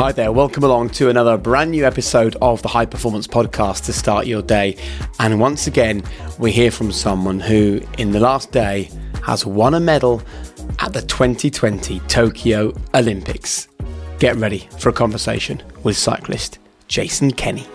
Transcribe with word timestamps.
Hi 0.00 0.12
there, 0.12 0.32
welcome 0.32 0.64
along 0.64 0.88
to 0.92 1.10
another 1.10 1.36
brand 1.36 1.72
new 1.72 1.84
episode 1.84 2.34
of 2.40 2.62
the 2.62 2.68
High 2.68 2.86
Performance 2.86 3.26
Podcast 3.26 3.84
to 3.84 3.92
start 3.92 4.26
your 4.26 4.40
day. 4.40 4.78
And 5.18 5.38
once 5.38 5.66
again, 5.66 6.02
we 6.38 6.52
hear 6.52 6.70
from 6.70 6.90
someone 6.90 7.38
who, 7.38 7.82
in 7.98 8.10
the 8.12 8.18
last 8.18 8.50
day, 8.50 8.88
has 9.22 9.44
won 9.44 9.74
a 9.74 9.78
medal 9.78 10.22
at 10.78 10.94
the 10.94 11.02
2020 11.02 12.00
Tokyo 12.08 12.72
Olympics. 12.94 13.68
Get 14.18 14.36
ready 14.36 14.66
for 14.78 14.88
a 14.88 14.94
conversation 14.94 15.62
with 15.82 15.98
cyclist 15.98 16.60
Jason 16.88 17.30
Kenny 17.30 17.66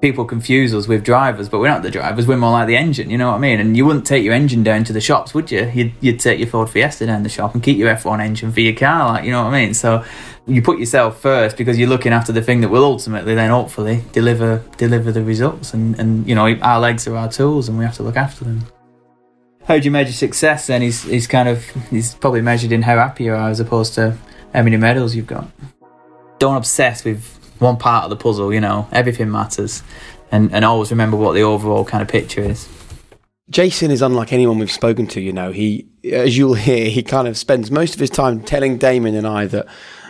people 0.00 0.24
confuse 0.24 0.74
us 0.74 0.88
with 0.88 1.04
drivers, 1.04 1.48
but 1.48 1.60
we're 1.60 1.68
not 1.68 1.82
the 1.82 1.90
drivers. 1.90 2.26
We're 2.26 2.36
more 2.36 2.52
like 2.52 2.66
the 2.66 2.76
engine. 2.76 3.10
You 3.10 3.18
know 3.18 3.30
what 3.30 3.36
I 3.36 3.40
mean? 3.40 3.60
And 3.60 3.76
you 3.76 3.84
wouldn't 3.84 4.06
take 4.06 4.24
your 4.24 4.32
engine 4.32 4.62
down 4.62 4.84
to 4.84 4.92
the 4.92 5.00
shops, 5.00 5.34
would 5.34 5.50
you? 5.50 5.70
You'd, 5.74 5.92
you'd 6.00 6.20
take 6.20 6.38
your 6.38 6.48
Ford 6.48 6.70
Fiesta 6.70 7.06
down 7.06 7.22
the 7.22 7.28
shop 7.28 7.54
and 7.54 7.62
keep 7.62 7.76
your 7.76 7.94
F1 7.94 8.20
engine 8.20 8.50
for 8.52 8.60
your 8.60 8.74
car. 8.74 9.12
Like 9.12 9.24
you 9.24 9.30
know 9.30 9.44
what 9.44 9.54
I 9.54 9.64
mean? 9.64 9.74
So 9.74 10.04
you 10.46 10.62
put 10.62 10.78
yourself 10.78 11.20
first 11.20 11.56
because 11.56 11.78
you're 11.78 11.88
looking 11.88 12.12
after 12.12 12.32
the 12.32 12.42
thing 12.42 12.62
that 12.62 12.68
will 12.68 12.84
ultimately 12.84 13.34
then 13.34 13.50
hopefully 13.50 14.02
deliver 14.12 14.64
deliver 14.78 15.12
the 15.12 15.22
results. 15.22 15.74
And 15.74 15.98
and 15.98 16.26
you 16.26 16.34
know 16.34 16.54
our 16.62 16.80
legs 16.80 17.06
are 17.06 17.16
our 17.16 17.30
tools, 17.30 17.68
and 17.68 17.78
we 17.78 17.84
have 17.84 17.96
to 17.96 18.02
look 18.02 18.16
after 18.16 18.44
them. 18.44 18.64
How 19.64 19.78
do 19.78 19.84
you 19.84 19.90
measure 19.90 20.12
success? 20.12 20.66
Then 20.66 20.82
he's 20.82 21.02
he's 21.02 21.26
kind 21.26 21.48
of 21.48 21.64
he's 21.90 22.14
probably 22.14 22.40
measured 22.40 22.72
in 22.72 22.82
how 22.82 22.96
happy 22.96 23.24
you 23.24 23.34
are 23.34 23.50
as 23.50 23.60
opposed 23.60 23.94
to 23.94 24.16
how 24.54 24.62
many 24.62 24.76
medals 24.76 25.14
you've 25.14 25.26
got. 25.26 25.46
Don't 26.38 26.56
obsess 26.56 27.04
with 27.04 27.39
one 27.60 27.76
part 27.76 28.04
of 28.04 28.10
the 28.10 28.16
puzzle, 28.16 28.52
you 28.52 28.60
know, 28.60 28.88
everything 28.92 29.30
matters. 29.30 29.82
And, 30.32 30.52
and 30.52 30.64
always 30.64 30.90
remember 30.90 31.16
what 31.16 31.32
the 31.32 31.42
overall 31.42 31.84
kind 31.84 32.02
of 32.02 32.08
picture 32.08 32.42
is. 32.42 32.68
Jason 33.50 33.90
is 33.90 34.00
unlike 34.00 34.32
anyone 34.32 34.58
we've 34.58 34.70
spoken 34.70 35.08
to, 35.08 35.20
you 35.20 35.32
know. 35.32 35.50
He, 35.50 35.88
as 36.04 36.38
you'll 36.38 36.54
hear, 36.54 36.88
he 36.88 37.02
kind 37.02 37.26
of 37.26 37.36
spends 37.36 37.70
most 37.70 37.94
of 37.94 38.00
his 38.00 38.10
time 38.10 38.42
telling 38.42 38.78
Damon 38.78 39.16
and 39.16 39.26
I 39.26 39.46
that 39.46 39.66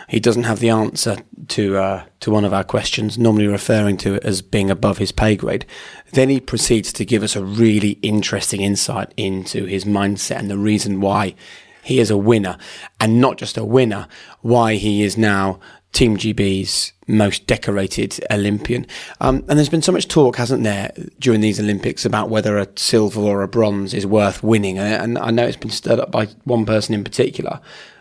he 0.07 0.19
doesn't 0.19 0.43
have 0.43 0.59
the 0.59 0.69
answer 0.69 1.17
to 1.47 1.77
uh, 1.77 2.03
to 2.19 2.29
one 2.29 2.45
of 2.45 2.53
our 2.53 2.63
questions, 2.63 3.17
normally 3.17 3.47
referring 3.47 3.97
to 3.97 4.15
it 4.15 4.23
as 4.23 4.41
being 4.41 4.69
above 4.69 4.99
his 4.99 5.11
pay 5.11 5.35
grade. 5.35 5.65
Then 6.11 6.29
he 6.29 6.39
proceeds 6.39 6.93
to 6.93 7.05
give 7.05 7.23
us 7.23 7.35
a 7.35 7.43
really 7.43 7.91
interesting 8.01 8.61
insight 8.61 9.11
into 9.17 9.65
his 9.65 9.85
mindset 9.85 10.37
and 10.37 10.51
the 10.51 10.57
reason 10.57 11.01
why 11.01 11.33
he 11.81 11.99
is 11.99 12.11
a 12.11 12.17
winner, 12.17 12.57
and 12.99 13.19
not 13.19 13.37
just 13.37 13.57
a 13.57 13.65
winner, 13.65 14.07
why 14.41 14.75
he 14.75 15.01
is 15.01 15.17
now 15.17 15.59
Team 15.91 16.17
GB's 16.17 16.93
most 17.07 17.45
decorated 17.47 18.19
Olympian. 18.31 18.87
Um, 19.19 19.43
and 19.49 19.57
there's 19.57 19.69
been 19.69 19.81
so 19.81 19.91
much 19.91 20.07
talk, 20.07 20.37
hasn't 20.37 20.63
there, 20.63 20.91
during 21.19 21.41
these 21.41 21.59
Olympics 21.59 22.05
about 22.05 22.29
whether 22.29 22.57
a 22.57 22.67
silver 22.75 23.19
or 23.19 23.41
a 23.43 23.47
bronze 23.47 23.93
is 23.93 24.05
worth 24.05 24.41
winning. 24.41 24.79
And, 24.79 25.03
and 25.03 25.17
I 25.17 25.31
know 25.31 25.45
it's 25.45 25.57
been 25.57 25.69
stirred 25.69 25.99
up 25.99 26.11
by 26.11 26.27
one 26.45 26.65
person 26.65 26.95
in 26.95 27.03
particular. 27.03 27.59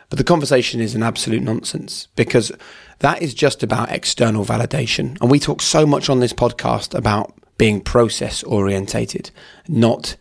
But 0.08 0.18
the 0.18 0.24
conversation 0.24 0.80
is 0.80 0.94
an 0.94 1.02
absolute 1.02 1.42
nonsense 1.42 2.08
because 2.16 2.52
that 2.98 3.22
is 3.22 3.32
just 3.32 3.62
about 3.62 3.90
external 3.90 4.44
validation. 4.44 5.20
And 5.20 5.30
we 5.30 5.38
talk 5.38 5.62
so 5.62 5.86
much 5.86 6.08
on 6.08 6.20
this 6.20 6.32
podcast 6.32 6.96
about 6.96 7.34
being 7.58 7.80
process 7.80 8.42
orientated, 8.44 9.30
not 9.68 10.16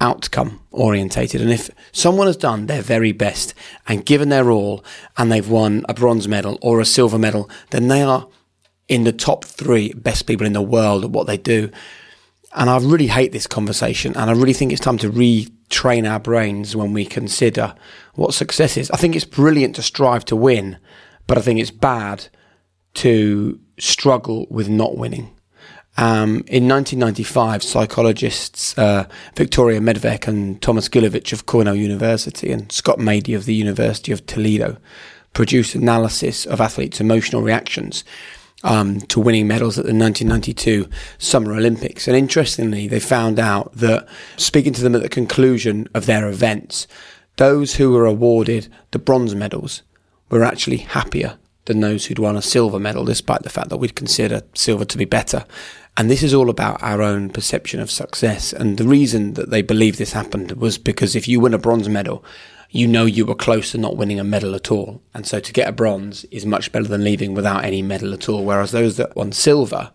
outcome 0.00 0.60
orientated. 0.70 1.40
And 1.40 1.50
if 1.50 1.70
someone 1.92 2.26
has 2.26 2.36
done 2.36 2.66
their 2.66 2.82
very 2.82 3.12
best 3.12 3.54
and 3.86 4.06
given 4.06 4.28
their 4.28 4.50
all 4.50 4.84
and 5.16 5.30
they've 5.30 5.48
won 5.48 5.84
a 5.88 5.94
bronze 5.94 6.28
medal 6.28 6.58
or 6.62 6.80
a 6.80 6.84
silver 6.84 7.18
medal, 7.18 7.50
then 7.70 7.88
they 7.88 8.02
are 8.02 8.28
in 8.88 9.04
the 9.04 9.12
top 9.12 9.44
three 9.44 9.92
best 9.92 10.26
people 10.26 10.46
in 10.46 10.52
the 10.52 10.62
world 10.62 11.04
at 11.04 11.10
what 11.10 11.26
they 11.26 11.36
do. 11.36 11.70
And 12.54 12.70
I 12.70 12.78
really 12.78 13.08
hate 13.08 13.32
this 13.32 13.46
conversation. 13.46 14.16
And 14.16 14.30
I 14.30 14.32
really 14.32 14.54
think 14.54 14.72
it's 14.72 14.80
time 14.80 14.98
to 14.98 15.10
retrain 15.10 16.10
our 16.10 16.18
brains 16.20 16.74
when 16.74 16.92
we 16.92 17.04
consider 17.04 17.74
what 18.14 18.34
success 18.34 18.76
is. 18.76 18.90
I 18.90 18.96
think 18.96 19.14
it's 19.14 19.24
brilliant 19.24 19.76
to 19.76 19.82
strive 19.82 20.24
to 20.26 20.36
win, 20.36 20.78
but 21.26 21.36
I 21.36 21.42
think 21.42 21.60
it's 21.60 21.70
bad 21.70 22.28
to 22.94 23.60
struggle 23.78 24.46
with 24.50 24.68
not 24.68 24.96
winning. 24.96 25.37
Um, 25.98 26.44
in 26.46 26.68
1995, 26.68 27.60
psychologists 27.60 28.78
uh, 28.78 29.08
Victoria 29.34 29.80
Medvec 29.80 30.28
and 30.28 30.62
Thomas 30.62 30.88
Gilovich 30.88 31.32
of 31.32 31.46
Cornell 31.46 31.74
University 31.74 32.52
and 32.52 32.70
Scott 32.70 32.98
Madey 32.98 33.34
of 33.34 33.46
the 33.46 33.54
University 33.54 34.12
of 34.12 34.24
Toledo 34.24 34.76
produced 35.32 35.74
analysis 35.74 36.46
of 36.46 36.60
athletes' 36.60 37.00
emotional 37.00 37.42
reactions 37.42 38.04
um, 38.62 39.00
to 39.02 39.18
winning 39.18 39.48
medals 39.48 39.76
at 39.76 39.86
the 39.86 39.92
1992 39.92 40.88
Summer 41.18 41.52
Olympics. 41.52 42.06
And 42.06 42.16
interestingly, 42.16 42.86
they 42.86 43.00
found 43.00 43.40
out 43.40 43.72
that 43.74 44.06
speaking 44.36 44.72
to 44.74 44.82
them 44.82 44.94
at 44.94 45.02
the 45.02 45.08
conclusion 45.08 45.88
of 45.94 46.06
their 46.06 46.28
events, 46.28 46.86
those 47.38 47.74
who 47.74 47.90
were 47.90 48.06
awarded 48.06 48.68
the 48.92 49.00
bronze 49.00 49.34
medals 49.34 49.82
were 50.30 50.44
actually 50.44 50.76
happier 50.76 51.38
than 51.64 51.80
those 51.80 52.06
who'd 52.06 52.18
won 52.20 52.36
a 52.36 52.42
silver 52.42 52.78
medal, 52.78 53.04
despite 53.04 53.42
the 53.42 53.50
fact 53.50 53.68
that 53.68 53.76
we'd 53.76 53.96
consider 53.96 54.42
silver 54.54 54.84
to 54.84 54.96
be 54.96 55.04
better. 55.04 55.44
And 55.98 56.08
this 56.08 56.22
is 56.22 56.32
all 56.32 56.48
about 56.48 56.80
our 56.80 57.02
own 57.02 57.28
perception 57.28 57.80
of 57.80 57.90
success. 57.90 58.52
And 58.52 58.78
the 58.78 58.86
reason 58.86 59.34
that 59.34 59.50
they 59.50 59.62
believe 59.62 59.96
this 59.96 60.12
happened 60.12 60.52
was 60.52 60.78
because 60.78 61.16
if 61.16 61.26
you 61.26 61.40
win 61.40 61.54
a 61.54 61.58
bronze 61.58 61.88
medal, 61.88 62.24
you 62.70 62.86
know 62.86 63.04
you 63.04 63.26
were 63.26 63.34
close 63.34 63.72
to 63.72 63.78
not 63.78 63.96
winning 63.96 64.20
a 64.20 64.24
medal 64.24 64.54
at 64.54 64.70
all. 64.70 65.02
And 65.12 65.26
so 65.26 65.40
to 65.40 65.52
get 65.52 65.68
a 65.68 65.72
bronze 65.72 66.24
is 66.26 66.46
much 66.46 66.70
better 66.70 66.86
than 66.86 67.02
leaving 67.02 67.34
without 67.34 67.64
any 67.64 67.82
medal 67.82 68.14
at 68.14 68.28
all. 68.28 68.44
Whereas 68.44 68.70
those 68.70 68.96
that 68.96 69.16
won 69.16 69.32
silver 69.32 69.90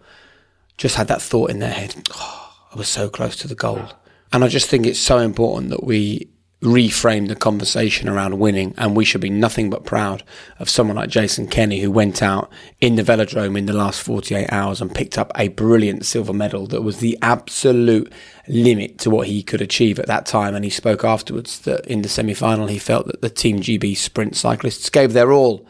just 0.78 0.98
had 0.98 1.08
that 1.08 1.22
thought 1.22 1.50
in 1.50 1.60
their 1.60 1.72
head, 1.72 1.96
oh, 2.12 2.54
I 2.74 2.78
was 2.78 2.90
so 2.90 3.08
close 3.10 3.38
to 3.38 3.48
the 3.48 3.56
gold. 3.56 3.96
And 4.34 4.44
I 4.44 4.50
just 4.50 4.70
think 4.70 4.86
it's 4.86 5.00
so 5.00 5.20
important 5.20 5.70
that 5.70 5.86
we 5.86 6.28
reframe 6.64 7.28
the 7.28 7.36
conversation 7.36 8.08
around 8.08 8.40
winning, 8.40 8.74
and 8.78 8.96
we 8.96 9.04
should 9.04 9.20
be 9.20 9.30
nothing 9.30 9.70
but 9.70 9.84
proud 9.84 10.24
of 10.60 10.70
someone 10.70 10.96
like 10.96 11.10
Jason 11.10 11.46
Kenny, 11.46 11.82
who 11.82 11.92
went 11.92 12.24
out 12.24 12.50
in 12.80 12.96
the 12.96 13.04
velodrome 13.04 13.58
in 13.58 13.66
the 13.66 13.74
last 13.74 14.02
48 14.02 14.48
hours 14.50 14.80
and 14.80 14.96
picked 14.96 15.18
up 15.18 15.32
a 15.36 15.50
brilliant 15.50 16.06
silver 16.06 16.32
medal 16.32 16.66
that 16.68 16.82
was 16.82 17.00
the 17.00 17.18
absolute 17.22 18.12
limit 18.48 18.98
to 19.00 19.10
what 19.10 19.28
he 19.28 19.44
could 19.44 19.62
achieve 19.62 20.00
at 20.00 20.08
that 20.08 20.26
time. 20.26 20.56
And 20.56 20.64
he 20.64 20.72
spoke 20.72 21.04
afterwards 21.04 21.60
that 21.60 21.86
in 21.86 22.02
the 22.02 22.10
semi 22.10 22.34
final, 22.34 22.68
he 22.68 22.80
felt 22.80 23.08
that 23.08 23.22
the 23.22 23.30
Team 23.30 23.60
GB 23.60 23.98
sprint 23.98 24.38
cyclists 24.38 24.90
gave 24.90 25.12
their 25.12 25.34
all, 25.34 25.68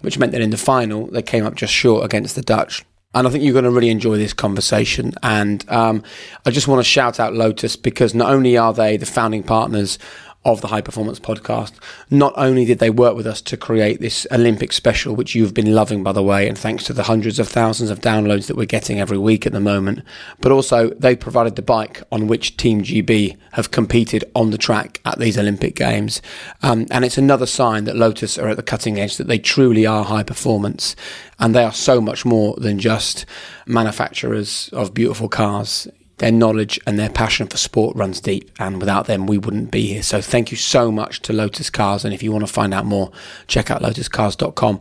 which 0.00 0.18
meant 0.18 0.32
that 0.32 0.42
in 0.42 0.50
the 0.50 0.58
final, 0.58 1.06
they 1.06 1.22
came 1.22 1.46
up 1.46 1.54
just 1.54 1.72
short 1.72 2.04
against 2.04 2.36
the 2.36 2.42
Dutch. 2.42 2.84
And 3.12 3.26
I 3.26 3.30
think 3.30 3.42
you're 3.42 3.52
going 3.52 3.64
to 3.64 3.70
really 3.70 3.90
enjoy 3.90 4.18
this 4.18 4.32
conversation. 4.32 5.14
And 5.22 5.68
um, 5.68 6.04
I 6.46 6.50
just 6.50 6.68
want 6.68 6.78
to 6.78 6.84
shout 6.84 7.18
out 7.18 7.34
Lotus 7.34 7.74
because 7.74 8.14
not 8.14 8.32
only 8.32 8.56
are 8.56 8.72
they 8.72 8.96
the 8.96 9.06
founding 9.06 9.42
partners 9.42 9.98
of 10.44 10.62
the 10.62 10.68
High 10.68 10.80
Performance 10.80 11.20
Podcast. 11.20 11.72
Not 12.08 12.32
only 12.36 12.64
did 12.64 12.78
they 12.78 12.88
work 12.88 13.14
with 13.14 13.26
us 13.26 13.42
to 13.42 13.58
create 13.58 14.00
this 14.00 14.26
Olympic 14.32 14.72
special, 14.72 15.14
which 15.14 15.34
you've 15.34 15.52
been 15.52 15.74
loving, 15.74 16.02
by 16.02 16.12
the 16.12 16.22
way, 16.22 16.48
and 16.48 16.56
thanks 16.56 16.84
to 16.84 16.94
the 16.94 17.02
hundreds 17.02 17.38
of 17.38 17.46
thousands 17.46 17.90
of 17.90 18.00
downloads 18.00 18.46
that 18.46 18.56
we're 18.56 18.64
getting 18.64 18.98
every 18.98 19.18
week 19.18 19.46
at 19.46 19.52
the 19.52 19.60
moment, 19.60 20.00
but 20.40 20.50
also 20.50 20.90
they 20.90 21.14
provided 21.14 21.56
the 21.56 21.62
bike 21.62 22.02
on 22.10 22.26
which 22.26 22.56
Team 22.56 22.82
GB 22.82 23.36
have 23.52 23.70
competed 23.70 24.24
on 24.34 24.50
the 24.50 24.58
track 24.58 25.00
at 25.04 25.18
these 25.18 25.36
Olympic 25.36 25.76
Games. 25.76 26.22
Um, 26.62 26.86
and 26.90 27.04
it's 27.04 27.18
another 27.18 27.46
sign 27.46 27.84
that 27.84 27.96
Lotus 27.96 28.38
are 28.38 28.48
at 28.48 28.56
the 28.56 28.62
cutting 28.62 28.98
edge, 28.98 29.18
that 29.18 29.26
they 29.26 29.38
truly 29.38 29.84
are 29.84 30.04
high 30.04 30.22
performance. 30.22 30.96
And 31.38 31.54
they 31.54 31.64
are 31.64 31.72
so 31.72 32.00
much 32.00 32.24
more 32.24 32.54
than 32.56 32.78
just 32.78 33.26
manufacturers 33.66 34.70
of 34.72 34.94
beautiful 34.94 35.28
cars 35.28 35.86
their 36.20 36.30
knowledge 36.30 36.78
and 36.86 36.98
their 36.98 37.10
passion 37.10 37.48
for 37.48 37.56
sport 37.56 37.96
runs 37.96 38.20
deep, 38.20 38.50
and 38.58 38.78
without 38.78 39.06
them, 39.06 39.26
we 39.26 39.36
wouldn't 39.36 39.70
be 39.70 39.88
here. 39.88 40.02
So, 40.02 40.20
thank 40.20 40.50
you 40.50 40.56
so 40.56 40.92
much 40.92 41.20
to 41.22 41.32
Lotus 41.32 41.68
Cars. 41.70 42.04
And 42.04 42.14
if 42.14 42.22
you 42.22 42.30
want 42.30 42.46
to 42.46 42.52
find 42.52 42.72
out 42.72 42.86
more, 42.86 43.10
check 43.46 43.70
out 43.70 43.82
lotuscars.com 43.82 44.80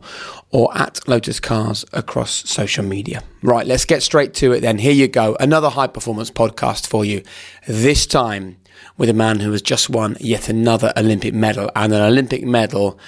or 0.52 0.78
at 0.78 1.08
Lotus 1.08 1.40
Cars 1.40 1.86
across 1.94 2.50
social 2.50 2.84
media. 2.84 3.24
Right, 3.42 3.66
let's 3.66 3.86
get 3.86 4.04
straight 4.04 4.34
to 4.36 4.52
it 4.52 4.62
then. 4.62 4.78
Here 4.78 4.94
you 4.94 5.08
go. 5.08 5.36
Another 5.40 5.70
high 5.70 5.88
performance 5.88 6.30
podcast 6.30 6.88
for 6.88 7.04
you. 7.04 7.24
This 7.68 8.06
time 8.06 8.58
with 8.98 9.10
a 9.10 9.14
man 9.14 9.40
who 9.40 9.52
has 9.52 9.62
just 9.62 9.90
won 9.90 10.18
yet 10.20 10.50
another 10.50 10.92
Olympic 10.98 11.34
medal, 11.34 11.72
and 11.76 11.94
an 11.94 12.02
Olympic 12.02 12.44
medal 12.44 13.00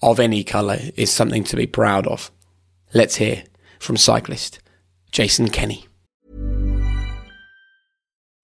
of 0.00 0.20
any 0.20 0.44
colour 0.44 0.78
is 0.96 1.10
something 1.10 1.44
to 1.44 1.56
be 1.56 1.66
proud 1.66 2.06
of. 2.06 2.30
Let's 2.94 3.16
hear 3.16 3.44
from 3.78 3.96
cyclist 3.96 4.60
Jason 5.10 5.48
Kenny. 5.50 5.89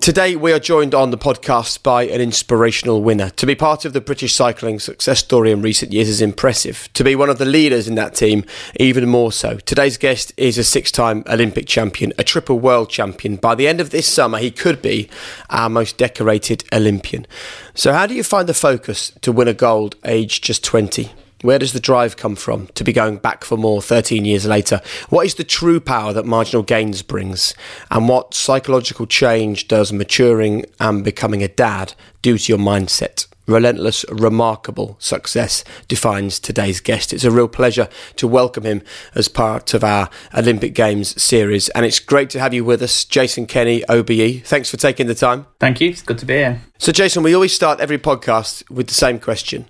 Today, 0.00 0.34
we 0.34 0.50
are 0.54 0.58
joined 0.58 0.94
on 0.94 1.10
the 1.10 1.18
podcast 1.18 1.82
by 1.82 2.04
an 2.04 2.22
inspirational 2.22 3.02
winner. 3.02 3.28
To 3.28 3.44
be 3.44 3.54
part 3.54 3.84
of 3.84 3.92
the 3.92 4.00
British 4.00 4.34
cycling 4.34 4.80
success 4.80 5.18
story 5.18 5.52
in 5.52 5.60
recent 5.60 5.92
years 5.92 6.08
is 6.08 6.22
impressive. 6.22 6.88
To 6.94 7.04
be 7.04 7.14
one 7.14 7.28
of 7.28 7.36
the 7.36 7.44
leaders 7.44 7.86
in 7.86 7.96
that 7.96 8.14
team, 8.14 8.46
even 8.76 9.10
more 9.10 9.30
so. 9.30 9.58
Today's 9.58 9.98
guest 9.98 10.32
is 10.38 10.56
a 10.56 10.64
six 10.64 10.90
time 10.90 11.22
Olympic 11.26 11.66
champion, 11.66 12.14
a 12.16 12.24
triple 12.24 12.58
world 12.58 12.88
champion. 12.88 13.36
By 13.36 13.54
the 13.54 13.68
end 13.68 13.78
of 13.78 13.90
this 13.90 14.08
summer, 14.08 14.38
he 14.38 14.50
could 14.50 14.80
be 14.80 15.10
our 15.50 15.68
most 15.68 15.98
decorated 15.98 16.64
Olympian. 16.72 17.26
So, 17.74 17.92
how 17.92 18.06
do 18.06 18.14
you 18.14 18.24
find 18.24 18.48
the 18.48 18.54
focus 18.54 19.12
to 19.20 19.32
win 19.32 19.48
a 19.48 19.54
gold 19.54 19.96
aged 20.02 20.42
just 20.42 20.64
20? 20.64 21.12
Where 21.42 21.58
does 21.58 21.72
the 21.72 21.80
drive 21.80 22.18
come 22.18 22.36
from 22.36 22.66
to 22.74 22.84
be 22.84 22.92
going 22.92 23.16
back 23.16 23.44
for 23.44 23.56
more 23.56 23.80
13 23.80 24.26
years 24.26 24.44
later? 24.44 24.82
What 25.08 25.24
is 25.24 25.36
the 25.36 25.44
true 25.44 25.80
power 25.80 26.12
that 26.12 26.26
marginal 26.26 26.62
gains 26.62 27.00
brings? 27.00 27.54
And 27.90 28.10
what 28.10 28.34
psychological 28.34 29.06
change 29.06 29.66
does 29.66 29.90
maturing 29.90 30.66
and 30.78 31.02
becoming 31.02 31.42
a 31.42 31.48
dad 31.48 31.94
do 32.20 32.36
to 32.36 32.52
your 32.52 32.58
mindset? 32.58 33.26
Relentless, 33.46 34.04
remarkable 34.10 34.96
success 35.00 35.64
defines 35.88 36.38
today's 36.38 36.78
guest. 36.78 37.12
It's 37.12 37.24
a 37.24 37.30
real 37.30 37.48
pleasure 37.48 37.88
to 38.16 38.28
welcome 38.28 38.64
him 38.64 38.82
as 39.14 39.28
part 39.28 39.72
of 39.72 39.82
our 39.82 40.10
Olympic 40.36 40.74
Games 40.74 41.20
series. 41.20 41.70
And 41.70 41.86
it's 41.86 41.98
great 42.00 42.28
to 42.30 42.38
have 42.38 42.52
you 42.52 42.66
with 42.66 42.82
us, 42.82 43.04
Jason 43.06 43.46
Kenny, 43.46 43.82
OBE. 43.88 44.44
Thanks 44.44 44.70
for 44.70 44.76
taking 44.76 45.06
the 45.06 45.14
time. 45.14 45.46
Thank 45.58 45.80
you. 45.80 45.88
It's 45.88 46.02
good 46.02 46.18
to 46.18 46.26
be 46.26 46.34
here. 46.34 46.60
So, 46.78 46.92
Jason, 46.92 47.22
we 47.22 47.34
always 47.34 47.54
start 47.54 47.80
every 47.80 47.98
podcast 47.98 48.70
with 48.70 48.88
the 48.88 48.94
same 48.94 49.18
question 49.18 49.66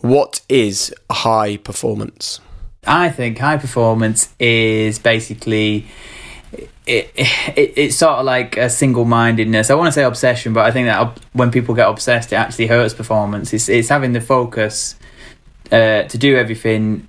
what 0.00 0.40
is 0.48 0.94
high 1.10 1.56
performance? 1.56 2.40
I 2.86 3.10
think 3.10 3.38
high 3.38 3.58
performance 3.58 4.34
is 4.38 4.98
basically 4.98 5.86
it, 6.86 7.12
it, 7.14 7.72
it's 7.76 7.96
sort 7.96 8.18
of 8.18 8.24
like 8.24 8.56
a 8.56 8.70
single 8.70 9.04
mindedness. 9.04 9.70
I 9.70 9.74
want 9.74 9.88
to 9.88 9.92
say 9.92 10.04
obsession, 10.04 10.54
but 10.54 10.64
I 10.64 10.70
think 10.70 10.86
that 10.86 11.20
when 11.34 11.50
people 11.50 11.74
get 11.74 11.88
obsessed, 11.88 12.32
it 12.32 12.36
actually 12.36 12.66
hurts 12.66 12.94
performance. 12.94 13.52
It's, 13.52 13.68
it's 13.68 13.88
having 13.88 14.12
the 14.12 14.22
focus 14.22 14.96
uh, 15.70 16.04
to 16.04 16.18
do 16.18 16.36
everything 16.36 17.08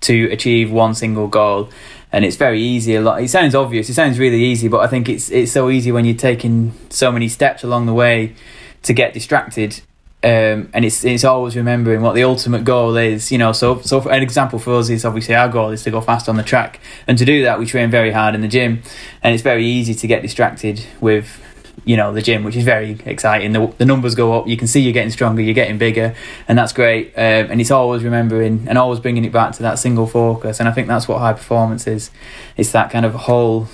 to 0.00 0.24
achieve 0.32 0.72
one 0.72 0.94
single 0.94 1.28
goal. 1.28 1.70
And 2.10 2.24
it's 2.24 2.36
very 2.36 2.60
easy. 2.60 2.96
A 2.96 3.00
lot. 3.00 3.22
It 3.22 3.28
sounds 3.28 3.54
obvious. 3.54 3.88
It 3.88 3.94
sounds 3.94 4.18
really 4.18 4.42
easy, 4.42 4.68
but 4.68 4.80
I 4.80 4.86
think 4.86 5.08
it's 5.08 5.30
it's 5.30 5.50
so 5.50 5.70
easy 5.70 5.92
when 5.92 6.04
you're 6.04 6.14
taking 6.14 6.74
so 6.90 7.10
many 7.10 7.28
steps 7.28 7.62
along 7.62 7.86
the 7.86 7.94
way 7.94 8.34
to 8.82 8.92
get 8.92 9.14
distracted 9.14 9.80
um, 10.24 10.70
and 10.72 10.84
it's 10.84 11.04
it's 11.04 11.24
always 11.24 11.56
remembering 11.56 12.00
what 12.00 12.14
the 12.14 12.22
ultimate 12.22 12.62
goal 12.64 12.96
is. 12.96 13.32
You 13.32 13.38
know, 13.38 13.52
so 13.52 13.80
so 13.80 14.00
for, 14.00 14.12
an 14.12 14.22
example 14.22 14.58
for 14.58 14.74
us 14.74 14.88
is 14.88 15.04
obviously 15.04 15.34
our 15.34 15.48
goal 15.48 15.70
is 15.70 15.82
to 15.82 15.90
go 15.90 16.00
fast 16.00 16.28
on 16.28 16.36
the 16.36 16.44
track, 16.44 16.80
and 17.08 17.18
to 17.18 17.24
do 17.24 17.42
that 17.42 17.58
we 17.58 17.66
train 17.66 17.90
very 17.90 18.12
hard 18.12 18.34
in 18.34 18.40
the 18.40 18.48
gym, 18.48 18.82
and 19.22 19.34
it's 19.34 19.42
very 19.42 19.66
easy 19.66 19.94
to 19.94 20.06
get 20.06 20.22
distracted 20.22 20.84
with 21.00 21.40
you 21.84 21.96
know 21.96 22.12
the 22.12 22.22
gym, 22.22 22.44
which 22.44 22.54
is 22.54 22.64
very 22.64 22.98
exciting. 23.04 23.52
The, 23.52 23.66
the 23.78 23.84
numbers 23.84 24.14
go 24.14 24.38
up, 24.38 24.46
you 24.46 24.56
can 24.56 24.68
see 24.68 24.80
you're 24.80 24.92
getting 24.92 25.10
stronger, 25.10 25.42
you're 25.42 25.54
getting 25.54 25.78
bigger, 25.78 26.14
and 26.46 26.56
that's 26.56 26.72
great. 26.72 27.12
Um, 27.16 27.50
and 27.50 27.60
it's 27.60 27.72
always 27.72 28.04
remembering 28.04 28.66
and 28.68 28.78
always 28.78 29.00
bringing 29.00 29.24
it 29.24 29.32
back 29.32 29.54
to 29.56 29.62
that 29.62 29.80
single 29.80 30.06
focus, 30.06 30.60
and 30.60 30.68
I 30.68 30.72
think 30.72 30.86
that's 30.86 31.08
what 31.08 31.18
high 31.18 31.32
performance 31.32 31.86
is. 31.86 32.10
It's 32.56 32.70
that 32.72 32.90
kind 32.90 33.04
of 33.04 33.14
whole. 33.14 33.66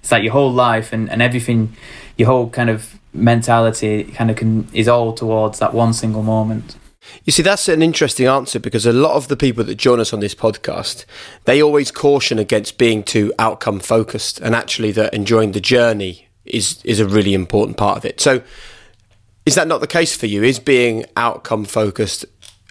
It's 0.00 0.12
like 0.12 0.22
your 0.22 0.32
whole 0.32 0.52
life 0.52 0.94
and, 0.94 1.10
and 1.10 1.20
everything, 1.20 1.76
your 2.16 2.28
whole 2.28 2.48
kind 2.48 2.70
of 2.70 2.97
mentality 3.12 4.04
kind 4.04 4.30
of 4.30 4.36
can 4.36 4.68
is 4.72 4.88
all 4.88 5.12
towards 5.12 5.58
that 5.58 5.74
one 5.74 5.92
single 5.92 6.22
moment. 6.22 6.76
You 7.24 7.32
see, 7.32 7.42
that's 7.42 7.68
an 7.68 7.82
interesting 7.82 8.26
answer 8.26 8.58
because 8.58 8.84
a 8.84 8.92
lot 8.92 9.14
of 9.14 9.28
the 9.28 9.36
people 9.36 9.64
that 9.64 9.76
join 9.76 10.00
us 10.00 10.12
on 10.12 10.20
this 10.20 10.34
podcast, 10.34 11.04
they 11.44 11.62
always 11.62 11.90
caution 11.90 12.38
against 12.38 12.78
being 12.78 13.02
too 13.02 13.32
outcome 13.38 13.80
focused, 13.80 14.40
and 14.40 14.54
actually 14.54 14.92
that 14.92 15.14
enjoying 15.14 15.52
the 15.52 15.60
journey 15.60 16.28
is 16.44 16.82
is 16.84 17.00
a 17.00 17.06
really 17.06 17.34
important 17.34 17.76
part 17.76 17.96
of 17.96 18.04
it. 18.04 18.20
So, 18.20 18.42
is 19.46 19.54
that 19.54 19.68
not 19.68 19.80
the 19.80 19.86
case 19.86 20.16
for 20.16 20.26
you? 20.26 20.42
Is 20.42 20.58
being 20.58 21.04
outcome 21.16 21.64
focused 21.64 22.26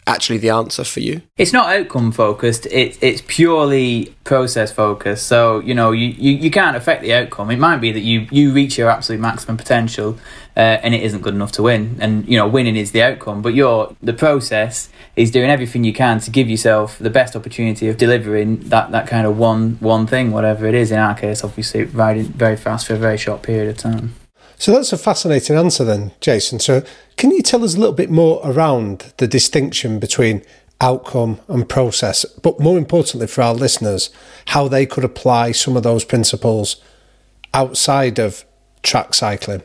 actually 0.08 0.38
the 0.38 0.50
answer 0.50 0.84
for 0.84 1.02
you? 1.02 1.22
It's 1.38 1.54
not 1.54 1.70
outcome 1.76 2.12
focused. 2.12 2.66
It's 2.72 2.98
it's 3.02 3.22
purely 3.28 4.16
process 4.24 4.72
focused. 4.72 5.28
So 5.28 5.60
you 5.60 5.76
know 5.76 5.92
you, 5.92 6.08
you, 6.08 6.32
you 6.32 6.50
can't 6.50 6.76
affect 6.76 7.02
the 7.02 7.14
outcome. 7.14 7.52
It 7.52 7.60
might 7.60 7.78
be 7.78 7.92
that 7.92 8.00
you 8.00 8.28
you 8.32 8.54
reach 8.54 8.78
your 8.78 8.90
absolute 8.90 9.22
maximum 9.22 9.58
potential, 9.58 10.18
uh, 10.56 10.60
and 10.60 10.96
it 10.96 11.04
isn't 11.04 11.22
good 11.22 11.36
enough 11.36 11.52
to 11.54 11.64
win. 11.64 11.98
And 12.00 12.28
you 12.28 12.38
know 12.38 12.48
winning 12.48 12.76
is 12.76 12.92
the 12.92 13.04
outcome, 13.04 13.42
but 13.42 13.54
your 13.54 13.96
the 14.02 14.14
process 14.14 14.90
is 15.16 15.32
doing 15.32 15.50
everything 15.50 15.84
you 15.84 15.94
can 15.94 16.20
to 16.22 16.32
give 16.32 16.50
yourself 16.50 16.98
the 17.00 17.10
best 17.10 17.36
opportunity 17.36 17.90
of 17.90 17.98
delivering 17.98 18.60
that, 18.70 18.92
that 18.92 19.08
kind 19.08 19.28
of 19.28 19.38
one 19.38 19.78
one 19.80 20.08
thing, 20.08 20.32
whatever 20.32 20.66
it 20.66 20.74
is. 20.74 20.92
In 20.92 21.00
our 21.00 21.16
case, 21.16 21.44
obviously 21.44 21.84
riding 21.84 22.26
very 22.26 22.56
fast 22.56 22.88
for 22.88 22.94
a 22.94 22.98
very 22.98 23.18
short 23.18 23.42
period 23.44 23.70
of 23.70 23.78
time. 23.78 24.14
So 24.58 24.72
that's 24.72 24.92
a 24.92 24.98
fascinating 24.98 25.56
answer, 25.56 25.84
then, 25.84 26.12
Jason. 26.20 26.60
So, 26.60 26.84
can 27.16 27.32
you 27.32 27.42
tell 27.42 27.64
us 27.64 27.76
a 27.76 27.80
little 27.80 27.94
bit 27.94 28.10
more 28.10 28.42
around 28.44 29.14
the 29.18 29.28
distinction 29.28 30.00
between 30.00 30.44
outcome 30.82 31.40
and 31.48 31.68
process, 31.68 32.26
but 32.26 32.60
more 32.60 32.78
importantly 32.78 33.28
for 33.28 33.42
our 33.42 33.54
listeners, 33.54 34.10
how 34.48 34.68
they 34.68 34.86
could 34.86 35.04
apply 35.04 35.52
some 35.52 35.78
of 35.78 35.84
those 35.84 36.04
principles 36.04 36.82
outside 37.54 38.20
of 38.20 38.46
track 38.84 39.14
cycling? 39.14 39.62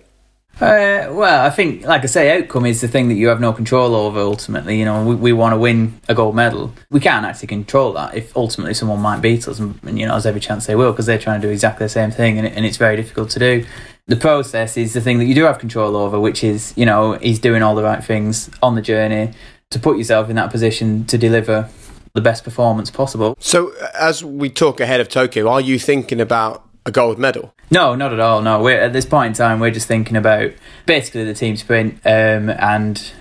Uh, 0.61 1.09
well, 1.11 1.45
I 1.45 1.51
think, 1.51 1.85
like 1.85 2.03
I 2.03 2.07
say, 2.07 2.39
outcome 2.39 2.67
is 2.67 2.83
the 2.83 2.89
thing 2.89 3.09
that 3.09 3.15
you 3.15 3.29
have 3.29 3.41
no 3.41 3.55
control 3.55 3.95
over. 3.95 4.21
Ultimately, 4.21 4.79
you 4.79 4.85
know, 4.85 5.05
we, 5.05 5.15
we 5.15 5.33
want 5.33 5.55
to 5.55 5.57
win 5.57 5.99
a 6.09 6.15
gold 6.15 6.37
medal. 6.37 6.73
We 6.91 7.01
can't 7.01 7.25
actually 7.25 7.49
control 7.49 7.95
that. 7.95 8.15
If 8.15 8.37
ultimately 8.37 8.75
someone 8.75 9.01
might 9.01 9.23
beat 9.23 9.49
us, 9.49 9.59
and, 9.59 9.79
and 9.83 9.99
you 9.99 10.07
know, 10.07 10.13
there's 10.13 10.27
every 10.27 10.41
chance 10.41 10.67
they 10.67 10.77
will 10.77 10.93
because 10.93 11.07
they're 11.07 11.19
trying 11.19 11.41
to 11.41 11.49
do 11.49 11.53
exactly 11.53 11.87
the 11.87 11.91
same 11.91 12.11
thing, 12.11 12.37
and, 12.37 12.47
it, 12.47 12.53
and 12.55 12.67
it's 12.67 12.77
very 12.77 12.97
difficult 12.97 13.31
to 13.31 13.39
do 13.39 13.65
the 14.07 14.17
process 14.17 14.77
is 14.77 14.95
the 14.95 15.01
thing 15.01 15.19
that 15.19 15.27
you 15.27 15.35
do 15.35 15.45
have 15.45 15.59
control 15.59 15.97
over, 15.97 16.19
which 16.19 16.43
is, 16.43 16.73
you 16.77 16.85
know, 16.85 17.15
he's 17.15 17.39
doing 17.39 17.63
all 17.63 17.75
the 17.75 17.83
right 17.83 18.03
things 18.03 18.51
on 18.63 18.75
the 18.75 18.83
journey 18.83 19.33
to 19.71 19.79
put 19.79 19.97
yourself 19.97 20.29
in 20.29 20.37
that 20.37 20.51
position 20.51 21.05
to 21.07 21.17
deliver 21.17 21.69
the 22.15 22.21
best 22.21 22.45
performance 22.45 22.91
possible. 22.91 23.37
So, 23.39 23.73
as 23.99 24.25
we 24.25 24.51
talk 24.51 24.81
ahead 24.81 25.01
of 25.01 25.09
Tokyo, 25.09 25.49
are 25.49 25.61
you 25.61 25.79
thinking 25.79 26.21
about 26.21 26.67
a 26.85 26.91
gold 26.91 27.19
medal? 27.19 27.55
No, 27.71 27.95
not 27.95 28.13
at 28.13 28.21
all. 28.21 28.43
No, 28.43 28.63
we're 28.63 28.81
at 28.81 28.93
this 28.93 29.07
point 29.07 29.29
in 29.29 29.33
time, 29.35 29.61
we're 29.61 29.71
just 29.71 29.89
thinking 29.89 30.17
about 30.17 30.53
basically 30.85 31.25
the 31.25 31.35
team 31.35 31.57
sprint, 31.57 31.95
um, 32.05 32.51
and 32.51 33.13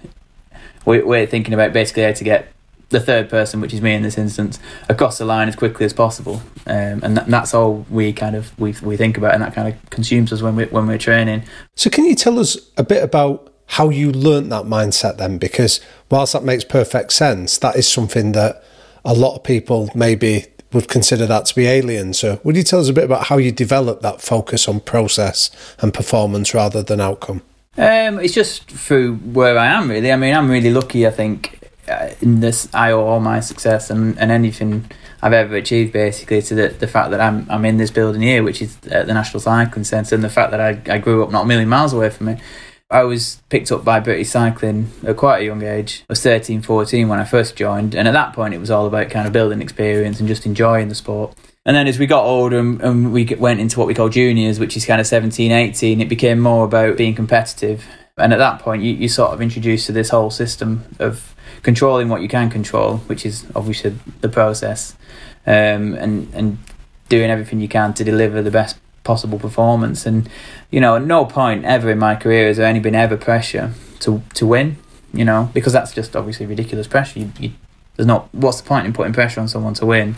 we're, 0.86 1.06
we're 1.06 1.28
thinking 1.28 1.54
about 1.54 1.74
basically 1.74 2.04
how 2.04 2.12
to 2.12 2.24
get 2.24 2.52
the 2.92 3.00
third 3.00 3.30
person, 3.30 3.60
which 3.60 3.74
is 3.74 3.82
me 3.82 3.94
in 3.94 4.04
this 4.04 4.18
instance, 4.18 4.60
across 4.88 5.18
the 5.18 5.26
line 5.26 5.48
as 5.48 5.56
quickly 5.56 5.86
as 5.86 5.94
possible, 5.94 6.42
um, 6.68 7.02
and, 7.04 7.18
that, 7.18 7.24
and, 7.26 7.34
that's 7.34 7.54
all 7.54 7.86
we 7.90 8.14
kind 8.14 8.36
of 8.36 8.58
we 8.60 8.76
we 8.84 8.96
think 8.96 9.18
about, 9.18 9.34
and 9.34 9.42
that 9.42 9.54
kind 9.54 9.68
of 9.68 9.90
consumes 9.90 10.32
us 10.32 10.42
when 10.42 10.56
we 10.56 10.66
when 10.66 10.86
we're 10.88 10.98
training. 10.98 11.44
So, 11.76 11.90
can 11.90 12.06
you 12.06 12.16
tell 12.16 12.38
us 12.38 12.58
a 12.78 12.84
bit 12.84 13.04
about 13.04 13.52
how 13.66 13.90
you 13.90 14.12
learnt 14.12 14.50
that 14.50 14.66
mindset 14.66 15.18
then? 15.18 15.38
Because 15.38 15.82
whilst 16.10 16.34
that 16.34 16.44
makes 16.44 16.64
perfect 16.64 17.14
sense, 17.14 17.58
that 17.58 17.76
is 17.76 17.88
something 17.88 18.34
that 18.34 18.64
a 19.04 19.14
lot 19.14 19.36
of 19.36 19.44
people 19.44 19.90
maybe 19.96 20.46
would 20.74 20.88
consider 20.88 21.26
that 21.26 21.46
to 21.46 21.56
be 21.56 21.68
alien. 21.68 22.14
So, 22.14 22.40
would 22.44 22.56
you 22.56 22.64
tell 22.64 22.80
us 22.80 22.90
a 22.90 22.94
bit 22.94 23.06
about 23.06 23.28
how 23.28 23.38
you 23.38 23.52
develop 23.52 24.02
that 24.02 24.22
focus 24.22 24.68
on 24.68 24.80
process 24.82 25.50
and 25.80 25.94
performance 25.94 26.54
rather 26.54 26.84
than 26.84 27.02
outcome? 27.02 27.42
Um, 27.78 28.20
it's 28.20 28.34
just 28.34 28.70
through 28.70 29.16
where 29.16 29.58
I 29.58 29.68
am, 29.68 29.90
really. 29.90 30.12
I 30.12 30.18
mean, 30.18 30.36
I'm 30.36 30.50
really 30.50 30.72
lucky. 30.72 31.08
I 31.08 31.12
think 31.12 31.61
Uh, 31.88 32.12
in 32.22 32.40
this, 32.40 32.68
I 32.74 32.92
owe 32.92 33.06
all 33.06 33.20
my 33.20 33.40
success 33.40 33.90
and, 33.90 34.18
and 34.20 34.32
anything 34.32 34.90
I've 35.22 35.34
ever 35.34 35.56
achieved 35.56 35.94
basically 35.94 36.42
to 36.44 36.56
the, 36.56 36.68
the 36.70 36.88
fact 36.88 37.12
that 37.12 37.22
I'm 37.22 37.50
I'm 37.50 37.66
in 37.66 37.78
this 37.78 37.92
building 37.92 38.22
here, 38.22 38.44
which 38.44 38.62
is 38.62 38.78
at 38.90 39.08
the 39.08 39.14
National 39.14 39.40
Cycling 39.40 39.84
Centre, 39.84 40.16
and 40.16 40.24
the 40.24 40.30
fact 40.30 40.52
that 40.52 40.62
I, 40.62 40.82
I 40.94 40.98
grew 40.98 41.24
up 41.24 41.32
not 41.32 41.44
a 41.44 41.48
million 41.48 41.70
miles 41.70 41.94
away 41.94 42.10
from 42.10 42.30
it. 42.30 42.40
I 42.90 43.04
was 43.04 43.42
picked 43.48 43.72
up 43.72 43.86
by 43.86 44.02
British 44.02 44.30
Cycling 44.30 44.92
at 45.08 45.16
quite 45.16 45.42
a 45.42 45.46
young 45.46 45.64
age. 45.64 46.04
I 46.10 46.12
was 46.12 46.22
13, 46.22 46.62
14 46.62 47.08
when 47.08 47.20
I 47.20 47.24
first 47.24 47.56
joined, 47.56 47.96
and 47.96 48.08
at 48.08 48.14
that 48.14 48.34
point 48.34 48.54
it 48.54 48.60
was 48.60 48.70
all 48.70 48.86
about 48.86 49.10
kind 49.10 49.26
of 49.26 49.34
building 49.34 49.62
experience 49.62 50.20
and 50.20 50.28
just 50.28 50.46
enjoying 50.46 50.90
the 50.90 50.96
sport. 50.96 51.38
And 51.66 51.76
then 51.76 51.88
as 51.88 52.00
we 52.00 52.08
got 52.08 52.26
older 52.26 52.58
and, 52.60 52.82
and 52.82 53.14
we 53.14 53.26
went 53.38 53.60
into 53.60 53.78
what 53.78 53.88
we 53.88 53.94
call 53.94 54.10
juniors, 54.10 54.60
which 54.60 54.76
is 54.76 54.86
kind 54.86 55.00
of 55.00 55.08
17, 55.08 55.52
18, 55.52 56.02
it 56.02 56.10
became 56.10 56.40
more 56.40 56.66
about 56.66 56.98
being 56.98 57.16
competitive. 57.16 57.86
And 58.18 58.34
at 58.34 58.38
that 58.38 58.60
point, 58.60 58.84
you, 58.84 58.94
you 58.94 59.08
sort 59.08 59.32
of 59.32 59.42
introduced 59.42 59.86
to 59.88 59.92
this 59.92 60.10
whole 60.10 60.30
system 60.30 60.84
of 61.00 61.36
controlling 61.64 62.10
what 62.10 62.22
you 62.22 62.28
can 62.28 62.50
control, 62.50 62.98
which 63.08 63.26
is 63.26 63.46
obviously 63.56 63.96
the 64.22 64.30
process, 64.30 64.96
um, 65.46 65.94
and 65.96 66.34
and 66.34 66.58
doing 67.10 67.30
everything 67.30 67.60
you 67.60 67.68
can 67.68 67.94
to 67.94 68.04
deliver 68.04 68.42
the 68.42 68.52
best 68.52 68.78
possible 69.04 69.40
performance. 69.40 70.06
And 70.06 70.30
you 70.70 70.80
know, 70.80 70.96
at 70.96 71.04
no 71.04 71.26
point 71.26 71.66
ever 71.66 71.90
in 71.90 72.00
my 72.00 72.16
career 72.16 72.48
has 72.48 72.58
there 72.58 72.68
any 72.68 72.80
been 72.80 72.96
ever 72.96 73.18
pressure 73.18 73.74
to 74.02 74.22
to 74.36 74.46
win. 74.46 74.78
You 75.14 75.26
know, 75.26 75.50
because 75.54 75.74
that's 75.74 75.92
just 75.92 76.16
obviously 76.16 76.46
ridiculous 76.46 76.88
pressure. 76.88 77.20
You, 77.20 77.32
you, 77.38 77.52
there's 77.96 78.08
not. 78.08 78.34
What's 78.34 78.62
the 78.62 78.68
point 78.68 78.86
in 78.86 78.94
putting 78.94 79.14
pressure 79.14 79.42
on 79.42 79.48
someone 79.48 79.74
to 79.76 79.86
win? 79.86 80.16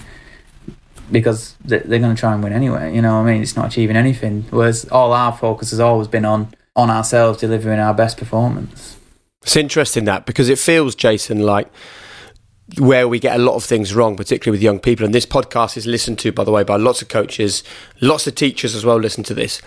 Because 1.11 1.55
they're, 1.65 1.79
they're 1.79 1.99
going 1.99 2.15
to 2.15 2.19
try 2.19 2.33
and 2.33 2.43
win 2.43 2.53
anyway. 2.53 2.93
You 2.95 3.01
know, 3.01 3.15
I 3.15 3.23
mean, 3.23 3.41
it's 3.41 3.55
not 3.55 3.67
achieving 3.67 3.95
anything. 3.95 4.45
Whereas 4.51 4.85
all 4.85 5.11
our 5.13 5.35
focus 5.35 5.71
has 5.71 5.79
always 5.79 6.07
been 6.07 6.25
on 6.25 6.53
on 6.75 6.89
ourselves 6.89 7.39
delivering 7.39 7.79
our 7.79 7.93
best 7.93 8.17
performance. 8.17 8.97
It's 9.43 9.55
interesting 9.55 10.05
that 10.05 10.25
because 10.25 10.49
it 10.49 10.57
feels, 10.57 10.95
Jason, 10.95 11.39
like 11.39 11.67
where 12.77 13.07
we 13.07 13.19
get 13.19 13.35
a 13.35 13.43
lot 13.43 13.55
of 13.55 13.63
things 13.63 13.93
wrong, 13.93 14.15
particularly 14.15 14.55
with 14.55 14.63
young 14.63 14.79
people. 14.79 15.05
And 15.05 15.13
this 15.13 15.25
podcast 15.25 15.75
is 15.75 15.85
listened 15.85 16.17
to, 16.19 16.31
by 16.31 16.43
the 16.43 16.51
way, 16.51 16.63
by 16.63 16.77
lots 16.77 17.01
of 17.01 17.09
coaches, 17.09 17.61
lots 17.99 18.25
of 18.25 18.35
teachers 18.35 18.73
as 18.73 18.85
well. 18.85 18.97
Listen 18.97 19.23
to 19.25 19.33
this. 19.33 19.61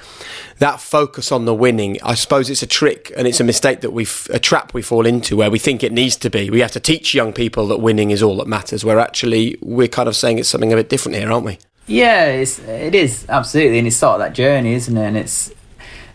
That 0.59 0.81
focus 0.81 1.31
on 1.31 1.45
the 1.45 1.55
winning, 1.55 1.99
I 2.03 2.15
suppose 2.15 2.49
it's 2.49 2.63
a 2.63 2.67
trick 2.67 3.13
and 3.17 3.29
it's 3.29 3.39
a 3.39 3.45
mistake 3.45 3.83
that 3.83 3.91
we've 3.91 4.27
a 4.33 4.39
trap 4.39 4.73
we 4.73 4.83
fall 4.83 5.05
into 5.05 5.37
where 5.37 5.51
we 5.51 5.59
think 5.59 5.85
it 5.85 5.93
needs 5.93 6.17
to 6.17 6.31
be. 6.31 6.49
We 6.49 6.61
have 6.61 6.73
to 6.73 6.81
teach 6.81 7.15
young 7.15 7.33
people 7.33 7.69
that 7.69 7.79
winning 7.79 8.11
is 8.11 8.23
all 8.23 8.37
that 8.39 8.49
matters. 8.49 8.85
Where 8.85 8.99
actually 8.99 9.59
we're 9.61 9.89
kind 9.89 10.09
of 10.09 10.17
saying 10.17 10.39
it's 10.39 10.49
something 10.49 10.73
a 10.73 10.77
bit 10.77 10.89
different 10.89 11.19
here, 11.19 11.31
aren't 11.31 11.47
we? 11.47 11.59
Yeah, 11.87 12.27
it's, 12.27 12.59
it 12.61 12.97
is 12.97 13.27
absolutely, 13.29 13.79
and 13.79 13.87
it's 13.87 13.97
sort 13.97 14.15
of 14.15 14.19
that 14.21 14.33
journey, 14.33 14.75
isn't 14.75 14.97
it? 14.97 15.07
And 15.07 15.17
it's 15.17 15.53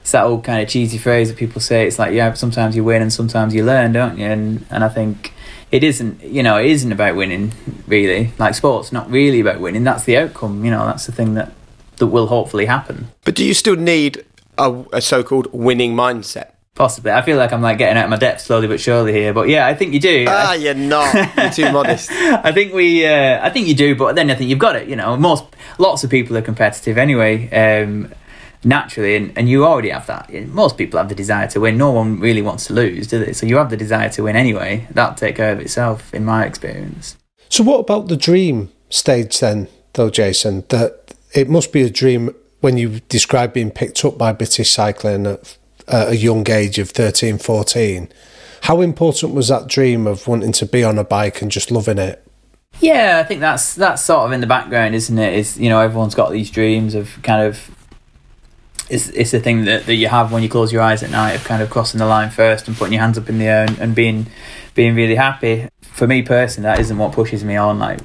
it's 0.01 0.11
that 0.11 0.25
old 0.25 0.43
kind 0.43 0.61
of 0.61 0.67
cheesy 0.67 0.97
phrase 0.97 1.29
that 1.29 1.37
people 1.37 1.61
say. 1.61 1.87
It's 1.87 1.99
like, 1.99 2.13
yeah, 2.13 2.33
sometimes 2.33 2.75
you 2.75 2.83
win 2.83 3.01
and 3.01 3.13
sometimes 3.13 3.53
you 3.53 3.63
learn, 3.63 3.93
don't 3.93 4.17
you? 4.17 4.25
And 4.25 4.65
and 4.69 4.83
I 4.83 4.89
think 4.89 5.33
it 5.71 5.83
isn't, 5.83 6.23
you 6.23 6.43
know, 6.43 6.57
it 6.57 6.65
isn't 6.67 6.91
about 6.91 7.15
winning 7.15 7.53
really. 7.87 8.33
Like 8.37 8.55
sports, 8.55 8.91
not 8.91 9.09
really 9.09 9.39
about 9.39 9.59
winning. 9.59 9.83
That's 9.83 10.03
the 10.03 10.17
outcome. 10.17 10.65
You 10.65 10.71
know, 10.71 10.85
that's 10.85 11.05
the 11.05 11.11
thing 11.11 11.35
that 11.35 11.53
that 11.97 12.07
will 12.07 12.27
hopefully 12.27 12.65
happen. 12.65 13.09
But 13.23 13.35
do 13.35 13.45
you 13.45 13.53
still 13.53 13.75
need 13.75 14.25
a, 14.57 14.83
a 14.91 15.01
so-called 15.01 15.53
winning 15.53 15.95
mindset? 15.95 16.51
Possibly. 16.73 17.11
I 17.11 17.21
feel 17.21 17.37
like 17.37 17.53
I'm 17.53 17.61
like 17.61 17.77
getting 17.77 17.97
out 17.97 18.05
of 18.05 18.09
my 18.09 18.17
depth 18.17 18.41
slowly 18.41 18.67
but 18.67 18.79
surely 18.79 19.13
here. 19.13 19.33
But 19.33 19.49
yeah, 19.49 19.67
I 19.67 19.75
think 19.75 19.93
you 19.93 19.99
do. 19.99 20.25
Ah, 20.27 20.53
you're 20.53 20.73
not. 20.73 21.13
You're 21.37 21.49
too 21.51 21.71
modest. 21.71 22.09
I 22.11 22.51
think 22.53 22.73
we. 22.73 23.05
Uh, 23.05 23.45
I 23.45 23.49
think 23.49 23.67
you 23.67 23.75
do. 23.75 23.93
But 23.93 24.15
then 24.15 24.31
I 24.31 24.35
think 24.35 24.49
you've 24.49 24.57
got 24.57 24.75
it. 24.77 24.87
You 24.87 24.95
know, 24.95 25.15
most 25.17 25.43
lots 25.77 26.03
of 26.03 26.09
people 26.09 26.35
are 26.37 26.41
competitive 26.41 26.97
anyway. 26.97 27.49
Um, 27.51 28.11
naturally, 28.63 29.15
and, 29.15 29.37
and 29.37 29.49
you 29.49 29.65
already 29.65 29.89
have 29.89 30.07
that. 30.07 30.31
Most 30.47 30.77
people 30.77 30.97
have 30.99 31.09
the 31.09 31.15
desire 31.15 31.47
to 31.49 31.59
win. 31.59 31.77
No 31.77 31.91
one 31.91 32.19
really 32.19 32.41
wants 32.41 32.67
to 32.67 32.73
lose, 32.73 33.07
do 33.07 33.23
they? 33.23 33.33
So 33.33 33.45
you 33.45 33.57
have 33.57 33.69
the 33.69 33.77
desire 33.77 34.09
to 34.09 34.23
win 34.23 34.35
anyway. 34.35 34.87
That'll 34.91 35.15
take 35.15 35.35
care 35.35 35.51
of 35.51 35.59
itself, 35.59 36.13
in 36.13 36.25
my 36.25 36.45
experience. 36.45 37.17
So, 37.49 37.63
what 37.63 37.79
about 37.79 38.07
the 38.07 38.17
dream 38.17 38.71
stage 38.89 39.39
then, 39.39 39.67
though, 39.93 40.09
Jason? 40.09 40.63
That 40.69 41.13
it 41.33 41.49
must 41.49 41.71
be 41.71 41.81
a 41.81 41.89
dream 41.89 42.33
when 42.61 42.77
you 42.77 42.99
describe 43.09 43.53
being 43.53 43.71
picked 43.71 44.05
up 44.05 44.17
by 44.17 44.31
British 44.31 44.71
Cycling 44.71 45.25
at, 45.25 45.57
at 45.87 46.09
a 46.09 46.15
young 46.15 46.49
age 46.49 46.77
of 46.77 46.91
13, 46.91 47.39
14. 47.39 48.09
How 48.61 48.81
important 48.81 49.33
was 49.33 49.47
that 49.47 49.67
dream 49.67 50.05
of 50.05 50.27
wanting 50.27 50.51
to 50.53 50.65
be 50.65 50.83
on 50.83 50.99
a 50.99 51.03
bike 51.03 51.41
and 51.41 51.51
just 51.51 51.71
loving 51.71 51.97
it? 51.97 52.23
Yeah, 52.79 53.19
I 53.19 53.27
think 53.27 53.41
that's 53.41 53.75
that's 53.75 54.01
sort 54.01 54.21
of 54.21 54.31
in 54.31 54.39
the 54.39 54.47
background, 54.47 54.95
isn't 54.95 55.17
it? 55.17 55.33
Is 55.33 55.59
you 55.59 55.69
know 55.69 55.81
everyone's 55.81 56.15
got 56.15 56.31
these 56.31 56.49
dreams 56.49 56.95
of 56.95 57.21
kind 57.21 57.45
of 57.45 57.69
it's 58.91 59.07
it's 59.09 59.31
the 59.31 59.39
thing 59.39 59.65
that, 59.65 59.85
that 59.85 59.95
you 59.95 60.07
have 60.07 60.31
when 60.31 60.43
you 60.43 60.49
close 60.49 60.71
your 60.71 60.81
eyes 60.81 61.01
at 61.01 61.09
night 61.09 61.31
of 61.31 61.43
kind 61.45 61.63
of 61.63 61.69
crossing 61.69 61.99
the 61.99 62.05
line 62.05 62.29
first 62.29 62.67
and 62.67 62.75
putting 62.75 62.93
your 62.93 63.01
hands 63.01 63.17
up 63.17 63.29
in 63.29 63.37
the 63.39 63.45
air 63.45 63.65
and, 63.65 63.79
and 63.79 63.95
being 63.95 64.27
being 64.75 64.95
really 64.95 65.15
happy. 65.15 65.69
For 65.81 66.07
me 66.07 66.21
personally, 66.21 66.65
that 66.65 66.79
isn't 66.79 66.97
what 66.97 67.13
pushes 67.13 67.43
me 67.43 67.55
on. 67.55 67.79
Like 67.79 67.99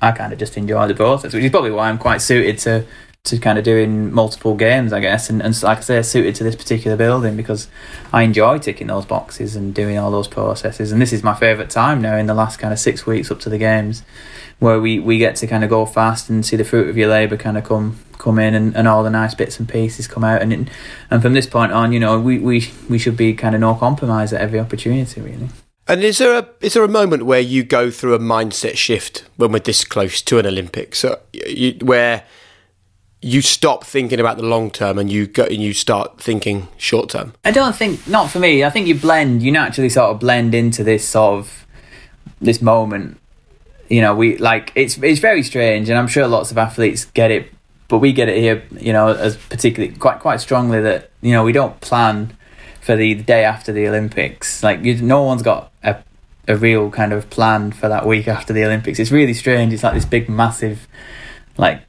I 0.00 0.10
kind 0.12 0.32
of 0.32 0.38
just 0.38 0.56
enjoy 0.56 0.88
the 0.88 0.94
process, 0.94 1.32
which 1.32 1.44
is 1.44 1.50
probably 1.50 1.70
why 1.70 1.88
I'm 1.88 1.98
quite 1.98 2.18
suited 2.18 2.58
to 2.58 2.84
to 3.24 3.38
kind 3.38 3.56
of 3.56 3.62
doing 3.62 4.12
multiple 4.12 4.56
games, 4.56 4.92
I 4.92 4.98
guess, 4.98 5.30
and, 5.30 5.40
and 5.40 5.60
like 5.62 5.78
I 5.78 5.82
say, 5.82 6.02
suited 6.02 6.34
to 6.36 6.44
this 6.44 6.56
particular 6.56 6.96
building 6.96 7.36
because 7.36 7.68
I 8.12 8.22
enjoy 8.22 8.58
ticking 8.58 8.88
those 8.88 9.06
boxes 9.06 9.54
and 9.54 9.72
doing 9.72 9.96
all 9.96 10.10
those 10.10 10.26
processes. 10.26 10.90
And 10.90 11.00
this 11.00 11.12
is 11.12 11.22
my 11.22 11.34
favourite 11.34 11.70
time 11.70 12.02
now 12.02 12.16
in 12.16 12.26
the 12.26 12.34
last 12.34 12.58
kind 12.58 12.72
of 12.72 12.80
six 12.80 13.06
weeks 13.06 13.30
up 13.30 13.38
to 13.40 13.48
the 13.48 13.58
games, 13.58 14.02
where 14.58 14.80
we, 14.80 14.98
we 14.98 15.18
get 15.18 15.36
to 15.36 15.46
kind 15.46 15.62
of 15.62 15.70
go 15.70 15.86
fast 15.86 16.28
and 16.28 16.44
see 16.44 16.56
the 16.56 16.64
fruit 16.64 16.88
of 16.88 16.96
your 16.96 17.08
labour 17.08 17.36
kind 17.36 17.56
of 17.56 17.64
come 17.64 18.00
come 18.18 18.38
in 18.38 18.54
and, 18.54 18.76
and 18.76 18.86
all 18.86 19.02
the 19.02 19.10
nice 19.10 19.34
bits 19.34 19.58
and 19.58 19.68
pieces 19.68 20.08
come 20.08 20.24
out. 20.24 20.42
And 20.42 20.68
and 21.08 21.22
from 21.22 21.34
this 21.34 21.46
point 21.46 21.70
on, 21.70 21.92
you 21.92 22.00
know, 22.00 22.18
we, 22.18 22.40
we 22.40 22.72
we 22.88 22.98
should 22.98 23.16
be 23.16 23.34
kind 23.34 23.54
of 23.54 23.60
no 23.60 23.76
compromise 23.76 24.32
at 24.32 24.40
every 24.40 24.58
opportunity, 24.58 25.20
really. 25.20 25.48
And 25.86 26.02
is 26.02 26.18
there 26.18 26.36
a 26.38 26.48
is 26.60 26.74
there 26.74 26.82
a 26.82 26.88
moment 26.88 27.24
where 27.24 27.40
you 27.40 27.62
go 27.62 27.92
through 27.92 28.14
a 28.14 28.18
mindset 28.18 28.76
shift 28.76 29.24
when 29.36 29.52
we're 29.52 29.60
this 29.60 29.84
close 29.84 30.22
to 30.22 30.40
an 30.40 30.46
Olympics, 30.46 30.98
so 31.00 31.20
you, 31.32 31.74
where 31.82 32.24
you 33.22 33.40
stop 33.40 33.84
thinking 33.84 34.18
about 34.18 34.36
the 34.36 34.42
long 34.42 34.70
term 34.70 34.98
and 34.98 35.10
you 35.10 35.28
go 35.28 35.44
and 35.44 35.62
you 35.62 35.72
start 35.72 36.20
thinking 36.20 36.68
short 36.76 37.08
term? 37.08 37.32
I 37.44 37.52
don't 37.52 37.74
think 37.74 38.06
not 38.08 38.30
for 38.30 38.40
me. 38.40 38.64
I 38.64 38.70
think 38.70 38.88
you 38.88 38.96
blend. 38.96 39.42
You 39.42 39.52
naturally 39.52 39.88
sort 39.88 40.10
of 40.10 40.18
blend 40.18 40.54
into 40.54 40.82
this 40.84 41.08
sort 41.08 41.38
of 41.38 41.66
this 42.40 42.60
moment. 42.60 43.18
You 43.88 44.00
know, 44.00 44.14
we 44.14 44.36
like 44.38 44.72
it's 44.74 44.98
it's 44.98 45.20
very 45.20 45.42
strange, 45.42 45.88
and 45.88 45.98
I'm 45.98 46.08
sure 46.08 46.26
lots 46.26 46.50
of 46.50 46.58
athletes 46.58 47.04
get 47.04 47.30
it, 47.30 47.50
but 47.88 47.98
we 47.98 48.12
get 48.12 48.28
it 48.28 48.38
here. 48.38 48.64
You 48.72 48.92
know, 48.92 49.08
as 49.08 49.36
particularly 49.36 49.96
quite 49.96 50.18
quite 50.18 50.40
strongly 50.40 50.80
that 50.80 51.10
you 51.20 51.32
know 51.32 51.44
we 51.44 51.52
don't 51.52 51.80
plan 51.80 52.36
for 52.80 52.96
the, 52.96 53.14
the 53.14 53.22
day 53.22 53.44
after 53.44 53.72
the 53.72 53.86
Olympics. 53.86 54.62
Like 54.64 54.84
you, 54.84 55.00
no 55.00 55.22
one's 55.22 55.42
got 55.42 55.70
a 55.84 56.02
a 56.48 56.56
real 56.56 56.90
kind 56.90 57.12
of 57.12 57.30
plan 57.30 57.70
for 57.70 57.88
that 57.88 58.04
week 58.04 58.26
after 58.26 58.52
the 58.52 58.64
Olympics. 58.64 58.98
It's 58.98 59.12
really 59.12 59.34
strange. 59.34 59.72
It's 59.72 59.84
like 59.84 59.94
this 59.94 60.04
big, 60.04 60.28
massive, 60.28 60.88
like 61.56 61.82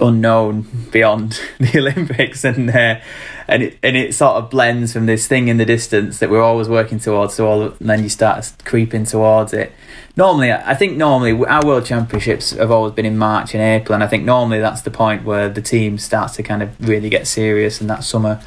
unknown 0.00 0.66
beyond 0.90 1.40
the 1.58 1.78
Olympics, 1.78 2.44
and 2.44 2.70
uh, 2.70 3.00
and 3.48 3.62
it 3.62 3.78
and 3.82 3.96
it 3.96 4.14
sort 4.14 4.36
of 4.36 4.50
blends 4.50 4.92
from 4.92 5.06
this 5.06 5.26
thing 5.26 5.48
in 5.48 5.56
the 5.56 5.64
distance 5.64 6.18
that 6.18 6.30
we're 6.30 6.42
always 6.42 6.68
working 6.68 6.98
towards. 6.98 7.34
So 7.34 7.46
all, 7.46 7.62
and 7.62 7.88
then 7.88 8.02
you 8.02 8.08
start 8.08 8.52
creeping 8.64 9.04
towards 9.04 9.52
it. 9.52 9.72
Normally, 10.16 10.52
I 10.52 10.74
think 10.74 10.96
normally 10.96 11.32
our 11.46 11.64
World 11.64 11.86
Championships 11.86 12.50
have 12.52 12.70
always 12.70 12.92
been 12.92 13.06
in 13.06 13.16
March 13.16 13.54
and 13.54 13.62
April, 13.62 13.94
and 13.94 14.02
I 14.02 14.06
think 14.06 14.24
normally 14.24 14.60
that's 14.60 14.82
the 14.82 14.90
point 14.90 15.24
where 15.24 15.48
the 15.48 15.62
team 15.62 15.98
starts 15.98 16.36
to 16.36 16.42
kind 16.42 16.62
of 16.62 16.88
really 16.88 17.08
get 17.08 17.26
serious, 17.26 17.80
and 17.80 17.88
that 17.90 18.04
summer 18.04 18.40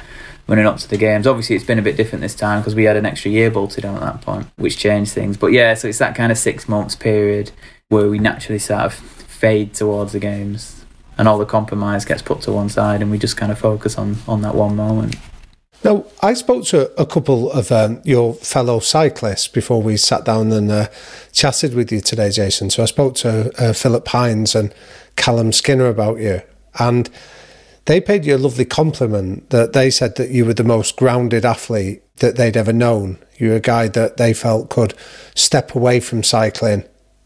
running 0.46 0.66
up 0.66 0.78
to 0.78 0.88
the 0.88 0.98
games. 0.98 1.26
Obviously, 1.26 1.56
it's 1.56 1.64
been 1.64 1.78
a 1.78 1.82
bit 1.82 1.96
different 1.96 2.20
this 2.20 2.34
time 2.34 2.60
because 2.60 2.74
we 2.74 2.84
had 2.84 2.96
an 2.96 3.06
extra 3.06 3.30
year 3.30 3.50
bolted 3.50 3.84
on 3.84 3.94
at 3.96 4.00
that 4.00 4.20
point, 4.20 4.46
which 4.56 4.76
changed 4.76 5.12
things. 5.12 5.36
But 5.36 5.48
yeah, 5.48 5.74
so 5.74 5.88
it's 5.88 5.98
that 5.98 6.14
kind 6.14 6.30
of 6.30 6.38
six 6.38 6.68
months 6.68 6.94
period 6.94 7.50
where 7.88 8.08
we 8.08 8.18
naturally 8.18 8.58
sort 8.58 8.82
of 8.82 8.94
fade 8.94 9.74
towards 9.74 10.12
the 10.12 10.18
games 10.18 10.73
and 11.18 11.28
all 11.28 11.38
the 11.38 11.46
compromise 11.46 12.04
gets 12.04 12.22
put 12.22 12.40
to 12.42 12.52
one 12.52 12.68
side, 12.68 13.02
and 13.02 13.10
we 13.10 13.18
just 13.18 13.36
kind 13.36 13.52
of 13.52 13.58
focus 13.58 13.98
on 13.98 14.16
on 14.26 14.42
that 14.42 14.54
one 14.54 14.76
moment. 14.76 15.16
Now, 15.84 16.06
I 16.22 16.32
spoke 16.32 16.64
to 16.66 16.90
a 16.98 17.04
couple 17.04 17.52
of 17.52 17.70
um, 17.70 18.00
your 18.04 18.32
fellow 18.32 18.80
cyclists 18.80 19.48
before 19.48 19.82
we 19.82 19.98
sat 19.98 20.24
down 20.24 20.50
and 20.50 20.70
uh, 20.70 20.88
chatted 21.30 21.74
with 21.74 21.92
you 21.92 22.00
today, 22.00 22.30
Jason. 22.30 22.70
So 22.70 22.82
I 22.82 22.86
spoke 22.86 23.16
to 23.16 23.52
uh, 23.62 23.74
Philip 23.74 24.08
Hindes 24.08 24.54
and 24.54 24.74
Callum 25.16 25.52
Skinner 25.52 25.86
about 25.86 26.20
you, 26.20 26.40
and 26.78 27.10
they 27.84 28.00
paid 28.00 28.24
you 28.24 28.36
a 28.36 28.38
lovely 28.38 28.64
compliment 28.64 29.50
that 29.50 29.74
they 29.74 29.90
said 29.90 30.16
that 30.16 30.30
you 30.30 30.46
were 30.46 30.54
the 30.54 30.64
most 30.64 30.96
grounded 30.96 31.44
athlete 31.44 32.02
that 32.16 32.36
they'd 32.36 32.56
ever 32.56 32.72
known. 32.72 33.18
You're 33.36 33.56
a 33.56 33.60
guy 33.60 33.88
that 33.88 34.16
they 34.16 34.32
felt 34.32 34.70
could 34.70 34.94
step 35.34 35.74
away 35.74 36.00
from 36.00 36.22
cycling 36.22 36.84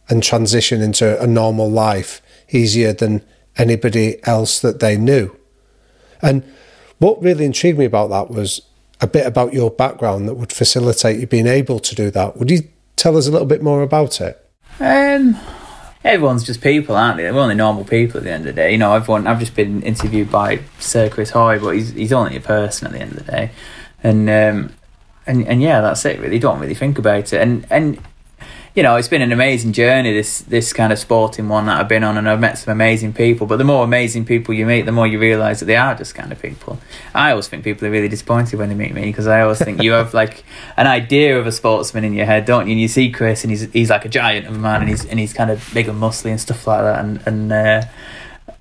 and 0.09 0.21
transition 0.23 0.81
into 0.81 1.21
a 1.23 1.29
normal 1.29 1.71
life 1.71 2.21
easier 2.51 2.93
than 2.93 3.23
anybody 3.59 4.25
else 4.25 4.61
that 4.61 4.81
they 4.81 4.97
knew. 4.97 5.37
And 6.23 6.43
what 6.99 7.23
really 7.23 7.45
intrigued 7.45 7.79
me 7.79 7.85
about 7.85 8.11
that 8.11 8.31
was 8.31 8.63
a 9.01 9.07
bit 9.07 9.27
about 9.27 9.53
your 9.53 9.71
background 9.71 10.29
that 10.29 10.35
would 10.35 10.53
facilitate 10.53 11.21
you 11.21 11.27
being 11.27 11.47
able 11.47 11.79
to 11.81 11.95
do 11.95 12.11
that. 12.11 12.37
Would 12.37 12.51
you 12.51 12.69
tell 12.97 13.17
us 13.17 13.29
a 13.29 13.31
little 13.31 13.47
bit 13.47 13.63
more 13.63 13.83
about 13.83 14.21
it? 14.21 14.45
Um, 14.81 15.37
everyone's 16.05 16.45
just 16.45 16.61
people, 16.61 16.97
aren't 16.97 17.19
they? 17.19 17.31
We're 17.31 17.41
only 17.41 17.55
normal 17.55 17.85
people 17.85 18.19
at 18.19 18.25
the 18.25 18.31
end 18.31 18.47
of 18.47 18.55
the 18.55 18.61
day. 18.61 18.73
You 18.73 18.79
know, 18.79 18.95
everyone. 18.95 19.27
I've 19.27 19.41
just 19.41 19.55
been 19.55 19.83
interviewed 19.83 20.31
by 20.31 20.61
Sir 20.79 21.09
Chris 21.09 21.31
Hoy, 21.31 21.59
but 21.59 21.71
he's 21.71 21.93
he's 21.93 22.13
only 22.13 22.37
a 22.37 22.41
person 22.41 22.87
at 22.87 22.93
the 22.93 23.01
end 23.01 23.13
of 23.13 23.27
the 23.27 23.33
day, 23.33 23.51
and 24.03 24.29
um, 24.29 24.73
and 25.27 25.47
and 25.47 25.63
yeah, 25.63 25.81
that's 25.81 26.05
it. 26.05 26.21
Really, 26.21 26.39
don't 26.39 26.61
really 26.61 26.75
think 26.75 26.99
about 26.99 27.33
it, 27.33 27.41
and 27.41 27.67
and 27.71 28.01
you 28.75 28.83
know, 28.83 28.97
it's 28.97 29.09
been 29.09 29.23
an 29.23 29.33
amazing 29.33 29.73
journey, 29.73 30.13
this 30.13 30.41
this 30.43 30.73
kind 30.73 30.93
of 30.93 30.99
sporting 30.99 31.49
one 31.49 31.67
that 31.67 31.81
I've 31.81 31.89
been 31.89 32.05
on, 32.05 32.17
and 32.17 32.29
I've 32.29 32.41
met 32.41 32.59
some 32.59 32.73
amazing 32.73 33.13
people. 33.13 33.47
But 33.47 33.57
the 33.57 33.65
more 33.65 33.85
amazing 33.85 34.25
people 34.25 34.55
you 34.55 34.67
meet, 34.67 34.83
the 34.83 34.93
more 34.93 35.07
you 35.07 35.19
realise 35.19 35.61
that 35.61 35.67
they 35.67 35.77
are 35.77 35.95
just 35.95 36.15
kind 36.15 36.33
of 36.33 36.41
people. 36.41 36.79
I 37.15 37.31
always 37.31 37.49
think 37.49 37.65
people 37.65 37.89
are 37.89 37.91
really 37.91 38.09
disappointed 38.09 38.59
when 38.59 38.69
they 38.69 38.75
meet 38.75 38.95
me 38.95 39.03
because 39.03 39.27
I 39.27 39.41
always 39.41 39.59
think 39.59 39.83
you 39.83 39.93
have 39.93 40.15
like 40.15 40.45
an 40.77 40.87
idea 40.87 41.39
of 41.39 41.47
a 41.47 41.53
sportsman 41.53 42.05
in 42.05 42.15
your 42.15 42.27
head, 42.27 42.45
don't 42.45 42.67
you? 42.67 42.73
And 42.73 42.81
you 42.81 42.89
see 42.89 43.11
Chris, 43.11 43.45
and 43.45 43.51
he's 43.51 43.71
he's 43.73 43.91
like 43.91 44.05
a 44.05 44.09
giant 44.09 44.47
of 44.47 44.55
a 44.55 44.59
man, 44.59 44.81
and 44.81 44.89
he's 44.89 45.05
and 45.05 45.19
he's 45.19 45.33
kind 45.33 45.51
of 45.51 45.69
big 45.75 45.89
and 45.89 46.01
muscly 46.01 46.31
and 46.31 46.41
stuff 46.41 46.67
like 46.67 46.83
that, 46.83 47.05
and 47.05 47.21
and. 47.27 47.53
Uh, 47.53 47.83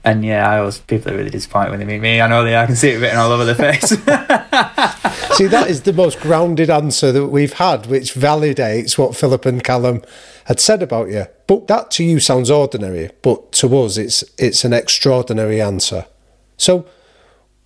and 0.03 0.23
yeah, 0.23 0.49
I 0.49 0.59
always 0.59 0.79
people 0.79 1.11
are 1.11 1.17
really 1.17 1.29
disappointed 1.29 1.71
when 1.71 1.79
they 1.79 1.85
meet 1.85 1.99
me. 1.99 2.21
I 2.21 2.27
know 2.27 2.43
they 2.43 2.55
are. 2.55 2.63
I 2.63 2.65
can 2.65 2.75
see 2.75 2.91
it 2.91 2.99
written 2.99 3.17
all 3.17 3.31
over 3.31 3.45
their 3.45 3.55
face. 3.55 3.89
See, 5.37 5.47
that 5.47 5.67
is 5.69 5.81
the 5.81 5.93
most 5.93 6.19
grounded 6.19 6.69
answer 6.69 7.11
that 7.11 7.27
we've 7.27 7.53
had, 7.53 7.87
which 7.87 8.13
validates 8.13 8.97
what 8.97 9.15
Philip 9.15 9.45
and 9.45 9.63
Callum 9.63 10.01
had 10.45 10.59
said 10.59 10.81
about 10.81 11.09
you. 11.09 11.25
But 11.45 11.67
that 11.67 11.91
to 11.91 12.03
you 12.03 12.19
sounds 12.19 12.49
ordinary, 12.49 13.11
but 13.21 13.51
to 13.53 13.77
us, 13.77 13.97
it's 13.97 14.23
it's 14.37 14.63
an 14.63 14.73
extraordinary 14.73 15.61
answer. 15.61 16.05
So, 16.55 16.87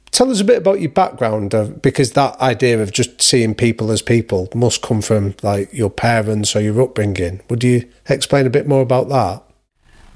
tell 0.10 0.32
us 0.32 0.42
a 0.42 0.46
bit 0.46 0.58
about 0.58 0.82
your 0.82 0.92
background, 0.92 1.54
of, 1.54 1.82
because 1.82 2.14
that 2.14 2.40
idea 2.42 2.82
of 2.82 2.92
just 2.92 3.22
seeing 3.22 3.54
people 3.54 3.92
as 3.92 4.02
people 4.02 4.50
must 4.56 4.82
come 4.82 5.02
from 5.02 5.36
like 5.44 5.72
your 5.72 5.92
parents 5.92 6.56
or 6.56 6.62
your 6.62 6.82
upbringing. 6.82 7.42
Would 7.50 7.64
you 7.64 7.88
explain 8.10 8.48
a 8.48 8.52
bit 8.52 8.68
more 8.68 8.82
about 8.82 9.10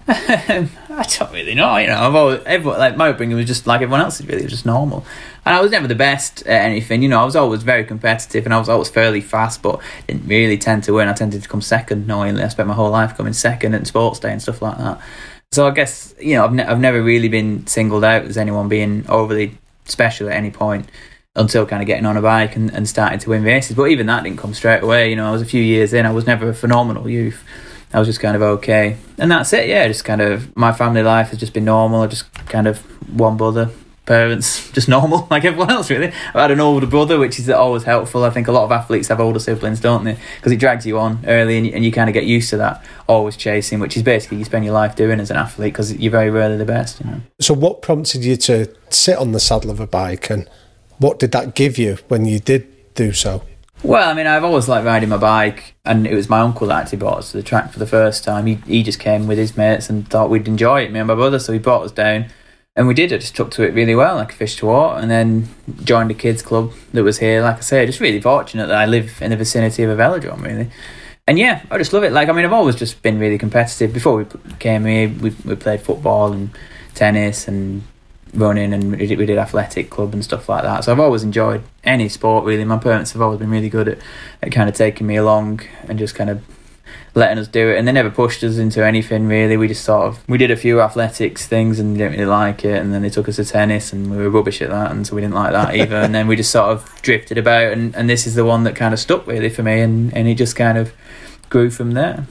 that? 0.07 0.69
I 0.99 1.03
don't 1.03 1.33
really 1.33 1.55
know. 1.55 1.75
You 1.75 1.87
know, 1.87 1.97
I've 1.97 2.15
always 2.15 2.41
everyone 2.45 2.79
like 2.79 2.95
my 2.95 3.09
upbringing 3.09 3.35
was 3.35 3.47
just 3.47 3.67
like 3.67 3.81
everyone 3.81 3.99
else's. 3.99 4.25
Really, 4.25 4.41
it 4.41 4.45
was 4.45 4.53
just 4.53 4.65
normal. 4.65 5.05
And 5.45 5.53
I 5.53 5.59
was 5.59 5.71
never 5.71 5.87
the 5.87 5.95
best 5.95 6.41
at 6.47 6.61
anything. 6.61 7.03
You 7.03 7.09
know, 7.09 7.19
I 7.19 7.25
was 7.25 7.35
always 7.35 7.63
very 7.63 7.83
competitive, 7.83 8.45
and 8.45 8.53
I 8.53 8.59
was 8.59 8.69
always 8.69 8.89
fairly 8.89 9.19
fast, 9.19 9.61
but 9.61 9.81
didn't 10.07 10.25
really 10.25 10.57
tend 10.57 10.85
to 10.85 10.93
win. 10.93 11.09
I 11.09 11.13
tended 11.13 11.43
to 11.43 11.49
come 11.49 11.61
second. 11.61 12.07
Knowingly, 12.07 12.43
I 12.43 12.47
spent 12.47 12.69
my 12.69 12.73
whole 12.73 12.91
life 12.91 13.17
coming 13.17 13.33
second 13.33 13.73
at 13.73 13.85
sports 13.87 14.19
day 14.19 14.31
and 14.31 14.41
stuff 14.41 14.61
like 14.61 14.77
that. 14.77 15.01
So 15.51 15.67
I 15.67 15.71
guess 15.71 16.15
you 16.19 16.35
know, 16.35 16.45
I've 16.45 16.53
ne- 16.53 16.65
I've 16.65 16.79
never 16.79 17.03
really 17.03 17.27
been 17.27 17.67
singled 17.67 18.05
out 18.05 18.23
as 18.23 18.37
anyone 18.37 18.69
being 18.69 19.05
overly 19.09 19.57
special 19.83 20.29
at 20.29 20.35
any 20.35 20.49
point 20.51 20.89
until 21.35 21.65
kind 21.65 21.81
of 21.81 21.87
getting 21.87 22.05
on 22.05 22.15
a 22.15 22.21
bike 22.21 22.55
and, 22.55 22.73
and 22.73 22.87
starting 22.87 23.19
to 23.19 23.29
win 23.31 23.43
races. 23.43 23.75
But 23.75 23.89
even 23.89 24.07
that 24.07 24.23
didn't 24.23 24.39
come 24.39 24.53
straight 24.53 24.81
away. 24.81 25.09
You 25.09 25.17
know, 25.17 25.27
I 25.27 25.31
was 25.31 25.41
a 25.41 25.45
few 25.45 25.61
years 25.61 25.91
in. 25.91 26.05
I 26.05 26.11
was 26.11 26.25
never 26.25 26.47
a 26.47 26.53
phenomenal 26.53 27.09
youth. 27.09 27.43
I 27.95 27.99
was 27.99 28.09
just 28.09 28.19
kind 28.19 28.35
of 28.35 28.41
okay. 28.41 28.97
And 29.17 29.31
that's 29.31 29.53
it, 29.53 29.69
yeah. 29.69 29.87
Just 29.87 30.03
kind 30.03 30.19
of 30.19 30.53
my 30.57 30.73
family 30.73 31.01
life 31.01 31.29
has 31.29 31.39
just 31.39 31.53
been 31.53 31.63
normal. 31.63 32.01
I 32.01 32.07
just 32.07 32.31
kind 32.47 32.67
of 32.67 32.79
one 33.17 33.37
brother, 33.37 33.71
parents, 34.05 34.69
just 34.73 34.89
normal, 34.89 35.27
like 35.31 35.45
everyone 35.45 35.71
else, 35.71 35.89
really. 35.89 36.07
I've 36.07 36.33
had 36.33 36.51
an 36.51 36.59
older 36.59 36.87
brother, 36.87 37.17
which 37.17 37.39
is 37.39 37.49
always 37.49 37.83
helpful. 37.83 38.25
I 38.25 38.31
think 38.31 38.49
a 38.49 38.51
lot 38.51 38.65
of 38.65 38.71
athletes 38.73 39.07
have 39.07 39.21
older 39.21 39.39
siblings, 39.39 39.79
don't 39.79 40.03
they? 40.03 40.17
Because 40.35 40.51
it 40.51 40.57
drags 40.57 40.85
you 40.85 40.99
on 40.99 41.23
early 41.25 41.55
and 41.55 41.67
you, 41.67 41.71
and 41.71 41.85
you 41.85 41.91
kind 41.93 42.09
of 42.09 42.13
get 42.13 42.25
used 42.25 42.49
to 42.49 42.57
that, 42.57 42.83
always 43.07 43.37
chasing, 43.37 43.79
which 43.79 43.95
is 43.95 44.03
basically 44.03 44.39
you 44.39 44.43
spend 44.43 44.65
your 44.65 44.73
life 44.73 44.97
doing 44.97 45.21
as 45.21 45.31
an 45.31 45.37
athlete 45.37 45.71
because 45.71 45.93
you're 45.93 46.11
very 46.11 46.29
rarely 46.29 46.57
the 46.57 46.65
best, 46.65 46.99
you 46.99 47.09
know. 47.09 47.21
So, 47.39 47.53
what 47.53 47.81
prompted 47.81 48.25
you 48.25 48.35
to 48.35 48.75
sit 48.89 49.17
on 49.17 49.31
the 49.31 49.39
saddle 49.39 49.71
of 49.71 49.79
a 49.79 49.87
bike 49.87 50.29
and 50.29 50.49
what 50.97 51.17
did 51.17 51.31
that 51.31 51.55
give 51.55 51.77
you 51.77 51.97
when 52.09 52.25
you 52.25 52.41
did 52.41 52.93
do 52.93 53.13
so? 53.13 53.41
Well, 53.85 54.09
I 54.09 54.15
mean, 54.15 54.25
I've 54.25 54.43
always 54.43 54.67
liked 54.67 54.83
riding 54.83 55.09
my 55.09 55.17
bike, 55.17 55.75
and 55.85 56.07
it 56.07 56.15
was 56.15 56.27
my 56.27 56.39
uncle 56.39 56.65
that 56.67 56.81
actually 56.81 56.97
brought 56.97 57.19
us 57.19 57.29
to 57.31 57.37
the 57.37 57.43
track 57.43 57.71
for 57.71 57.77
the 57.77 57.85
first 57.85 58.23
time. 58.23 58.47
He 58.47 58.55
he 58.65 58.81
just 58.81 58.99
came 58.99 59.27
with 59.27 59.37
his 59.37 59.55
mates 59.55 59.91
and 59.91 60.09
thought 60.09 60.31
we'd 60.31 60.47
enjoy 60.47 60.81
it, 60.81 60.91
me 60.91 60.97
and 60.97 61.07
my 61.07 61.13
brother, 61.13 61.37
so 61.37 61.53
he 61.53 61.59
brought 61.59 61.83
us 61.83 61.91
down, 61.91 62.25
and 62.75 62.87
we 62.87 62.95
did. 62.95 63.13
I 63.13 63.17
just 63.17 63.35
took 63.35 63.51
to 63.51 63.63
it 63.63 63.75
really 63.75 63.93
well, 63.93 64.15
like 64.15 64.31
a 64.31 64.35
fish 64.35 64.55
to 64.55 64.65
water, 64.65 64.99
and 64.99 65.11
then 65.11 65.49
joined 65.83 66.09
a 66.09 66.15
kids 66.15 66.41
club 66.41 66.73
that 66.93 67.03
was 67.03 67.19
here. 67.19 67.43
Like 67.43 67.57
I 67.57 67.59
say, 67.59 67.85
just 67.85 67.99
really 67.99 68.19
fortunate 68.19 68.65
that 68.65 68.75
I 68.75 68.87
live 68.87 69.21
in 69.21 69.29
the 69.29 69.37
vicinity 69.37 69.83
of 69.83 69.91
a 69.91 70.01
velodrome, 70.01 70.41
really. 70.41 70.71
And 71.27 71.37
yeah, 71.37 71.61
I 71.69 71.77
just 71.77 71.93
love 71.93 72.03
it. 72.03 72.11
Like 72.11 72.27
I 72.27 72.31
mean, 72.31 72.43
I've 72.43 72.53
always 72.53 72.75
just 72.75 73.03
been 73.03 73.19
really 73.19 73.37
competitive. 73.37 73.93
Before 73.93 74.17
we 74.17 74.25
came 74.57 74.85
here, 74.85 75.09
we 75.09 75.29
we 75.45 75.55
played 75.55 75.81
football 75.81 76.33
and 76.33 76.49
tennis 76.95 77.47
and 77.47 77.83
running 78.35 78.73
and 78.73 78.91
we 78.91 79.07
did, 79.07 79.17
we 79.17 79.25
did 79.25 79.37
athletic 79.37 79.89
club 79.89 80.13
and 80.13 80.23
stuff 80.23 80.49
like 80.49 80.63
that. 80.63 80.83
So 80.83 80.91
I've 80.91 80.99
always 80.99 81.23
enjoyed 81.23 81.63
any 81.83 82.09
sport 82.09 82.45
really. 82.45 82.65
My 82.65 82.77
parents 82.77 83.11
have 83.13 83.21
always 83.21 83.39
been 83.39 83.49
really 83.49 83.69
good 83.69 83.87
at, 83.87 83.97
at 84.41 84.51
kind 84.51 84.69
of 84.69 84.75
taking 84.75 85.07
me 85.07 85.15
along 85.15 85.61
and 85.87 85.97
just 85.97 86.15
kind 86.15 86.29
of 86.29 86.43
letting 87.15 87.37
us 87.37 87.47
do 87.47 87.69
it. 87.69 87.77
And 87.77 87.87
they 87.87 87.91
never 87.91 88.09
pushed 88.09 88.43
us 88.43 88.57
into 88.57 88.85
anything 88.85 89.27
really. 89.27 89.57
We 89.57 89.67
just 89.67 89.85
sort 89.85 90.05
of 90.07 90.27
we 90.29 90.37
did 90.37 90.51
a 90.51 90.57
few 90.57 90.81
athletics 90.81 91.47
things 91.47 91.79
and 91.79 91.97
didn't 91.97 92.13
really 92.13 92.25
like 92.25 92.65
it. 92.65 92.81
And 92.81 92.93
then 92.93 93.01
they 93.01 93.09
took 93.09 93.29
us 93.29 93.37
to 93.37 93.45
tennis 93.45 93.93
and 93.93 94.11
we 94.11 94.17
were 94.17 94.29
rubbish 94.29 94.61
at 94.61 94.69
that. 94.69 94.91
And 94.91 95.07
so 95.07 95.15
we 95.15 95.21
didn't 95.21 95.35
like 95.35 95.53
that 95.53 95.75
either. 95.75 95.95
And 95.95 96.13
then 96.13 96.27
we 96.27 96.35
just 96.35 96.51
sort 96.51 96.69
of 96.69 97.01
drifted 97.01 97.37
about. 97.37 97.71
And, 97.71 97.95
and 97.95 98.09
this 98.09 98.27
is 98.27 98.35
the 98.35 98.45
one 98.45 98.63
that 98.65 98.75
kind 98.75 98.93
of 98.93 98.99
stuck 98.99 99.25
really 99.25 99.49
for 99.49 99.63
me. 99.63 99.79
And, 99.79 100.13
and 100.15 100.27
it 100.27 100.35
just 100.35 100.55
kind 100.55 100.77
of 100.77 100.93
grew 101.49 101.69
from 101.69 101.91
there. 101.91 102.27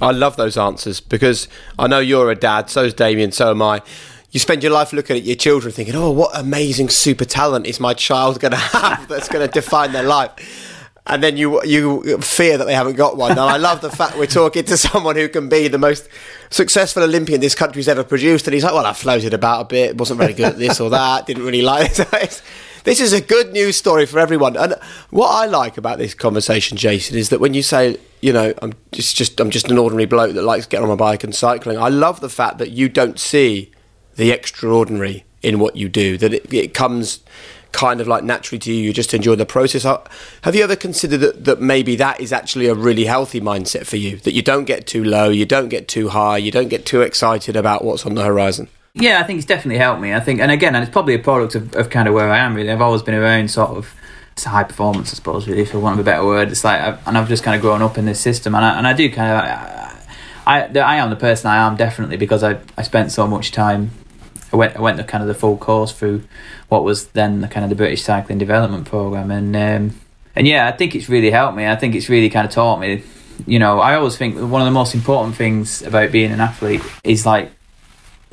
I 0.00 0.12
love 0.12 0.36
those 0.36 0.56
answers 0.56 1.00
because 1.00 1.48
I 1.78 1.88
know 1.88 1.98
you're 1.98 2.30
a 2.30 2.36
dad 2.36 2.70
so's 2.70 2.94
Damian 2.94 3.32
so 3.32 3.50
am 3.50 3.62
I 3.62 3.82
you 4.30 4.40
spend 4.40 4.62
your 4.62 4.72
life 4.72 4.92
looking 4.92 5.16
at 5.16 5.22
your 5.22 5.36
children 5.36 5.72
thinking, 5.72 5.94
oh, 5.94 6.10
what 6.10 6.30
amazing 6.34 6.90
super 6.90 7.24
talent 7.24 7.66
is 7.66 7.80
my 7.80 7.94
child 7.94 8.40
going 8.40 8.52
to 8.52 8.58
have 8.58 9.08
that's 9.08 9.28
going 9.28 9.46
to 9.46 9.52
define 9.52 9.92
their 9.92 10.02
life? 10.02 10.74
And 11.06 11.22
then 11.22 11.38
you 11.38 11.64
you 11.64 12.18
fear 12.18 12.58
that 12.58 12.66
they 12.66 12.74
haven't 12.74 12.96
got 12.96 13.16
one. 13.16 13.30
And 13.30 13.40
I 13.40 13.56
love 13.56 13.80
the 13.80 13.90
fact 13.90 14.18
we're 14.18 14.26
talking 14.26 14.64
to 14.64 14.76
someone 14.76 15.16
who 15.16 15.26
can 15.30 15.48
be 15.48 15.66
the 15.66 15.78
most 15.78 16.06
successful 16.50 17.02
Olympian 17.02 17.40
this 17.40 17.54
country's 17.54 17.88
ever 17.88 18.04
produced. 18.04 18.46
And 18.46 18.52
he's 18.52 18.62
like, 18.62 18.74
well, 18.74 18.84
I 18.84 18.92
floated 18.92 19.32
about 19.32 19.62
a 19.62 19.64
bit, 19.64 19.96
wasn't 19.96 20.20
very 20.20 20.34
good 20.34 20.46
at 20.46 20.58
this 20.58 20.80
or 20.80 20.90
that, 20.90 21.26
didn't 21.26 21.44
really 21.44 21.62
like 21.62 21.94
this. 21.94 22.42
This 22.84 23.00
is 23.00 23.14
a 23.14 23.22
good 23.22 23.52
news 23.52 23.76
story 23.76 24.04
for 24.04 24.18
everyone. 24.18 24.56
And 24.56 24.74
what 25.08 25.28
I 25.28 25.46
like 25.46 25.78
about 25.78 25.96
this 25.96 26.12
conversation, 26.12 26.76
Jason, 26.76 27.16
is 27.16 27.30
that 27.30 27.40
when 27.40 27.54
you 27.54 27.62
say, 27.62 27.96
you 28.20 28.32
know, 28.32 28.52
I'm 28.60 28.74
just, 28.92 29.16
just 29.16 29.40
I'm 29.40 29.50
just 29.50 29.70
an 29.70 29.78
ordinary 29.78 30.06
bloke 30.06 30.34
that 30.34 30.42
likes 30.42 30.66
getting 30.66 30.84
on 30.84 30.90
my 30.90 30.94
bike 30.94 31.24
and 31.24 31.34
cycling. 31.34 31.78
I 31.78 31.88
love 31.88 32.20
the 32.20 32.28
fact 32.28 32.58
that 32.58 32.70
you 32.70 32.90
don't 32.90 33.18
see 33.18 33.72
the 34.18 34.30
extraordinary 34.30 35.24
in 35.42 35.58
what 35.58 35.76
you 35.76 35.88
do, 35.88 36.18
that 36.18 36.34
it, 36.34 36.52
it 36.52 36.74
comes 36.74 37.20
kind 37.72 38.00
of 38.00 38.08
like 38.08 38.24
naturally 38.24 38.58
to 38.58 38.72
you, 38.72 38.82
you 38.82 38.92
just 38.92 39.14
enjoy 39.14 39.36
the 39.36 39.46
process. 39.46 39.84
Have 39.84 40.54
you 40.54 40.64
ever 40.64 40.76
considered 40.76 41.18
that, 41.18 41.44
that 41.44 41.60
maybe 41.60 41.96
that 41.96 42.20
is 42.20 42.32
actually 42.32 42.66
a 42.66 42.74
really 42.74 43.04
healthy 43.04 43.40
mindset 43.40 43.86
for 43.86 43.96
you? 43.96 44.16
That 44.18 44.32
you 44.32 44.42
don't 44.42 44.64
get 44.64 44.86
too 44.86 45.04
low, 45.04 45.28
you 45.28 45.46
don't 45.46 45.68
get 45.68 45.86
too 45.86 46.08
high, 46.08 46.38
you 46.38 46.50
don't 46.50 46.68
get 46.68 46.84
too 46.84 47.02
excited 47.02 47.56
about 47.56 47.84
what's 47.84 48.04
on 48.04 48.14
the 48.14 48.24
horizon? 48.24 48.68
Yeah, 48.94 49.20
I 49.20 49.22
think 49.22 49.38
it's 49.38 49.46
definitely 49.46 49.78
helped 49.78 50.00
me. 50.00 50.12
I 50.12 50.20
think, 50.20 50.40
and 50.40 50.50
again, 50.50 50.74
and 50.74 50.82
it's 50.82 50.92
probably 50.92 51.14
a 51.14 51.20
product 51.20 51.54
of, 51.54 51.74
of 51.76 51.90
kind 51.90 52.08
of 52.08 52.14
where 52.14 52.30
I 52.30 52.38
am. 52.38 52.54
Really, 52.54 52.70
I've 52.70 52.80
always 52.80 53.02
been 53.02 53.14
around 53.14 53.50
sort 53.50 53.70
of 53.70 53.94
high 54.38 54.64
performance, 54.64 55.12
I 55.12 55.14
suppose, 55.14 55.46
really, 55.46 55.64
for 55.64 55.78
want 55.78 55.94
of 55.94 56.00
a 56.00 56.10
better 56.10 56.24
word. 56.24 56.50
It's 56.50 56.64
like, 56.64 56.80
I've, 56.80 57.06
and 57.06 57.16
I've 57.16 57.28
just 57.28 57.44
kind 57.44 57.54
of 57.54 57.60
grown 57.60 57.82
up 57.82 57.98
in 57.98 58.06
this 58.06 58.20
system, 58.20 58.54
and 58.56 58.64
I, 58.64 58.78
and 58.78 58.86
I 58.86 58.92
do 58.92 59.08
kind 59.12 59.30
of, 59.30 59.38
I, 60.46 60.78
I, 60.78 60.78
I 60.80 60.96
am 60.96 61.10
the 61.10 61.16
person 61.16 61.50
I 61.50 61.58
am 61.66 61.76
definitely 61.76 62.16
because 62.16 62.42
I, 62.42 62.58
I 62.76 62.82
spent 62.82 63.12
so 63.12 63.26
much 63.26 63.52
time 63.52 63.90
went 64.58 64.76
I 64.76 64.80
went 64.82 64.98
the 64.98 65.04
kind 65.04 65.22
of 65.22 65.28
the 65.28 65.34
full 65.34 65.56
course 65.56 65.92
through 65.92 66.24
what 66.68 66.84
was 66.84 67.06
then 67.08 67.40
the 67.40 67.48
kind 67.48 67.64
of 67.64 67.70
the 67.70 67.76
British 67.76 68.02
Cycling 68.02 68.38
Development 68.38 68.84
Program, 68.84 69.30
and 69.30 69.56
um, 69.56 70.00
and 70.36 70.46
yeah, 70.46 70.68
I 70.68 70.72
think 70.72 70.94
it's 70.94 71.08
really 71.08 71.30
helped 71.30 71.56
me. 71.56 71.66
I 71.66 71.76
think 71.76 71.94
it's 71.94 72.10
really 72.10 72.28
kind 72.28 72.46
of 72.46 72.52
taught 72.52 72.80
me. 72.80 73.02
You 73.46 73.58
know, 73.58 73.80
I 73.80 73.94
always 73.94 74.16
think 74.16 74.34
one 74.34 74.60
of 74.60 74.66
the 74.66 74.72
most 74.72 74.94
important 74.94 75.36
things 75.36 75.80
about 75.82 76.12
being 76.12 76.32
an 76.32 76.40
athlete 76.40 76.82
is 77.04 77.24
like 77.24 77.52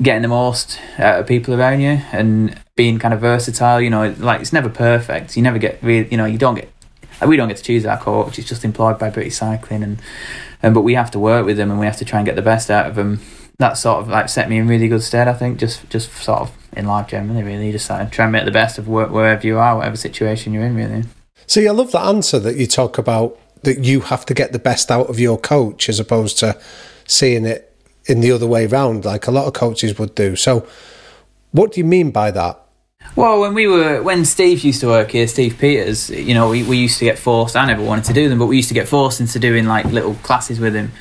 getting 0.02 0.22
the 0.22 0.28
most 0.28 0.78
out 0.98 1.20
of 1.20 1.26
people 1.26 1.54
around 1.54 1.80
you 1.80 2.02
and 2.12 2.60
being 2.74 2.98
kind 2.98 3.14
of 3.14 3.20
versatile. 3.20 3.80
You 3.80 3.90
know, 3.90 4.14
like 4.18 4.40
it's 4.40 4.52
never 4.52 4.68
perfect. 4.68 5.36
You 5.36 5.42
never 5.42 5.58
get 5.58 5.82
really, 5.82 6.10
you 6.10 6.16
know, 6.16 6.26
you 6.26 6.38
don't 6.38 6.56
get. 6.56 6.70
We 7.26 7.38
don't 7.38 7.48
get 7.48 7.56
to 7.56 7.62
choose 7.62 7.86
our 7.86 7.96
coach. 7.96 8.38
It's 8.38 8.46
just 8.46 8.62
employed 8.62 8.98
by 8.98 9.08
British 9.08 9.36
Cycling, 9.36 9.82
and 9.82 10.02
and 10.62 10.74
but 10.74 10.82
we 10.82 10.94
have 10.94 11.10
to 11.12 11.18
work 11.18 11.46
with 11.46 11.56
them 11.56 11.70
and 11.70 11.80
we 11.80 11.86
have 11.86 11.96
to 11.98 12.04
try 12.04 12.18
and 12.18 12.26
get 12.26 12.36
the 12.36 12.42
best 12.42 12.70
out 12.70 12.86
of 12.86 12.94
them 12.96 13.20
that 13.58 13.74
sort 13.74 14.00
of 14.00 14.08
like 14.08 14.28
set 14.28 14.48
me 14.48 14.58
in 14.58 14.68
really 14.68 14.88
good 14.88 15.02
stead. 15.02 15.28
I 15.28 15.32
think 15.32 15.58
just 15.58 15.88
just 15.90 16.12
sort 16.12 16.40
of 16.40 16.56
in 16.76 16.86
life 16.86 17.08
generally, 17.08 17.42
really, 17.42 17.72
just 17.72 17.88
like 17.88 18.10
try 18.12 18.24
and 18.26 18.32
make 18.32 18.44
the 18.44 18.50
best 18.50 18.78
of 18.78 18.88
work 18.88 19.10
wherever 19.10 19.46
you 19.46 19.58
are, 19.58 19.76
whatever 19.76 19.96
situation 19.96 20.52
you're 20.52 20.64
in, 20.64 20.76
really. 20.76 21.04
See, 21.46 21.66
I 21.66 21.70
love 21.70 21.92
that 21.92 22.06
answer 22.06 22.38
that 22.40 22.56
you 22.56 22.66
talk 22.66 22.98
about 22.98 23.38
that 23.62 23.84
you 23.84 24.00
have 24.00 24.26
to 24.26 24.34
get 24.34 24.52
the 24.52 24.58
best 24.58 24.90
out 24.90 25.08
of 25.08 25.18
your 25.18 25.38
coach 25.38 25.88
as 25.88 25.98
opposed 25.98 26.38
to 26.38 26.58
seeing 27.06 27.44
it 27.44 27.72
in 28.06 28.20
the 28.20 28.30
other 28.30 28.46
way 28.46 28.66
round, 28.66 29.04
like 29.04 29.26
a 29.26 29.30
lot 29.30 29.46
of 29.46 29.52
coaches 29.54 29.98
would 29.98 30.14
do. 30.14 30.36
So, 30.36 30.66
what 31.52 31.72
do 31.72 31.80
you 31.80 31.86
mean 31.86 32.10
by 32.10 32.30
that? 32.30 32.62
Well, 33.14 33.40
when 33.40 33.54
we 33.54 33.66
were 33.66 34.02
when 34.02 34.24
Steve 34.24 34.62
used 34.64 34.80
to 34.80 34.88
work 34.88 35.12
here, 35.12 35.26
Steve 35.26 35.56
Peters, 35.58 36.10
you 36.10 36.34
know, 36.34 36.50
we, 36.50 36.62
we 36.64 36.76
used 36.76 36.98
to 36.98 37.04
get 37.04 37.18
forced. 37.18 37.56
I 37.56 37.64
never 37.64 37.82
wanted 37.82 38.04
to 38.06 38.12
do 38.12 38.28
them, 38.28 38.38
but 38.38 38.46
we 38.46 38.56
used 38.56 38.68
to 38.68 38.74
get 38.74 38.88
forced 38.88 39.20
into 39.20 39.38
doing 39.38 39.66
like 39.66 39.86
little 39.86 40.14
classes 40.16 40.60
with 40.60 40.74
him 40.74 40.92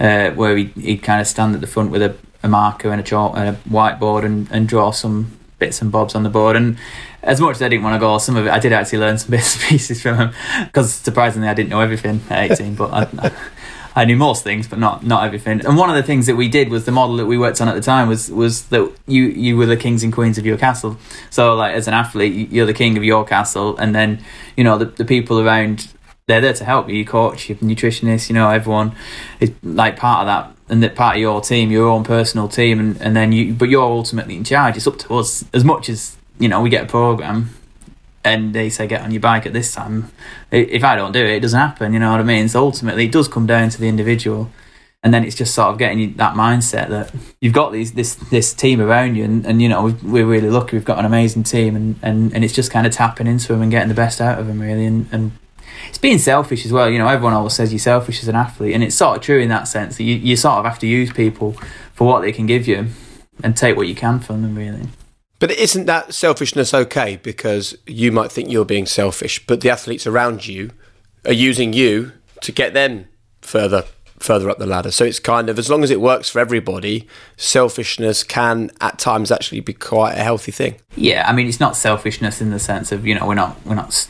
uh, 0.00 0.30
where 0.30 0.56
he'd, 0.56 0.72
he'd, 0.72 1.02
kind 1.02 1.20
of 1.20 1.26
stand 1.26 1.54
at 1.54 1.60
the 1.60 1.66
front 1.66 1.90
with 1.90 2.02
a, 2.02 2.16
a 2.42 2.48
marker 2.48 2.90
and 2.90 3.00
a 3.00 3.04
chalk 3.04 3.36
and 3.36 3.48
a 3.48 3.52
whiteboard 3.68 4.24
and, 4.24 4.48
and 4.50 4.68
draw 4.68 4.90
some 4.90 5.36
bits 5.58 5.80
and 5.80 5.90
bobs 5.90 6.14
on 6.14 6.22
the 6.22 6.28
board. 6.28 6.56
And 6.56 6.76
as 7.22 7.40
much 7.40 7.56
as 7.56 7.62
I 7.62 7.68
didn't 7.68 7.84
want 7.84 7.94
to 7.94 8.00
go, 8.00 8.18
some 8.18 8.36
of 8.36 8.46
it 8.46 8.50
I 8.50 8.58
did 8.58 8.72
actually 8.72 8.98
learn 8.98 9.18
some 9.18 9.30
bits 9.32 9.54
and 9.54 9.64
pieces 9.64 10.02
from 10.02 10.16
him 10.16 10.34
because 10.64 10.92
surprisingly 10.92 11.48
I 11.48 11.54
didn't 11.54 11.70
know 11.70 11.80
everything 11.80 12.20
at 12.30 12.52
18, 12.52 12.74
but 12.74 12.92
I, 12.92 13.32
I 13.96 14.04
knew 14.04 14.16
most 14.16 14.44
things, 14.44 14.68
but 14.68 14.78
not 14.78 15.04
not 15.06 15.24
everything. 15.24 15.64
And 15.64 15.78
one 15.78 15.88
of 15.88 15.96
the 15.96 16.02
things 16.02 16.26
that 16.26 16.36
we 16.36 16.48
did 16.48 16.68
was 16.68 16.84
the 16.84 16.92
model 16.92 17.16
that 17.16 17.24
we 17.24 17.38
worked 17.38 17.62
on 17.62 17.68
at 17.68 17.74
the 17.74 17.80
time 17.80 18.08
was 18.08 18.30
was 18.30 18.66
that 18.66 18.92
you 19.06 19.22
you 19.24 19.56
were 19.56 19.64
the 19.64 19.76
kings 19.76 20.02
and 20.02 20.12
queens 20.12 20.36
of 20.36 20.44
your 20.44 20.58
castle. 20.58 20.98
So 21.30 21.54
like 21.54 21.74
as 21.74 21.88
an 21.88 21.94
athlete, 21.94 22.50
you're 22.52 22.66
the 22.66 22.74
king 22.74 22.98
of 22.98 23.04
your 23.04 23.24
castle, 23.24 23.74
and 23.78 23.94
then 23.94 24.22
you 24.54 24.64
know 24.64 24.76
the, 24.76 24.84
the 24.84 25.06
people 25.06 25.40
around 25.40 25.88
they're 26.26 26.40
there 26.40 26.52
to 26.52 26.64
help 26.64 26.88
you, 26.88 26.96
your 26.96 27.06
coach, 27.06 27.48
your 27.48 27.56
nutritionist, 27.58 28.28
you 28.28 28.34
know, 28.34 28.50
everyone 28.50 28.92
is 29.38 29.52
like 29.62 29.96
part 29.96 30.20
of 30.22 30.26
that 30.26 30.56
and 30.68 30.82
that 30.82 30.96
part 30.96 31.14
of 31.16 31.20
your 31.20 31.40
team, 31.40 31.70
your 31.70 31.88
own 31.88 32.02
personal 32.02 32.48
team, 32.48 32.80
and, 32.80 33.00
and 33.00 33.14
then 33.14 33.30
you, 33.30 33.54
but 33.54 33.68
you're 33.68 33.84
ultimately 33.84 34.36
in 34.36 34.42
charge. 34.42 34.76
It's 34.76 34.88
up 34.88 34.98
to 34.98 35.14
us 35.14 35.44
as 35.54 35.64
much 35.64 35.88
as 35.88 36.16
you 36.40 36.48
know. 36.48 36.60
We 36.60 36.70
get 36.70 36.84
a 36.84 36.88
program, 36.88 37.50
and 38.24 38.52
they 38.52 38.68
say 38.70 38.88
get 38.88 39.02
on 39.02 39.12
your 39.12 39.20
bike 39.20 39.46
at 39.46 39.52
this 39.52 39.72
time. 39.72 40.10
If 40.50 40.82
I 40.82 40.96
don't 40.96 41.12
do 41.12 41.20
it, 41.20 41.30
it 41.30 41.40
doesn't 41.40 41.60
happen. 41.60 41.92
You 41.92 42.00
know 42.00 42.10
what 42.10 42.18
I 42.18 42.24
mean? 42.24 42.48
So 42.48 42.60
ultimately, 42.64 43.04
it 43.04 43.12
does 43.12 43.28
come 43.28 43.46
down 43.46 43.68
to 43.70 43.80
the 43.80 43.88
individual. 43.88 44.50
and 45.06 45.14
then 45.14 45.22
it's 45.22 45.36
just 45.36 45.54
sort 45.54 45.68
of 45.68 45.78
getting 45.78 46.14
that 46.14 46.34
mindset 46.34 46.88
that 46.88 47.14
you've 47.40 47.52
got 47.52 47.70
these 47.70 47.92
this 47.92 48.16
this 48.16 48.52
team 48.52 48.80
around 48.80 49.14
you, 49.14 49.22
and, 49.22 49.46
and 49.46 49.62
you 49.62 49.68
know 49.68 49.96
we're 50.02 50.26
really 50.26 50.50
lucky. 50.50 50.76
We've 50.76 50.84
got 50.84 50.98
an 50.98 51.04
amazing 51.04 51.44
team, 51.44 51.76
and, 51.76 51.96
and, 52.02 52.34
and 52.34 52.42
it's 52.42 52.52
just 52.52 52.72
kind 52.72 52.88
of 52.88 52.92
tapping 52.92 53.28
into 53.28 53.52
them 53.52 53.62
and 53.62 53.70
getting 53.70 53.88
the 53.88 53.94
best 53.94 54.20
out 54.20 54.40
of 54.40 54.48
them, 54.48 54.60
really. 54.60 54.84
And, 54.84 55.06
and 55.12 55.30
it's 55.88 55.98
being 55.98 56.18
selfish 56.18 56.64
as 56.64 56.72
well. 56.72 56.88
You 56.88 56.98
know, 56.98 57.08
everyone 57.08 57.32
always 57.32 57.54
says 57.54 57.72
you're 57.72 57.78
selfish 57.78 58.22
as 58.22 58.28
an 58.28 58.36
athlete, 58.36 58.74
and 58.74 58.82
it's 58.82 58.96
sort 58.96 59.16
of 59.16 59.22
true 59.22 59.38
in 59.38 59.48
that 59.48 59.68
sense 59.68 59.96
that 59.96 60.04
you, 60.04 60.14
you 60.16 60.36
sort 60.36 60.58
of 60.58 60.64
have 60.64 60.78
to 60.80 60.86
use 60.86 61.12
people 61.12 61.52
for 61.94 62.06
what 62.06 62.20
they 62.20 62.32
can 62.32 62.46
give 62.46 62.66
you 62.66 62.88
and 63.42 63.56
take 63.56 63.76
what 63.76 63.88
you 63.88 63.94
can 63.94 64.20
from 64.20 64.42
them, 64.42 64.54
really. 64.54 64.88
But 65.38 65.50
isn't 65.50 65.86
that 65.86 66.14
selfishness 66.14 66.72
okay? 66.72 67.16
Because 67.22 67.76
you 67.86 68.10
might 68.10 68.32
think 68.32 68.50
you're 68.50 68.64
being 68.64 68.86
selfish, 68.86 69.46
but 69.46 69.60
the 69.60 69.70
athletes 69.70 70.06
around 70.06 70.46
you 70.46 70.70
are 71.26 71.32
using 71.32 71.72
you 71.72 72.12
to 72.42 72.52
get 72.52 72.74
them 72.74 73.06
further 73.42 73.84
further 74.18 74.48
up 74.48 74.58
the 74.58 74.66
ladder. 74.66 74.90
So 74.90 75.04
it's 75.04 75.18
kind 75.18 75.50
of 75.50 75.58
as 75.58 75.68
long 75.68 75.84
as 75.84 75.90
it 75.90 76.00
works 76.00 76.30
for 76.30 76.38
everybody, 76.38 77.06
selfishness 77.36 78.24
can 78.24 78.70
at 78.80 78.98
times 78.98 79.30
actually 79.30 79.60
be 79.60 79.74
quite 79.74 80.12
a 80.12 80.22
healthy 80.22 80.52
thing. 80.52 80.76
Yeah, 80.96 81.28
I 81.28 81.32
mean 81.34 81.46
it's 81.46 81.60
not 81.60 81.76
selfishness 81.76 82.40
in 82.40 82.50
the 82.50 82.58
sense 82.58 82.92
of 82.92 83.06
you 83.06 83.14
know 83.14 83.26
we're 83.26 83.34
not 83.34 83.64
we're 83.66 83.74
not 83.74 84.08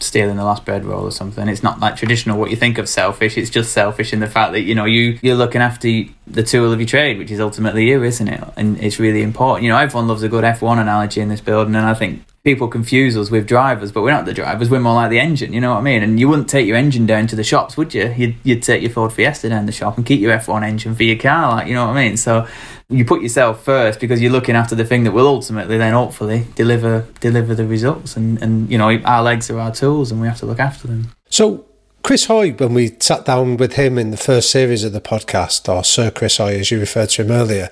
stealing 0.00 0.36
the 0.36 0.44
last 0.44 0.64
bread 0.64 0.84
roll 0.84 1.04
or 1.04 1.10
something. 1.10 1.48
It's 1.48 1.62
not 1.62 1.80
like 1.80 1.96
traditional 1.96 2.38
what 2.38 2.50
you 2.50 2.56
think 2.56 2.78
of 2.78 2.88
selfish. 2.88 3.38
It's 3.38 3.50
just 3.50 3.72
selfish 3.72 4.12
in 4.12 4.20
the 4.20 4.26
fact 4.26 4.52
that 4.52 4.62
you 4.62 4.74
know 4.74 4.84
you 4.84 5.18
you're 5.22 5.36
looking 5.36 5.60
after 5.60 5.88
the 6.26 6.42
tool 6.42 6.72
of 6.72 6.80
your 6.80 6.88
trade, 6.88 7.18
which 7.18 7.30
is 7.30 7.40
ultimately 7.40 7.88
you, 7.88 8.02
isn't 8.02 8.28
it? 8.28 8.42
And 8.56 8.78
it's 8.82 8.98
really 8.98 9.22
important. 9.22 9.64
You 9.64 9.70
know, 9.70 9.78
everyone 9.78 10.08
loves 10.08 10.22
a 10.22 10.28
good 10.28 10.44
F1 10.44 10.80
analogy 10.80 11.20
in 11.20 11.28
this 11.28 11.40
building, 11.40 11.74
and 11.74 11.86
I 11.86 11.94
think 11.94 12.22
people 12.46 12.68
confuse 12.68 13.16
us 13.16 13.28
with 13.28 13.44
drivers, 13.44 13.90
but 13.90 14.02
we're 14.02 14.12
not 14.12 14.24
the 14.24 14.32
drivers. 14.32 14.70
We're 14.70 14.78
more 14.78 14.94
like 14.94 15.10
the 15.10 15.18
engine. 15.18 15.52
You 15.52 15.60
know 15.60 15.72
what 15.72 15.80
I 15.80 15.82
mean? 15.82 16.04
And 16.04 16.20
you 16.20 16.28
wouldn't 16.28 16.48
take 16.48 16.64
your 16.64 16.76
engine 16.76 17.04
down 17.04 17.26
to 17.26 17.34
the 17.34 17.42
shops, 17.42 17.76
would 17.76 17.92
you? 17.92 18.14
You'd, 18.16 18.36
you'd 18.44 18.62
take 18.62 18.82
your 18.82 18.92
Ford 18.92 19.12
Fiesta 19.12 19.48
down 19.48 19.66
the 19.66 19.72
shop 19.72 19.96
and 19.96 20.06
keep 20.06 20.20
your 20.20 20.32
F1 20.38 20.62
engine 20.62 20.94
for 20.94 21.02
your 21.02 21.18
car, 21.18 21.56
like 21.56 21.66
you 21.66 21.74
know 21.74 21.88
what 21.88 21.96
I 21.96 22.06
mean. 22.06 22.16
So 22.16 22.46
you 22.88 23.04
put 23.04 23.20
yourself 23.20 23.64
first 23.64 23.98
because 23.98 24.22
you're 24.22 24.30
looking 24.30 24.54
after 24.54 24.76
the 24.76 24.84
thing 24.84 25.02
that 25.02 25.10
will 25.10 25.26
ultimately 25.26 25.76
then 25.76 25.92
hopefully 25.92 26.46
deliver 26.54 27.04
deliver 27.18 27.52
the 27.52 27.66
results. 27.66 28.16
And 28.16 28.40
and 28.40 28.70
you 28.70 28.78
know 28.78 28.96
our 29.04 29.24
legs 29.24 29.50
are 29.50 29.58
our 29.58 29.74
tools, 29.74 30.12
and 30.12 30.20
we 30.20 30.28
have 30.28 30.38
to 30.38 30.46
look 30.46 30.60
after 30.60 30.86
them. 30.86 31.10
So. 31.28 31.66
Chris 32.04 32.26
Hoy, 32.26 32.52
when 32.52 32.72
we 32.72 32.94
sat 33.00 33.24
down 33.24 33.56
with 33.56 33.72
him 33.72 33.98
in 33.98 34.12
the 34.12 34.16
first 34.16 34.48
series 34.48 34.84
of 34.84 34.92
the 34.92 35.00
podcast, 35.00 35.68
or 35.68 35.82
Sir 35.82 36.12
Chris 36.12 36.36
Hoy, 36.36 36.54
as 36.54 36.70
you 36.70 36.78
referred 36.78 37.08
to 37.08 37.22
him 37.22 37.32
earlier, 37.32 37.70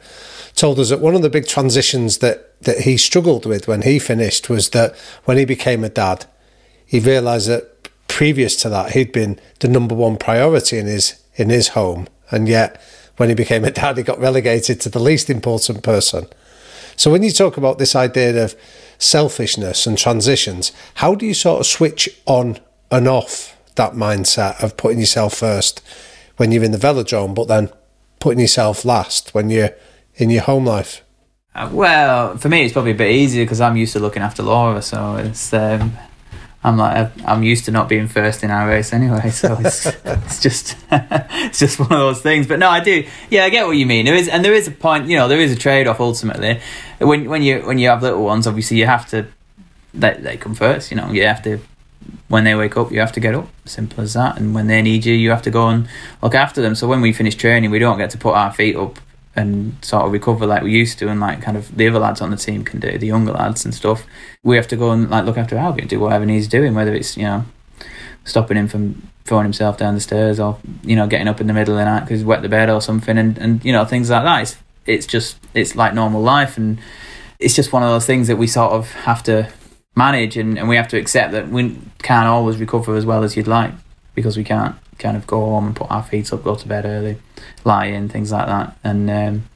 told 0.55 0.79
us 0.79 0.91
that 0.91 1.01
one 1.01 1.15
of 1.15 1.23
the 1.23 1.31
big 1.31 1.47
transitions 1.47 2.19
that, 2.19 2.61
that 2.63 2.81
he 2.81 2.97
struggled 2.97 3.47
with 3.47 3.67
when 3.67 3.83
he 3.83 3.99
finished 3.99 4.49
was 4.49 4.71
that 4.71 4.97
when 5.25 5.37
he 5.37 5.45
became 5.45 5.85
a 5.85 5.89
dad, 5.89 6.27
he 6.87 7.01
realised 7.01 7.49
that 7.49 7.89
previous 8.09 8.55
to 8.57 8.69
that 8.69 8.93
he'd 8.93 9.13
been 9.13 9.41
the 9.61 9.69
number 9.69 9.95
one 9.95 10.17
priority 10.17 10.79
in 10.79 10.87
his 10.87 11.21
in 11.37 11.51
his 11.51 11.69
home, 11.69 12.07
and 12.31 12.49
yet 12.49 12.81
when 13.17 13.29
he 13.29 13.35
became 13.35 13.65
a 13.65 13.71
dad, 13.71 13.97
he 13.97 14.03
got 14.05 14.21
relegated 14.21 14.81
to 14.81 14.89
the 14.89 15.01
least 15.01 15.29
important 15.29 15.83
person. 15.83 16.27
So 16.97 17.11
when 17.11 17.25
you 17.25 17.33
talk 17.33 17.57
about 17.57 17.79
this 17.79 17.97
idea 17.97 18.45
of 18.45 18.55
selfishness 18.99 19.87
and 19.87 19.99
transitions, 19.99 20.71
how 20.95 21.17
do 21.17 21.27
you 21.27 21.35
sort 21.35 21.61
of 21.61 21.67
switch 21.67 22.09
on 22.27 22.59
and 22.91 23.09
off 23.09 23.57
that 23.75 23.95
mindset 23.95 24.63
of 24.63 24.77
putting 24.77 25.01
yourself 25.01 25.35
first 25.35 25.83
when 26.37 26.53
you're 26.53 26.63
in 26.63 26.73
the 26.73 26.79
velodrome, 26.79 27.35
but 27.35 27.49
then 27.49 27.71
putting 28.21 28.41
yourself 28.41 28.85
last 28.85 29.35
when 29.35 29.51
you're 29.51 29.71
in 30.17 30.31
your 30.31 30.43
home 30.43 30.65
life? 30.65 31.03
Uh, 31.55 31.71
well, 31.73 32.37
for 32.37 32.49
me, 32.49 32.65
it's 32.65 32.73
probably 32.73 32.93
a 32.93 32.97
bit 32.97 33.13
easier 33.13 33.45
because 33.45 33.61
I'm 33.61 33.77
used 33.77 33.93
to 33.93 34.01
looking 34.01 34.23
after 34.23 34.43
Laura, 34.43 34.83
so 34.83 35.17
it's 35.17 35.53
um, 35.53 35.97
I'm 36.65 36.79
like 36.79 37.11
I'm 37.27 37.43
used 37.43 37.67
to 37.67 37.71
not 37.71 37.89
being 37.89 38.09
first 38.09 38.43
in 38.43 38.51
our 38.51 38.67
race 38.67 38.93
anyway. 38.93 39.31
So 39.31 39.57
it's 39.61 39.87
it's 39.87 40.41
just 40.43 40.77
it's 40.91 41.59
just 41.59 41.79
one 41.79 41.93
of 41.93 41.99
those 41.99 42.23
things. 42.23 42.47
But 42.47 42.59
no, 42.59 42.71
I 42.71 42.81
do. 42.81 43.07
Yeah, 43.31 43.45
I 43.45 43.51
get 43.51 43.67
what 43.67 43.77
you 43.77 43.87
mean. 43.87 44.07
There 44.07 44.15
is 44.15 44.29
and 44.29 44.45
there 44.45 44.55
is 44.55 44.67
a 44.67 44.71
point. 44.71 45.07
You 45.07 45.17
know, 45.19 45.29
there 45.29 45.39
is 45.39 45.53
a 45.53 45.57
trade 45.57 45.87
off 45.87 46.01
ultimately. 46.01 46.61
When 46.99 47.29
when 47.29 47.43
you 47.43 47.61
when 47.61 47.79
you 47.79 47.89
have 47.89 48.03
little 48.03 48.25
ones, 48.25 48.47
obviously 48.47 48.79
you 48.79 48.87
have 48.87 49.09
to 49.11 49.27
they 49.93 50.15
they 50.15 50.37
come 50.37 50.55
first. 50.55 50.91
You 50.91 50.97
know, 50.97 51.13
you 51.13 51.25
have 51.25 51.43
to 51.43 51.61
when 52.29 52.45
they 52.45 52.55
wake 52.55 52.77
up, 52.77 52.91
you 52.91 53.01
have 53.01 53.13
to 53.13 53.21
get 53.21 53.35
up. 53.35 53.49
Simple 53.67 54.03
as 54.03 54.15
that. 54.15 54.39
And 54.39 54.55
when 54.55 54.67
they 54.67 54.83
need 54.83 55.05
you, 55.05 55.15
you 55.15 55.31
have 55.31 55.43
to 55.43 55.51
go 55.51 55.69
and 55.69 55.87
look 56.23 56.35
after 56.35 56.63
them. 56.63 56.75
So 56.75 56.89
when 56.89 57.01
we 57.01 57.13
finish 57.13 57.35
training, 57.35 57.71
we 57.71 57.79
don't 57.79 57.99
get 57.99 58.11
to 58.11 58.19
put 58.19 58.35
our 58.35 58.53
feet 58.53 58.77
up 58.77 58.99
and 59.37 59.77
sort 59.85 60.05
of 60.05 60.13
recover 60.13 60.47
like 60.47 60.63
we 60.63 60.73
used 60.73 60.99
to 61.01 61.09
and 61.09 61.21
like 61.21 61.43
kind 61.43 61.57
of 61.57 61.77
the 61.77 61.89
other 61.89 61.99
lads 61.99 62.21
on 62.21 62.31
the 62.31 62.37
team 62.37 62.65
can 62.65 62.81
do, 62.81 62.97
the 62.99 63.07
younger 63.07 63.33
lads 63.33 63.65
and 63.65 63.75
stuff. 63.75 64.07
We 64.43 64.57
have 64.57 64.69
to 64.69 64.77
go 64.77 64.91
and 64.93 65.11
like 65.11 65.25
look 65.25 65.37
after 65.37 65.57
Albion, 65.57 65.83
and 65.83 65.91
do 65.91 66.01
whatever 66.01 66.25
he's 66.27 66.49
doing, 66.49 66.75
whether 66.75 66.95
it's, 66.95 67.17
you 67.17 67.25
know, 67.25 67.45
stopping 68.25 68.57
him 68.57 68.69
from 68.69 69.09
throwing 69.25 69.45
himself 69.45 69.79
down 69.79 69.95
the 69.95 70.01
stairs 70.01 70.39
or, 70.39 70.59
you 70.83 70.95
know, 70.95 71.07
getting 71.07 71.29
up 71.29 71.41
in 71.41 71.47
the 71.47 71.53
middle 71.53 71.75
of 71.75 71.79
the 71.79 71.85
night 71.85 72.01
because 72.01 72.21
he's 72.21 72.27
wet 72.27 72.43
the 72.43 72.49
bed 72.49 72.71
or 72.71 72.81
something 72.81 73.17
and, 73.19 73.39
and, 73.39 73.65
you 73.65 73.73
know, 73.73 73.85
things 73.85 74.11
like 74.11 74.23
that. 74.23 74.43
It's, 74.43 74.57
it's 74.87 75.07
just, 75.07 75.39
it's 75.55 75.75
like 75.75 75.95
normal 75.95 76.23
life 76.23 76.59
and 76.59 76.79
it's 77.39 77.55
just 77.55 77.73
one 77.73 77.83
of 77.83 77.89
those 77.89 78.07
things 78.07 78.29
that 78.29 78.37
we 78.37 78.47
sort 78.47 78.73
of 78.73 78.93
have 78.93 79.23
to 79.25 79.51
manage 79.97 80.37
and, 80.37 80.59
and 80.59 80.69
we 80.69 80.77
have 80.77 80.89
to 80.89 80.99
accept 80.99 81.33
that 81.33 81.49
we 81.49 81.79
can't 82.03 82.29
always 82.29 82.59
recover 82.59 82.97
as 82.97 83.07
well 83.07 83.25
as 83.25 83.37
you'd 83.37 83.47
like 83.47 83.73
because 84.15 84.37
we 84.37 84.45
can't 84.45 84.77
kind 84.99 85.17
of 85.17 85.27
go 85.27 85.41
home 85.41 85.67
and 85.67 85.77
put 85.77 85.91
our 85.91 86.03
feet 86.03 86.33
up, 86.33 86.45
go 86.45 86.55
to 86.55 86.69
bed 86.69 86.85
early, 86.85 87.19
lie 87.65 87.87
in, 87.87 88.09
things 88.09 88.33
like 88.33 88.47
that. 88.47 88.77
And 88.83 89.11
um, 89.11 89.49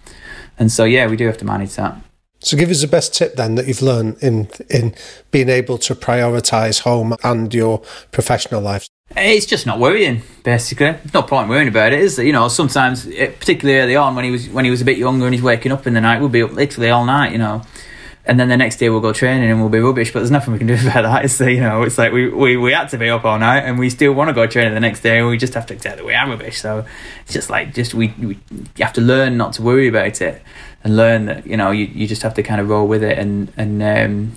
and 0.59 0.71
so 0.71 0.85
yeah, 0.85 1.07
we 1.07 1.17
do 1.17 1.27
have 1.27 1.39
to 1.39 1.45
manage 1.45 1.75
that. 1.77 1.97
So 2.41 2.57
give 2.57 2.71
us 2.71 2.83
the 2.83 2.87
best 2.87 3.15
tip 3.15 3.35
then 3.35 3.57
that 3.57 3.67
you've 3.67 3.83
learned 3.83 4.19
in 4.23 4.49
in 4.71 4.95
being 5.31 5.49
able 5.49 5.79
to 5.79 5.95
prioritise 5.95 6.81
home 6.81 7.17
and 7.25 7.53
your 7.53 7.83
professional 8.13 8.61
life. 8.61 8.89
It's 9.17 9.47
just 9.47 9.67
not 9.67 9.79
worrying, 9.79 10.23
basically. 10.45 10.93
There's 10.93 11.15
no 11.15 11.23
point 11.23 11.49
worrying 11.49 11.69
about 11.69 11.93
it, 11.95 12.01
is 12.01 12.17
there? 12.17 12.27
You 12.27 12.33
know, 12.33 12.49
sometimes, 12.49 13.07
particularly 13.07 13.81
early 13.81 13.97
on 13.97 14.15
when 14.15 14.25
he 14.25 14.31
was 14.31 14.49
when 14.51 14.65
he 14.65 14.71
was 14.71 14.81
a 14.81 14.85
bit 14.85 14.99
younger 14.99 15.25
and 15.25 15.35
he's 15.35 15.43
waking 15.43 15.73
up 15.73 15.87
in 15.87 15.95
the 15.95 16.01
night, 16.01 16.21
we'll 16.21 16.29
be 16.29 16.43
up 16.43 16.53
literally 16.53 16.91
all 16.91 17.05
night. 17.05 17.33
You 17.33 17.39
know, 17.39 17.63
and 18.29 18.39
then 18.39 18.51
the 18.51 18.59
next 18.59 18.77
day 18.77 18.91
we'll 18.91 19.01
go 19.01 19.15
training 19.15 19.51
and 19.51 19.59
we'll 19.59 19.71
be 19.71 19.79
rubbish. 19.79 20.13
But 20.13 20.21
there's 20.21 20.31
nothing 20.31 20.53
we 20.53 20.59
can 20.59 20.69
do 20.69 20.75
about 20.83 21.03
that. 21.03 21.25
It's 21.25 21.41
you 21.41 21.61
know, 21.61 21.83
it's 21.83 21.97
like 21.97 22.13
we, 22.13 22.29
we, 22.29 22.59
we 22.59 22.73
had 22.73 22.91
to 22.91 22.99
be 22.99 23.09
up 23.09 23.25
all 23.25 23.39
night 23.39 23.61
and 23.61 23.79
we 23.79 23.89
still 23.89 24.13
want 24.13 24.29
to 24.29 24.35
go 24.35 24.47
training 24.47 24.75
the 24.75 24.81
next 24.81 25.01
day. 25.01 25.19
And 25.19 25.29
we 25.29 25.39
just 25.39 25.55
have 25.55 25.65
to 25.67 25.75
accept 25.75 25.97
that 25.97 26.05
we 26.05 26.15
are 26.15 26.29
rubbish. 26.29 26.61
So 26.61 26.85
it's 27.23 27.33
just 27.33 27.49
like 27.49 27.73
just 27.73 27.95
we, 27.95 28.09
we 28.19 28.39
you 28.55 28.85
have 28.85 28.93
to 28.93 29.01
learn 29.01 29.39
not 29.39 29.55
to 29.55 29.63
worry 29.63 29.89
about 29.89 30.21
it 30.21 30.43
and 30.85 30.97
learn 30.97 31.25
that 31.25 31.47
you 31.47 31.57
know 31.57 31.71
you, 31.71 31.87
you 31.87 32.07
just 32.07 32.23
have 32.23 32.35
to 32.35 32.43
kind 32.43 32.61
of 32.61 32.69
roll 32.69 32.87
with 32.87 33.03
it 33.03 33.19
and 33.19 33.51
and 33.57 33.83
um, 33.83 34.33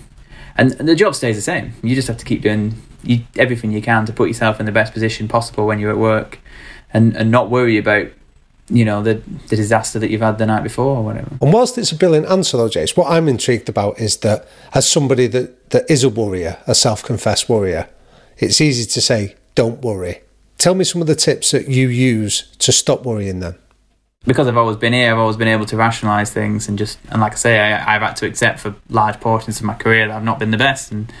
and 0.56 0.72
the 0.72 0.94
job 0.94 1.14
stays 1.14 1.36
the 1.36 1.42
same. 1.42 1.74
You 1.82 1.94
just 1.94 2.08
have 2.08 2.16
to 2.16 2.24
keep 2.24 2.40
doing 2.40 2.74
you, 3.02 3.24
everything 3.36 3.72
you 3.72 3.82
can 3.82 4.06
to 4.06 4.12
put 4.12 4.28
yourself 4.28 4.58
in 4.58 4.64
the 4.64 4.72
best 4.72 4.94
position 4.94 5.28
possible 5.28 5.66
when 5.66 5.78
you're 5.78 5.90
at 5.90 5.98
work, 5.98 6.38
and 6.94 7.14
and 7.14 7.30
not 7.30 7.50
worry 7.50 7.76
about 7.76 8.08
you 8.72 8.84
know 8.84 9.02
the 9.02 9.14
the 9.48 9.56
disaster 9.56 9.98
that 9.98 10.10
you've 10.10 10.22
had 10.22 10.38
the 10.38 10.46
night 10.46 10.62
before 10.62 10.96
or 10.96 11.04
whatever. 11.04 11.36
And 11.40 11.52
whilst 11.52 11.76
it's 11.76 11.92
a 11.92 11.96
brilliant 11.96 12.26
answer 12.26 12.56
though, 12.56 12.68
Jace, 12.68 12.96
what 12.96 13.10
I'm 13.10 13.28
intrigued 13.28 13.68
about 13.68 14.00
is 14.00 14.16
that 14.18 14.48
as 14.74 14.88
somebody 14.88 15.26
that, 15.28 15.70
that 15.70 15.90
is 15.90 16.02
a 16.02 16.08
worrier, 16.08 16.58
a 16.66 16.74
self-confessed 16.74 17.48
worrier, 17.48 17.88
it's 18.38 18.60
easy 18.60 18.86
to 18.86 19.00
say, 19.00 19.36
don't 19.54 19.82
worry. 19.82 20.22
Tell 20.58 20.74
me 20.74 20.84
some 20.84 21.00
of 21.00 21.06
the 21.06 21.14
tips 21.14 21.50
that 21.50 21.68
you 21.68 21.88
use 21.88 22.54
to 22.58 22.72
stop 22.72 23.04
worrying 23.04 23.40
then. 23.40 23.56
Because 24.24 24.46
I've 24.46 24.56
always 24.56 24.76
been 24.76 24.92
here, 24.92 25.12
I've 25.12 25.18
always 25.18 25.36
been 25.36 25.48
able 25.48 25.66
to 25.66 25.76
rationalise 25.76 26.32
things 26.32 26.68
and 26.68 26.78
just 26.78 26.98
and 27.10 27.20
like 27.20 27.32
I 27.32 27.36
say, 27.36 27.60
I, 27.60 27.96
I've 27.96 28.02
had 28.02 28.14
to 28.16 28.26
accept 28.26 28.60
for 28.60 28.74
large 28.88 29.20
portions 29.20 29.58
of 29.58 29.66
my 29.66 29.74
career 29.74 30.08
that 30.08 30.16
I've 30.16 30.24
not 30.24 30.38
been 30.38 30.52
the 30.52 30.56
best 30.58 30.92
and 30.92 31.12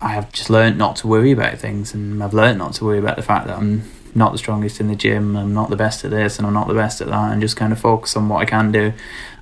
I 0.00 0.08
have 0.08 0.32
just 0.32 0.50
learned 0.50 0.76
not 0.76 0.96
to 0.96 1.06
worry 1.06 1.30
about 1.30 1.58
things 1.58 1.94
and 1.94 2.22
I've 2.22 2.34
learned 2.34 2.58
not 2.58 2.74
to 2.74 2.84
worry 2.84 2.98
about 2.98 3.16
the 3.16 3.22
fact 3.22 3.46
that 3.46 3.56
I'm 3.56 3.82
not 4.14 4.32
the 4.32 4.38
strongest 4.38 4.80
in 4.80 4.88
the 4.88 4.94
gym, 4.94 5.36
I'm 5.36 5.54
not 5.54 5.70
the 5.70 5.76
best 5.76 6.04
at 6.04 6.10
this, 6.10 6.38
and 6.38 6.46
I'm 6.46 6.54
not 6.54 6.68
the 6.68 6.74
best 6.74 7.00
at 7.00 7.08
that, 7.08 7.32
and 7.32 7.40
just 7.40 7.56
kind 7.56 7.72
of 7.72 7.78
focus 7.78 8.16
on 8.16 8.28
what 8.28 8.38
I 8.38 8.44
can 8.44 8.72
do 8.72 8.92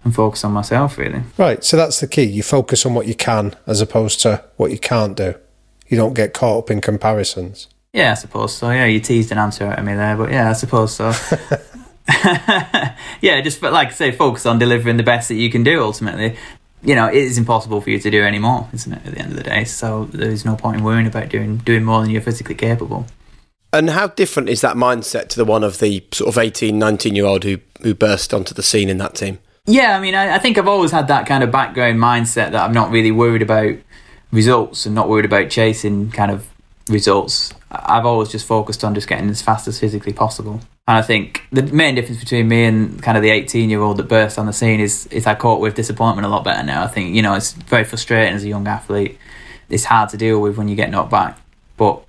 and 0.04 0.14
focus 0.14 0.44
on 0.44 0.52
myself, 0.52 0.98
really. 0.98 1.22
Right. 1.36 1.62
So 1.64 1.76
that's 1.76 2.00
the 2.00 2.06
key. 2.06 2.24
You 2.24 2.42
focus 2.42 2.86
on 2.86 2.94
what 2.94 3.06
you 3.06 3.14
can 3.14 3.54
as 3.66 3.80
opposed 3.80 4.20
to 4.22 4.44
what 4.56 4.70
you 4.70 4.78
can't 4.78 5.16
do. 5.16 5.34
You 5.88 5.96
don't 5.96 6.14
get 6.14 6.34
caught 6.34 6.58
up 6.58 6.70
in 6.70 6.80
comparisons. 6.80 7.68
Yeah, 7.92 8.12
I 8.12 8.14
suppose 8.14 8.54
so. 8.54 8.70
Yeah, 8.70 8.84
you 8.84 9.00
teased 9.00 9.32
an 9.32 9.38
answer 9.38 9.66
out 9.66 9.78
of 9.78 9.84
me 9.84 9.94
there, 9.94 10.16
but 10.16 10.30
yeah, 10.30 10.50
I 10.50 10.52
suppose 10.52 10.94
so. 10.94 11.12
yeah, 13.20 13.40
just 13.42 13.60
but 13.60 13.72
like 13.72 13.88
I 13.88 13.92
say, 13.92 14.12
focus 14.12 14.46
on 14.46 14.58
delivering 14.58 14.96
the 14.96 15.02
best 15.02 15.28
that 15.28 15.34
you 15.34 15.50
can 15.50 15.62
do 15.62 15.82
ultimately. 15.82 16.36
You 16.82 16.94
know, 16.94 17.08
it 17.08 17.16
is 17.16 17.38
impossible 17.38 17.80
for 17.80 17.90
you 17.90 17.98
to 17.98 18.10
do 18.10 18.22
any 18.22 18.38
more, 18.38 18.68
isn't 18.72 18.92
it, 18.92 19.04
at 19.04 19.14
the 19.14 19.18
end 19.18 19.32
of 19.32 19.36
the 19.36 19.42
day? 19.42 19.64
So 19.64 20.04
there's 20.12 20.44
no 20.44 20.54
point 20.54 20.78
in 20.78 20.84
worrying 20.84 21.06
about 21.06 21.28
doing 21.28 21.58
doing 21.58 21.84
more 21.84 22.00
than 22.00 22.10
you're 22.10 22.22
physically 22.22 22.54
capable. 22.54 23.06
And 23.72 23.90
how 23.90 24.08
different 24.08 24.48
is 24.48 24.62
that 24.62 24.76
mindset 24.76 25.28
to 25.28 25.36
the 25.36 25.44
one 25.44 25.62
of 25.62 25.78
the 25.78 26.04
sort 26.12 26.28
of 26.28 26.38
18, 26.38 26.78
19 26.78 27.14
year 27.14 27.26
old 27.26 27.44
who, 27.44 27.58
who 27.82 27.94
burst 27.94 28.32
onto 28.32 28.54
the 28.54 28.62
scene 28.62 28.88
in 28.88 28.98
that 28.98 29.14
team? 29.14 29.38
Yeah, 29.66 29.96
I 29.96 30.00
mean, 30.00 30.14
I, 30.14 30.36
I, 30.36 30.38
think 30.38 30.56
I've 30.56 30.68
always 30.68 30.90
had 30.90 31.08
that 31.08 31.26
kind 31.26 31.44
of 31.44 31.50
background 31.50 31.98
mindset 31.98 32.52
that 32.52 32.56
I'm 32.56 32.72
not 32.72 32.90
really 32.90 33.10
worried 33.10 33.42
about 33.42 33.74
results 34.32 34.86
and 34.86 34.94
not 34.94 35.10
worried 35.10 35.26
about 35.26 35.50
chasing 35.50 36.10
kind 36.10 36.30
of 36.30 36.48
results. 36.88 37.52
I've 37.70 38.06
always 38.06 38.30
just 38.30 38.46
focused 38.46 38.82
on 38.82 38.94
just 38.94 39.08
getting 39.08 39.28
as 39.28 39.42
fast 39.42 39.68
as 39.68 39.78
physically 39.78 40.14
possible. 40.14 40.62
And 40.86 40.96
I 40.96 41.02
think 41.02 41.42
the 41.52 41.62
main 41.64 41.94
difference 41.94 42.20
between 42.20 42.48
me 42.48 42.64
and 42.64 43.02
kind 43.02 43.18
of 43.18 43.22
the 43.22 43.28
18 43.28 43.68
year 43.68 43.82
old 43.82 43.98
that 43.98 44.08
burst 44.08 44.38
on 44.38 44.46
the 44.46 44.54
scene 44.54 44.80
is, 44.80 45.06
is 45.08 45.26
I 45.26 45.34
cope 45.34 45.60
with 45.60 45.74
disappointment 45.74 46.24
a 46.24 46.30
lot 46.30 46.44
better 46.44 46.62
now. 46.62 46.82
I 46.82 46.86
think, 46.86 47.14
you 47.14 47.20
know, 47.20 47.34
it's 47.34 47.52
very 47.52 47.84
frustrating 47.84 48.34
as 48.34 48.44
a 48.44 48.48
young 48.48 48.66
athlete. 48.66 49.18
It's 49.68 49.84
hard 49.84 50.08
to 50.10 50.16
deal 50.16 50.40
with 50.40 50.56
when 50.56 50.68
you 50.68 50.76
get 50.76 50.90
knocked 50.90 51.10
back. 51.10 51.38
But 51.76 52.02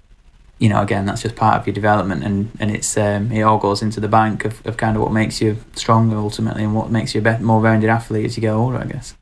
you 0.60 0.68
know, 0.68 0.82
again, 0.82 1.06
that's 1.06 1.22
just 1.22 1.36
part 1.36 1.60
of 1.60 1.66
your 1.66 1.74
development, 1.74 2.24
and 2.24 2.52
and 2.60 2.70
it's 2.70 2.98
um, 2.98 3.32
it 3.32 3.42
all 3.42 3.58
goes 3.58 3.82
into 3.82 4.00
the 4.00 4.10
bank 4.10 4.46
of, 4.46 4.66
of 4.68 4.78
kind 4.78 4.96
of 4.96 5.02
what 5.02 5.12
makes 5.12 5.42
you 5.42 5.58
stronger 5.74 6.18
ultimately, 6.18 6.64
and 6.64 6.76
what 6.76 6.92
makes 6.92 7.16
you 7.16 7.22
a 7.22 7.24
better, 7.24 7.42
more 7.42 7.62
rounded 7.62 7.90
athlete 7.90 8.26
as 8.26 8.38
you 8.38 8.42
get 8.42 8.52
older, 8.52 8.78
I 8.78 8.86
guess. 8.86 9.16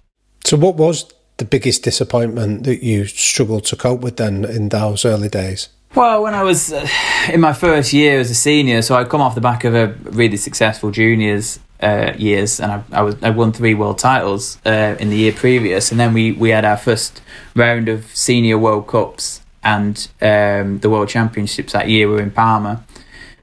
So, 0.44 0.58
what 0.58 0.76
was 0.76 1.12
the 1.38 1.46
biggest 1.46 1.84
disappointment 1.84 2.64
that 2.64 2.84
you 2.84 3.06
struggled 3.06 3.66
to 3.66 3.76
cope 3.76 4.02
with 4.02 4.18
then 4.18 4.46
in 4.46 4.70
those 4.70 5.06
early 5.06 5.30
days? 5.30 5.70
Well, 5.94 6.24
when 6.24 6.34
I 6.34 6.44
was 6.44 6.74
uh, 6.74 6.88
in 7.32 7.40
my 7.40 7.54
first 7.54 7.94
year 7.94 8.20
as 8.20 8.32
a 8.32 8.36
senior, 8.36 8.82
so 8.82 8.96
I'd 8.96 9.10
come 9.10 9.22
off 9.22 9.36
the 9.36 9.42
back 9.42 9.64
of 9.64 9.76
a 9.76 9.88
really 10.04 10.38
successful 10.38 10.90
juniors 10.90 11.60
uh, 11.82 12.14
years, 12.18 12.60
and 12.60 12.72
I, 12.72 12.84
I 12.92 13.02
was 13.04 13.16
I 13.22 13.30
won 13.30 13.52
three 13.52 13.76
world 13.76 14.00
titles 14.00 14.58
uh, 14.66 14.96
in 15.00 15.12
the 15.12 15.18
year 15.18 15.34
previous, 15.34 15.92
and 15.92 16.00
then 16.00 16.14
we 16.14 16.32
we 16.32 16.50
had 16.50 16.66
our 16.66 16.78
first 16.78 17.22
round 17.56 17.90
of 17.90 18.06
senior 18.16 18.58
World 18.58 18.88
Cups 18.88 19.42
and 19.68 20.08
um, 20.22 20.80
the 20.80 20.90
World 20.90 21.10
Championships 21.10 21.74
that 21.74 21.90
year 21.90 22.08
were 22.08 22.22
in 22.22 22.32
Palma, 22.32 22.86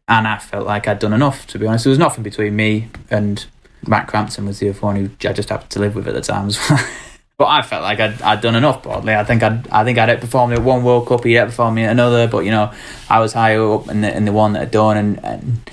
and 0.08 0.26
I 0.26 0.38
felt 0.38 0.66
like 0.66 0.88
I'd 0.88 0.98
done 0.98 1.12
enough. 1.12 1.46
To 1.48 1.58
be 1.58 1.66
honest, 1.66 1.84
there 1.84 1.90
was 1.90 1.98
nothing 1.98 2.24
between 2.24 2.56
me 2.56 2.88
and 3.10 3.44
Matt 3.87 4.08
Crampton 4.08 4.46
was 4.46 4.58
the 4.58 4.70
other 4.70 4.78
one 4.80 4.96
who 4.96 5.28
I 5.28 5.34
just 5.34 5.50
happened 5.50 5.70
to 5.72 5.80
live 5.80 5.94
with 5.94 6.08
at 6.08 6.14
the 6.14 6.22
time. 6.22 6.48
but 7.37 7.44
I 7.44 7.60
felt 7.60 7.82
like 7.82 8.00
I'd, 8.00 8.22
I'd 8.22 8.40
done 8.40 8.54
enough 8.54 8.82
broadly. 8.82 9.14
I 9.14 9.22
think 9.24 9.42
I'd 9.42 9.68
I 9.68 9.84
think 9.84 9.98
I'd 9.98 10.18
outperformed 10.18 10.54
at 10.54 10.62
one 10.62 10.82
World 10.82 11.06
Cup, 11.06 11.24
he'd 11.24 11.34
outperformed 11.34 11.74
me 11.74 11.84
at 11.84 11.92
another. 11.92 12.26
But 12.26 12.46
you 12.46 12.50
know, 12.50 12.72
I 13.10 13.20
was 13.20 13.34
higher 13.34 13.62
up 13.74 13.88
in 13.90 14.00
the 14.00 14.16
in 14.16 14.24
the 14.24 14.32
one 14.32 14.54
that 14.54 14.62
I'd 14.62 14.70
done, 14.70 14.96
and 14.96 15.22
and 15.22 15.70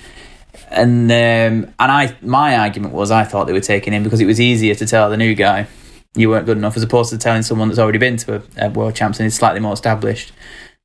and 0.70 1.12
um, 1.12 1.74
and 1.80 1.92
I 1.92 2.14
my 2.22 2.58
argument 2.58 2.94
was 2.94 3.10
I 3.10 3.24
thought 3.24 3.48
they 3.48 3.54
were 3.54 3.62
taking 3.62 3.94
him 3.94 4.04
because 4.04 4.20
it 4.20 4.26
was 4.26 4.42
easier 4.42 4.76
to 4.76 4.86
tell 4.86 5.10
the 5.10 5.16
new 5.16 5.34
guy 5.34 5.68
you 6.16 6.30
weren't 6.30 6.46
good 6.46 6.58
enough 6.58 6.76
as 6.76 6.84
opposed 6.84 7.10
to 7.12 7.18
telling 7.18 7.44
someone 7.44 7.68
that's 7.68 7.80
already 7.80 7.98
been 7.98 8.18
to 8.18 8.36
a, 8.36 8.68
a 8.68 8.70
world 8.70 8.96
champs 8.96 9.20
and 9.20 9.28
is 9.28 9.36
slightly 9.36 9.60
more 9.60 9.74
established 9.74 10.32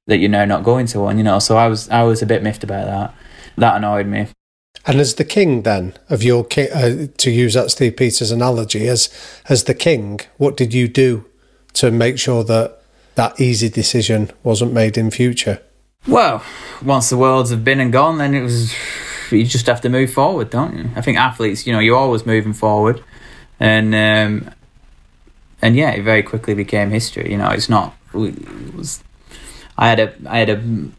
that 0.06 0.18
you're 0.18 0.30
now 0.30 0.44
not 0.44 0.62
going 0.62 0.86
to 0.86 1.00
one. 1.00 1.18
You 1.18 1.24
know, 1.24 1.38
so 1.38 1.56
I 1.56 1.68
was 1.68 1.88
I 1.90 2.02
was 2.02 2.22
a 2.22 2.26
bit 2.26 2.42
miffed 2.42 2.64
about 2.64 2.86
that. 2.86 3.14
That 3.56 3.76
annoyed 3.76 4.06
me. 4.06 4.28
And 4.86 5.00
as 5.00 5.14
the 5.14 5.24
king, 5.24 5.62
then 5.62 5.94
of 6.08 6.22
your 6.22 6.44
king, 6.44 6.68
uh, 6.72 7.08
to 7.16 7.30
use 7.30 7.54
that 7.54 7.70
Steve 7.70 7.96
Peters 7.96 8.30
analogy, 8.30 8.88
as 8.88 9.08
as 9.48 9.64
the 9.64 9.74
king, 9.74 10.20
what 10.36 10.56
did 10.56 10.72
you 10.72 10.86
do 10.86 11.24
to 11.74 11.90
make 11.90 12.18
sure 12.18 12.44
that 12.44 12.80
that 13.16 13.40
easy 13.40 13.68
decision 13.68 14.30
wasn't 14.44 14.72
made 14.72 14.96
in 14.96 15.10
future? 15.10 15.60
Well, 16.06 16.44
once 16.84 17.10
the 17.10 17.16
worlds 17.16 17.50
have 17.50 17.64
been 17.64 17.80
and 17.80 17.92
gone, 17.92 18.18
then 18.18 18.34
it 18.34 18.42
was 18.42 18.72
you 19.32 19.44
just 19.44 19.66
have 19.66 19.80
to 19.80 19.88
move 19.88 20.12
forward, 20.12 20.50
don't 20.50 20.76
you? 20.76 20.90
I 20.94 21.00
think 21.00 21.18
athletes, 21.18 21.66
you 21.66 21.72
know, 21.72 21.80
you're 21.80 21.96
always 21.96 22.24
moving 22.24 22.52
forward, 22.52 23.02
and 23.58 23.92
um, 23.92 24.54
and 25.62 25.77
yeah, 25.77 25.90
it 25.90 26.03
very 26.03 26.23
quickly 26.23 26.55
became 26.55 26.90
history. 26.90 27.31
You 27.31 27.38
know, 27.38 27.51
it's 27.51 27.69
not. 27.69 27.95
It 28.14 28.75
was 28.75 29.03
I 29.79 29.88
had 29.88 30.01
a 30.01 30.14
I 30.27 30.38
had 30.38 30.49
a, 30.49 30.55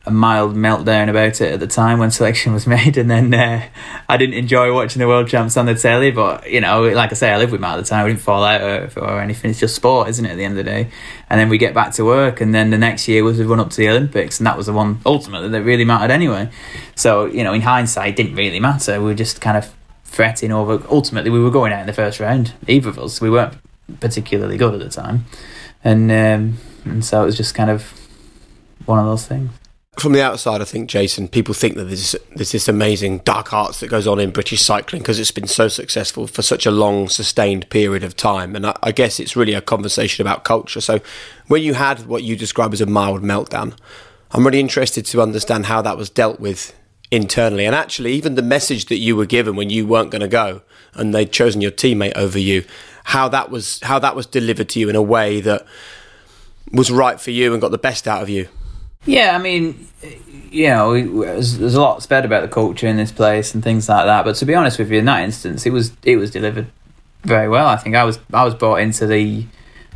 a, 0.06 0.12
mild 0.12 0.56
meltdown 0.56 1.10
about 1.10 1.42
it 1.42 1.52
at 1.52 1.60
the 1.60 1.68
time 1.68 1.98
when 1.98 2.12
selection 2.20 2.54
was 2.54 2.68
made, 2.68 2.98
and 2.98 3.10
then 3.10 3.34
uh, 3.34 3.68
I 4.08 4.18
didn't 4.18 4.36
enjoy 4.36 4.72
watching 4.74 5.00
the 5.00 5.08
world 5.08 5.28
champs 5.28 5.58
on 5.58 5.66
the 5.66 5.74
telly. 5.74 6.12
But 6.12 6.50
you 6.50 6.62
know, 6.62 6.84
like 6.84 7.12
I 7.12 7.16
say, 7.16 7.32
I 7.32 7.38
lived 7.38 7.52
with 7.52 7.62
Matt 7.62 7.80
at 7.80 7.84
the 7.84 7.90
time. 7.90 8.06
We 8.06 8.12
didn't 8.12 8.22
fall 8.22 8.44
out 8.44 8.62
or, 8.62 8.92
or 9.00 9.20
anything. 9.20 9.50
It's 9.50 9.60
just 9.60 9.76
sport, 9.76 10.10
isn't 10.10 10.24
it? 10.24 10.32
At 10.32 10.38
the 10.38 10.44
end 10.44 10.58
of 10.58 10.64
the 10.64 10.70
day, 10.70 10.92
and 11.30 11.40
then 11.40 11.50
we 11.50 11.58
get 11.58 11.74
back 11.74 11.94
to 11.94 12.06
work, 12.06 12.40
and 12.40 12.54
then 12.54 12.70
the 12.70 12.78
next 12.78 13.08
year 13.08 13.24
was 13.24 13.40
the 13.40 13.48
run 13.48 13.60
up 13.60 13.72
to 13.72 13.78
the 13.78 13.90
Olympics, 13.90 14.40
and 14.40 14.46
that 14.46 14.58
was 14.58 14.68
the 14.68 14.74
one 14.74 15.00
ultimately 15.06 15.50
that 15.50 15.64
really 15.64 15.86
mattered 15.86 16.12
anyway. 16.12 16.50
So 16.96 17.26
you 17.26 17.44
know, 17.44 17.54
in 17.54 17.62
hindsight, 17.62 18.10
it 18.10 18.16
didn't 18.16 18.36
really 18.36 18.60
matter. 18.60 19.00
We 19.00 19.06
were 19.06 19.16
just 19.16 19.42
kind 19.42 19.58
of 19.58 19.74
fretting 20.04 20.52
over. 20.52 20.86
Ultimately, 20.88 21.32
we 21.32 21.40
were 21.40 21.52
going 21.52 21.74
out 21.74 21.82
in 21.82 21.88
the 21.88 21.94
first 21.94 22.20
round. 22.20 22.54
Either 22.68 22.90
of 22.90 23.00
us, 23.00 23.20
we 23.20 23.32
weren't 23.32 23.56
particularly 24.00 24.58
good 24.58 24.74
at 24.74 24.80
the 24.80 24.90
time, 24.90 25.26
and 25.84 26.12
um, 26.12 26.58
and 26.86 27.04
so 27.04 27.24
it 27.24 27.26
was 27.26 27.38
just 27.38 27.56
kind 27.56 27.70
of 27.70 27.94
one 28.86 29.00
of 29.00 29.06
those 29.06 29.26
things. 29.26 29.52
From 30.00 30.14
the 30.14 30.22
outside, 30.22 30.62
I 30.62 30.66
think 30.66 30.90
Jason, 30.90 31.28
people 31.28 31.56
think 31.56 31.76
that 31.76 31.86
there's 31.86 32.16
there's 32.36 32.52
this 32.52 32.68
amazing 32.68 33.20
dark 33.20 33.52
arts 33.52 33.80
that 33.80 33.90
goes 33.90 34.06
on 34.06 34.20
in 34.20 34.30
British 34.30 34.62
cycling 34.62 35.02
because 35.02 35.20
it's 35.20 35.32
been 35.32 35.48
so 35.48 35.68
successful 35.68 36.28
for 36.28 36.44
such 36.44 36.68
a 36.68 36.72
long, 36.72 37.10
sustained 37.10 37.70
period 37.70 38.04
of 38.04 38.16
time. 38.16 38.56
And 38.56 38.68
I, 38.68 38.78
I 38.84 38.92
guess 38.92 39.20
it's 39.20 39.36
really 39.36 39.54
a 39.54 39.62
conversation 39.62 40.22
about 40.22 40.44
culture. 40.44 40.82
So, 40.82 41.00
when 41.48 41.64
you 41.64 41.74
had 41.74 42.06
what 42.06 42.22
you 42.22 42.36
describe 42.36 42.74
as 42.74 42.82
a 42.82 42.86
mild 42.86 43.24
meltdown, 43.24 43.76
I'm 44.32 44.46
really 44.46 44.60
interested 44.60 45.06
to 45.08 45.22
understand 45.22 45.66
how 45.66 45.82
that 45.82 45.98
was 45.98 46.12
dealt 46.12 46.40
with 46.40 46.76
internally. 47.10 47.66
And 47.66 47.76
actually, 47.76 48.14
even 48.14 48.36
the 48.36 48.42
message 48.42 48.86
that 48.86 48.98
you 48.98 49.16
were 49.16 49.26
given 49.26 49.56
when 49.56 49.70
you 49.70 49.88
weren't 49.88 50.12
going 50.12 50.22
to 50.22 50.28
go 50.28 50.62
and 50.94 51.14
they'd 51.14 51.32
chosen 51.32 51.62
your 51.62 51.72
teammate 51.72 52.16
over 52.16 52.38
you, 52.38 52.66
how 53.08 53.30
that 53.30 53.50
was 53.50 53.80
how 53.84 53.98
that 54.00 54.18
was 54.18 54.26
delivered 54.26 54.68
to 54.68 54.82
you 54.82 54.90
in 54.90 54.96
a 54.96 55.02
way 55.02 55.40
that 55.40 55.66
was 56.74 56.92
right 56.92 57.22
for 57.22 57.32
you 57.32 57.54
and 57.54 57.62
got 57.62 57.72
the 57.72 57.78
best 57.78 58.06
out 58.06 58.22
of 58.22 58.28
you. 58.28 58.50
Yeah, 59.06 59.34
I 59.34 59.38
mean, 59.38 59.88
you 60.52 60.68
know, 60.68 60.92
there's, 61.24 61.58
there's 61.58 61.76
a 61.76 61.80
lot 61.80 62.04
said 62.04 62.26
about 62.26 62.42
the 62.42 62.50
culture 62.50 62.86
in 62.86 62.98
this 62.98 63.14
place 63.14 63.56
and 63.56 63.64
things 63.64 63.88
like 63.88 64.06
that. 64.06 64.26
But 64.26 64.36
to 64.36 64.46
be 64.46 64.54
honest 64.54 64.78
with 64.78 64.92
you, 64.92 65.00
in 65.00 65.06
that 65.06 65.24
instance, 65.24 65.66
it 65.66 65.72
was 65.72 65.94
it 66.04 66.18
was 66.18 66.32
delivered 66.32 66.68
very 67.24 67.48
well. 67.48 67.68
I 67.68 67.78
think 67.78 67.96
I 67.96 68.04
was 68.04 68.20
I 68.34 68.44
was 68.44 68.54
brought 68.54 68.82
into 68.82 69.08
the 69.08 69.46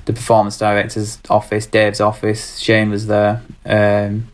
the 0.05 0.13
performance 0.13 0.57
director's 0.57 1.19
office, 1.29 1.65
Dave's 1.65 1.99
office. 1.99 2.59
Shane 2.59 2.89
was 2.89 3.07
there, 3.07 3.41
um, 3.65 4.29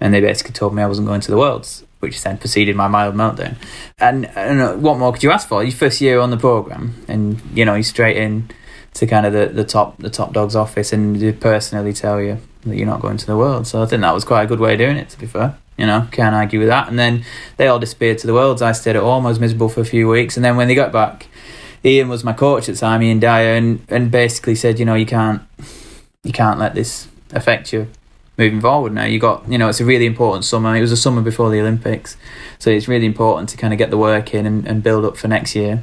and 0.00 0.14
they 0.14 0.22
basically 0.22 0.54
told 0.54 0.74
me 0.74 0.82
I 0.82 0.86
wasn't 0.86 1.08
going 1.08 1.20
to 1.20 1.30
the 1.30 1.36
Worlds, 1.36 1.84
which 2.04 2.22
then 2.22 2.38
preceded 2.38 2.76
my 2.76 2.88
mild 2.88 3.14
meltdown. 3.14 3.56
And, 3.98 4.26
and 4.36 4.60
uh, 4.60 4.74
what 4.74 4.98
more 4.98 5.12
could 5.12 5.22
you 5.22 5.32
ask 5.32 5.48
for? 5.48 5.62
Your 5.62 5.72
first 5.72 6.00
year 6.00 6.20
on 6.20 6.30
the 6.30 6.36
program, 6.36 7.04
and 7.08 7.40
you 7.54 7.64
know, 7.64 7.74
you 7.74 7.82
straight 7.82 8.16
in 8.16 8.50
to 8.94 9.06
kind 9.06 9.26
of 9.26 9.32
the, 9.32 9.46
the 9.46 9.64
top 9.64 9.98
the 9.98 10.10
top 10.10 10.32
dog's 10.32 10.54
office, 10.54 10.92
and 10.92 11.16
they 11.16 11.32
personally 11.32 11.92
tell 11.92 12.20
you 12.20 12.38
that 12.64 12.76
you're 12.76 12.86
not 12.86 13.00
going 13.00 13.16
to 13.16 13.26
the 13.26 13.36
world. 13.36 13.66
So 13.66 13.82
I 13.82 13.86
think 13.86 14.02
that 14.02 14.14
was 14.14 14.24
quite 14.24 14.44
a 14.44 14.46
good 14.46 14.60
way 14.60 14.74
of 14.74 14.78
doing 14.78 14.96
it, 14.96 15.08
to 15.10 15.18
be 15.18 15.26
fair. 15.26 15.58
You 15.76 15.86
know, 15.86 16.06
can't 16.12 16.34
argue 16.34 16.60
with 16.60 16.68
that. 16.68 16.88
And 16.88 16.98
then 16.98 17.24
they 17.56 17.66
all 17.66 17.80
disappeared 17.80 18.18
to 18.18 18.28
the 18.28 18.34
worlds. 18.34 18.62
I 18.62 18.70
stayed 18.72 18.94
at 18.94 19.02
home. 19.02 19.26
I 19.26 19.30
was 19.30 19.40
miserable 19.40 19.68
for 19.68 19.80
a 19.80 19.84
few 19.84 20.08
weeks. 20.08 20.36
And 20.36 20.44
then 20.44 20.56
when 20.56 20.68
they 20.68 20.76
got 20.76 20.92
back, 20.92 21.26
Iain 21.84 22.08
was 22.08 22.22
my 22.22 22.32
coach 22.32 22.68
at 22.68 22.76
the 22.76 22.80
time, 22.80 23.02
Iain 23.02 23.18
Dyer, 23.18 23.56
and, 23.56 23.84
and 23.88 24.08
basically 24.08 24.54
said, 24.54 24.78
you 24.78 24.84
know, 24.84 24.94
you 24.94 25.06
can't 25.06 25.42
you 26.22 26.32
can't 26.32 26.58
let 26.58 26.74
this 26.74 27.08
affect 27.32 27.72
you 27.72 27.88
moving 28.36 28.60
forward 28.60 28.92
now. 28.92 29.04
You 29.04 29.18
got, 29.18 29.48
you 29.48 29.58
know, 29.58 29.68
it's 29.68 29.80
a 29.80 29.84
really 29.84 30.06
important 30.06 30.44
summer. 30.44 30.74
It 30.76 30.80
was 30.80 30.92
a 30.92 30.96
summer 30.96 31.22
before 31.22 31.50
the 31.50 31.60
Olympics. 31.60 32.16
So 32.58 32.70
it's 32.70 32.88
really 32.88 33.06
important 33.06 33.48
to 33.50 33.56
kind 33.56 33.72
of 33.72 33.78
get 33.78 33.90
the 33.90 33.98
work 33.98 34.34
in 34.34 34.46
and, 34.46 34.66
and 34.66 34.82
build 34.82 35.04
up 35.04 35.16
for 35.16 35.28
next 35.28 35.54
year. 35.54 35.82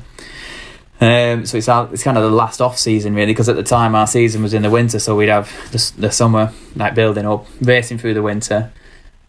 Um, 1.02 1.48
so 1.48 1.58
it's 1.58 1.68
our, 1.68 1.92
it's 1.92 2.04
kind 2.04 2.16
of 2.16 2.24
the 2.24 2.30
last 2.30 2.62
off 2.62 2.78
season 2.78 3.16
really 3.16 3.32
because 3.32 3.50
at 3.50 3.56
the 3.56 3.64
time 3.64 3.96
our 3.96 4.06
season 4.06 4.44
was 4.44 4.54
in 4.54 4.62
the 4.62 4.70
winter, 4.70 5.00
so 5.00 5.16
we'd 5.16 5.30
have 5.30 5.50
the, 5.72 5.94
the 6.00 6.12
summer 6.12 6.54
like 6.76 6.94
building 6.94 7.26
up, 7.26 7.48
racing 7.60 7.98
through 7.98 8.14
the 8.14 8.22
winter, 8.22 8.72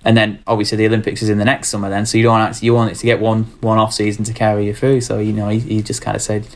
and 0.05 0.15
then 0.15 0.43
obviously 0.47 0.77
the 0.77 0.87
Olympics 0.87 1.23
is 1.23 1.31
in 1.31 1.39
the 1.39 1.47
next 1.47 1.71
summer. 1.71 1.89
Then 1.89 2.05
so 2.05 2.19
you 2.19 2.25
don't 2.25 2.43
actually, 2.43 2.67
you 2.67 2.75
want 2.75 2.93
it 2.93 2.97
to 2.97 3.07
get 3.07 3.21
one 3.21 3.45
one 3.63 3.79
off 3.79 3.95
season 3.95 4.23
to 4.25 4.35
carry 4.35 4.67
you 4.67 4.75
through. 4.75 5.01
So 5.01 5.19
you 5.19 5.33
know 5.33 5.49
he, 5.49 5.61
he 5.61 5.83
just 5.83 6.03
kind 6.03 6.15
of 6.15 6.21
said 6.21 6.47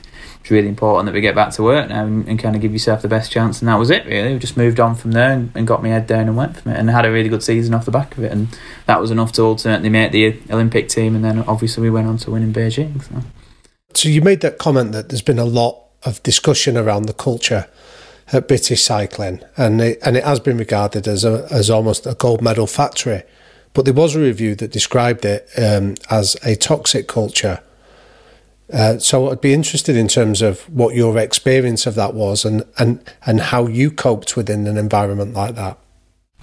it's 0.47 0.51
really 0.53 0.69
important 0.69 1.07
that 1.07 1.13
we 1.13 1.21
get 1.21 1.35
back 1.35 1.51
to 1.51 1.63
work 1.65 1.89
now 1.89 2.05
and, 2.05 2.29
and, 2.29 2.39
kind 2.39 2.55
of 2.55 2.63
give 2.63 2.73
yourself 2.73 3.03
the 3.03 3.09
best 3.09 3.33
chance. 3.33 3.61
And 3.61 3.69
that 3.69 3.81
was 3.81 3.91
it 3.91 4.07
really. 4.07 4.35
We 4.35 4.39
just 4.39 4.57
moved 4.57 4.79
on 4.79 4.95
from 4.95 5.11
there 5.11 5.33
and, 5.33 5.51
and 5.57 5.67
got 5.67 5.83
my 5.83 5.89
head 5.89 6.07
down 6.07 6.29
and 6.29 6.37
went 6.37 6.57
from 6.57 6.71
it 6.71 6.79
and 6.79 6.89
had 6.89 7.05
a 7.05 7.11
really 7.11 7.29
good 7.29 7.43
season 7.43 7.75
off 7.75 7.85
the 7.85 7.91
back 7.91 8.17
of 8.17 8.23
it. 8.23 8.31
And 8.31 8.57
that 8.87 9.01
was 9.01 9.11
enough 9.11 9.33
to 9.33 9.43
ultimately 9.43 9.89
make 9.89 10.13
the 10.13 10.39
Olympic 10.49 10.89
team. 10.89 11.17
And 11.17 11.25
then 11.25 11.41
obviously 11.41 11.83
we 11.83 11.91
went 11.91 12.07
on 12.07 12.19
to 12.19 12.31
win 12.31 12.45
in 12.45 12.53
Beijing. 12.53 13.03
So. 13.03 13.27
So 13.95 14.09
you 14.09 14.23
made 14.23 14.41
that 14.43 14.59
comment 14.59 14.93
that 14.93 15.09
there's 15.09 15.21
been 15.21 15.41
a 15.41 15.45
lot 15.45 15.83
of 16.05 16.23
discussion 16.23 16.77
around 16.77 17.07
the 17.07 17.13
culture 17.13 17.67
at 18.33 18.47
British 18.47 18.85
cycling, 18.85 19.41
and 19.57 19.81
it, 19.81 19.99
and 20.05 20.17
it 20.17 20.23
has 20.23 20.39
been 20.39 20.59
regarded 20.59 21.09
as 21.09 21.25
a, 21.25 21.49
as 21.51 21.71
almost 21.71 22.07
a 22.07 22.15
gold 22.15 22.41
medal 22.41 22.69
factory. 22.69 23.25
But 23.73 23.85
there 23.85 23.95
was 23.95 24.15
a 24.15 24.21
review 24.21 24.55
that 24.57 24.71
described 24.71 25.25
it 25.25 25.49
um, 25.59 25.97
as 26.09 26.37
a 26.45 26.55
toxic 26.55 27.09
culture. 27.09 27.61
Uh, 28.73 28.99
so 28.99 29.31
I'd 29.31 29.41
be 29.41 29.53
interested 29.53 29.97
in 29.97 30.09
terms 30.09 30.43
of 30.43 30.63
what 30.69 30.95
your 30.95 31.17
experience 31.19 31.87
of 31.87 31.95
that 31.95 32.15
was, 32.15 32.45
and 32.45 32.65
and 32.79 33.03
and 33.25 33.41
how 33.41 33.67
you 33.67 33.91
coped 33.91 34.37
within 34.37 34.67
an 34.67 34.77
environment 34.77 35.35
like 35.35 35.55
that. 35.55 35.79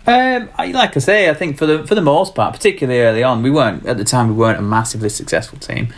Um, 0.06 0.50
like 0.58 0.96
I 0.96 1.00
say, 1.00 1.30
I 1.30 1.34
think 1.34 1.58
for 1.58 1.66
the 1.66 1.86
for 1.86 1.96
the 1.96 2.02
most 2.02 2.36
part, 2.36 2.54
particularly 2.54 3.02
early 3.02 3.24
on, 3.24 3.44
we 3.44 3.52
weren't 3.52 3.86
at 3.86 3.98
the 3.98 4.04
time 4.06 4.30
we 4.30 4.36
weren't 4.36 4.60
a 4.60 4.64
massively 4.64 5.10
successful 5.10 5.60
team. 5.60 5.94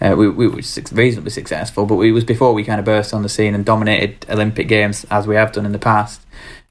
Uh, 0.00 0.14
we, 0.16 0.28
we 0.30 0.48
were 0.48 0.62
reasonably 0.92 1.30
successful, 1.30 1.84
but 1.84 1.98
it 2.00 2.12
was 2.12 2.24
before 2.24 2.54
we 2.54 2.64
kind 2.64 2.78
of 2.78 2.86
burst 2.86 3.12
on 3.12 3.22
the 3.22 3.28
scene 3.28 3.54
and 3.54 3.66
dominated 3.66 4.24
Olympic 4.30 4.66
Games 4.66 5.04
as 5.10 5.26
we 5.26 5.34
have 5.36 5.52
done 5.52 5.66
in 5.66 5.72
the 5.72 5.78
past. 5.78 6.22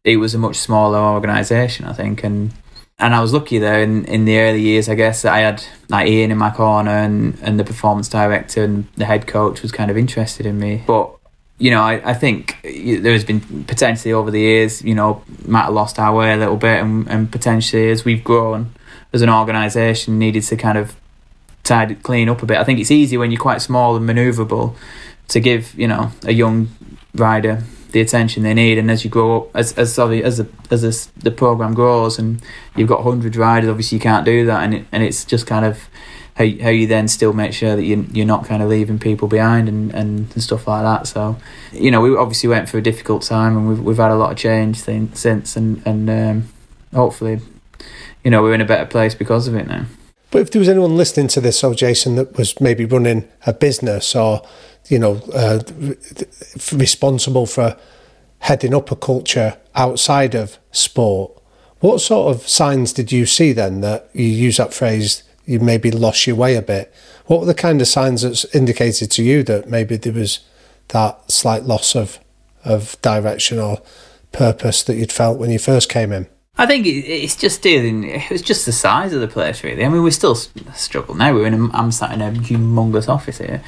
It 0.04 0.18
was 0.18 0.34
a 0.34 0.40
much 0.40 0.56
smaller 0.56 0.98
organisation, 0.98 1.86
I 1.86 1.94
think, 1.94 2.24
and 2.24 2.52
and 3.00 3.16
I 3.16 3.22
was 3.22 3.34
lucky 3.34 3.60
there 3.60 3.82
in, 3.82 4.06
in 4.06 4.26
the 4.26 4.40
early 4.40 4.62
years. 4.62 4.90
I 4.90 4.96
guess 4.96 5.22
that 5.22 5.34
I 5.34 5.40
had 5.40 5.64
like 5.88 6.08
Iain 6.08 6.32
in 6.32 6.38
my 6.38 6.50
corner, 6.50 6.92
and, 6.92 7.38
and 7.42 7.60
the 7.60 7.64
performance 7.64 8.10
director 8.10 8.64
and 8.64 8.88
the 8.98 9.06
head 9.06 9.26
coach 9.26 9.62
was 9.62 9.72
kind 9.72 9.90
of 9.90 9.98
interested 9.98 10.46
in 10.46 10.60
me. 10.60 10.84
But 10.86 11.12
you 11.58 11.72
know, 11.72 11.82
I, 11.82 12.12
I 12.12 12.14
think 12.14 12.58
there 12.64 13.14
has 13.14 13.24
been 13.24 13.64
potentially 13.66 14.14
over 14.14 14.32
the 14.32 14.40
years, 14.40 14.82
you 14.82 14.96
know, 14.96 15.24
might 15.46 15.64
have 15.64 15.74
lost 15.74 16.00
our 16.00 16.16
way 16.16 16.34
a 16.34 16.38
little 16.38 16.58
bit, 16.58 16.82
and, 16.82 17.08
and 17.10 17.32
potentially 17.32 17.90
as 17.90 18.04
we've 18.04 18.24
grown 18.24 18.74
as 19.14 19.22
an 19.22 19.30
organisation, 19.30 20.20
needed 20.20 20.44
to 20.44 20.56
kind 20.56 20.78
of 20.78 20.96
tidy 21.64 21.96
clean 21.96 22.30
up 22.30 22.44
a 22.44 22.46
bit. 22.46 22.58
I 22.58 22.64
think 22.64 22.80
it's 22.80 22.92
easy 22.92 23.18
when 23.18 23.32
you're 23.32 23.42
quite 23.42 23.62
small 23.62 23.96
and 23.96 24.08
manoeuvrable 24.08 24.76
to 25.30 25.40
give 25.40 25.74
you 25.76 25.88
know 25.88 26.12
a 26.24 26.34
young 26.34 26.70
rider 27.16 27.64
the 27.92 28.02
attention 28.02 28.44
they 28.44 28.54
need. 28.54 28.78
And 28.78 28.90
as 28.92 29.04
you 29.04 29.10
grow 29.10 29.38
up, 29.38 29.56
as 29.56 29.74
as 29.78 29.94
sorry, 29.94 30.24
as 30.24 30.38
the 30.38 30.48
as 30.72 30.82
the, 30.82 31.10
the 31.24 31.32
program 31.32 31.74
grows, 31.74 32.20
and 32.20 32.42
you've 32.76 32.90
got 32.90 33.04
hundred 33.04 33.36
riders, 33.36 33.70
obviously 33.70 33.98
you 33.98 34.02
can't 34.02 34.26
do 34.26 34.46
that, 34.46 34.64
and 34.64 34.74
it, 34.74 34.86
and 34.92 35.04
it's 35.04 35.26
just 35.26 35.48
kind 35.48 35.66
of 35.66 35.90
how 36.36 36.46
how 36.62 36.70
you 36.70 36.88
then 36.88 37.08
still 37.08 37.34
make 37.34 37.54
sure 37.54 37.76
that 37.76 37.84
you 37.84 38.08
you're 38.12 38.26
not 38.26 38.46
kind 38.46 38.64
of 38.64 38.70
leaving 38.70 38.98
people 39.00 39.28
behind 39.28 39.68
and, 39.68 39.94
and, 39.94 40.32
and 40.34 40.44
stuff 40.44 40.68
like 40.68 40.84
that. 40.84 41.08
So, 41.08 41.38
you 41.72 41.92
know, 41.92 42.02
we 42.02 42.16
obviously 42.16 42.50
went 42.50 42.70
through 42.70 42.80
a 42.80 42.84
difficult 42.84 43.24
time, 43.24 43.58
and 43.58 43.68
we've 43.68 43.80
we've 43.80 43.98
had 43.98 44.12
a 44.12 44.16
lot 44.16 44.32
of 44.32 44.38
change 44.38 44.78
since, 44.82 45.56
and 45.56 45.82
and 45.86 46.10
um, 46.10 46.50
hopefully, 46.94 47.42
you 48.24 48.32
know, 48.32 48.42
we're 48.42 48.54
in 48.54 48.62
a 48.62 48.66
better 48.66 48.86
place 48.86 49.16
because 49.16 49.48
of 49.48 49.56
it 49.56 49.68
now. 49.68 49.86
But 50.32 50.44
if 50.44 50.52
there 50.52 50.60
was 50.60 50.70
anyone 50.70 50.96
listening 50.96 51.28
to 51.30 51.42
this, 51.42 51.60
so 51.60 51.74
Jason, 51.74 52.16
that 52.16 52.38
was 52.38 52.62
maybe 52.62 52.86
running 52.86 53.28
a 53.48 53.54
business 53.54 54.16
or, 54.16 54.44
you 54.90 55.00
know, 55.00 55.22
uh, 55.34 55.62
responsible 56.74 57.46
for 57.46 57.78
heading 58.40 58.74
up 58.74 58.92
a 58.92 58.96
culture 58.96 59.58
outside 59.76 60.36
of 60.36 60.58
sport, 60.72 61.32
what 61.80 62.02
sort 62.02 62.36
of 62.36 62.48
signs 62.48 62.92
did 62.92 63.12
you 63.12 63.26
see 63.26 63.54
then 63.54 63.82
that 63.82 64.10
you 64.14 64.26
use 64.26 64.58
that 64.58 64.74
phrase, 64.74 65.24
you 65.46 65.60
maybe 65.60 65.92
lost 65.92 66.28
your 66.28 66.36
way 66.36 66.56
a 66.56 66.62
bit? 66.62 66.94
What 67.28 67.40
were 67.42 67.46
the 67.46 67.54
kind 67.54 67.80
of 67.80 67.88
signs 67.88 68.24
that 68.24 68.44
indicated 68.54 69.12
to 69.12 69.24
you 69.24 69.44
that 69.44 69.70
maybe 69.70 69.96
there 69.96 70.14
was 70.14 70.40
that 70.90 71.32
slight 71.32 71.64
loss 71.64 71.96
of, 71.96 72.20
of 72.66 73.00
direction 73.02 73.60
or 73.60 73.82
purpose 74.32 74.84
that 74.84 74.96
you'd 74.96 75.12
felt 75.12 75.40
when 75.40 75.52
you 75.52 75.60
first 75.60 75.90
came 75.90 76.12
in? 76.12 76.28
I 76.58 76.66
think 76.66 76.86
it's 76.86 77.38
just 77.38 77.62
dealing. 77.62 78.04
It 78.04 78.30
was 78.30 78.42
just 78.42 78.66
the 78.66 78.74
size 78.74 79.14
of 79.14 79.22
the 79.22 79.30
place, 79.30 79.64
really. 79.64 79.86
I 79.86 79.88
mean, 79.88 80.04
we 80.04 80.12
still 80.12 80.36
struggle 80.36 81.16
now. 81.16 81.34
We're 81.34 81.48
in. 81.48 81.54
A, 81.54 81.70
I'm 81.72 81.90
sat 81.90 82.12
in 82.12 82.22
a 82.22 82.32
humongous 82.32 83.08
office 83.08 83.38
here, 83.38 83.64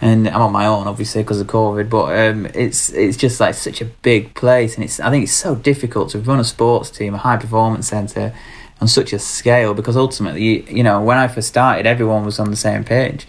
and 0.00 0.28
I'm 0.28 0.42
on 0.42 0.52
my 0.52 0.66
own, 0.66 0.86
obviously, 0.86 1.22
because 1.22 1.40
of 1.40 1.46
COVID. 1.46 1.88
But 1.88 2.18
um, 2.18 2.46
it's 2.46 2.90
it's 2.90 3.16
just 3.16 3.40
like 3.40 3.54
such 3.54 3.80
a 3.80 3.84
big 3.84 4.34
place, 4.34 4.74
and 4.74 4.84
it's. 4.84 5.00
I 5.00 5.10
think 5.10 5.24
it's 5.24 5.32
so 5.32 5.54
difficult 5.54 6.10
to 6.10 6.18
run 6.18 6.40
a 6.40 6.44
sports 6.44 6.90
team, 6.90 7.14
a 7.14 7.18
high 7.18 7.36
performance 7.36 7.88
centre, 7.88 8.34
on 8.80 8.88
such 8.88 9.12
a 9.12 9.18
scale 9.18 9.72
because 9.72 9.96
ultimately, 9.96 10.42
you, 10.42 10.64
you 10.68 10.82
know, 10.82 11.00
when 11.00 11.16
I 11.16 11.28
first 11.28 11.48
started, 11.48 11.86
everyone 11.86 12.24
was 12.24 12.38
on 12.38 12.50
the 12.50 12.56
same 12.56 12.84
page. 12.84 13.26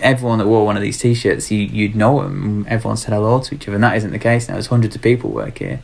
Everyone 0.00 0.38
that 0.38 0.46
wore 0.46 0.64
one 0.64 0.76
of 0.76 0.82
these 0.82 0.98
T-shirts, 0.98 1.50
you, 1.50 1.58
you'd 1.58 1.96
know 1.96 2.22
them. 2.22 2.64
Everyone 2.68 2.96
said 2.96 3.12
hello 3.12 3.40
to 3.40 3.54
each 3.54 3.68
other, 3.68 3.74
and 3.74 3.84
that 3.84 3.96
isn't 3.96 4.12
the 4.12 4.18
case 4.18 4.48
now. 4.48 4.54
There's 4.54 4.68
hundreds 4.68 4.94
of 4.94 5.02
people 5.02 5.30
work 5.30 5.58
here 5.58 5.80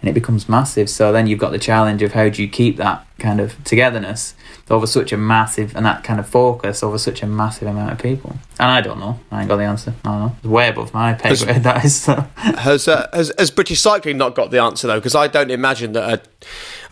and 0.00 0.08
it 0.08 0.12
becomes 0.12 0.48
massive. 0.48 0.88
So 0.88 1.12
then 1.12 1.26
you've 1.26 1.38
got 1.38 1.50
the 1.50 1.58
challenge 1.58 2.02
of 2.02 2.12
how 2.12 2.28
do 2.28 2.42
you 2.42 2.48
keep 2.48 2.76
that 2.76 3.06
kind 3.18 3.40
of 3.40 3.62
togetherness 3.64 4.34
over 4.70 4.86
such 4.86 5.12
a 5.12 5.16
massive 5.16 5.74
and 5.76 5.84
that 5.86 6.04
kind 6.04 6.20
of 6.20 6.28
focus 6.28 6.82
over 6.82 6.98
such 6.98 7.22
a 7.22 7.26
massive 7.26 7.68
amount 7.68 7.92
of 7.92 7.98
people. 7.98 8.30
And 8.58 8.70
I 8.70 8.80
don't 8.80 9.00
know. 9.00 9.18
I 9.30 9.40
ain't 9.40 9.48
got 9.48 9.56
the 9.56 9.64
answer. 9.64 9.94
I 10.04 10.08
don't 10.08 10.20
know. 10.20 10.36
It's 10.38 10.46
way 10.46 10.68
above 10.68 10.92
my 10.94 11.14
pay 11.14 11.34
grade. 11.36 11.62
That 11.62 11.84
is. 11.84 12.00
So. 12.00 12.14
Has, 12.36 12.88
uh, 12.88 13.08
has 13.12 13.32
has 13.38 13.50
British 13.50 13.80
Cycling 13.80 14.18
not 14.18 14.34
got 14.34 14.50
the 14.50 14.60
answer 14.60 14.86
though? 14.86 14.98
Because 14.98 15.14
I 15.14 15.26
don't 15.26 15.50
imagine 15.50 15.92
that 15.92 16.26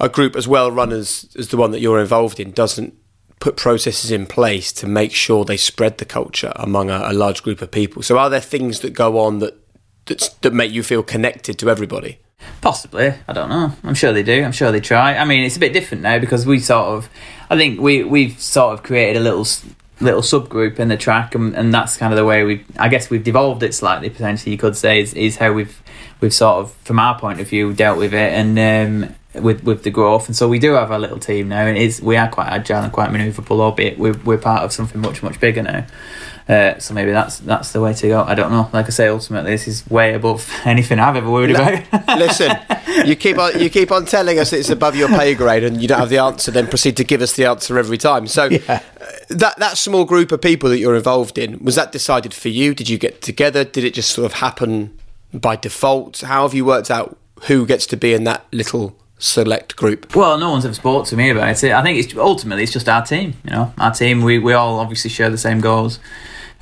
a, 0.01 0.05
a 0.05 0.09
group 0.09 0.37
as 0.37 0.49
well 0.49 0.71
run 0.71 0.93
as 0.93 1.29
as 1.39 1.49
the 1.49 1.57
one 1.57 1.71
that 1.71 1.81
you're 1.81 2.01
involved 2.01 2.41
in 2.41 2.53
doesn't 2.53 2.95
put 3.39 3.57
processes 3.57 4.11
in 4.11 4.27
place 4.27 4.73
to 4.73 4.87
make 4.87 5.13
sure 5.13 5.45
they 5.45 5.57
spread 5.57 5.99
the 5.99 6.05
culture 6.05 6.53
among 6.57 6.91
a, 6.91 7.01
a 7.05 7.13
large 7.13 7.43
group 7.43 7.61
of 7.61 7.71
people. 7.71 8.03
So 8.03 8.19
are 8.19 8.31
there 8.31 8.41
things 8.41 8.81
that 8.81 8.91
go 8.91 9.19
on 9.19 9.41
that 9.41 9.55
that 10.41 10.53
make 10.53 10.73
you 10.73 10.83
feel 10.83 11.03
connected 11.03 11.59
to 11.59 11.71
everybody? 11.71 12.19
Possibly, 12.67 13.15
I 13.29 13.33
don't 13.33 13.49
know. 13.49 13.73
I'm 13.85 13.95
sure 13.95 14.13
they 14.13 14.25
do. 14.25 14.43
I'm 14.43 14.51
sure 14.51 14.73
they 14.73 14.81
try. 14.81 15.17
I 15.17 15.25
mean, 15.25 15.45
it's 15.45 15.57
a 15.57 15.61
bit 15.61 15.73
different 15.73 16.03
now 16.03 16.19
because 16.19 16.45
we 16.47 16.59
sort 16.59 16.87
of, 16.89 17.09
I 17.49 17.57
think 17.57 17.81
we 17.81 18.03
we've 18.03 18.41
sort 18.41 18.75
of 18.75 18.83
created 18.83 19.17
a 19.17 19.21
little 19.21 19.47
little 20.01 20.21
subgroup 20.21 20.81
in 20.81 20.89
the 20.89 20.97
track, 20.97 21.37
and, 21.37 21.55
and 21.55 21.73
that's 21.73 21.97
kind 21.97 22.13
of 22.13 22.17
the 22.17 22.25
way 22.25 22.43
we. 22.43 22.65
I 22.77 22.89
guess 22.89 23.09
we've 23.09 23.23
devolved 23.23 23.63
it 23.63 23.73
slightly. 23.73 24.11
Potentially, 24.11 24.51
you 24.51 24.59
could 24.59 24.77
say 24.77 25.01
is, 25.01 25.15
is 25.15 25.37
how 25.37 25.53
we've 25.53 25.81
we've 26.21 26.35
sort 26.35 26.57
of, 26.57 26.73
from 26.85 26.99
our 26.99 27.17
point 27.17 27.41
of 27.41 27.49
view, 27.49 27.73
dealt 27.73 27.99
with 27.99 28.13
it, 28.13 28.33
and 28.33 28.59
um, 28.59 29.15
with 29.41 29.63
with 29.63 29.85
the 29.85 29.91
growth. 29.91 30.27
And 30.27 30.35
so 30.35 30.49
we 30.49 30.59
do 30.59 30.73
have 30.73 30.91
a 30.91 30.99
little 30.99 31.21
team 31.21 31.49
now, 31.49 31.67
and 31.67 31.79
it 31.79 31.83
is 31.83 32.03
we 32.03 32.17
are 32.17 32.29
quite 32.29 32.49
agile 32.49 32.83
and 32.83 32.93
quite 32.93 33.11
manoeuvrable, 33.11 33.61
albeit 33.61 33.97
we're 33.97 34.19
we're 34.25 34.39
part 34.39 34.65
of 34.65 34.73
something 34.73 35.01
much 35.01 35.23
much 35.23 35.39
bigger 35.39 35.63
now. 35.63 35.87
Uh, 36.49 36.79
so 36.79 36.95
maybe 36.95 37.11
that's 37.11 37.41
that's 37.41 37.73
the 37.73 37.81
way 37.81 37.93
to 37.93 38.07
go. 38.07 38.23
I 38.23 38.37
don't 38.37 38.53
know. 38.53 38.71
Like 38.73 38.87
I 38.87 38.91
say, 38.91 39.09
ultimately, 39.09 39.51
this 39.51 39.67
is 39.67 39.89
way 39.91 40.15
above 40.15 40.49
anything 40.65 41.01
I've 41.01 41.17
ever 41.17 41.29
worried 41.29 41.51
about. 41.51 41.83
Listen, 42.19 42.57
you 43.05 43.17
keep 43.17 43.37
on 43.37 43.59
you 43.59 43.69
keep 43.69 43.91
on 43.91 44.05
telling 44.05 44.39
us 44.39 44.53
it's 44.53 44.71
above 44.71 44.95
your 44.95 45.09
pay 45.09 45.35
grade, 45.35 45.65
and 45.65 45.83
you 45.83 45.89
don't 45.89 45.99
have 45.99 46.09
the 46.09 46.19
answer. 46.19 46.53
Then 46.53 46.69
proceed 46.69 46.97
to 46.99 47.05
give 47.05 47.21
us 47.21 47.33
the 47.35 47.47
answer 47.47 47.77
every 47.79 47.99
time. 47.99 48.29
So 48.29 48.45
yeah. 48.45 48.61
uh, 48.69 49.07
that 49.31 49.59
that 49.59 49.77
small 49.77 50.05
group 50.05 50.31
of 50.31 50.41
people 50.41 50.71
that 50.71 50.79
you're 50.79 50.95
involved 50.95 51.37
in 51.37 51.65
was 51.65 51.75
that 51.75 51.91
decided 51.91 52.33
for 52.33 52.49
you? 52.49 52.75
Did 52.75 52.89
you 52.89 52.99
get 52.99 53.23
together? 53.23 53.65
Did 53.65 53.83
it 53.83 53.95
just 53.95 54.13
sort 54.13 54.27
of 54.27 54.35
happen 54.35 54.97
by 55.35 55.57
default? 55.57 56.21
How 56.21 56.43
have 56.43 56.55
you 56.55 56.65
worked 56.65 56.93
out 56.93 57.19
who 57.47 57.67
gets 57.67 57.87
to 57.87 57.97
be 57.97 58.15
in 58.15 58.23
that 58.23 58.47
little 58.53 58.97
select 59.19 59.75
group? 59.75 60.15
Well, 60.15 60.39
no 60.39 60.53
one's 60.53 60.65
ever 60.65 60.75
spoke 60.75 61.07
to 61.07 61.17
me 61.17 61.31
about 61.31 61.63
it. 61.65 61.73
I 61.73 61.83
think 61.83 61.99
it's 61.99 62.17
ultimately 62.17 62.63
it's 62.63 62.73
just 62.73 62.89
our 62.89 63.05
team. 63.05 63.35
You 63.43 63.51
know, 63.51 63.75
our 63.79 63.91
team. 63.91 64.23
We 64.23 64.39
we 64.39 64.53
all 64.53 64.79
obviously 64.79 65.11
share 65.11 65.29
the 65.29 65.39
same 65.39 65.61
goals. 65.61 65.99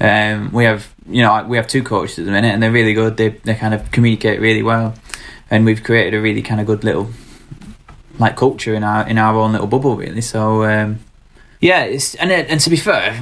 Um, 0.00 0.52
we 0.52 0.64
have 0.64 0.92
you 1.06 1.22
know 1.22 1.44
we 1.46 1.56
have 1.56 1.66
two 1.66 1.82
coaches 1.82 2.18
at 2.18 2.24
the 2.24 2.32
minute, 2.32 2.52
and 2.52 2.62
they're 2.62 2.72
really 2.72 2.94
good. 2.94 3.16
They 3.16 3.28
they 3.28 3.54
kind 3.54 3.74
of 3.74 3.90
communicate 3.90 4.40
really 4.40 4.62
well, 4.62 4.94
and 5.50 5.64
we've 5.64 5.82
created 5.82 6.14
a 6.14 6.20
really 6.20 6.42
kind 6.42 6.60
of 6.60 6.66
good 6.66 6.84
little 6.84 7.10
like 8.18 8.36
culture 8.36 8.74
in 8.74 8.84
our 8.84 9.08
in 9.08 9.18
our 9.18 9.34
own 9.36 9.52
little 9.52 9.66
bubble 9.66 9.96
really. 9.96 10.20
So. 10.20 10.64
Um, 10.64 11.00
yeah, 11.60 11.84
it's, 11.84 12.14
and 12.16 12.30
and 12.30 12.60
to 12.60 12.68
be 12.68 12.76
fair, 12.76 13.12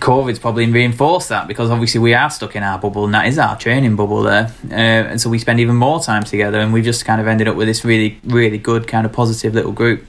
COVID's 0.00 0.38
probably 0.38 0.64
reinforced 0.64 1.28
that 1.28 1.46
because 1.46 1.70
obviously 1.70 2.00
we 2.00 2.14
are 2.14 2.30
stuck 2.30 2.56
in 2.56 2.62
our 2.62 2.78
bubble, 2.78 3.04
and 3.04 3.12
that 3.12 3.26
is 3.26 3.38
our 3.38 3.58
training 3.58 3.96
bubble 3.96 4.22
there, 4.22 4.50
uh, 4.70 5.10
and 5.10 5.20
so 5.20 5.28
we 5.28 5.38
spend 5.38 5.60
even 5.60 5.76
more 5.76 6.02
time 6.02 6.24
together, 6.24 6.58
and 6.58 6.72
we've 6.72 6.84
just 6.84 7.04
kind 7.04 7.20
of 7.20 7.26
ended 7.26 7.48
up 7.48 7.54
with 7.54 7.68
this 7.68 7.84
really, 7.84 8.18
really 8.24 8.56
good 8.56 8.88
kind 8.88 9.04
of 9.04 9.12
positive 9.12 9.52
little 9.52 9.72
group 9.72 10.06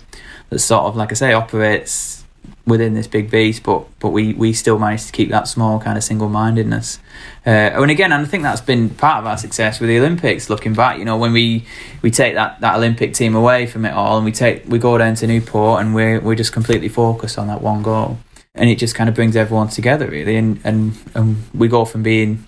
that 0.49 0.59
sort 0.59 0.85
of, 0.85 0.95
like 0.95 1.11
I 1.11 1.15
say, 1.15 1.33
operates 1.33 2.22
within 2.65 2.93
this 2.93 3.07
big 3.07 3.29
beast, 3.29 3.63
but 3.63 3.85
but 3.99 4.09
we 4.09 4.33
we 4.33 4.53
still 4.53 4.79
managed 4.79 5.07
to 5.07 5.11
keep 5.11 5.29
that 5.29 5.47
small 5.47 5.79
kind 5.79 5.97
of 5.97 6.03
single 6.03 6.29
mindedness. 6.29 6.99
Uh, 7.45 7.49
and 7.49 7.91
again, 7.91 8.11
and 8.11 8.21
I 8.21 8.25
think 8.25 8.43
that's 8.43 8.61
been 8.61 8.89
part 8.89 9.19
of 9.19 9.27
our 9.27 9.37
success 9.37 9.79
with 9.79 9.89
the 9.89 9.97
Olympics. 9.99 10.49
Looking 10.49 10.73
back, 10.73 10.97
you 10.97 11.05
know, 11.05 11.17
when 11.17 11.33
we 11.33 11.65
we 12.01 12.09
take 12.09 12.35
that, 12.35 12.61
that 12.61 12.75
Olympic 12.75 13.13
team 13.13 13.35
away 13.35 13.67
from 13.67 13.85
it 13.85 13.93
all, 13.93 14.17
and 14.17 14.25
we 14.25 14.31
take 14.31 14.63
we 14.67 14.79
go 14.79 14.97
down 14.97 15.15
to 15.15 15.27
Newport, 15.27 15.81
and 15.81 15.93
we're 15.93 16.19
we're 16.21 16.35
just 16.35 16.53
completely 16.53 16.89
focused 16.89 17.37
on 17.37 17.47
that 17.47 17.61
one 17.61 17.83
goal, 17.83 18.17
and 18.55 18.69
it 18.69 18.77
just 18.77 18.95
kind 18.95 19.09
of 19.09 19.15
brings 19.15 19.35
everyone 19.35 19.67
together 19.67 20.07
really, 20.07 20.37
and 20.37 20.59
and 20.63 20.93
and 21.13 21.43
we 21.53 21.67
go 21.67 21.83
from 21.83 22.01
being, 22.01 22.47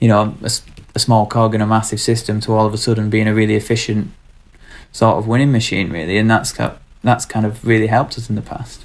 you 0.00 0.08
know, 0.08 0.34
a, 0.42 0.50
a 0.94 0.98
small 0.98 1.26
cog 1.26 1.54
in 1.54 1.60
a 1.60 1.66
massive 1.66 2.00
system 2.00 2.40
to 2.40 2.54
all 2.54 2.66
of 2.66 2.72
a 2.72 2.78
sudden 2.78 3.10
being 3.10 3.28
a 3.28 3.34
really 3.34 3.56
efficient 3.56 4.10
sort 4.92 5.18
of 5.18 5.26
winning 5.26 5.52
machine 5.52 5.90
really, 5.90 6.16
and 6.16 6.30
that's 6.30 6.56
that's 7.04 7.26
kind 7.26 7.44
of 7.44 7.66
really 7.66 7.88
helped 7.88 8.16
us 8.16 8.30
in 8.30 8.36
the 8.36 8.42
past. 8.42 8.84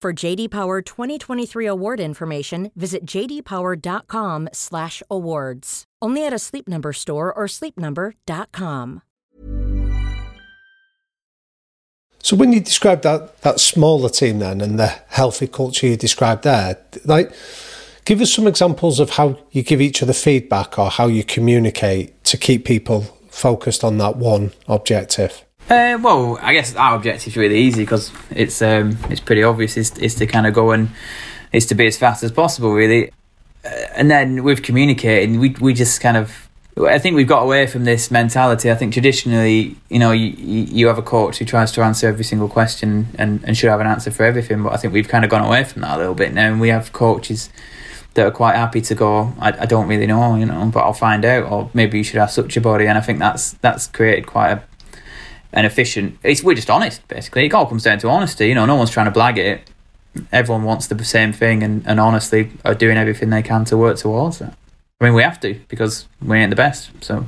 For 0.00 0.12
JD 0.12 0.50
Power 0.50 0.80
2023 0.80 1.66
award 1.66 1.98
information, 1.98 2.70
visit 2.76 3.04
jdpower.com/awards. 3.04 5.84
Only 6.00 6.24
at 6.24 6.32
a 6.32 6.38
Sleep 6.38 6.68
Number 6.68 6.92
store 6.92 7.32
or 7.32 7.46
sleepnumber.com. 7.46 9.02
So 12.20 12.36
when 12.36 12.52
you 12.52 12.60
describe 12.60 13.02
that 13.02 13.42
that 13.42 13.58
smaller 13.58 14.08
team 14.08 14.38
then 14.38 14.60
and 14.60 14.78
the 14.78 14.94
healthy 15.08 15.48
culture 15.48 15.88
you 15.88 15.96
described 15.96 16.44
there, 16.44 16.78
like 17.04 17.32
Give 18.08 18.22
us 18.22 18.32
some 18.32 18.46
examples 18.46 19.00
of 19.00 19.10
how 19.10 19.36
you 19.50 19.62
give 19.62 19.82
each 19.82 20.02
other 20.02 20.14
feedback 20.14 20.78
or 20.78 20.88
how 20.88 21.08
you 21.08 21.22
communicate 21.22 22.24
to 22.24 22.38
keep 22.38 22.64
people 22.64 23.02
focused 23.28 23.84
on 23.84 23.98
that 23.98 24.16
one 24.16 24.52
objective. 24.66 25.44
Uh, 25.70 25.98
well, 26.00 26.38
I 26.40 26.54
guess 26.54 26.74
our 26.76 26.96
objective 26.96 27.28
is 27.28 27.36
really 27.36 27.58
easy 27.58 27.82
because 27.82 28.10
it's 28.30 28.62
um, 28.62 28.96
it's 29.10 29.20
pretty 29.20 29.42
obvious. 29.42 29.76
Is 29.76 29.96
is 29.98 30.14
to 30.14 30.26
kind 30.26 30.46
of 30.46 30.54
go 30.54 30.70
and 30.70 30.88
is 31.52 31.66
to 31.66 31.74
be 31.74 31.86
as 31.86 31.98
fast 31.98 32.22
as 32.22 32.32
possible, 32.32 32.72
really. 32.72 33.10
Uh, 33.64 33.68
and 33.94 34.10
then 34.10 34.44
with 34.44 34.62
communicating, 34.62 35.38
we 35.38 35.54
we 35.60 35.74
just 35.74 36.00
kind 36.00 36.16
of 36.16 36.48
I 36.86 36.98
think 36.98 37.16
we've 37.16 37.28
got 37.28 37.42
away 37.42 37.66
from 37.66 37.84
this 37.84 38.10
mentality. 38.10 38.70
I 38.70 38.74
think 38.76 38.92
traditionally, 38.92 39.76
you 39.88 39.98
know, 39.98 40.12
you, 40.12 40.28
you 40.28 40.86
have 40.86 40.98
a 40.98 41.02
coach 41.02 41.38
who 41.38 41.44
tries 41.44 41.72
to 41.72 41.82
answer 41.82 42.06
every 42.06 42.24
single 42.24 42.48
question 42.48 43.08
and, 43.18 43.42
and 43.44 43.56
should 43.56 43.70
have 43.70 43.80
an 43.80 43.86
answer 43.86 44.10
for 44.10 44.24
everything. 44.24 44.62
But 44.62 44.72
I 44.72 44.76
think 44.76 44.92
we've 44.92 45.08
kind 45.08 45.24
of 45.24 45.30
gone 45.30 45.44
away 45.44 45.64
from 45.64 45.82
that 45.82 45.96
a 45.96 45.98
little 45.98 46.14
bit 46.14 46.32
now. 46.32 46.50
And 46.50 46.60
we 46.60 46.68
have 46.68 46.92
coaches 46.92 47.50
that 48.14 48.26
are 48.26 48.30
quite 48.30 48.54
happy 48.54 48.80
to 48.80 48.94
go, 48.94 49.32
I, 49.38 49.62
I 49.62 49.66
don't 49.66 49.88
really 49.88 50.06
know, 50.06 50.36
you 50.36 50.46
know, 50.46 50.70
but 50.72 50.80
I'll 50.80 50.92
find 50.92 51.24
out. 51.24 51.50
Or 51.50 51.70
maybe 51.74 51.98
you 51.98 52.04
should 52.04 52.20
have 52.20 52.30
such 52.30 52.56
a 52.56 52.60
body. 52.60 52.86
And 52.86 52.96
I 52.96 53.00
think 53.00 53.18
that's 53.18 53.52
that's 53.54 53.86
created 53.88 54.26
quite 54.26 54.50
a 54.52 54.62
an 55.58 55.64
efficient. 55.64 56.16
It's 56.22 56.42
we're 56.44 56.54
just 56.54 56.70
honest, 56.70 57.06
basically. 57.08 57.46
It 57.46 57.52
all 57.52 57.66
comes 57.66 57.82
down 57.82 57.98
to 57.98 58.08
honesty. 58.08 58.46
You 58.46 58.54
know, 58.54 58.64
no 58.64 58.76
one's 58.76 58.90
trying 58.90 59.12
to 59.12 59.18
blag 59.18 59.38
it. 59.38 59.68
Everyone 60.30 60.62
wants 60.62 60.86
the 60.86 61.04
same 61.04 61.32
thing, 61.32 61.64
and, 61.64 61.84
and 61.84 61.98
honestly 61.98 62.52
are 62.64 62.76
doing 62.76 62.96
everything 62.96 63.30
they 63.30 63.42
can 63.42 63.64
to 63.66 63.76
work 63.76 63.96
towards 63.96 64.40
it. 64.40 64.52
I 65.00 65.04
mean, 65.04 65.14
we 65.14 65.22
have 65.22 65.40
to 65.40 65.60
because 65.66 66.06
we 66.22 66.38
ain't 66.38 66.50
the 66.50 66.56
best. 66.56 66.90
So 67.00 67.26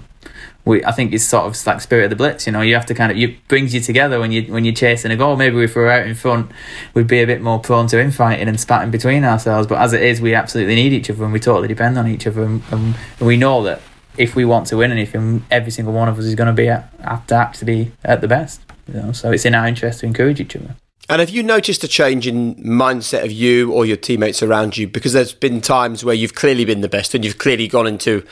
we, 0.65 0.85
I 0.85 0.93
think 0.93 1.13
it's 1.13 1.25
sort 1.25 1.45
of 1.47 1.67
like 1.67 1.81
spirit 1.81 2.05
of 2.05 2.11
the 2.11 2.17
blitz. 2.17 2.47
You 2.47 2.53
know, 2.53 2.61
you 2.61 2.75
have 2.75 2.87
to 2.87 2.95
kind 2.95 3.11
of 3.11 3.19
it 3.19 3.49
brings 3.49 3.75
you 3.75 3.81
together 3.81 4.21
when 4.21 4.31
you 4.31 4.43
when 4.53 4.65
you're 4.65 4.75
chasing 4.75 5.11
a 5.11 5.17
goal. 5.17 5.35
Maybe 5.35 5.61
if 5.65 5.75
we 5.75 5.83
were 5.83 5.91
out 5.91 6.07
in 6.07 6.15
front, 6.15 6.53
we'd 6.95 7.09
be 7.09 7.23
a 7.23 7.27
bit 7.27 7.41
more 7.41 7.59
prone 7.59 7.89
to 7.89 8.01
infighting 8.01 8.47
and 8.47 8.61
spatting 8.61 8.93
between 8.93 9.25
ourselves. 9.25 9.67
But 9.67 9.79
as 9.79 9.93
it 9.93 10.03
is, 10.03 10.21
we 10.21 10.35
absolutely 10.35 10.77
need 10.77 10.93
each 10.93 11.11
other 11.11 11.25
and 11.25 11.33
we 11.33 11.41
totally 11.41 11.67
depend 11.67 11.99
on 11.99 12.07
each 12.07 12.29
other. 12.29 12.45
And, 12.45 12.63
and 12.71 12.95
we 13.21 13.37
know 13.37 13.65
that 13.65 13.83
if 14.17 14.35
we 14.35 14.45
want 14.45 14.67
to 14.69 14.77
win 14.77 14.91
anything, 14.91 15.45
every 15.51 15.71
single 15.71 15.95
one 15.95 16.09
of 16.09 16.19
us 16.19 16.25
is 16.25 16.35
going 16.35 16.49
to 16.49 16.53
be 16.53 16.69
at, 16.69 16.93
have 17.03 17.27
to 17.29 17.35
actually 17.35 17.93
at 18.05 18.21
the 18.21 18.29
best. 18.29 18.61
You 18.89 18.95
know, 18.95 19.13
so 19.13 19.31
it's 19.31 19.45
in 19.45 19.55
our 19.55 19.67
interest 19.67 20.01
to 20.01 20.07
encourage 20.07 20.41
each 20.41 20.57
other. 20.57 20.75
And 21.09 21.19
have 21.19 21.31
you 21.31 21.43
noticed 21.43 21.83
a 21.83 21.89
change 21.89 22.29
in 22.29 22.55
mindset 22.57 23.25
of 23.25 23.33
you 23.33 23.73
or 23.73 23.85
your 23.85 23.97
teammates 23.97 24.45
around 24.45 24.77
you? 24.77 24.87
Because 24.87 25.13
there's 25.13 25.33
been 25.33 25.61
times 25.61 26.05
where 26.05 26.15
you've 26.15 26.37
clearly 26.37 26.65
been 26.65 26.83
the 26.83 26.89
best 26.89 27.15
and 27.15 27.25
you've 27.25 27.39
clearly 27.39 27.67
gone 27.67 27.89
into 27.89 28.25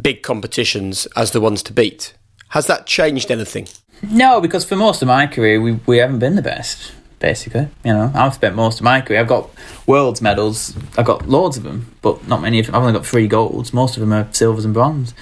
big 0.00 0.22
competitions 0.22 1.06
as 1.14 1.30
the 1.30 1.40
ones 1.40 1.62
to 1.62 1.72
beat. 1.72 2.14
Has 2.48 2.66
that 2.66 2.86
changed 2.86 3.30
anything? 3.30 3.68
No, 4.02 4.40
because 4.40 4.64
for 4.64 4.74
most 4.74 5.00
of 5.00 5.08
my 5.08 5.28
career, 5.28 5.60
we, 5.60 5.72
we 5.86 5.98
haven't 5.98 6.18
been 6.18 6.34
the 6.34 6.42
best, 6.42 6.92
basically. 7.24 7.66
You 7.84 7.94
know, 7.94 8.12
I've 8.14 8.34
spent 8.34 8.54
most 8.54 8.80
of 8.80 8.84
my 8.84 9.00
career, 9.00 9.20
I've 9.20 9.28
got 9.28 9.48
world's 9.86 10.20
medals, 10.20 10.76
I've 10.98 11.06
got 11.06 11.26
loads 11.26 11.56
of 11.56 11.62
them, 11.62 11.96
but 12.02 12.28
not 12.28 12.42
many 12.42 12.60
of 12.60 12.66
them. 12.66 12.74
I've 12.74 12.82
only 12.82 12.92
got 12.92 13.06
three 13.06 13.26
golds. 13.26 13.72
Most 13.72 13.96
of 13.96 14.02
them 14.02 14.12
are 14.12 14.28
silvers 14.30 14.66
and 14.66 14.74
bronze. 14.74 15.14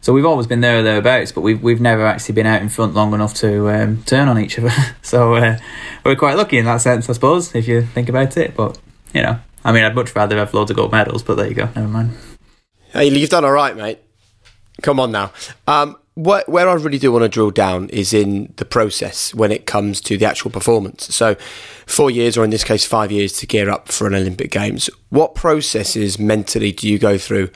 So 0.00 0.14
we've 0.14 0.24
always 0.24 0.46
been 0.46 0.62
there 0.62 0.78
or 0.78 0.82
thereabouts, 0.82 1.32
but 1.32 1.42
we've 1.42 1.62
we've 1.62 1.80
never 1.80 2.06
actually 2.06 2.34
been 2.34 2.46
out 2.46 2.62
in 2.62 2.70
front 2.70 2.94
long 2.94 3.12
enough 3.12 3.34
to 3.34 3.68
um, 3.68 4.02
turn 4.04 4.28
on 4.28 4.38
each 4.38 4.58
other. 4.58 4.72
so 5.02 5.34
uh, 5.34 5.58
we're 6.02 6.16
quite 6.16 6.38
lucky 6.38 6.56
in 6.56 6.64
that 6.64 6.78
sense, 6.78 7.10
I 7.10 7.12
suppose, 7.12 7.54
if 7.54 7.68
you 7.68 7.82
think 7.82 8.08
about 8.08 8.38
it. 8.38 8.56
But 8.56 8.78
you 9.12 9.20
know, 9.20 9.38
I 9.62 9.72
mean, 9.72 9.84
I'd 9.84 9.94
much 9.94 10.16
rather 10.16 10.38
have 10.38 10.54
loads 10.54 10.70
of 10.70 10.78
gold 10.78 10.92
medals, 10.92 11.22
but 11.22 11.34
there 11.34 11.48
you 11.48 11.54
go. 11.54 11.66
Never 11.76 11.88
mind. 11.88 12.16
Hey, 12.94 13.08
you've 13.08 13.28
done 13.28 13.44
all 13.44 13.52
right, 13.52 13.76
mate. 13.76 13.98
Come 14.80 14.98
on 14.98 15.12
now. 15.12 15.32
Um, 15.66 15.96
where, 16.14 16.44
where 16.46 16.68
I 16.68 16.74
really 16.74 16.98
do 16.98 17.12
want 17.12 17.22
to 17.22 17.28
drill 17.28 17.50
down 17.50 17.88
is 17.90 18.12
in 18.12 18.52
the 18.56 18.64
process 18.64 19.34
when 19.34 19.52
it 19.52 19.66
comes 19.66 20.00
to 20.02 20.16
the 20.18 20.26
actual 20.26 20.50
performance. 20.50 21.14
So, 21.14 21.36
four 21.86 22.10
years, 22.10 22.36
or 22.36 22.44
in 22.44 22.50
this 22.50 22.64
case, 22.64 22.84
five 22.84 23.12
years 23.12 23.32
to 23.34 23.46
gear 23.46 23.70
up 23.70 23.90
for 23.90 24.06
an 24.06 24.14
Olympic 24.14 24.50
Games. 24.50 24.90
What 25.08 25.34
processes 25.34 26.18
mentally 26.18 26.72
do 26.72 26.88
you 26.88 26.98
go 26.98 27.16
through 27.16 27.50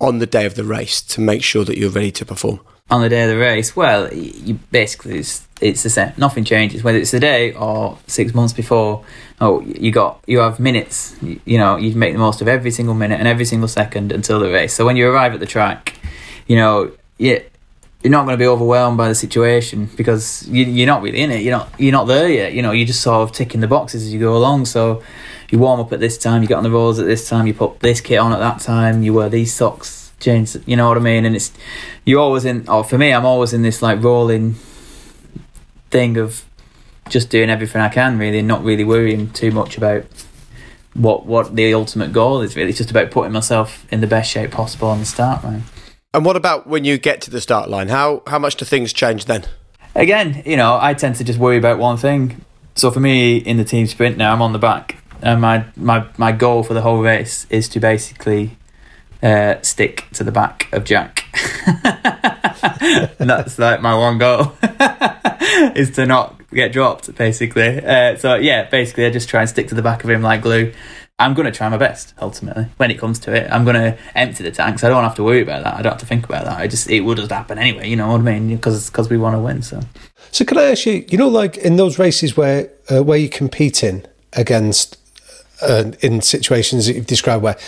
on 0.00 0.18
the 0.18 0.26
day 0.26 0.46
of 0.46 0.54
the 0.54 0.64
race 0.64 1.02
to 1.02 1.20
make 1.20 1.42
sure 1.42 1.64
that 1.64 1.76
you're 1.76 1.90
ready 1.90 2.12
to 2.12 2.24
perform? 2.24 2.60
On 2.90 3.02
the 3.02 3.08
day 3.08 3.22
of 3.22 3.28
the 3.28 3.38
race, 3.38 3.76
well, 3.76 4.12
you 4.12 4.58
basically 4.72 5.18
it's, 5.18 5.46
it's 5.60 5.84
the 5.84 5.90
same. 5.90 6.12
Nothing 6.16 6.42
changes 6.42 6.82
whether 6.82 6.98
it's 6.98 7.12
the 7.12 7.20
day 7.20 7.52
or 7.52 7.98
six 8.08 8.34
months 8.34 8.52
before. 8.52 9.04
Oh, 9.40 9.60
you 9.60 9.92
got 9.92 10.24
you 10.26 10.38
have 10.40 10.58
minutes. 10.58 11.14
You, 11.22 11.40
you 11.44 11.58
know, 11.58 11.76
you 11.76 11.94
make 11.94 12.14
the 12.14 12.18
most 12.18 12.40
of 12.40 12.48
every 12.48 12.72
single 12.72 12.94
minute 12.94 13.20
and 13.20 13.28
every 13.28 13.44
single 13.44 13.68
second 13.68 14.10
until 14.10 14.40
the 14.40 14.50
race. 14.50 14.72
So 14.72 14.84
when 14.84 14.96
you 14.96 15.08
arrive 15.08 15.34
at 15.34 15.40
the 15.40 15.46
track, 15.46 16.00
you 16.48 16.56
know, 16.56 16.90
yeah, 17.18 17.38
you're 18.02 18.10
not 18.10 18.24
going 18.24 18.38
to 18.38 18.42
be 18.42 18.46
overwhelmed 18.46 18.96
by 18.96 19.08
the 19.08 19.14
situation 19.14 19.90
because 19.96 20.48
you, 20.48 20.84
are 20.84 20.86
not 20.86 21.02
really 21.02 21.20
in 21.20 21.30
it. 21.30 21.42
You're 21.42 21.56
not 21.56 21.68
you're 21.78 21.92
not 21.92 22.06
there 22.06 22.30
yet. 22.30 22.54
You 22.54 22.62
know, 22.62 22.72
you're 22.72 22.86
just 22.86 23.02
sort 23.02 23.28
of 23.28 23.34
ticking 23.34 23.60
the 23.60 23.68
boxes 23.68 24.04
as 24.04 24.12
you 24.12 24.18
go 24.18 24.36
along. 24.36 24.64
So 24.66 25.02
you 25.50 25.58
warm 25.58 25.80
up 25.80 25.92
at 25.92 26.00
this 26.00 26.16
time, 26.16 26.42
you 26.42 26.48
get 26.48 26.56
on 26.56 26.62
the 26.62 26.70
rollers 26.70 26.98
at 26.98 27.06
this 27.06 27.28
time, 27.28 27.46
you 27.46 27.54
put 27.54 27.80
this 27.80 28.00
kit 28.00 28.18
on 28.18 28.32
at 28.32 28.38
that 28.38 28.60
time, 28.60 29.02
you 29.02 29.12
wear 29.12 29.28
these 29.28 29.52
socks, 29.52 30.12
change, 30.20 30.56
you 30.66 30.76
know 30.76 30.88
what 30.88 30.96
I 30.96 31.00
mean? 31.00 31.24
And 31.24 31.34
it's, 31.34 31.52
you're 32.04 32.20
always 32.20 32.44
in, 32.44 32.68
or 32.68 32.84
for 32.84 32.96
me, 32.96 33.12
I'm 33.12 33.26
always 33.26 33.52
in 33.52 33.62
this 33.62 33.82
like 33.82 34.02
rolling 34.02 34.54
thing 35.90 36.16
of 36.16 36.44
just 37.08 37.30
doing 37.30 37.50
everything 37.50 37.80
I 37.82 37.88
can 37.88 38.16
really, 38.18 38.38
and 38.38 38.48
not 38.48 38.62
really 38.62 38.84
worrying 38.84 39.30
too 39.32 39.50
much 39.50 39.76
about 39.76 40.04
what 40.94 41.24
what 41.24 41.54
the 41.54 41.74
ultimate 41.74 42.12
goal 42.12 42.40
is 42.40 42.56
really. 42.56 42.70
It's 42.70 42.78
just 42.78 42.90
about 42.90 43.10
putting 43.10 43.32
myself 43.32 43.86
in 43.92 44.00
the 44.00 44.06
best 44.06 44.30
shape 44.30 44.52
possible 44.52 44.88
on 44.88 45.00
the 45.00 45.04
start 45.04 45.42
line. 45.44 45.64
And 46.12 46.24
what 46.24 46.34
about 46.34 46.66
when 46.66 46.84
you 46.84 46.98
get 46.98 47.20
to 47.22 47.30
the 47.30 47.40
start 47.40 47.70
line? 47.70 47.88
How 47.88 48.22
how 48.26 48.38
much 48.38 48.56
do 48.56 48.64
things 48.64 48.92
change 48.92 49.26
then? 49.26 49.44
Again, 49.94 50.42
you 50.44 50.56
know, 50.56 50.78
I 50.80 50.94
tend 50.94 51.16
to 51.16 51.24
just 51.24 51.38
worry 51.38 51.56
about 51.56 51.78
one 51.78 51.96
thing. 51.96 52.44
So 52.74 52.90
for 52.90 53.00
me 53.00 53.36
in 53.36 53.58
the 53.58 53.64
team 53.64 53.86
sprint 53.86 54.16
now, 54.16 54.32
I'm 54.32 54.42
on 54.42 54.52
the 54.52 54.58
back 54.58 54.96
and 55.22 55.40
my 55.40 55.66
my 55.76 56.06
my 56.16 56.32
goal 56.32 56.62
for 56.62 56.74
the 56.74 56.82
whole 56.82 57.00
race 57.00 57.46
is 57.50 57.68
to 57.70 57.80
basically 57.80 58.56
uh, 59.22 59.60
stick 59.62 60.06
to 60.14 60.24
the 60.24 60.32
back 60.32 60.68
of 60.72 60.84
Jack. 60.84 61.26
that's 63.18 63.58
like 63.58 63.82
my 63.82 63.94
one 63.94 64.18
goal 64.18 64.52
is 65.76 65.90
to 65.92 66.06
not 66.06 66.40
get 66.50 66.72
dropped 66.72 67.14
basically. 67.14 67.84
Uh, 67.84 68.16
so 68.16 68.34
yeah, 68.34 68.68
basically 68.68 69.06
I 69.06 69.10
just 69.10 69.28
try 69.28 69.42
and 69.42 69.48
stick 69.48 69.68
to 69.68 69.74
the 69.74 69.82
back 69.82 70.02
of 70.04 70.10
him 70.10 70.22
like 70.22 70.42
glue. 70.42 70.72
I'm 71.20 71.34
going 71.34 71.44
to 71.44 71.52
try 71.52 71.68
my 71.68 71.76
best 71.76 72.14
ultimately 72.20 72.66
when 72.78 72.90
it 72.90 72.98
comes 72.98 73.18
to 73.20 73.34
it. 73.34 73.50
I'm 73.52 73.64
going 73.64 73.76
to 73.76 73.98
empty 74.14 74.42
the 74.42 74.50
tanks. 74.50 74.82
I 74.82 74.88
don't 74.88 75.04
have 75.04 75.14
to 75.16 75.22
worry 75.22 75.42
about 75.42 75.64
that. 75.64 75.74
I 75.74 75.82
don't 75.82 75.92
have 75.92 76.00
to 76.00 76.06
think 76.06 76.24
about 76.24 76.46
that. 76.46 76.58
I 76.58 76.66
just 76.66 76.88
it 76.88 77.00
would 77.00 77.18
just 77.18 77.30
happen 77.30 77.58
anyway. 77.58 77.88
You 77.88 77.96
know 77.96 78.08
what 78.08 78.20
I 78.20 78.22
mean? 78.22 78.56
Because 78.56 78.88
because 78.88 79.10
we 79.10 79.18
want 79.18 79.36
to 79.36 79.40
win. 79.40 79.62
So. 79.62 79.80
So 80.32 80.44
can 80.44 80.56
I 80.56 80.70
ask 80.70 80.86
you? 80.86 81.04
You 81.08 81.18
know, 81.18 81.28
like 81.28 81.58
in 81.58 81.76
those 81.76 81.98
races 81.98 82.36
where 82.36 82.70
uh, 82.90 83.02
where 83.02 83.18
you're 83.18 83.28
competing 83.28 84.04
against 84.32 84.96
uh, 85.60 85.92
in 86.00 86.22
situations 86.22 86.86
that 86.86 86.96
you've 86.96 87.06
described 87.06 87.42
where 87.42 87.58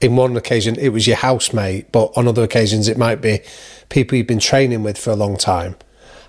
in 0.00 0.14
one 0.14 0.36
occasion 0.36 0.76
it 0.78 0.90
was 0.90 1.06
your 1.06 1.16
housemate, 1.16 1.90
but 1.90 2.12
on 2.16 2.28
other 2.28 2.44
occasions 2.44 2.86
it 2.86 2.96
might 2.96 3.20
be 3.20 3.40
people 3.88 4.16
you've 4.16 4.28
been 4.28 4.38
training 4.38 4.84
with 4.84 4.96
for 4.96 5.10
a 5.10 5.16
long 5.16 5.36
time. 5.36 5.74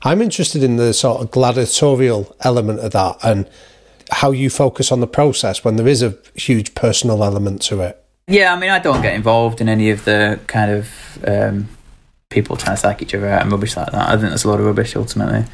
I'm 0.02 0.22
interested 0.22 0.64
in 0.64 0.78
the 0.78 0.94
sort 0.94 1.22
of 1.22 1.32
gladiatorial 1.32 2.36
element 2.42 2.80
of 2.80 2.92
that 2.92 3.18
and 3.24 3.48
how 4.14 4.32
you 4.32 4.50
focus 4.50 4.92
on 4.92 5.00
the 5.00 5.08
process 5.08 5.64
when 5.64 5.76
there 5.76 5.88
is 5.88 6.02
a 6.02 6.18
huge 6.36 6.76
personal 6.76 7.24
element 7.24 7.62
to 7.64 7.82
it. 7.82 8.04
Yeah, 8.28 8.54
I 8.54 8.60
mean, 8.60 8.70
I 8.70 8.80
don't 8.80 9.02
get 9.02 9.16
involved 9.16 9.60
in 9.60 9.68
any 9.68 9.90
of 9.90 10.06
the 10.06 10.40
kind 10.48 10.72
of 10.72 11.20
um, 11.28 11.68
people 12.30 12.56
trying 12.56 12.76
to 12.76 12.80
psych 12.80 13.02
each 13.02 13.14
other 13.14 13.28
out 13.28 13.42
and 13.42 13.52
rubbish 13.52 13.76
like 13.76 13.92
that. 13.92 14.10
I 14.10 14.18
think 14.18 14.30
that's 14.30 14.46
a 14.46 14.50
lot 14.50 14.60
of 14.60 14.66
rubbish 14.66 14.96
ultimately. 14.96 15.46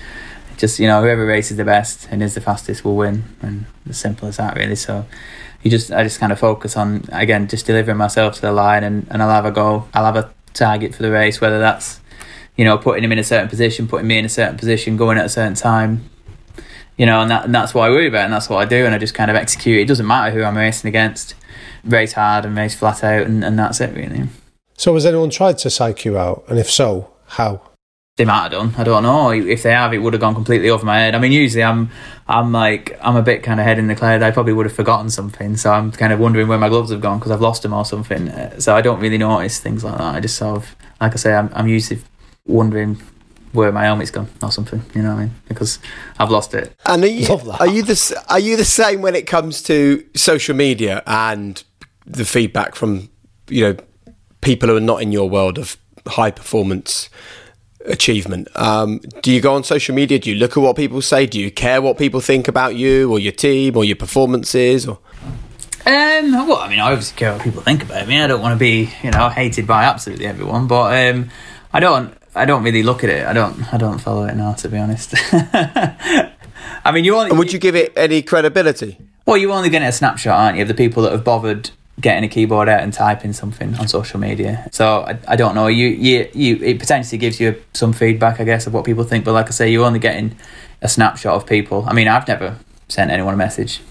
Just 0.58 0.80
you 0.80 0.88
know, 0.88 1.02
whoever 1.02 1.26
races 1.26 1.58
the 1.58 1.66
best 1.66 2.08
and 2.12 2.22
is 2.22 2.36
the 2.36 2.42
fastest 2.42 2.84
will 2.84 2.96
win, 2.96 3.24
and 3.42 3.66
as 3.88 3.98
simple 3.98 4.28
as 4.28 4.38
that, 4.38 4.56
really. 4.56 4.76
So 4.76 5.06
you 5.64 5.72
just 5.72 5.92
I 5.92 6.04
just 6.04 6.20
kind 6.20 6.32
of 6.32 6.40
focus 6.40 6.78
on 6.78 7.06
again 7.12 7.48
just 7.48 7.66
delivering 7.66 7.98
myself 7.98 8.36
to 8.36 8.42
the 8.42 8.52
line 8.52 8.84
and, 8.84 9.08
and 9.10 9.22
I'll 9.22 9.30
have 9.30 9.46
a 9.46 9.52
goal. 9.52 9.88
I'll 9.94 10.06
have 10.06 10.16
a 10.16 10.32
target 10.54 10.96
for 10.96 11.04
the 11.04 11.12
race, 11.12 11.42
whether 11.42 11.60
that's 11.60 12.00
you 12.56 12.66
know 12.66 12.78
putting 12.78 13.04
him 13.04 13.12
in 13.12 13.20
a 13.20 13.24
certain 13.24 13.50
position, 13.50 13.88
putting 13.88 14.08
me 14.08 14.18
in 14.18 14.26
a 14.26 14.30
certain 14.30 14.58
position, 14.58 14.98
going 14.98 15.18
at 15.18 15.26
a 15.26 15.30
certain 15.30 15.56
time. 15.56 16.10
You 17.00 17.06
know, 17.06 17.22
and, 17.22 17.32
that, 17.32 17.46
and 17.46 17.56
that's 17.56 17.74
what 17.74 17.84
I 17.84 17.90
worry 17.92 18.08
about, 18.08 18.26
and 18.26 18.34
that's 18.34 18.50
what 18.50 18.58
I 18.58 18.66
do, 18.66 18.86
and 18.86 18.94
I 18.94 18.98
just 18.98 19.14
kind 19.14 19.32
of 19.32 19.38
execute. 19.38 19.80
It 19.80 19.88
doesn't 19.88 20.06
matter 20.06 20.32
who 20.36 20.44
I'm 20.44 20.58
racing 20.58 20.90
against, 20.90 21.34
race 21.86 22.12
hard 22.12 22.44
and 22.44 22.58
race 22.58 22.76
flat 22.76 23.06
out, 23.06 23.26
and, 23.26 23.42
and 23.42 23.58
that's 23.58 23.80
it 23.80 23.96
really. 23.96 24.28
So, 24.76 24.94
has 24.96 25.06
anyone 25.06 25.30
tried 25.30 25.60
to 25.60 25.70
psych 25.70 26.04
you 26.04 26.18
out, 26.18 26.44
and 26.50 26.60
if 26.60 26.70
so, 26.70 27.10
how? 27.26 27.62
They 28.18 28.26
might 28.26 28.42
have 28.42 28.52
done. 28.52 28.74
I 28.78 28.84
don't 28.84 29.04
know. 29.04 29.32
If 29.32 29.64
they 29.64 29.72
have, 29.72 29.94
it 29.94 30.00
would 30.00 30.12
have 30.12 30.20
gone 30.20 30.36
completely 30.36 30.70
over 30.70 30.86
my 30.86 31.00
head. 31.00 31.16
I 31.16 31.20
mean, 31.20 31.32
usually 31.32 31.64
I'm, 31.64 31.90
I'm 32.28 32.52
like, 32.52 33.00
I'm 33.02 33.16
a 33.16 33.22
bit 33.22 33.44
kind 33.44 33.62
of 33.62 33.66
head 33.66 33.80
in 33.80 33.88
the 33.88 33.96
cloud. 33.96 34.22
I 34.22 34.32
probably 34.32 34.52
would 34.52 34.66
have 34.66 34.76
forgotten 34.76 35.10
something, 35.10 35.56
so 35.56 35.72
I'm 35.72 35.94
kind 35.94 36.12
of 36.12 36.20
wondering 36.20 36.50
where 36.50 36.58
my 36.58 36.68
gloves 36.68 36.92
have 36.92 37.00
gone 37.00 37.20
because 37.20 37.32
I've 37.32 37.40
lost 37.40 37.64
them 37.64 37.72
or 37.72 37.86
something. 37.86 38.30
So 38.60 38.76
I 38.76 38.82
don't 38.82 39.00
really 39.00 39.18
notice 39.18 39.62
things 39.62 39.86
like 39.86 39.98
that. 40.00 40.16
I 40.16 40.20
just 40.20 40.36
sort 40.36 40.58
of, 40.58 40.76
like 41.00 41.14
I 41.14 41.16
say, 41.16 41.34
I'm, 41.34 41.50
I'm 41.54 41.70
usually 41.70 42.02
wondering 42.46 43.02
where 43.52 43.72
my 43.72 43.84
helmet's 43.84 44.12
gone 44.12 44.28
or 44.42 44.52
something. 44.52 44.82
You 44.94 45.02
know 45.02 45.10
what 45.10 45.20
I 45.20 45.26
mean? 45.26 45.32
Because 45.48 45.80
I've 46.18 46.30
lost 46.30 46.54
it. 46.54 46.74
And 46.86 47.04
are 47.04 47.08
you, 47.08 47.28
are 47.60 47.68
you 47.68 47.84
the 47.84 48.24
are 48.30 48.40
you 48.40 48.58
the 48.58 48.66
same 48.66 49.02
when 49.02 49.16
it 49.16 49.28
comes 49.28 49.62
to 49.64 50.06
social 50.16 50.56
media 50.56 51.04
and 51.08 51.64
the 52.06 52.26
feedback 52.26 52.76
from 52.76 53.10
you 53.48 53.64
know 53.64 53.78
people 54.42 54.70
who 54.70 54.78
are 54.78 54.82
not 54.82 55.02
in 55.02 55.12
your 55.12 55.30
world 55.30 55.58
of 55.58 55.78
high 56.08 56.32
performance? 56.32 57.10
achievement. 57.86 58.48
Um, 58.56 59.00
do 59.22 59.32
you 59.32 59.42
go 59.42 59.56
on 59.56 59.64
social 59.64 59.96
media? 59.96 60.20
Do 60.20 60.30
you 60.30 60.36
look 60.36 60.58
at 60.58 60.60
what 60.62 60.76
people 60.76 61.02
say? 61.02 61.26
Do 61.26 61.40
you 61.40 61.50
care 61.50 61.82
what 61.82 61.98
people 61.98 62.20
think 62.20 62.48
about 62.48 62.76
you 62.76 63.12
or 63.12 63.20
your 63.20 63.32
team 63.32 63.78
or 63.78 63.84
your 63.84 63.96
performances? 63.96 64.86
Or 64.88 65.00
Um, 65.86 66.48
well, 66.48 66.58
I 66.58 66.70
mean, 66.70 66.80
I 66.80 66.92
obviously 66.92 67.18
care 67.18 67.34
what 67.34 67.42
people 67.42 67.62
think 67.62 67.84
about 67.84 68.08
me. 68.08 68.22
I 68.22 68.28
don't 68.28 68.42
want 68.42 68.54
to 68.54 68.60
be, 68.60 68.92
you 69.02 69.12
know, 69.12 69.30
hated 69.30 69.66
by 69.66 69.86
absolutely 69.86 70.26
everyone, 70.26 70.68
but 70.68 71.10
um, 71.10 71.30
I 71.74 71.80
don't. 71.80 72.14
I 72.36 72.46
don't 72.46 72.64
really 72.64 72.84
look 72.84 73.04
at 73.04 73.10
it. 73.10 73.26
I 73.26 73.34
don't. 73.34 73.74
I 73.74 73.78
don't 73.78 74.00
follow 74.00 74.26
it 74.26 74.36
now, 74.36 74.54
to 74.54 74.70
be 74.70 74.78
honest. 74.78 75.14
I 75.32 76.92
mean, 76.94 77.04
you 77.04 77.16
only. 77.16 77.32
And 77.32 77.40
would 77.40 77.52
you 77.52 77.60
give 77.60 77.76
it 77.76 77.94
any 77.96 78.22
credibility? 78.22 78.98
Well, 79.26 79.38
you're 79.38 79.52
only 79.52 79.70
getting 79.70 79.88
a 79.88 79.92
snapshot, 79.92 80.38
aren't 80.38 80.58
you, 80.58 80.64
of 80.64 80.68
the 80.68 80.74
people 80.74 81.04
that 81.04 81.12
have 81.12 81.24
bothered 81.24 81.72
getting 82.00 82.24
a 82.24 82.28
keyboard 82.28 82.70
out 82.70 82.82
and 82.82 82.94
typing 82.94 83.34
something 83.34 83.76
on 83.76 83.88
social 83.88 84.20
media. 84.20 84.68
So 84.72 85.02
I, 85.02 85.20
I 85.28 85.36
don't 85.36 85.54
know. 85.54 85.68
You, 85.68 85.88
you, 85.88 86.30
you. 86.34 86.56
It 86.58 86.80
potentially 86.80 87.18
gives 87.18 87.40
you 87.40 87.62
some 87.74 87.94
feedback, 87.94 88.40
I 88.40 88.44
guess, 88.44 88.68
of 88.68 88.74
what 88.74 88.86
people 88.86 89.04
think. 89.04 89.26
But 89.26 89.34
like 89.34 89.48
I 89.48 89.52
say, 89.52 89.72
you're 89.72 89.86
only 89.86 90.00
getting 90.00 90.36
a 90.82 90.88
snapshot 90.88 91.34
of 91.36 91.46
people. 91.46 91.86
I 91.88 91.94
mean, 91.94 92.08
I've 92.08 92.28
never 92.28 92.58
sent 92.88 93.12
anyone 93.12 93.34
a 93.34 93.38
message 93.38 93.82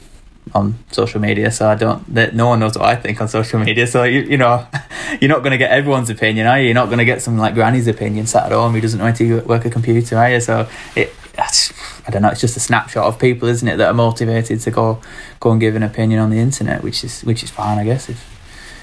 on 0.54 0.78
social 0.90 1.20
media, 1.20 1.50
so 1.50 1.68
I 1.68 1.74
don't. 1.74 2.14
That 2.14 2.34
no 2.34 2.48
one 2.48 2.60
knows 2.60 2.76
what 2.76 2.86
I 2.86 2.96
think 2.96 3.20
on 3.20 3.28
social 3.28 3.60
media. 3.60 3.86
So 3.86 4.04
you, 4.04 4.20
you 4.20 4.36
know, 4.36 4.66
you're 5.20 5.28
not 5.28 5.40
going 5.40 5.52
to 5.52 5.58
get 5.58 5.70
everyone's 5.70 6.10
opinion, 6.10 6.46
are 6.46 6.58
you? 6.58 6.66
You're 6.66 6.74
not 6.74 6.86
going 6.86 6.98
to 6.98 7.04
get 7.04 7.22
some 7.22 7.38
like 7.38 7.54
Granny's 7.54 7.86
opinion 7.86 8.26
sat 8.26 8.46
at 8.46 8.52
home 8.52 8.72
who 8.72 8.80
doesn't 8.80 8.98
know 8.98 9.06
how 9.06 9.12
to 9.12 9.40
work 9.42 9.64
a 9.64 9.70
computer, 9.70 10.16
are 10.16 10.30
you? 10.30 10.40
So 10.40 10.68
it, 10.96 11.12
I 11.38 12.10
don't 12.10 12.22
know. 12.22 12.30
It's 12.30 12.40
just 12.40 12.56
a 12.56 12.60
snapshot 12.60 13.06
of 13.06 13.18
people, 13.18 13.48
isn't 13.48 13.66
it, 13.66 13.76
that 13.76 13.88
are 13.88 13.94
motivated 13.94 14.60
to 14.60 14.70
go 14.70 15.00
go 15.40 15.52
and 15.52 15.60
give 15.60 15.76
an 15.76 15.82
opinion 15.82 16.20
on 16.20 16.30
the 16.30 16.38
internet, 16.38 16.82
which 16.82 17.04
is 17.04 17.22
which 17.22 17.42
is 17.42 17.50
fine, 17.50 17.78
I 17.78 17.84
guess. 17.84 18.08
If, 18.08 18.16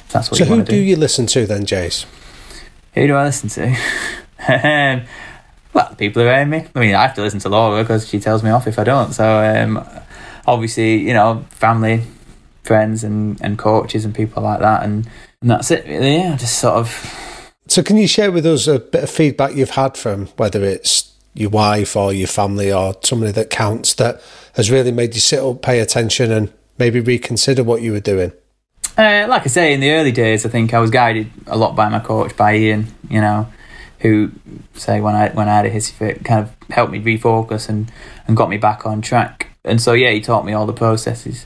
if 0.06 0.14
that's 0.14 0.32
what. 0.32 0.38
So 0.38 0.44
you 0.44 0.50
who 0.50 0.56
want 0.58 0.68
to 0.68 0.72
do 0.72 0.78
So, 0.78 0.80
who 0.80 0.84
do 0.84 0.90
you 0.90 0.96
listen 0.96 1.26
to 1.28 1.46
then, 1.46 1.66
Jace? 1.66 2.06
Who 2.94 3.08
do 3.08 3.16
I 3.16 3.26
listen 3.26 3.50
to? 3.50 3.68
um, 4.48 5.06
well, 5.74 5.90
the 5.90 5.96
people 5.98 6.22
around 6.22 6.50
me. 6.50 6.66
I 6.74 6.80
mean, 6.80 6.96
I 6.96 7.02
have 7.02 7.16
to 7.16 7.22
listen 7.22 7.42
to 7.42 7.50
Laura 7.50 7.84
because 7.84 8.08
she 8.08 8.20
tells 8.20 8.42
me 8.42 8.50
off 8.50 8.68
if 8.68 8.80
I 8.80 8.86
don't. 8.86 9.12
So, 9.12 9.26
um, 9.26 9.86
obviously, 10.48 10.98
you 10.98 11.14
know, 11.14 11.46
family, 11.50 12.04
friends, 12.64 13.04
and, 13.04 13.40
and 13.42 13.58
coaches 13.58 14.06
and 14.06 14.14
people 14.14 14.44
like 14.44 14.60
that, 14.60 14.84
and, 14.84 15.08
and 15.42 15.50
that's 15.50 15.72
it. 15.72 15.86
Really, 15.86 16.18
yeah. 16.18 16.36
Just 16.36 16.60
sort 16.60 16.76
of. 16.76 17.52
So 17.68 17.82
can 17.82 17.98
you 17.98 18.08
share 18.08 18.32
with 18.32 18.46
us 18.46 18.68
a 18.68 18.80
bit 18.80 19.04
of 19.04 19.10
feedback 19.10 19.56
you've 19.56 19.72
had 19.72 19.98
from 19.98 20.28
whether 20.38 20.64
it's 20.64 21.12
your 21.34 21.50
wife 21.50 21.96
or 21.96 22.14
your 22.14 22.28
family 22.28 22.72
or 22.72 22.96
somebody 23.04 23.32
that 23.34 23.50
counts 23.50 23.94
that 23.96 24.22
has 24.54 24.72
really 24.72 24.92
made 24.92 25.14
you 25.14 25.20
sit 25.20 25.40
up, 25.40 25.62
pay 25.62 25.80
attention, 25.80 26.32
and 26.32 26.52
maybe 26.78 27.00
reconsider 27.00 27.64
what 27.64 27.82
you 27.82 27.92
were 27.92 28.00
doing? 28.00 28.32
Uh, 28.98 29.26
like 29.28 29.42
I 29.42 29.48
say, 29.48 29.74
in 29.74 29.82
the 29.82 29.92
early 29.92 30.14
days, 30.14 30.46
I 30.46 30.50
think 30.50 30.74
I 30.74 30.80
was 30.80 30.90
guided 30.90 31.30
a 31.48 31.58
lot 31.58 31.76
by 31.76 31.90
my 31.90 32.00
coach, 32.00 32.38
by 32.38 32.54
Iain. 32.54 32.88
You 33.10 33.20
know, 33.20 33.48
who 34.00 34.32
say 34.74 35.02
when 35.02 35.16
I 35.16 35.30
when 35.30 35.50
I 35.50 35.56
had 35.58 35.66
a 35.66 35.72
hissy 35.72 35.92
fit, 35.92 36.24
kind 36.24 36.42
of 36.42 36.70
helped 36.70 36.94
me 36.94 37.02
refocus 37.02 37.68
and 37.68 37.92
and 38.28 38.38
got 38.38 38.50
me 38.50 38.58
back 38.58 38.86
on 38.86 39.02
track. 39.02 39.55
And 39.66 39.82
so 39.82 39.94
yeah, 39.94 40.12
he 40.12 40.22
taught 40.22 40.46
me 40.46 40.54
all 40.54 40.66
the 40.66 40.74
processes 40.74 41.46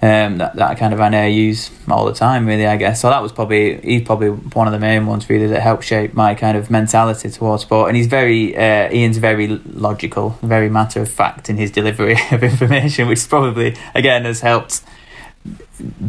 um, 0.00 0.38
that 0.38 0.54
that 0.54 0.78
kind 0.78 0.94
of 0.94 1.00
I 1.00 1.08
now 1.08 1.24
use 1.26 1.72
all 1.90 2.04
the 2.04 2.12
time, 2.12 2.46
really. 2.46 2.66
I 2.66 2.76
guess 2.76 3.00
so. 3.00 3.10
That 3.10 3.20
was 3.20 3.32
probably 3.32 3.80
he's 3.80 4.02
probably 4.02 4.28
one 4.28 4.68
of 4.68 4.72
the 4.72 4.78
main 4.78 5.06
ones 5.06 5.28
really 5.28 5.48
that 5.48 5.60
helped 5.60 5.84
shape 5.84 6.14
my 6.14 6.36
kind 6.36 6.56
of 6.56 6.70
mentality 6.70 7.30
towards 7.30 7.64
sport. 7.64 7.88
And 7.88 7.96
he's 7.96 8.06
very 8.06 8.56
uh, 8.56 8.88
Iain's 8.90 9.18
very 9.18 9.48
logical, 9.48 10.38
very 10.40 10.70
matter 10.70 11.02
of 11.02 11.10
fact 11.10 11.50
in 11.50 11.56
his 11.56 11.72
delivery 11.72 12.16
of 12.30 12.44
information, 12.44 13.08
which 13.08 13.28
probably 13.28 13.76
again 13.94 14.24
has 14.24 14.40
helped 14.40 14.82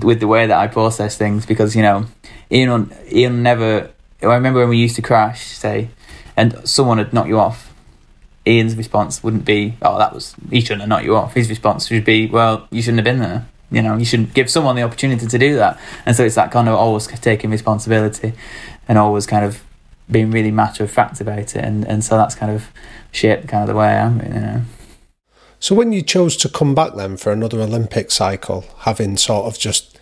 with 0.01 0.19
the 0.19 0.27
way 0.27 0.45
that 0.45 0.57
I 0.57 0.67
process 0.67 1.17
things 1.17 1.47
because 1.47 1.75
you 1.75 1.81
know 1.81 2.05
Iain 2.51 2.93
Iain 3.11 3.41
never. 3.41 3.89
I 4.21 4.35
remember 4.35 4.59
when 4.59 4.69
we 4.69 4.77
used 4.77 4.97
to 4.97 5.01
crash, 5.01 5.47
say, 5.47 5.89
and 6.37 6.55
someone 6.67 6.99
had 6.99 7.11
knocked 7.11 7.29
you 7.29 7.39
off. 7.39 7.68
Iain's 8.47 8.75
response 8.75 9.23
wouldn't 9.23 9.45
be, 9.45 9.75
"Oh, 9.81 9.97
that 9.97 10.13
was 10.13 10.35
he 10.49 10.61
shouldn't 10.61 10.81
have 10.81 10.89
knocked 10.89 11.05
you 11.05 11.15
off." 11.15 11.33
His 11.33 11.49
response 11.49 11.89
would 11.89 12.05
be, 12.05 12.27
"Well, 12.27 12.67
you 12.71 12.81
shouldn't 12.81 12.99
have 12.99 13.05
been 13.05 13.19
there." 13.19 13.45
You 13.71 13.81
know, 13.83 13.97
you 13.97 14.05
should 14.05 14.33
give 14.33 14.49
someone 14.49 14.75
the 14.75 14.81
opportunity 14.81 15.27
to 15.27 15.37
do 15.37 15.55
that. 15.57 15.79
And 16.05 16.15
so 16.15 16.25
it's 16.25 16.35
that 16.35 16.51
kind 16.51 16.67
of 16.67 16.75
always 16.75 17.05
taking 17.07 17.51
responsibility 17.51 18.33
and 18.87 18.97
always 18.97 19.27
kind 19.27 19.45
of 19.45 19.63
being 20.09 20.31
really 20.31 20.49
matter 20.49 20.83
of 20.83 20.89
fact 20.89 21.21
about 21.21 21.55
it. 21.55 21.57
And, 21.57 21.85
and 21.85 22.03
so 22.03 22.17
that's 22.17 22.33
kind 22.33 22.51
of 22.51 22.71
shaped 23.11 23.47
kind 23.47 23.61
of 23.61 23.67
the 23.67 23.75
way 23.75 23.87
I 23.87 23.93
am, 23.93 24.21
you 24.21 24.39
know. 24.39 24.61
So 25.59 25.75
when 25.75 25.91
you 25.91 26.01
chose 26.01 26.35
to 26.37 26.49
come 26.49 26.73
back 26.73 26.95
then 26.95 27.17
for 27.17 27.31
another 27.31 27.61
Olympic 27.61 28.11
cycle, 28.11 28.65
having 28.79 29.17
sort 29.17 29.45
of 29.45 29.59
just 29.59 29.99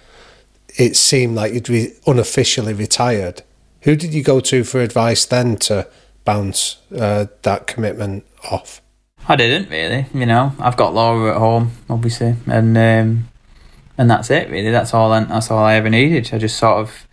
it 0.78 0.96
seemed 0.96 1.36
like 1.36 1.54
you'd 1.54 1.68
be 1.68 1.94
unofficially 2.06 2.74
retired, 2.74 3.42
who 3.82 3.96
did 3.96 4.14
you 4.14 4.24
go 4.24 4.40
to 4.40 4.64
for 4.64 4.80
advice 4.82 5.26
then 5.26 5.58
to 5.58 5.88
bounce 6.28 6.78
uh, 6.94 7.26
that 7.44 7.68
commitment 7.68 8.26
off? 8.52 8.82
I 9.30 9.38
didn't 9.38 9.70
really, 9.70 10.06
you 10.14 10.26
know. 10.26 10.52
I've 10.60 10.76
got 10.76 10.94
Laura 10.94 11.32
at 11.32 11.38
home, 11.38 11.72
obviously, 11.90 12.36
and 12.46 12.78
um, 12.78 13.30
and 13.98 14.12
that's 14.12 14.30
it 14.30 14.50
really. 14.50 14.70
That's 14.70 14.94
all. 14.94 15.12
I, 15.14 15.24
that's 15.24 15.50
all 15.50 15.64
I 15.64 15.76
ever 15.76 15.90
needed. 15.90 16.30
I 16.34 16.38
just 16.38 16.58
sort 16.58 16.80
of 16.80 17.08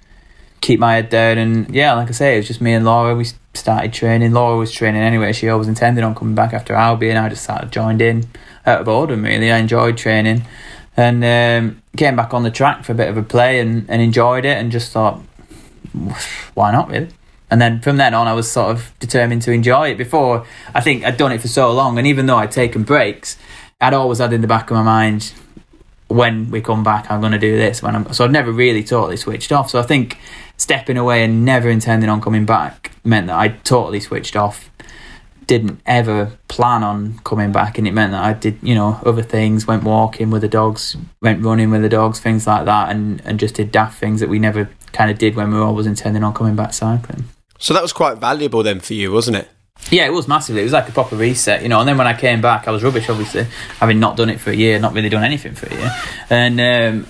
keep 0.60 0.80
my 0.80 0.94
head 0.96 1.10
down, 1.10 1.38
and 1.38 1.72
yeah, 1.72 1.94
like 1.94 2.08
I 2.08 2.12
say, 2.12 2.34
it 2.34 2.38
was 2.38 2.48
just 2.48 2.60
me 2.60 2.72
and 2.74 2.84
Laura. 2.84 3.14
We 3.14 3.26
started 3.54 3.92
training. 3.92 4.32
Laura 4.32 4.58
was 4.58 4.72
training 4.72 5.00
anyway. 5.00 5.32
She 5.32 5.48
always 5.48 5.68
intended 5.68 6.02
on 6.02 6.14
coming 6.16 6.34
back 6.34 6.52
after 6.52 6.74
Albie, 6.74 7.08
and 7.08 7.18
I 7.18 7.28
just 7.28 7.44
started 7.44 7.70
joined 7.70 8.02
in 8.02 8.24
out 8.66 8.80
of 8.80 8.86
boredom. 8.86 9.22
Really, 9.22 9.50
I 9.52 9.58
enjoyed 9.58 9.96
training, 9.96 10.42
and 10.96 11.24
um, 11.24 11.82
came 11.96 12.16
back 12.16 12.34
on 12.34 12.42
the 12.42 12.50
track 12.50 12.84
for 12.84 12.92
a 12.92 12.96
bit 12.96 13.08
of 13.08 13.16
a 13.16 13.22
play, 13.22 13.60
and, 13.60 13.88
and 13.88 14.02
enjoyed 14.02 14.44
it, 14.44 14.58
and 14.58 14.72
just 14.72 14.90
thought, 14.92 15.20
why 16.54 16.72
not 16.72 16.88
really. 16.88 17.08
And 17.50 17.60
then 17.60 17.80
from 17.80 17.98
then 17.98 18.14
on, 18.14 18.26
I 18.26 18.32
was 18.32 18.50
sort 18.50 18.70
of 18.70 18.92
determined 18.98 19.42
to 19.42 19.52
enjoy 19.52 19.90
it. 19.90 19.98
Before, 19.98 20.46
I 20.74 20.80
think 20.80 21.04
I'd 21.04 21.16
done 21.16 21.32
it 21.32 21.40
for 21.40 21.48
so 21.48 21.72
long, 21.72 21.98
and 21.98 22.06
even 22.06 22.26
though 22.26 22.38
I'd 22.38 22.50
taken 22.50 22.82
breaks, 22.82 23.36
I'd 23.80 23.94
always 23.94 24.18
had 24.18 24.32
in 24.32 24.40
the 24.40 24.46
back 24.46 24.70
of 24.70 24.76
my 24.76 24.82
mind, 24.82 25.32
when 26.08 26.50
we 26.50 26.60
come 26.60 26.82
back, 26.84 27.10
I'm 27.10 27.20
going 27.20 27.32
to 27.32 27.38
do 27.38 27.56
this. 27.56 27.82
When 27.82 27.94
I'm 27.94 28.12
so 28.12 28.24
I've 28.24 28.30
never 28.30 28.52
really 28.52 28.84
totally 28.84 29.16
switched 29.16 29.52
off. 29.52 29.70
So 29.70 29.78
I 29.78 29.82
think 29.82 30.18
stepping 30.56 30.96
away 30.96 31.24
and 31.24 31.44
never 31.44 31.68
intending 31.68 32.08
on 32.08 32.20
coming 32.20 32.46
back 32.46 32.92
meant 33.04 33.26
that 33.26 33.36
I 33.36 33.48
totally 33.48 34.00
switched 34.00 34.36
off. 34.36 34.70
Didn't 35.46 35.80
ever 35.84 36.32
plan 36.48 36.82
on 36.82 37.18
coming 37.24 37.52
back, 37.52 37.76
and 37.76 37.86
it 37.86 37.92
meant 37.92 38.12
that 38.12 38.24
I 38.24 38.32
did, 38.32 38.58
you 38.62 38.74
know, 38.74 39.00
other 39.04 39.22
things. 39.22 39.66
Went 39.66 39.82
walking 39.82 40.30
with 40.30 40.40
the 40.40 40.48
dogs, 40.48 40.96
went 41.20 41.44
running 41.44 41.70
with 41.70 41.82
the 41.82 41.88
dogs, 41.90 42.18
things 42.18 42.46
like 42.46 42.64
that, 42.64 42.90
and 42.90 43.20
and 43.26 43.38
just 43.38 43.56
did 43.56 43.70
daft 43.70 43.98
things 43.98 44.20
that 44.20 44.30
we 44.30 44.38
never 44.38 44.70
kind 44.94 45.10
of 45.10 45.18
did 45.18 45.34
when 45.34 45.52
we 45.52 45.58
were 45.58 45.64
always 45.64 45.86
intending 45.86 46.24
on 46.24 46.32
coming 46.32 46.56
back 46.56 46.72
cycling. 46.72 47.24
So 47.58 47.74
that 47.74 47.82
was 47.82 47.92
quite 47.92 48.18
valuable 48.18 48.62
then 48.62 48.80
for 48.80 48.94
you, 48.94 49.12
wasn't 49.12 49.36
it? 49.36 49.48
Yeah, 49.90 50.06
it 50.06 50.12
was 50.12 50.26
massively. 50.26 50.62
It 50.62 50.64
was 50.64 50.72
like 50.72 50.88
a 50.88 50.92
proper 50.92 51.16
reset, 51.16 51.62
you 51.62 51.68
know. 51.68 51.80
And 51.80 51.88
then 51.88 51.98
when 51.98 52.06
I 52.06 52.18
came 52.18 52.40
back, 52.40 52.66
I 52.66 52.70
was 52.70 52.82
rubbish, 52.82 53.08
obviously, 53.08 53.46
having 53.80 54.00
not 54.00 54.16
done 54.16 54.30
it 54.30 54.40
for 54.40 54.50
a 54.50 54.54
year, 54.54 54.78
not 54.78 54.94
really 54.94 55.08
done 55.08 55.24
anything 55.24 55.54
for 55.54 55.66
a 55.66 55.74
year, 55.74 55.90
and 56.30 56.60
um, 56.60 57.06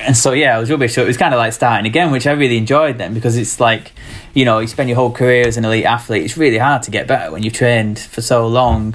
and 0.00 0.16
so 0.16 0.32
yeah, 0.32 0.56
I 0.56 0.58
was 0.58 0.70
rubbish. 0.70 0.94
So 0.94 1.02
it 1.02 1.06
was 1.06 1.16
kind 1.16 1.34
of 1.34 1.38
like 1.38 1.52
starting 1.52 1.86
again, 1.86 2.10
which 2.10 2.26
I 2.26 2.32
really 2.32 2.56
enjoyed 2.56 2.98
then 2.98 3.12
because 3.12 3.36
it's 3.36 3.60
like, 3.60 3.92
you 4.34 4.44
know, 4.44 4.60
you 4.60 4.66
spend 4.66 4.88
your 4.88 4.96
whole 4.96 5.12
career 5.12 5.46
as 5.46 5.56
an 5.56 5.64
elite 5.64 5.84
athlete. 5.84 6.24
It's 6.24 6.36
really 6.36 6.58
hard 6.58 6.82
to 6.84 6.90
get 6.90 7.06
better 7.06 7.30
when 7.32 7.42
you've 7.42 7.54
trained 7.54 7.98
for 7.98 8.22
so 8.22 8.46
long. 8.46 8.94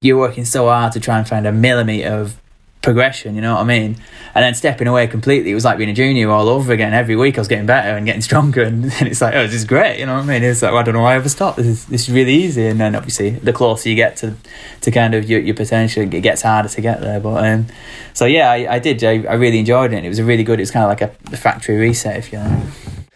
You're 0.00 0.18
working 0.18 0.44
so 0.44 0.66
hard 0.66 0.92
to 0.92 1.00
try 1.00 1.18
and 1.18 1.28
find 1.28 1.46
a 1.46 1.52
millimeter 1.52 2.08
of 2.08 2.40
progression, 2.82 3.34
you 3.34 3.42
know 3.42 3.54
what 3.54 3.60
I 3.60 3.64
mean? 3.64 3.96
And 4.34 4.42
then 4.42 4.54
stepping 4.54 4.86
away 4.86 5.06
completely, 5.06 5.50
it 5.50 5.54
was 5.54 5.64
like 5.64 5.76
being 5.76 5.90
a 5.90 5.94
junior 5.94 6.30
all 6.30 6.48
over 6.48 6.72
again. 6.72 6.94
Every 6.94 7.16
week 7.16 7.36
I 7.36 7.40
was 7.40 7.48
getting 7.48 7.66
better 7.66 7.96
and 7.96 8.06
getting 8.06 8.22
stronger, 8.30 8.62
and, 8.62 8.84
and 8.84 9.08
it's 9.08 9.20
like, 9.20 9.34
oh, 9.34 9.46
this 9.46 9.54
is 9.54 9.64
great, 9.64 9.98
you 9.98 10.06
know 10.06 10.14
what 10.14 10.24
I 10.24 10.26
mean? 10.26 10.42
It's 10.42 10.62
like, 10.62 10.72
well, 10.72 10.80
I 10.80 10.84
don't 10.84 10.94
know 10.94 11.02
why 11.02 11.12
I 11.12 11.16
ever 11.16 11.28
stopped. 11.28 11.58
This 11.58 11.66
is 11.66 11.86
this 11.86 12.08
is 12.08 12.14
really 12.14 12.34
easy. 12.34 12.66
And 12.66 12.80
then 12.80 12.94
obviously, 12.94 13.30
the 13.30 13.52
closer 13.52 13.88
you 13.88 13.96
get 13.96 14.16
to 14.18 14.34
to 14.82 14.90
kind 14.90 15.14
of 15.14 15.28
your, 15.28 15.40
your 15.40 15.54
potential, 15.54 16.02
it 16.02 16.20
gets 16.20 16.42
harder 16.42 16.68
to 16.68 16.80
get 16.80 17.00
there. 17.00 17.20
But 17.20 17.44
um, 17.44 17.66
so 18.14 18.24
yeah, 18.24 18.50
I, 18.50 18.74
I 18.74 18.78
did. 18.78 19.02
I, 19.04 19.24
I 19.24 19.34
really 19.34 19.58
enjoyed 19.58 19.92
it. 19.92 20.04
It 20.04 20.08
was 20.08 20.18
a 20.18 20.24
really 20.24 20.44
good. 20.44 20.58
It 20.58 20.62
was 20.62 20.70
kind 20.70 20.84
of 20.84 20.90
like 20.90 21.02
a 21.02 21.36
factory 21.36 21.76
reset, 21.76 22.16
if 22.16 22.32
you 22.32 22.38
like. 22.38 22.62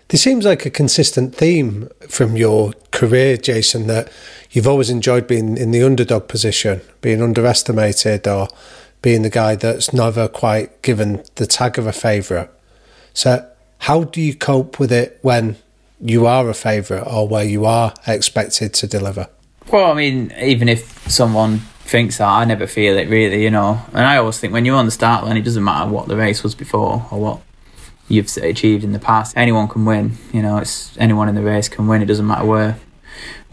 There 0.08 0.18
seems 0.18 0.44
like 0.44 0.66
a 0.66 0.70
consistent 0.70 1.34
theme 1.34 1.88
from 2.08 2.36
your 2.36 2.72
career, 2.92 3.36
Jason, 3.36 3.86
that 3.86 4.12
you've 4.50 4.68
always 4.68 4.90
enjoyed 4.90 5.26
being 5.26 5.56
in 5.56 5.70
the 5.70 5.82
underdog 5.82 6.28
position, 6.28 6.82
being 7.00 7.22
underestimated, 7.22 8.28
or 8.28 8.48
being 9.04 9.20
the 9.20 9.28
guy 9.28 9.54
that's 9.54 9.92
never 9.92 10.26
quite 10.26 10.80
given 10.80 11.22
the 11.34 11.46
tag 11.46 11.78
of 11.78 11.86
a 11.86 11.92
favourite. 11.92 12.48
So, 13.12 13.46
how 13.80 14.04
do 14.04 14.18
you 14.18 14.34
cope 14.34 14.80
with 14.80 14.90
it 14.90 15.18
when 15.20 15.56
you 16.00 16.26
are 16.26 16.48
a 16.48 16.54
favourite 16.54 17.02
or 17.02 17.28
where 17.28 17.44
you 17.44 17.66
are 17.66 17.92
expected 18.06 18.72
to 18.72 18.86
deliver? 18.86 19.28
Well, 19.70 19.92
I 19.92 19.94
mean, 19.94 20.32
even 20.40 20.70
if 20.70 21.06
someone 21.10 21.58
thinks 21.84 22.16
that, 22.16 22.28
I 22.28 22.46
never 22.46 22.66
feel 22.66 22.96
it 22.96 23.10
really, 23.10 23.44
you 23.44 23.50
know. 23.50 23.78
And 23.88 24.06
I 24.06 24.16
always 24.16 24.38
think 24.38 24.54
when 24.54 24.64
you're 24.64 24.76
on 24.76 24.86
the 24.86 24.90
start 24.90 25.22
line, 25.22 25.36
it 25.36 25.42
doesn't 25.42 25.62
matter 25.62 25.90
what 25.90 26.08
the 26.08 26.16
race 26.16 26.42
was 26.42 26.54
before 26.54 27.06
or 27.10 27.20
what 27.20 27.40
you've 28.08 28.34
achieved 28.38 28.84
in 28.84 28.92
the 28.92 28.98
past. 28.98 29.36
Anyone 29.36 29.68
can 29.68 29.84
win, 29.84 30.16
you 30.32 30.40
know. 30.40 30.56
It's 30.56 30.96
anyone 30.96 31.28
in 31.28 31.34
the 31.34 31.42
race 31.42 31.68
can 31.68 31.88
win. 31.88 32.00
It 32.00 32.06
doesn't 32.06 32.26
matter 32.26 32.46
where 32.46 32.78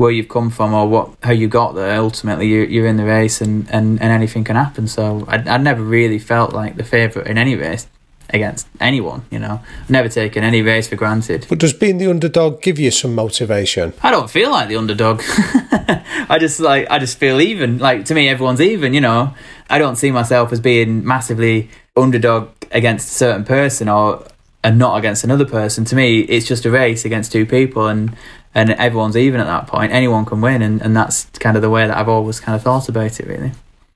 where 0.01 0.11
you've 0.11 0.27
come 0.27 0.49
from 0.49 0.73
or 0.73 0.87
what 0.89 1.11
how 1.21 1.31
you 1.31 1.47
got 1.47 1.75
there. 1.75 1.97
Ultimately, 1.99 2.47
you're, 2.47 2.65
you're 2.65 2.87
in 2.87 2.97
the 2.97 3.05
race 3.05 3.39
and, 3.39 3.69
and, 3.69 4.01
and 4.01 4.11
anything 4.11 4.43
can 4.43 4.55
happen. 4.55 4.87
So 4.87 5.25
I 5.27 5.37
I 5.37 5.57
never 5.57 5.83
really 5.83 6.17
felt 6.19 6.53
like 6.53 6.75
the 6.75 6.83
favourite 6.83 7.27
in 7.27 7.37
any 7.37 7.55
race 7.55 7.87
against 8.31 8.67
anyone. 8.79 9.23
You 9.29 9.39
know, 9.39 9.61
I've 9.81 9.89
never 9.89 10.09
taken 10.09 10.43
any 10.43 10.63
race 10.63 10.87
for 10.87 10.95
granted. 10.95 11.45
But 11.47 11.59
does 11.59 11.73
being 11.73 11.99
the 11.99 12.09
underdog 12.09 12.61
give 12.63 12.79
you 12.79 12.89
some 12.89 13.13
motivation? 13.13 13.93
I 14.01 14.09
don't 14.09 14.29
feel 14.29 14.49
like 14.49 14.69
the 14.69 14.77
underdog. 14.77 15.21
I 15.27 16.37
just 16.39 16.59
like 16.59 16.89
I 16.89 16.97
just 16.97 17.19
feel 17.19 17.39
even. 17.39 17.77
Like 17.77 18.05
to 18.05 18.15
me, 18.15 18.27
everyone's 18.27 18.61
even. 18.61 18.95
You 18.95 19.01
know, 19.01 19.35
I 19.69 19.77
don't 19.77 19.97
see 19.97 20.09
myself 20.09 20.51
as 20.51 20.59
being 20.59 21.05
massively 21.05 21.69
underdog 21.95 22.49
against 22.71 23.09
a 23.09 23.13
certain 23.13 23.45
person 23.45 23.87
or 23.87 24.25
and 24.63 24.77
not 24.77 24.97
against 24.97 25.23
another 25.23 25.45
person. 25.45 25.85
To 25.85 25.95
me, 25.95 26.19
it's 26.21 26.47
just 26.47 26.65
a 26.65 26.71
race 26.71 27.05
against 27.05 27.31
two 27.31 27.45
people, 27.45 27.87
and 27.87 28.15
and 28.53 28.71
everyone's 28.71 29.17
even 29.17 29.39
at 29.39 29.47
that 29.47 29.67
point. 29.67 29.91
Anyone 29.91 30.25
can 30.25 30.41
win, 30.41 30.61
and, 30.61 30.81
and 30.81 30.95
that's 30.95 31.25
kind 31.39 31.55
of 31.55 31.61
the 31.61 31.69
way 31.69 31.87
that 31.87 31.97
I've 31.97 32.09
always 32.09 32.39
kind 32.39 32.55
of 32.55 32.61
thought 32.61 32.89
about 32.89 33.19
it, 33.19 33.27
really. 33.27 33.51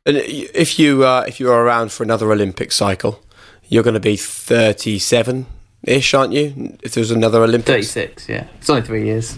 And 0.05 0.17
if 0.17 0.77
you 0.77 1.03
uh, 1.03 1.25
if 1.27 1.39
you're 1.39 1.63
around 1.63 1.91
for 1.91 2.03
another 2.03 2.31
Olympic 2.31 2.71
cycle, 2.71 3.21
you're 3.67 3.83
going 3.83 3.95
to 3.95 3.99
be 3.99 4.15
37 4.15 5.47
ish, 5.83 6.13
aren't 6.13 6.33
you? 6.33 6.77
If 6.83 6.93
there's 6.93 7.11
another 7.11 7.41
Olympics, 7.41 7.93
36, 7.93 8.29
yeah. 8.29 8.47
It's 8.59 8.69
only 8.69 8.83
three 8.83 9.05
years. 9.05 9.37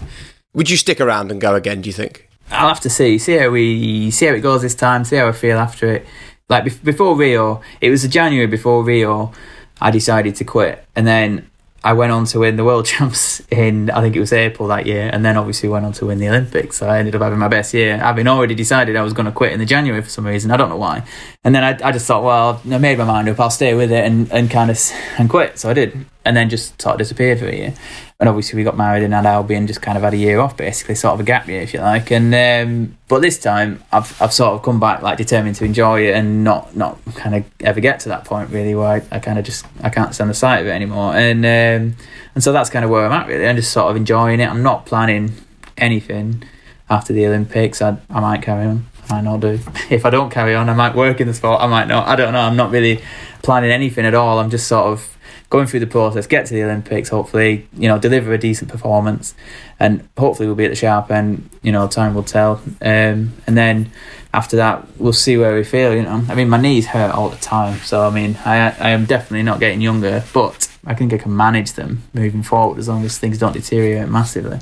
Would 0.54 0.70
you 0.70 0.76
stick 0.76 1.00
around 1.00 1.30
and 1.30 1.40
go 1.40 1.54
again? 1.54 1.80
Do 1.80 1.88
you 1.88 1.94
think? 1.94 2.28
I'll 2.50 2.68
have 2.68 2.80
to 2.80 2.90
see, 2.90 3.18
see 3.18 3.36
how 3.36 3.50
we 3.50 4.10
see 4.10 4.26
how 4.26 4.34
it 4.34 4.40
goes 4.40 4.62
this 4.62 4.74
time, 4.74 5.04
see 5.04 5.16
how 5.16 5.28
I 5.28 5.32
feel 5.32 5.58
after 5.58 5.92
it. 5.92 6.06
Like 6.48 6.82
before 6.82 7.16
Rio, 7.16 7.60
it 7.80 7.90
was 7.90 8.02
the 8.02 8.08
January 8.08 8.46
before 8.46 8.82
Rio. 8.82 9.32
I 9.80 9.90
decided 9.90 10.34
to 10.36 10.44
quit, 10.44 10.84
and 10.96 11.06
then 11.06 11.47
I 11.84 11.92
went 11.92 12.12
on 12.12 12.24
to 12.26 12.40
win 12.40 12.56
the 12.56 12.64
world 12.64 12.86
champs 12.92 13.40
in 13.50 13.90
I 13.90 14.00
think 14.00 14.16
it 14.16 14.20
was 14.20 14.32
April 14.32 14.68
that 14.68 14.86
year, 14.86 15.10
and 15.12 15.24
then 15.24 15.36
obviously 15.36 15.68
went 15.68 15.84
on 15.84 15.92
to 15.94 16.06
win 16.06 16.18
the 16.18 16.28
Olympics. 16.28 16.78
So 16.78 16.88
I 16.88 16.98
ended 16.98 17.14
up 17.14 17.22
having 17.22 17.38
my 17.38 17.48
best 17.48 17.72
year, 17.74 17.98
having 17.98 18.26
already 18.26 18.54
decided 18.54 18.96
I 18.96 19.02
was 19.02 19.12
going 19.12 19.26
to 19.26 19.32
quit 19.32 19.52
in 19.52 19.58
the 19.58 19.66
January 19.66 20.02
for 20.02 20.10
some 20.10 20.26
reason. 20.26 20.50
I 20.50 20.56
don't 20.56 20.68
know 20.68 20.76
why. 20.76 21.04
And 21.44 21.54
then 21.54 21.64
I, 21.64 21.88
I 21.88 21.92
just 21.92 22.06
thought, 22.06 22.24
well, 22.24 22.60
I 22.70 22.78
made 22.78 22.98
my 22.98 23.04
mind 23.04 23.28
up. 23.28 23.40
I'll 23.40 23.50
stay 23.50 23.74
with 23.74 23.92
it 23.92 24.04
and, 24.04 24.30
and 24.32 24.50
kind 24.50 24.70
of 24.70 24.78
and 25.18 25.30
quit. 25.30 25.58
So 25.58 25.70
I 25.70 25.74
did, 25.74 26.06
and 26.24 26.36
then 26.36 26.50
just 26.50 26.80
sort 26.80 26.94
of 26.94 26.98
disappeared 26.98 27.38
for 27.38 27.48
a 27.48 27.54
year 27.54 27.74
and 28.20 28.28
obviously 28.28 28.56
we 28.56 28.64
got 28.64 28.76
married 28.76 29.04
and 29.04 29.14
had 29.14 29.26
Albion, 29.26 29.68
just 29.68 29.80
kind 29.80 29.96
of 29.96 30.02
had 30.02 30.12
a 30.12 30.16
year 30.16 30.40
off, 30.40 30.56
basically, 30.56 30.96
sort 30.96 31.14
of 31.14 31.20
a 31.20 31.22
gap 31.22 31.46
year, 31.46 31.62
if 31.62 31.72
you 31.72 31.80
like. 31.80 32.10
And 32.10 32.34
um, 32.34 32.98
but 33.06 33.20
this 33.20 33.38
time, 33.38 33.82
I've 33.92 34.20
I've 34.20 34.32
sort 34.32 34.54
of 34.54 34.62
come 34.62 34.80
back 34.80 35.02
like 35.02 35.18
determined 35.18 35.54
to 35.56 35.64
enjoy 35.64 36.08
it 36.08 36.14
and 36.14 36.42
not 36.42 36.74
not 36.74 36.98
kind 37.14 37.36
of 37.36 37.44
ever 37.60 37.78
get 37.78 38.00
to 38.00 38.08
that 38.08 38.24
point 38.24 38.50
really 38.50 38.74
where 38.74 38.88
I, 38.88 39.02
I 39.12 39.20
kind 39.20 39.38
of 39.38 39.44
just 39.44 39.66
I 39.82 39.90
can't 39.90 40.12
stand 40.14 40.30
the 40.30 40.34
sight 40.34 40.58
of 40.58 40.66
it 40.66 40.70
anymore. 40.70 41.14
And 41.14 41.44
um, 41.44 41.96
and 42.34 42.42
so 42.42 42.52
that's 42.52 42.70
kind 42.70 42.84
of 42.84 42.90
where 42.90 43.06
I'm 43.06 43.12
at 43.12 43.28
really. 43.28 43.46
I'm 43.46 43.56
just 43.56 43.70
sort 43.72 43.88
of 43.88 43.96
enjoying 43.96 44.40
it. 44.40 44.50
I'm 44.50 44.64
not 44.64 44.84
planning 44.84 45.34
anything 45.76 46.42
after 46.90 47.12
the 47.12 47.24
Olympics. 47.24 47.80
I 47.80 47.98
I 48.10 48.18
might 48.18 48.42
carry 48.42 48.66
on. 48.66 48.87
Might 49.10 49.24
not 49.24 49.40
do. 49.40 49.58
If 49.90 50.04
I 50.04 50.10
don't 50.10 50.30
carry 50.30 50.54
on, 50.54 50.68
I 50.68 50.74
might 50.74 50.94
work 50.94 51.20
in 51.20 51.28
the 51.28 51.34
sport. 51.34 51.60
I 51.60 51.66
might 51.66 51.88
not. 51.88 52.06
I 52.06 52.16
don't 52.16 52.32
know. 52.32 52.40
I'm 52.40 52.56
not 52.56 52.70
really 52.70 53.00
planning 53.42 53.70
anything 53.70 54.04
at 54.04 54.14
all. 54.14 54.38
I'm 54.38 54.50
just 54.50 54.68
sort 54.68 54.86
of 54.86 55.16
going 55.50 55.66
through 55.66 55.80
the 55.80 55.86
process, 55.86 56.26
get 56.26 56.46
to 56.46 56.54
the 56.54 56.62
Olympics, 56.62 57.08
hopefully, 57.08 57.66
you 57.72 57.88
know, 57.88 57.98
deliver 57.98 58.34
a 58.34 58.38
decent 58.38 58.70
performance, 58.70 59.34
and 59.80 60.06
hopefully 60.18 60.46
we'll 60.46 60.56
be 60.56 60.66
at 60.66 60.70
the 60.70 60.76
sharp 60.76 61.10
end. 61.10 61.48
You 61.62 61.72
know, 61.72 61.88
time 61.88 62.14
will 62.14 62.22
tell. 62.22 62.60
Um, 62.82 63.32
and 63.46 63.56
then 63.56 63.90
after 64.34 64.56
that, 64.56 64.86
we'll 64.98 65.12
see 65.12 65.38
where 65.38 65.54
we 65.54 65.64
feel. 65.64 65.94
You 65.94 66.02
know, 66.02 66.24
I 66.28 66.34
mean, 66.34 66.50
my 66.50 66.60
knees 66.60 66.88
hurt 66.88 67.14
all 67.14 67.30
the 67.30 67.36
time, 67.36 67.78
so 67.78 68.06
I 68.06 68.10
mean, 68.10 68.36
I 68.44 68.70
I 68.78 68.90
am 68.90 69.06
definitely 69.06 69.42
not 69.42 69.60
getting 69.60 69.80
younger, 69.80 70.22
but 70.34 70.68
I 70.84 70.94
think 70.94 71.12
I 71.12 71.18
can 71.18 71.34
manage 71.34 71.72
them 71.72 72.02
moving 72.12 72.42
forward 72.42 72.78
as 72.78 72.88
long 72.88 73.04
as 73.04 73.18
things 73.18 73.38
don't 73.38 73.52
deteriorate 73.52 74.08
massively. 74.08 74.58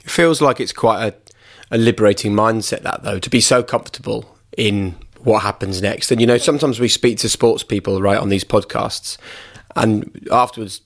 It 0.00 0.10
feels 0.10 0.40
like 0.40 0.60
it's 0.60 0.72
quite 0.72 1.06
a, 1.06 1.14
a 1.70 1.78
liberating 1.78 2.32
mindset 2.32 2.82
that 2.82 3.02
though 3.02 3.18
to 3.18 3.30
be 3.30 3.40
so 3.40 3.62
comfortable 3.62 4.36
in 4.56 4.94
what 5.20 5.42
happens 5.42 5.82
next. 5.82 6.10
And 6.12 6.20
you 6.20 6.26
know, 6.26 6.38
sometimes 6.38 6.78
we 6.78 6.88
speak 6.88 7.18
to 7.18 7.28
sports 7.28 7.62
people 7.62 8.00
right 8.00 8.18
on 8.18 8.28
these 8.28 8.44
podcasts, 8.44 9.18
and 9.74 10.28
afterwards, 10.30 10.80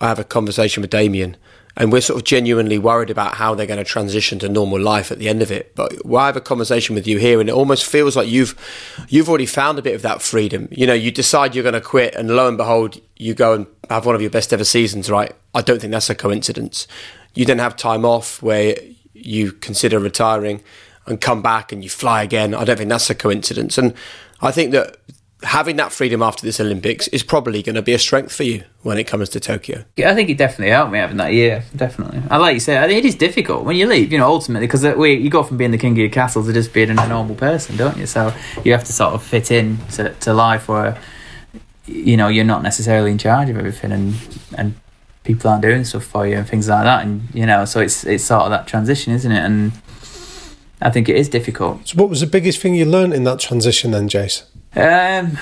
I 0.00 0.08
have 0.08 0.18
a 0.18 0.24
conversation 0.24 0.80
with 0.80 0.90
Damian, 0.90 1.36
and 1.76 1.92
we're 1.92 2.00
sort 2.00 2.18
of 2.18 2.24
genuinely 2.24 2.78
worried 2.78 3.10
about 3.10 3.34
how 3.34 3.54
they're 3.54 3.66
going 3.66 3.78
to 3.78 3.84
transition 3.84 4.38
to 4.40 4.48
normal 4.48 4.80
life 4.80 5.12
at 5.12 5.18
the 5.18 5.28
end 5.28 5.42
of 5.42 5.50
it. 5.50 5.74
But 5.74 5.94
I 6.14 6.26
have 6.26 6.36
a 6.36 6.40
conversation 6.40 6.94
with 6.94 7.06
you 7.06 7.18
here, 7.18 7.40
and 7.40 7.48
it 7.48 7.52
almost 7.52 7.84
feels 7.84 8.16
like 8.16 8.28
you've 8.28 8.54
you've 9.08 9.28
already 9.28 9.46
found 9.46 9.78
a 9.78 9.82
bit 9.82 9.94
of 9.94 10.02
that 10.02 10.22
freedom. 10.22 10.68
You 10.70 10.86
know, 10.86 10.94
you 10.94 11.10
decide 11.10 11.54
you're 11.54 11.62
going 11.62 11.74
to 11.74 11.80
quit, 11.80 12.14
and 12.14 12.34
lo 12.34 12.48
and 12.48 12.56
behold, 12.56 13.00
you 13.16 13.34
go 13.34 13.54
and 13.54 13.66
have 13.90 14.06
one 14.06 14.14
of 14.14 14.20
your 14.20 14.30
best 14.30 14.52
ever 14.52 14.64
seasons. 14.64 15.10
Right? 15.10 15.32
I 15.54 15.62
don't 15.62 15.80
think 15.80 15.92
that's 15.92 16.10
a 16.10 16.14
coincidence. 16.14 16.86
You 17.34 17.44
then 17.44 17.58
have 17.58 17.76
time 17.76 18.04
off 18.04 18.42
where 18.42 18.76
you 19.24 19.52
consider 19.52 19.98
retiring 19.98 20.62
and 21.06 21.20
come 21.20 21.42
back 21.42 21.72
and 21.72 21.82
you 21.82 21.90
fly 21.90 22.22
again. 22.22 22.54
I 22.54 22.64
don't 22.64 22.76
think 22.76 22.90
that's 22.90 23.10
a 23.10 23.14
coincidence. 23.14 23.78
And 23.78 23.94
I 24.40 24.50
think 24.50 24.72
that 24.72 24.98
having 25.44 25.76
that 25.76 25.92
freedom 25.92 26.22
after 26.22 26.46
this 26.46 26.60
Olympics 26.60 27.08
is 27.08 27.22
probably 27.22 27.62
going 27.62 27.74
to 27.74 27.82
be 27.82 27.92
a 27.92 27.98
strength 27.98 28.32
for 28.32 28.44
you 28.44 28.62
when 28.82 28.98
it 28.98 29.04
comes 29.04 29.28
to 29.30 29.40
Tokyo. 29.40 29.84
Yeah, 29.96 30.10
I 30.10 30.14
think 30.14 30.30
it 30.30 30.38
definitely 30.38 30.70
helped 30.70 30.92
me 30.92 30.98
having 30.98 31.16
that 31.16 31.32
year. 31.32 31.64
Definitely, 31.74 32.22
I 32.30 32.36
like 32.36 32.54
you 32.54 32.60
think 32.60 32.92
it 32.92 33.04
is 33.04 33.14
difficult 33.14 33.64
when 33.64 33.76
you 33.76 33.86
leave. 33.86 34.12
You 34.12 34.18
know, 34.18 34.28
ultimately, 34.28 34.66
because 34.66 34.84
you 34.84 35.30
go 35.30 35.42
from 35.42 35.56
being 35.56 35.70
the 35.70 35.78
king 35.78 35.92
of 35.92 35.98
your 35.98 36.08
castle 36.08 36.44
to 36.44 36.52
just 36.52 36.72
being 36.72 36.90
a 36.90 36.94
normal 36.94 37.34
person, 37.34 37.76
don't 37.76 37.96
you? 37.96 38.06
So 38.06 38.32
you 38.64 38.72
have 38.72 38.84
to 38.84 38.92
sort 38.92 39.14
of 39.14 39.22
fit 39.22 39.50
in 39.50 39.78
to, 39.92 40.14
to 40.14 40.32
life 40.32 40.68
where 40.68 41.00
you 41.86 42.16
know 42.16 42.28
you're 42.28 42.44
not 42.44 42.62
necessarily 42.62 43.10
in 43.10 43.18
charge 43.18 43.48
of 43.48 43.56
everything, 43.56 43.92
and 43.92 44.14
and 44.56 44.74
people 45.24 45.50
aren't 45.50 45.62
doing 45.62 45.84
stuff 45.84 46.04
for 46.04 46.26
you 46.26 46.36
and 46.36 46.48
things 46.48 46.68
like 46.68 46.84
that, 46.84 47.04
and 47.04 47.28
you 47.34 47.46
know, 47.46 47.64
so 47.64 47.80
it's 47.80 48.04
it's 48.04 48.24
sort 48.24 48.42
of 48.42 48.50
that 48.50 48.66
transition, 48.66 49.12
isn't 49.12 49.32
it? 49.32 49.44
And 49.44 49.72
I 50.80 50.90
think 50.90 51.08
it 51.08 51.16
is 51.16 51.28
difficult. 51.28 51.88
So, 51.88 51.96
what 51.96 52.08
was 52.08 52.20
the 52.20 52.26
biggest 52.26 52.60
thing 52.60 52.74
you 52.74 52.84
learned 52.84 53.14
in 53.14 53.24
that 53.24 53.38
transition 53.38 53.92
then, 53.92 54.08
Jason? 54.08 54.46
Um, 54.74 55.38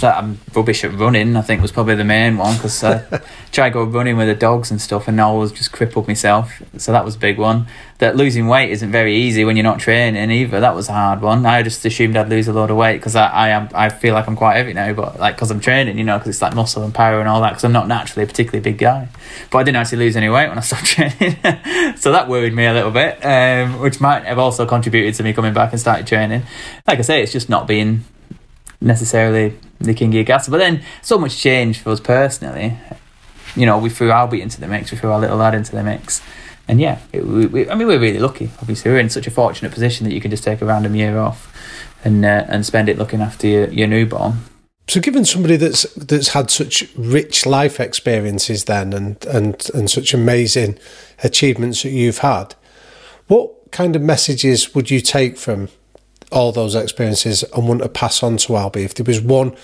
that 0.00 0.16
I'm 0.16 0.40
rubbish 0.54 0.84
at 0.84 0.92
running. 0.94 1.36
I 1.36 1.42
think 1.42 1.62
was 1.62 1.72
probably 1.72 1.94
the 1.94 2.04
main 2.04 2.36
one 2.36 2.56
because 2.56 2.82
I 2.82 3.22
tried 3.52 3.72
go 3.72 3.84
running 3.84 4.16
with 4.16 4.28
the 4.28 4.34
dogs 4.34 4.70
and 4.70 4.80
stuff, 4.80 5.08
and 5.08 5.20
I 5.20 5.24
always 5.24 5.52
just 5.52 5.72
crippled 5.72 6.08
myself. 6.08 6.62
So 6.76 6.92
that 6.92 7.04
was 7.04 7.16
a 7.16 7.18
big 7.18 7.38
one. 7.38 7.66
That 7.98 8.16
losing 8.16 8.48
weight 8.48 8.70
isn't 8.70 8.90
very 8.90 9.14
easy 9.14 9.44
when 9.44 9.56
you're 9.56 9.64
not 9.64 9.80
training 9.80 10.30
either. 10.30 10.60
That 10.60 10.74
was 10.74 10.88
a 10.88 10.92
hard 10.92 11.20
one. 11.20 11.46
I 11.46 11.62
just 11.62 11.84
assumed 11.84 12.16
I'd 12.16 12.28
lose 12.28 12.48
a 12.48 12.52
lot 12.52 12.70
of 12.70 12.76
weight 12.76 12.98
because 12.98 13.16
I, 13.16 13.28
I 13.28 13.48
am 13.50 13.68
I 13.74 13.88
feel 13.88 14.14
like 14.14 14.26
I'm 14.28 14.36
quite 14.36 14.56
heavy 14.56 14.72
now, 14.72 14.92
but 14.92 15.18
like 15.18 15.36
because 15.36 15.50
I'm 15.50 15.60
training, 15.60 15.98
you 15.98 16.04
know, 16.04 16.18
because 16.18 16.30
it's 16.30 16.42
like 16.42 16.54
muscle 16.54 16.82
and 16.82 16.94
power 16.94 17.20
and 17.20 17.28
all 17.28 17.40
that. 17.42 17.50
Because 17.50 17.64
I'm 17.64 17.72
not 17.72 17.86
naturally 17.86 18.24
a 18.24 18.26
particularly 18.26 18.62
big 18.62 18.78
guy, 18.78 19.08
but 19.50 19.58
I 19.58 19.62
didn't 19.62 19.76
actually 19.76 19.98
lose 19.98 20.16
any 20.16 20.28
weight 20.28 20.48
when 20.48 20.58
I 20.58 20.60
stopped 20.62 20.86
training, 20.86 21.36
so 21.96 22.12
that 22.12 22.28
worried 22.28 22.54
me 22.54 22.66
a 22.66 22.72
little 22.72 22.90
bit, 22.90 23.24
um, 23.24 23.80
which 23.80 24.00
might 24.00 24.24
have 24.24 24.38
also 24.38 24.66
contributed 24.66 25.14
to 25.14 25.22
me 25.22 25.32
coming 25.32 25.54
back 25.54 25.72
and 25.72 25.80
started 25.80 26.08
training. 26.08 26.42
Like 26.88 26.98
I 26.98 27.02
say, 27.02 27.22
it's 27.22 27.32
just 27.32 27.48
not 27.48 27.66
being 27.66 28.04
necessarily 28.80 29.54
the 29.80 29.94
king 29.94 30.16
of 30.18 30.26
castle. 30.26 30.50
But 30.50 30.58
then 30.58 30.82
so 31.02 31.18
much 31.18 31.38
changed 31.38 31.80
for 31.80 31.90
us 31.90 32.00
personally. 32.00 32.78
You 33.56 33.66
know, 33.66 33.78
we 33.78 33.90
threw 33.90 34.08
Albie 34.08 34.40
into 34.40 34.60
the 34.60 34.68
mix, 34.68 34.90
we 34.90 34.98
threw 34.98 35.10
our 35.10 35.20
little 35.20 35.38
lad 35.38 35.54
into 35.54 35.72
the 35.72 35.82
mix. 35.82 36.20
And 36.68 36.80
yeah, 36.80 37.00
it, 37.12 37.24
we, 37.24 37.46
we, 37.46 37.70
I 37.70 37.74
mean, 37.74 37.88
we're 37.88 37.98
really 37.98 38.18
lucky. 38.18 38.50
Obviously, 38.60 38.90
we're 38.90 39.00
in 39.00 39.08
such 39.08 39.26
a 39.26 39.30
fortunate 39.30 39.72
position 39.72 40.06
that 40.06 40.12
you 40.12 40.20
can 40.20 40.30
just 40.30 40.44
take 40.44 40.60
a 40.60 40.66
random 40.66 40.94
year 40.94 41.18
off 41.18 41.52
and 42.04 42.24
uh, 42.24 42.44
and 42.48 42.64
spend 42.64 42.90
it 42.90 42.98
looking 42.98 43.22
after 43.22 43.46
your, 43.46 43.68
your 43.68 43.88
newborn. 43.88 44.40
So, 44.86 45.00
given 45.00 45.24
somebody 45.24 45.56
that's 45.56 45.82
that's 45.94 46.28
had 46.28 46.50
such 46.50 46.88
rich 46.94 47.46
life 47.46 47.80
experiences, 47.80 48.64
then 48.64 48.92
and 48.92 49.24
and 49.26 49.70
and 49.72 49.90
such 49.90 50.12
amazing 50.12 50.78
achievements 51.24 51.82
that 51.82 51.90
you've 51.90 52.18
had, 52.18 52.54
what 53.28 53.70
kind 53.70 53.96
of 53.96 54.02
messages 54.02 54.74
would 54.74 54.90
you 54.90 55.00
take 55.00 55.38
from 55.38 55.68
all 56.30 56.52
those 56.52 56.74
experiences 56.74 57.42
and 57.42 57.68
want 57.68 57.82
to 57.82 57.88
pass 57.88 58.22
on 58.22 58.36
to 58.38 58.52
Albie? 58.52 58.84
If 58.84 58.94
there 58.94 59.04
was 59.04 59.20
one 59.20 59.56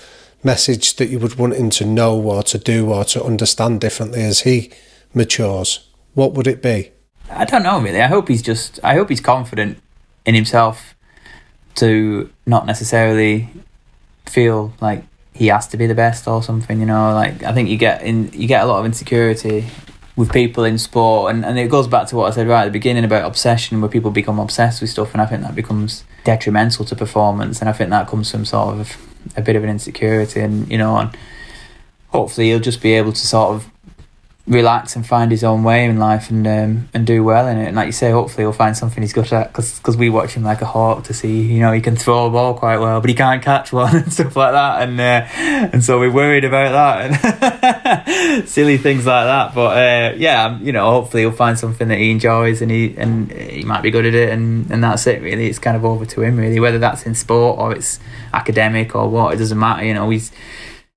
message 0.43 0.95
that 0.97 1.07
you 1.07 1.19
would 1.19 1.35
want 1.35 1.55
him 1.55 1.69
to 1.71 1.85
know 1.85 2.19
or 2.21 2.43
to 2.43 2.57
do 2.57 2.91
or 2.91 3.03
to 3.05 3.23
understand 3.23 3.81
differently 3.81 4.21
as 4.21 4.41
he 4.41 4.71
matures, 5.13 5.89
what 6.13 6.33
would 6.33 6.47
it 6.47 6.61
be? 6.61 6.91
I 7.29 7.45
don't 7.45 7.63
know 7.63 7.79
really. 7.79 8.01
I 8.01 8.07
hope 8.07 8.27
he's 8.27 8.41
just. 8.41 8.79
I 8.83 8.93
hope 8.95 9.09
he's 9.09 9.21
confident 9.21 9.79
in 10.25 10.35
himself 10.35 10.95
to 11.75 12.29
not 12.45 12.65
necessarily 12.65 13.49
feel 14.25 14.73
like 14.81 15.03
he 15.33 15.47
has 15.47 15.67
to 15.67 15.77
be 15.77 15.87
the 15.87 15.95
best 15.95 16.27
or 16.27 16.41
something. 16.43 16.79
You 16.79 16.85
know, 16.85 17.13
like 17.13 17.43
I 17.43 17.53
think 17.53 17.69
you 17.69 17.77
get 17.77 18.03
in 18.03 18.31
you 18.33 18.47
get 18.47 18.63
a 18.63 18.67
lot 18.67 18.79
of 18.79 18.85
insecurity 18.85 19.65
with 20.15 20.31
people 20.31 20.63
in 20.63 20.77
sport 20.77 21.33
and, 21.33 21.45
and 21.45 21.59
it 21.59 21.69
goes 21.69 21.87
back 21.87 22.07
to 22.07 22.15
what 22.15 22.31
I 22.31 22.35
said 22.35 22.47
right 22.47 22.61
at 22.61 22.65
the 22.65 22.71
beginning 22.71 23.03
about 23.03 23.25
obsession 23.25 23.81
where 23.81 23.89
people 23.89 24.11
become 24.11 24.39
obsessed 24.39 24.79
with 24.81 24.89
stuff 24.89 25.11
and 25.13 25.21
I 25.21 25.25
think 25.25 25.41
that 25.41 25.55
becomes 25.55 26.05
detrimental 26.23 26.85
to 26.85 26.95
performance 26.95 27.59
and 27.59 27.69
I 27.69 27.73
think 27.73 27.89
that 27.89 28.07
comes 28.07 28.31
from 28.31 28.45
sort 28.45 28.79
of 28.79 28.97
a 29.35 29.41
bit 29.41 29.55
of 29.55 29.63
an 29.63 29.69
insecurity 29.69 30.39
and 30.39 30.69
you 30.71 30.77
know 30.77 30.97
and 30.97 31.17
hopefully 32.09 32.47
he'll 32.47 32.59
just 32.59 32.81
be 32.81 32.93
able 32.93 33.11
to 33.11 33.27
sort 33.27 33.55
of 33.55 33.69
relax 34.47 34.95
and 34.95 35.05
find 35.05 35.31
his 35.31 35.43
own 35.43 35.63
way 35.63 35.85
in 35.85 35.97
life 35.97 36.29
and 36.29 36.45
um, 36.45 36.89
and 36.93 37.07
do 37.07 37.23
well 37.23 37.47
in 37.47 37.57
it. 37.57 37.67
And 37.67 37.75
like 37.75 37.87
you 37.87 37.91
say, 37.91 38.11
hopefully 38.11 38.43
he'll 38.43 38.53
find 38.53 38.77
something 38.77 39.01
he's 39.01 39.13
good 39.13 39.31
at 39.33 39.47
because 39.47 39.97
we 39.97 40.09
watch 40.09 40.33
him 40.33 40.43
like 40.43 40.61
a 40.61 40.65
hawk 40.65 41.05
to 41.05 41.13
see 41.13 41.41
you 41.41 41.59
know 41.59 41.71
he 41.71 41.81
can 41.81 41.95
throw 41.95 42.27
a 42.27 42.29
ball 42.29 42.53
quite 42.53 42.77
well, 42.77 43.01
but 43.01 43.09
he 43.09 43.15
can't 43.15 43.41
catch 43.41 43.73
one 43.73 43.95
and 44.03 44.13
stuff 44.13 44.35
like 44.35 44.51
that. 44.51 44.87
And 44.87 44.99
uh, 44.99 45.27
and 45.73 45.83
so 45.83 45.99
we're 45.99 46.11
worried 46.11 46.45
about 46.45 46.71
that 46.71 48.05
and 48.05 48.47
silly 48.47 48.77
things 48.77 49.05
like 49.05 49.25
that. 49.25 49.55
But 49.55 49.77
uh, 49.77 50.15
yeah, 50.17 50.59
you 50.59 50.71
know, 50.71 50.91
hopefully 50.91 51.23
he'll 51.23 51.31
find 51.31 51.57
something 51.57 51.87
that 51.87 51.97
he 51.97 52.11
enjoys 52.11 52.61
and 52.61 52.69
he 52.69 52.95
and 52.97 53.31
he 53.31 53.63
might 53.63 53.81
be 53.81 53.89
good 53.89 54.05
at 54.05 54.13
it. 54.13 54.29
And 54.29 54.69
and 54.69 54.83
that's 54.83 55.07
it. 55.07 55.23
Really, 55.23 55.47
it's 55.47 55.59
kind 55.59 55.75
of 55.75 55.83
over 55.83 56.05
to 56.05 56.21
him 56.21 56.37
really. 56.37 56.59
Whether 56.59 56.77
that's 56.77 57.05
in 57.07 57.15
sport 57.15 57.57
or 57.57 57.73
it's 57.73 57.99
academic 58.31 58.95
or 58.95 59.09
what, 59.09 59.33
it 59.33 59.37
doesn't 59.37 59.57
matter. 59.57 59.83
You 59.83 59.95
know, 59.95 60.07
he's 60.11 60.31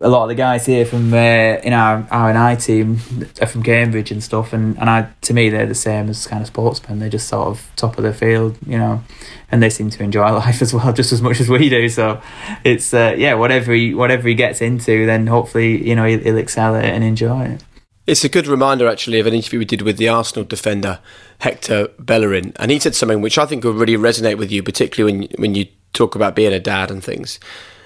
a 0.01 0.09
lot 0.09 0.23
of 0.23 0.29
the 0.29 0.37
guys 0.37 0.65
here 0.65 0.87
from 0.87 1.13
uh, 1.13 1.17
in 1.17 1.73
our 1.73 2.07
R 2.11 2.29
and 2.29 2.39
I 2.39 2.55
team 2.55 3.01
are 3.41 3.47
from 3.47 3.65
Cambridge 3.65 4.13
and 4.13 4.23
stuff, 4.23 4.53
and 4.53 4.79
and 4.79 4.89
I 4.89 5.11
to 5.23 5.35
me 5.35 5.51
they're 5.51 5.67
the 5.67 5.75
same 5.75 6.09
as 6.09 6.27
kind 6.27 6.41
of 6.41 6.47
sportsmen. 6.47 7.01
They're 7.01 7.09
just 7.09 7.29
sort 7.29 7.49
of 7.49 7.69
top 7.75 7.99
of 7.99 8.05
the 8.05 8.15
field, 8.15 8.57
you 8.65 8.79
know, 8.79 9.03
and 9.51 9.61
they 9.61 9.71
seem 9.71 9.91
to 9.91 10.03
enjoy 10.03 10.31
life 10.33 10.63
as 10.63 10.73
well, 10.73 10.93
just 10.93 11.13
as 11.13 11.21
much 11.21 11.41
as 11.41 11.49
we 11.49 11.69
do. 11.69 11.89
So 11.89 12.21
it's 12.65 12.95
uh, 12.95 13.15
yeah, 13.19 13.35
whatever 13.35 13.73
he 13.73 13.93
whatever 13.93 14.29
he 14.29 14.35
gets 14.35 14.61
into, 14.61 15.05
then 15.05 15.27
hopefully 15.27 15.87
you 15.87 15.97
know 15.97 16.05
he'll, 16.05 16.21
he'll 16.21 16.39
excel 16.39 16.77
at 16.77 16.85
it 16.85 16.95
and 16.95 17.03
enjoy 17.03 17.47
it. 17.47 17.65
It's 18.07 18.25
a 18.25 18.31
good 18.31 18.47
reminder, 18.47 18.89
actually, 18.89 19.19
of 19.19 19.27
an 19.27 19.35
interview 19.35 19.59
we 19.59 19.67
did 19.67 19.83
with 19.83 19.99
the 19.99 20.09
Arsenal 20.09 20.45
defender 20.45 21.01
Hector 21.41 21.89
Bellerin, 21.99 22.53
and 22.57 22.71
he 22.71 22.79
said 22.79 22.95
something 22.95 23.21
which 23.21 23.37
I 23.37 23.47
think 23.47 23.65
will 23.65 23.75
really 23.75 23.97
resonate 23.97 24.39
with 24.39 24.53
you, 24.53 24.63
particularly 24.63 25.13
when 25.13 25.29
when 25.39 25.55
you 25.57 25.67
talk 25.93 26.15
about 26.15 26.37
being 26.37 26.53
a 26.53 26.61
dad 26.61 26.93
and 26.93 27.03
things. 27.03 27.41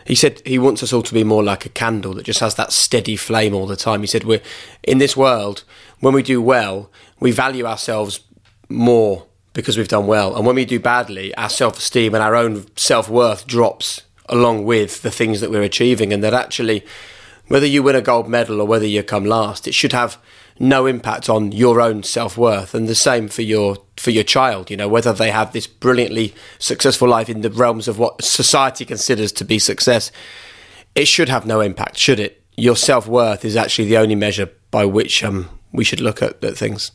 He 0.06 0.14
said 0.14 0.42
he 0.44 0.58
wants 0.58 0.82
us 0.82 0.92
all 0.92 1.02
to 1.02 1.14
be 1.14 1.24
more 1.24 1.42
like 1.42 1.64
a 1.64 1.70
candle 1.70 2.14
that 2.14 2.24
just 2.24 2.40
has 2.40 2.54
that 2.56 2.72
steady 2.72 3.16
flame 3.16 3.54
all 3.54 3.66
the 3.66 3.76
time. 3.76 4.00
He 4.00 4.06
said 4.06 4.24
we're 4.24 4.42
in 4.82 4.98
this 4.98 5.16
world 5.16 5.64
when 6.00 6.14
we 6.14 6.22
do 6.22 6.42
well, 6.42 6.90
we 7.20 7.30
value 7.30 7.64
ourselves 7.64 8.20
more 8.68 9.26
because 9.52 9.76
we've 9.76 9.88
done 9.88 10.06
well, 10.06 10.34
and 10.34 10.46
when 10.46 10.56
we 10.56 10.64
do 10.64 10.80
badly, 10.80 11.34
our 11.36 11.48
self-esteem 11.48 12.14
and 12.14 12.22
our 12.22 12.34
own 12.34 12.64
self-worth 12.76 13.46
drops 13.46 14.02
along 14.28 14.64
with 14.64 15.02
the 15.02 15.10
things 15.10 15.40
that 15.40 15.50
we're 15.50 15.62
achieving, 15.62 16.12
and 16.12 16.24
that 16.24 16.32
actually, 16.32 16.84
whether 17.48 17.66
you 17.66 17.82
win 17.82 17.94
a 17.94 18.00
gold 18.00 18.28
medal 18.28 18.60
or 18.60 18.66
whether 18.66 18.86
you 18.86 19.02
come 19.02 19.26
last, 19.26 19.68
it 19.68 19.74
should 19.74 19.92
have 19.92 20.16
no 20.58 20.86
impact 20.86 21.28
on 21.28 21.52
your 21.52 21.80
own 21.80 22.02
self 22.02 22.36
worth, 22.36 22.74
and 22.74 22.88
the 22.88 22.94
same 22.94 23.28
for 23.28 23.42
your 23.42 23.76
for 23.96 24.10
your 24.10 24.24
child. 24.24 24.70
You 24.70 24.76
know, 24.76 24.88
whether 24.88 25.12
they 25.12 25.30
have 25.30 25.52
this 25.52 25.66
brilliantly 25.66 26.34
successful 26.58 27.08
life 27.08 27.28
in 27.28 27.40
the 27.40 27.50
realms 27.50 27.88
of 27.88 27.98
what 27.98 28.22
society 28.22 28.84
considers 28.84 29.32
to 29.32 29.44
be 29.44 29.58
success, 29.58 30.10
it 30.94 31.06
should 31.06 31.28
have 31.28 31.46
no 31.46 31.60
impact, 31.60 31.96
should 31.96 32.20
it? 32.20 32.42
Your 32.56 32.76
self 32.76 33.06
worth 33.06 33.44
is 33.44 33.56
actually 33.56 33.88
the 33.88 33.96
only 33.98 34.14
measure 34.14 34.50
by 34.70 34.84
which 34.84 35.24
um, 35.24 35.48
we 35.72 35.84
should 35.84 36.00
look 36.00 36.22
at, 36.22 36.42
at 36.44 36.56
things. 36.56 36.92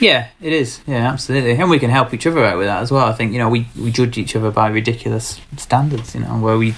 Yeah, 0.00 0.28
it 0.40 0.52
is. 0.52 0.80
Yeah, 0.86 1.08
absolutely, 1.10 1.52
and 1.52 1.70
we 1.70 1.78
can 1.78 1.90
help 1.90 2.12
each 2.12 2.26
other 2.26 2.44
out 2.44 2.58
with 2.58 2.66
that 2.66 2.82
as 2.82 2.90
well. 2.90 3.06
I 3.06 3.12
think 3.12 3.32
you 3.32 3.38
know 3.38 3.48
we, 3.48 3.68
we 3.78 3.90
judge 3.90 4.18
each 4.18 4.34
other 4.34 4.50
by 4.50 4.68
ridiculous 4.68 5.40
standards. 5.56 6.14
You 6.14 6.22
know, 6.22 6.38
where 6.38 6.58
we 6.58 6.74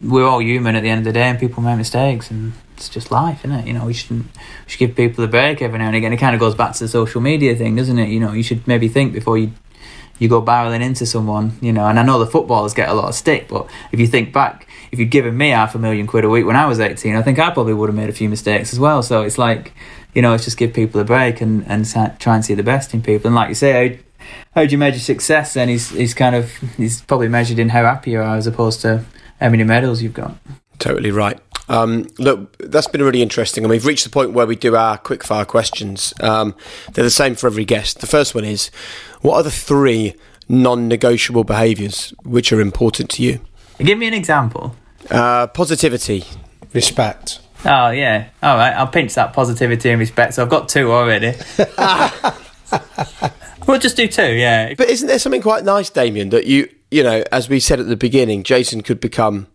we're 0.00 0.26
all 0.26 0.40
human 0.40 0.76
at 0.76 0.82
the 0.82 0.88
end 0.88 1.00
of 1.00 1.04
the 1.04 1.12
day, 1.12 1.24
and 1.24 1.38
people 1.38 1.62
make 1.62 1.76
mistakes, 1.76 2.30
and 2.30 2.52
it's 2.80 2.88
just 2.88 3.10
life, 3.10 3.44
isn't 3.44 3.56
it? 3.56 3.66
You 3.66 3.74
know, 3.74 3.86
we 3.86 3.92
shouldn't 3.92 4.26
we 4.26 4.70
should 4.70 4.78
give 4.78 4.96
people 4.96 5.22
a 5.22 5.28
break 5.28 5.60
every 5.62 5.78
now 5.78 5.86
and 5.86 5.96
again. 5.96 6.12
It 6.12 6.16
kind 6.16 6.34
of 6.34 6.40
goes 6.40 6.54
back 6.54 6.72
to 6.74 6.84
the 6.84 6.88
social 6.88 7.20
media 7.20 7.54
thing, 7.54 7.76
doesn't 7.76 7.98
it? 7.98 8.08
You 8.08 8.20
know, 8.20 8.32
you 8.32 8.42
should 8.42 8.66
maybe 8.66 8.88
think 8.88 9.12
before 9.12 9.38
you 9.38 9.52
you 10.18 10.28
go 10.28 10.42
barreling 10.42 10.82
into 10.82 11.06
someone. 11.06 11.58
You 11.60 11.72
know, 11.72 11.86
and 11.86 11.98
I 11.98 12.02
know 12.02 12.18
the 12.18 12.26
footballers 12.26 12.74
get 12.74 12.88
a 12.88 12.94
lot 12.94 13.08
of 13.08 13.14
stick, 13.14 13.48
but 13.48 13.68
if 13.92 14.00
you 14.00 14.06
think 14.06 14.32
back, 14.32 14.66
if 14.90 14.98
you'd 14.98 15.10
given 15.10 15.36
me 15.36 15.50
half 15.50 15.74
a 15.74 15.78
million 15.78 16.06
quid 16.06 16.24
a 16.24 16.28
week 16.28 16.46
when 16.46 16.56
I 16.56 16.66
was 16.66 16.80
eighteen, 16.80 17.16
I 17.16 17.22
think 17.22 17.38
I 17.38 17.50
probably 17.50 17.74
would 17.74 17.88
have 17.88 17.96
made 17.96 18.08
a 18.08 18.14
few 18.14 18.28
mistakes 18.28 18.72
as 18.72 18.80
well. 18.80 19.02
So 19.02 19.22
it's 19.22 19.38
like, 19.38 19.72
you 20.14 20.22
know, 20.22 20.34
it's 20.34 20.44
just 20.44 20.56
give 20.56 20.72
people 20.72 21.00
a 21.00 21.04
break 21.04 21.40
and 21.40 21.66
and 21.66 21.86
try 22.18 22.34
and 22.34 22.44
see 22.44 22.54
the 22.54 22.62
best 22.62 22.94
in 22.94 23.02
people. 23.02 23.28
And 23.28 23.34
like 23.34 23.48
you 23.48 23.54
say, 23.54 24.00
how 24.54 24.64
do 24.64 24.70
you 24.70 24.78
measure 24.78 24.98
success? 24.98 25.54
Then 25.54 25.68
he's 25.68 25.90
he's 25.90 26.14
kind 26.14 26.34
of 26.34 26.50
he's 26.76 27.02
probably 27.02 27.28
measured 27.28 27.58
in 27.58 27.70
how 27.70 27.84
happy 27.84 28.12
you 28.12 28.20
are 28.20 28.36
as 28.36 28.46
opposed 28.46 28.80
to 28.82 29.04
how 29.40 29.48
many 29.48 29.64
medals 29.64 30.02
you've 30.02 30.14
got. 30.14 30.36
Totally 30.80 31.10
right. 31.10 31.38
Um, 31.68 32.08
look, 32.18 32.56
that's 32.58 32.88
been 32.88 33.02
really 33.02 33.22
interesting, 33.22 33.62
and 33.62 33.70
we've 33.70 33.86
reached 33.86 34.02
the 34.02 34.10
point 34.10 34.32
where 34.32 34.46
we 34.46 34.56
do 34.56 34.74
our 34.74 34.98
quickfire 34.98 35.46
questions. 35.46 36.12
Um, 36.20 36.56
they're 36.92 37.04
the 37.04 37.10
same 37.10 37.36
for 37.36 37.46
every 37.46 37.64
guest. 37.64 38.00
The 38.00 38.08
first 38.08 38.34
one 38.34 38.44
is, 38.44 38.72
what 39.20 39.36
are 39.36 39.42
the 39.44 39.52
three 39.52 40.16
non-negotiable 40.48 41.44
behaviours 41.44 42.12
which 42.24 42.52
are 42.52 42.60
important 42.60 43.10
to 43.10 43.22
you? 43.22 43.40
Give 43.78 43.96
me 43.96 44.08
an 44.08 44.14
example. 44.14 44.74
Uh, 45.08 45.46
positivity, 45.46 46.24
respect. 46.74 47.38
Oh 47.64 47.90
yeah, 47.90 48.30
all 48.42 48.56
right. 48.56 48.72
I'll 48.72 48.88
pinch 48.88 49.14
that 49.14 49.32
positivity 49.32 49.90
and 49.90 50.00
respect. 50.00 50.34
So 50.34 50.42
I've 50.42 50.48
got 50.48 50.68
two 50.68 50.90
already. 50.90 51.34
we'll 53.66 53.78
just 53.78 53.96
do 53.96 54.08
two, 54.08 54.34
yeah. 54.34 54.74
But 54.74 54.88
isn't 54.88 55.06
there 55.06 55.18
something 55.18 55.42
quite 55.42 55.64
nice, 55.64 55.90
Damian, 55.90 56.30
that 56.30 56.46
you, 56.46 56.68
you 56.90 57.02
know, 57.02 57.22
as 57.30 57.48
we 57.48 57.60
said 57.60 57.80
at 57.80 57.86
the 57.86 57.96
beginning, 57.96 58.42
Jason 58.42 58.82
could 58.82 58.98
become 58.98 59.46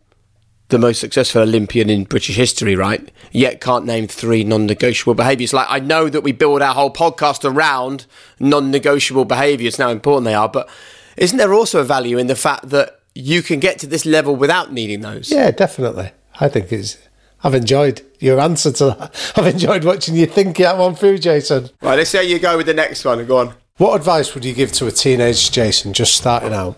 the 0.76 0.80
most 0.80 0.99
successful 0.99 1.41
Olympian 1.41 1.89
in 1.89 2.03
British 2.03 2.36
history, 2.36 2.76
right? 2.76 3.09
Yet 3.32 3.61
can't 3.61 3.86
name 3.86 4.07
three 4.07 4.43
non-negotiable 4.43 5.13
behaviours. 5.13 5.53
Like 5.53 5.67
I 5.69 5.80
know 5.80 6.09
that 6.09 6.19
we 6.19 6.34
build 6.34 6.61
our 6.61 6.73
whole 6.73 6.91
podcast 6.91 7.49
around 7.49 8.05
non-negotiable 8.41 9.23
behaviours, 9.23 9.78
how 9.78 9.89
important 9.89 10.26
they 10.26 10.34
are, 10.34 10.49
but 10.49 10.69
isn't 11.15 11.38
there 11.38 11.53
also 11.53 11.80
a 11.80 11.86
value 11.86 12.17
in 12.17 12.28
the 12.28 12.36
fact 12.36 12.71
that 12.71 12.99
you 13.13 13.41
can 13.41 13.61
get 13.61 13.80
to 13.80 13.88
this 13.88 14.05
level 14.05 14.36
without 14.36 14.73
needing 14.73 14.99
those? 14.99 15.32
Yeah, 15.32 15.51
definitely. 15.51 16.11
I 16.41 16.49
think 16.49 16.73
it's. 16.73 16.97
I've 17.41 17.55
enjoyed 17.55 18.01
your 18.19 18.41
answer 18.41 18.73
to 18.73 18.86
that. 18.86 19.34
I've 19.38 19.47
enjoyed 19.47 19.86
watching 19.86 20.15
you 20.15 20.26
think 20.26 20.57
that 20.57 20.78
one 20.78 20.95
through, 20.95 21.19
Jason. 21.19 21.69
Right, 21.82 21.95
let's 21.95 22.09
see 22.09 22.17
how 22.17 22.23
you 22.23 22.38
go 22.39 22.57
with 22.57 22.65
the 22.65 22.73
next 22.73 23.05
one. 23.05 23.26
Go 23.26 23.38
on. 23.38 23.53
What 23.78 23.95
advice 23.95 24.34
would 24.34 24.43
you 24.43 24.53
give 24.53 24.73
to 24.73 24.88
a 24.88 24.91
teenage 24.91 25.51
Jason 25.51 25.93
just 25.93 26.17
starting 26.17 26.53
out? 26.53 26.78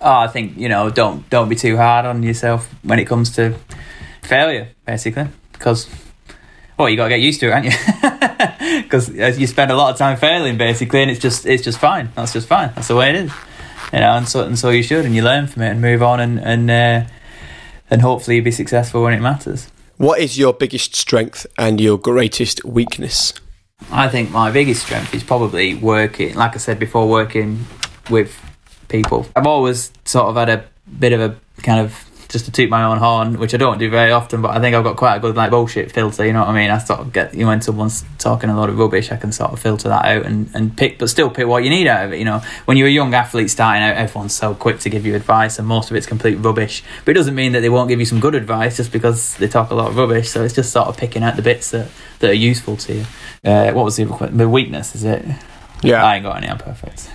Oh, 0.00 0.18
I 0.18 0.28
think 0.28 0.56
you 0.56 0.68
know, 0.68 0.90
don't 0.90 1.28
don't 1.30 1.48
be 1.48 1.56
too 1.56 1.76
hard 1.76 2.06
on 2.06 2.22
yourself 2.22 2.72
when 2.82 2.98
it 2.98 3.06
comes 3.06 3.34
to 3.36 3.54
failure, 4.22 4.68
basically, 4.86 5.28
because 5.52 5.88
well, 6.78 6.88
you 6.88 6.96
got 6.96 7.04
to 7.04 7.10
get 7.10 7.20
used 7.20 7.40
to 7.40 7.48
it, 7.48 7.52
aren't 7.52 7.66
you? 7.66 7.72
Because 8.80 9.08
you 9.38 9.46
spend 9.46 9.70
a 9.70 9.76
lot 9.76 9.92
of 9.92 9.98
time 9.98 10.16
failing, 10.16 10.56
basically, 10.56 11.02
and 11.02 11.10
it's 11.10 11.20
just 11.20 11.44
it's 11.44 11.62
just 11.62 11.78
fine. 11.78 12.10
That's 12.14 12.32
just 12.32 12.48
fine. 12.48 12.72
That's 12.74 12.88
the 12.88 12.96
way 12.96 13.10
it 13.10 13.16
is, 13.16 13.32
you 13.92 14.00
know. 14.00 14.12
And 14.12 14.28
so 14.28 14.44
and 14.44 14.58
so 14.58 14.70
you 14.70 14.82
should, 14.82 15.04
and 15.04 15.14
you 15.14 15.22
learn 15.22 15.46
from 15.46 15.62
it 15.62 15.70
and 15.70 15.80
move 15.80 16.02
on, 16.02 16.20
and 16.20 16.40
and 16.40 16.70
uh, 16.70 17.04
and 17.90 18.02
hopefully 18.02 18.40
be 18.40 18.50
successful 18.50 19.02
when 19.02 19.12
it 19.12 19.20
matters. 19.20 19.70
What 19.96 20.20
is 20.20 20.38
your 20.38 20.52
biggest 20.52 20.96
strength 20.96 21.46
and 21.58 21.80
your 21.80 21.98
greatest 21.98 22.64
weakness? 22.64 23.34
I 23.90 24.08
think 24.08 24.30
my 24.30 24.50
biggest 24.50 24.82
strength 24.82 25.14
is 25.14 25.22
probably 25.22 25.74
working, 25.74 26.34
like 26.34 26.54
I 26.54 26.58
said 26.58 26.78
before, 26.78 27.08
working 27.08 27.66
with 28.08 28.34
people. 28.90 29.26
I've 29.34 29.46
always 29.46 29.92
sort 30.04 30.26
of 30.26 30.36
had 30.36 30.48
a 30.48 30.64
bit 30.98 31.12
of 31.12 31.20
a 31.20 31.36
kind 31.62 31.80
of 31.80 32.10
just 32.30 32.44
to 32.44 32.52
toot 32.52 32.70
my 32.70 32.84
own 32.84 32.98
horn, 32.98 33.38
which 33.38 33.54
I 33.54 33.56
don't 33.56 33.78
do 33.78 33.90
very 33.90 34.12
often, 34.12 34.40
but 34.40 34.52
I 34.52 34.60
think 34.60 34.76
I've 34.76 34.84
got 34.84 34.96
quite 34.96 35.16
a 35.16 35.20
good 35.20 35.34
like 35.34 35.50
bullshit 35.50 35.90
filter. 35.90 36.24
You 36.24 36.32
know 36.32 36.40
what 36.40 36.48
I 36.48 36.54
mean? 36.54 36.70
I 36.70 36.78
sort 36.78 37.00
of 37.00 37.12
get 37.12 37.34
you 37.34 37.40
know, 37.40 37.48
when 37.48 37.60
someone's 37.60 38.04
talking 38.18 38.48
a 38.50 38.56
lot 38.56 38.68
of 38.68 38.78
rubbish, 38.78 39.10
I 39.10 39.16
can 39.16 39.32
sort 39.32 39.52
of 39.52 39.58
filter 39.58 39.88
that 39.88 40.04
out 40.04 40.26
and, 40.26 40.48
and 40.54 40.76
pick, 40.76 40.98
but 40.98 41.10
still 41.10 41.28
pick 41.28 41.46
what 41.46 41.64
you 41.64 41.70
need 41.70 41.88
out 41.88 42.06
of 42.06 42.12
it. 42.12 42.18
You 42.18 42.24
know, 42.24 42.40
when 42.66 42.76
you're 42.76 42.86
a 42.86 42.92
young 42.92 43.14
athlete 43.14 43.50
starting 43.50 43.82
out, 43.82 43.96
everyone's 43.96 44.34
so 44.34 44.54
quick 44.54 44.78
to 44.80 44.90
give 44.90 45.04
you 45.04 45.16
advice, 45.16 45.58
and 45.58 45.66
most 45.66 45.90
of 45.90 45.96
it's 45.96 46.06
complete 46.06 46.36
rubbish. 46.36 46.84
But 47.04 47.12
it 47.12 47.14
doesn't 47.14 47.34
mean 47.34 47.52
that 47.52 47.60
they 47.60 47.68
won't 47.68 47.88
give 47.88 47.98
you 47.98 48.06
some 48.06 48.20
good 48.20 48.36
advice 48.36 48.76
just 48.76 48.92
because 48.92 49.36
they 49.36 49.48
talk 49.48 49.70
a 49.70 49.74
lot 49.74 49.90
of 49.90 49.96
rubbish. 49.96 50.30
So 50.30 50.44
it's 50.44 50.54
just 50.54 50.72
sort 50.72 50.88
of 50.88 50.96
picking 50.96 51.24
out 51.24 51.36
the 51.36 51.42
bits 51.42 51.72
that, 51.72 51.88
that 52.20 52.30
are 52.30 52.34
useful 52.34 52.76
to 52.76 52.94
you. 52.94 53.06
Uh, 53.44 53.72
what 53.72 53.84
was 53.84 53.96
the 53.96 54.06
question? 54.06 54.36
the 54.36 54.48
weakness? 54.48 54.94
Is 54.94 55.04
it? 55.04 55.24
Yeah, 55.82 56.04
I 56.04 56.16
ain't 56.16 56.24
got 56.24 56.36
any. 56.36 56.48
I'm 56.48 56.58
perfect. 56.58 57.10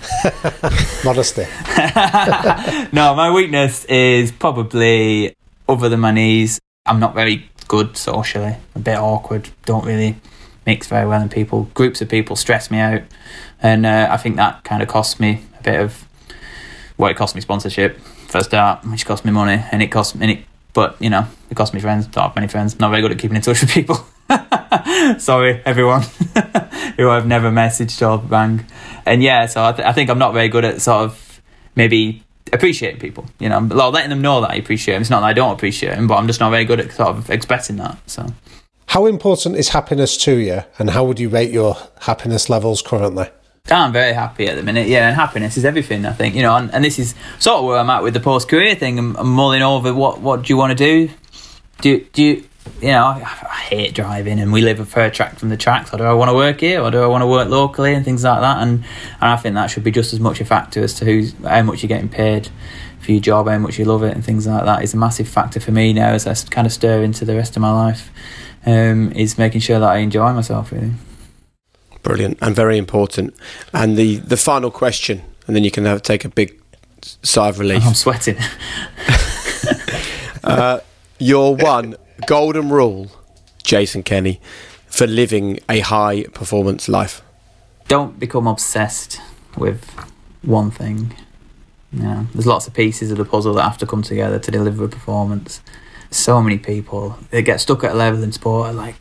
Modesty. 1.04 1.42
no, 2.92 3.14
my 3.14 3.30
weakness 3.34 3.84
is 3.86 4.32
probably 4.32 5.34
other 5.68 5.88
than 5.88 6.00
my 6.00 6.12
knees. 6.12 6.60
I'm 6.86 7.00
not 7.00 7.14
very 7.14 7.50
good 7.68 7.96
socially. 7.96 8.56
A 8.74 8.78
bit 8.78 8.98
awkward. 8.98 9.48
Don't 9.64 9.84
really 9.84 10.16
mix 10.66 10.86
very 10.86 11.06
well 11.06 11.22
in 11.22 11.28
people. 11.28 11.68
Groups 11.74 12.00
of 12.00 12.08
people 12.08 12.36
stress 12.36 12.70
me 12.70 12.78
out, 12.78 13.02
and 13.62 13.86
uh, 13.86 14.08
I 14.10 14.16
think 14.16 14.36
that 14.36 14.64
kind 14.64 14.82
of 14.82 14.88
costs 14.88 15.20
me 15.20 15.44
a 15.58 15.62
bit 15.62 15.80
of. 15.80 16.06
Well, 16.98 17.10
it 17.10 17.16
cost 17.16 17.34
me 17.34 17.40
sponsorship 17.40 17.98
first 18.30 18.50
start, 18.50 18.84
which 18.84 19.04
cost 19.04 19.24
me 19.24 19.32
money, 19.32 19.64
and 19.72 19.82
it 19.82 19.88
cost 19.88 20.14
me. 20.14 20.22
And 20.22 20.38
it, 20.38 20.44
but 20.72 20.96
you 21.00 21.10
know, 21.10 21.26
it 21.50 21.56
cost 21.56 21.74
me 21.74 21.80
friends. 21.80 22.06
Don't 22.06 22.24
have 22.24 22.36
many 22.36 22.48
friends. 22.48 22.78
Not 22.78 22.90
very 22.90 23.02
good 23.02 23.12
at 23.12 23.18
keeping 23.18 23.36
in 23.36 23.42
touch 23.42 23.60
with 23.60 23.70
people. 23.70 24.06
Sorry, 25.18 25.60
everyone 25.64 26.02
who 26.96 27.08
I've 27.08 27.26
never 27.26 27.50
messaged 27.50 28.06
or 28.06 28.18
rang. 28.26 28.64
And 29.06 29.22
yeah, 29.22 29.46
so 29.46 29.64
I, 29.64 29.72
th- 29.72 29.86
I, 29.86 29.92
think 29.92 30.10
I'm 30.10 30.18
not 30.18 30.32
very 30.32 30.48
good 30.48 30.64
at 30.64 30.80
sort 30.80 31.04
of 31.04 31.42
maybe 31.74 32.22
appreciating 32.52 33.00
people. 33.00 33.26
You 33.38 33.48
know, 33.48 33.58
like 33.58 33.92
letting 33.92 34.10
them 34.10 34.22
know 34.22 34.40
that 34.42 34.50
I 34.50 34.54
appreciate 34.54 34.94
them. 34.94 35.02
It's 35.02 35.10
not 35.10 35.20
that 35.20 35.26
I 35.26 35.32
don't 35.32 35.52
appreciate 35.52 35.96
them, 35.96 36.06
but 36.06 36.16
I'm 36.16 36.26
just 36.26 36.40
not 36.40 36.50
very 36.50 36.64
good 36.64 36.80
at 36.80 36.92
sort 36.92 37.08
of 37.08 37.30
expressing 37.30 37.76
that. 37.76 37.98
So, 38.08 38.26
how 38.86 39.06
important 39.06 39.56
is 39.56 39.70
happiness 39.70 40.16
to 40.18 40.36
you, 40.36 40.62
and 40.78 40.90
how 40.90 41.04
would 41.04 41.18
you 41.18 41.28
rate 41.28 41.50
your 41.50 41.76
happiness 42.00 42.48
levels 42.48 42.82
currently? 42.82 43.26
I'm 43.70 43.92
very 43.92 44.14
happy 44.14 44.46
at 44.46 44.56
the 44.56 44.62
minute, 44.62 44.88
yeah, 44.88 45.08
and 45.08 45.16
happiness 45.16 45.56
is 45.56 45.64
everything, 45.64 46.04
I 46.06 46.12
think, 46.12 46.34
you 46.34 46.42
know, 46.42 46.56
and, 46.56 46.72
and 46.74 46.82
this 46.82 46.98
is 46.98 47.14
sort 47.38 47.58
of 47.58 47.66
where 47.66 47.78
I'm 47.78 47.90
at 47.90 48.02
with 48.02 48.14
the 48.14 48.20
post 48.20 48.48
career 48.48 48.74
thing. 48.74 48.98
I'm, 48.98 49.16
I'm 49.16 49.28
mulling 49.28 49.62
over 49.62 49.94
what 49.94 50.20
what 50.20 50.42
do 50.42 50.52
you 50.52 50.56
want 50.56 50.76
to 50.76 50.84
do? 50.84 51.12
Do 51.82 52.00
do 52.12 52.22
you 52.22 52.44
you 52.80 52.88
know, 52.88 53.20
hate 53.70 53.94
driving 53.94 54.40
and 54.40 54.52
we 54.52 54.60
live 54.60 54.80
a 54.80 54.84
fair 54.84 55.10
track 55.10 55.38
from 55.38 55.48
the 55.48 55.56
tracks. 55.56 55.92
Or 55.94 55.98
do 55.98 56.04
I 56.04 56.12
want 56.12 56.28
to 56.28 56.34
work 56.34 56.60
here 56.60 56.82
or 56.82 56.90
do 56.90 57.00
I 57.02 57.06
want 57.06 57.22
to 57.22 57.26
work 57.26 57.48
locally 57.48 57.94
and 57.94 58.04
things 58.04 58.24
like 58.24 58.40
that? 58.40 58.58
And, 58.58 58.84
and 59.20 59.30
I 59.30 59.36
think 59.36 59.54
that 59.54 59.68
should 59.68 59.84
be 59.84 59.90
just 59.90 60.12
as 60.12 60.20
much 60.20 60.40
a 60.40 60.44
factor 60.44 60.82
as 60.82 60.94
to 60.94 61.04
who's, 61.04 61.32
how 61.44 61.62
much 61.62 61.82
you're 61.82 61.88
getting 61.88 62.08
paid 62.08 62.48
for 63.00 63.12
your 63.12 63.20
job, 63.20 63.48
how 63.48 63.58
much 63.58 63.78
you 63.78 63.84
love 63.84 64.02
it 64.02 64.14
and 64.14 64.24
things 64.24 64.46
like 64.46 64.64
that 64.64 64.82
is 64.82 64.92
a 64.92 64.96
massive 64.96 65.28
factor 65.28 65.60
for 65.60 65.70
me 65.70 65.92
now 65.92 66.10
as 66.10 66.26
I 66.26 66.34
kind 66.50 66.66
of 66.66 66.72
stir 66.72 67.02
into 67.02 67.24
the 67.24 67.34
rest 67.34 67.56
of 67.56 67.62
my 67.62 67.72
life. 67.72 68.10
Um, 68.66 69.10
is 69.12 69.38
making 69.38 69.62
sure 69.62 69.80
that 69.80 69.88
I 69.88 69.98
enjoy 69.98 70.34
myself 70.34 70.70
really. 70.70 70.92
Brilliant 72.02 72.38
and 72.42 72.54
very 72.54 72.76
important. 72.76 73.34
And 73.72 73.96
the, 73.96 74.16
the 74.16 74.36
final 74.36 74.70
question, 74.70 75.22
and 75.46 75.56
then 75.56 75.64
you 75.64 75.70
can 75.70 75.86
have, 75.86 76.02
take 76.02 76.26
a 76.26 76.28
big 76.28 76.60
sigh 77.22 77.48
of 77.48 77.58
relief. 77.58 77.84
I'm 77.86 77.94
sweating. 77.94 78.36
uh, 80.44 80.80
your 81.18 81.56
one 81.56 81.96
golden 82.26 82.70
rule, 82.70 83.10
Jason 83.70 84.02
Kenny, 84.02 84.40
for 84.88 85.06
living 85.06 85.60
a 85.68 85.78
high 85.78 86.24
performance 86.34 86.88
life? 86.88 87.22
Don't 87.86 88.18
become 88.18 88.48
obsessed 88.48 89.20
with 89.56 89.88
one 90.42 90.72
thing. 90.72 91.14
Yeah, 91.92 92.24
there's 92.32 92.48
lots 92.48 92.66
of 92.66 92.74
pieces 92.74 93.12
of 93.12 93.18
the 93.18 93.24
puzzle 93.24 93.54
that 93.54 93.62
have 93.62 93.78
to 93.78 93.86
come 93.86 94.02
together 94.02 94.40
to 94.40 94.50
deliver 94.50 94.86
a 94.86 94.88
performance. 94.88 95.60
So 96.10 96.42
many 96.42 96.58
people 96.58 97.16
they 97.30 97.42
get 97.42 97.60
stuck 97.60 97.84
at 97.84 97.92
a 97.92 97.94
level 97.94 98.24
in 98.24 98.32
sport 98.32 98.70
are 98.70 98.72
like 98.72 98.96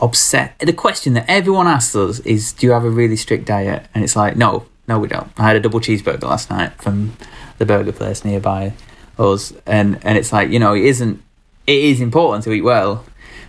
upset. 0.00 0.58
The 0.58 0.72
question 0.72 1.14
that 1.14 1.26
everyone 1.28 1.68
asks 1.68 1.94
us 1.94 2.18
is, 2.20 2.52
"Do 2.52 2.66
you 2.66 2.72
have 2.72 2.84
a 2.84 2.90
really 2.90 3.14
strict 3.14 3.44
diet?" 3.44 3.86
And 3.94 4.02
it's 4.02 4.16
like, 4.16 4.36
no, 4.36 4.66
no, 4.88 4.98
we 4.98 5.06
don't. 5.06 5.30
I 5.38 5.44
had 5.44 5.54
a 5.54 5.60
double 5.60 5.78
cheeseburger 5.78 6.24
last 6.24 6.50
night 6.50 6.72
from 6.82 7.16
the 7.58 7.66
burger 7.66 7.92
place 7.92 8.24
nearby 8.24 8.72
us, 9.16 9.52
and 9.64 10.00
and 10.02 10.18
it's 10.18 10.32
like 10.32 10.50
you 10.50 10.58
know, 10.58 10.74
it 10.74 10.86
isn't. 10.86 11.22
It 11.68 11.84
is 11.84 12.00
important 12.00 12.42
to 12.44 12.52
eat 12.52 12.62
well, 12.62 13.04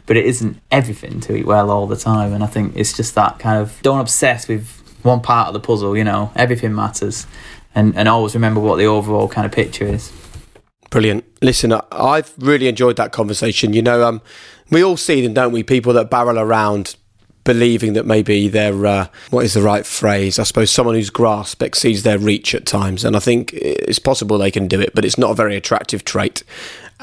but 0.06 0.18
it 0.18 0.26
isn't 0.26 0.60
everything 0.72 1.20
to 1.22 1.36
eat 1.36 1.46
well 1.46 1.72
all 1.72 1.88
the 1.88 1.96
time. 1.96 2.34
And 2.34 2.44
I 2.44 2.48
think 2.48 2.76
it's 2.76 2.96
just 2.96 3.16
that 3.16 3.40
kind 3.40 3.62
of 3.62 3.80
don't 3.82 4.00
obsess 4.00 4.48
with 4.48 4.82
one 5.04 5.22
part 5.22 5.48
of 5.48 5.54
the 5.54 5.60
puzzle. 5.60 5.98
You 5.98 6.04
know, 6.04 6.32
everything 6.36 6.74
matters, 6.74 7.28
and 7.76 7.96
and 7.98 8.08
always 8.08 8.34
remember 8.34 8.60
what 8.60 8.78
the 8.78 8.86
overall 8.86 9.28
kind 9.28 9.46
of 9.46 9.52
picture 9.52 9.86
is. 9.86 10.12
Brilliant. 10.90 11.26
Listen, 11.42 11.74
I've 11.92 12.32
really 12.38 12.68
enjoyed 12.68 12.98
that 12.98 13.12
conversation. 13.12 13.74
You 13.74 13.82
know, 13.82 14.04
um, 14.04 14.22
we 14.70 14.84
all 14.84 14.98
see 14.98 15.22
them, 15.22 15.34
don't 15.34 15.52
we? 15.52 15.64
People 15.64 15.94
that 15.94 16.12
barrel 16.12 16.38
around 16.38 16.96
believing 17.44 17.94
that 17.94 18.06
maybe 18.06 18.48
they're 18.48 18.86
uh, 18.86 19.08
what 19.30 19.46
is 19.46 19.54
the 19.54 19.62
right 19.62 19.86
phrase? 19.86 20.40
I 20.40 20.44
suppose 20.44 20.72
someone 20.72 20.96
whose 20.96 21.10
grasp 21.10 21.62
exceeds 21.62 22.04
their 22.04 22.18
reach 22.20 22.56
at 22.56 22.66
times, 22.66 23.04
and 23.04 23.16
I 23.16 23.20
think 23.20 23.54
it's 23.54 24.00
possible 24.00 24.38
they 24.38 24.52
can 24.52 24.68
do 24.68 24.80
it, 24.80 24.94
but 24.96 25.06
it's 25.06 25.18
not 25.18 25.32
a 25.32 25.36
very 25.36 25.56
attractive 25.56 26.06
trait. 26.06 26.44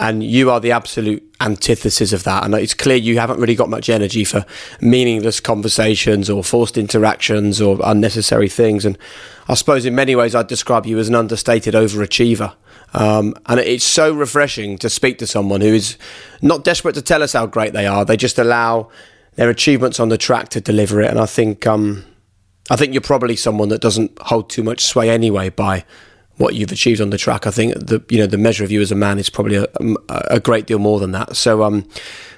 And 0.01 0.24
you 0.24 0.51
are 0.51 0.61
the 0.61 0.72
absolute 0.72 1.22
antithesis 1.42 2.14
of 2.14 2.24
that. 2.24 2.44
And 2.44 2.55
it's 2.55 2.72
clear 2.72 2.96
you 2.96 3.18
haven't 3.18 3.38
really 3.38 3.55
got 3.55 3.68
much 3.68 3.90
energy 3.90 4.24
for 4.24 4.46
meaningless 4.80 5.40
conversations 5.40 6.30
or 6.30 6.42
forced 6.42 6.78
interactions 6.78 7.61
or 7.61 7.78
unnecessary 7.84 8.48
things. 8.48 8.86
And 8.86 8.96
I 9.46 9.55
suppose 9.55 9.84
in 9.84 9.94
many 9.94 10.16
ways 10.16 10.34
I'd 10.34 10.46
describe 10.46 10.86
you 10.86 10.98
as 10.98 11.09
an 11.09 11.14
understated 11.14 11.74
overachiever. 11.74 12.55
Um, 12.94 13.34
and 13.44 13.61
it's 13.61 13.84
so 13.84 14.12
refreshing 14.12 14.78
to 14.78 14.88
speak 14.88 15.18
to 15.18 15.26
someone 15.26 15.61
who 15.61 15.74
is 15.74 15.98
not 16.40 16.64
desperate 16.64 16.94
to 16.94 17.03
tell 17.03 17.22
us 17.22 17.34
how 17.34 17.44
great 17.44 17.74
they 17.74 17.86
are. 17.86 18.05
They 18.07 18.16
just 18.16 18.38
allow 18.38 18.88
their 19.34 19.51
achievements 19.51 20.01
on 20.01 20.09
the 20.09 20.18
track 20.18 20.48
to 20.51 20.62
deliver 20.62 21.03
it. 21.03 21.11
And 21.11 21.20
I 21.20 21.26
think 21.26 21.66
um, 21.66 22.07
I 22.70 22.76
think 22.76 22.94
you're 22.94 23.03
probably 23.03 23.36
someone 23.36 23.68
that 23.68 23.82
doesn't 23.82 24.18
hold 24.22 24.48
too 24.48 24.62
much 24.62 24.82
sway 24.82 25.11
anyway 25.11 25.51
by 25.51 25.84
what 26.41 26.55
you've 26.55 26.72
achieved 26.72 27.01
on 27.01 27.11
the 27.11 27.18
track. 27.18 27.47
I 27.47 27.51
think 27.51 27.74
the 27.74 28.03
you 28.09 28.18
know 28.18 28.26
the 28.26 28.38
measure 28.38 28.64
of 28.64 28.70
you 28.70 28.80
as 28.80 28.91
a 28.91 28.95
man 28.95 29.18
is 29.18 29.28
probably 29.28 29.57
a, 29.57 29.66
a 30.09 30.41
great 30.41 30.66
deal 30.66 30.78
more 30.78 30.99
than 30.99 31.12
that. 31.12 31.36
So 31.36 31.62
um, 31.62 31.82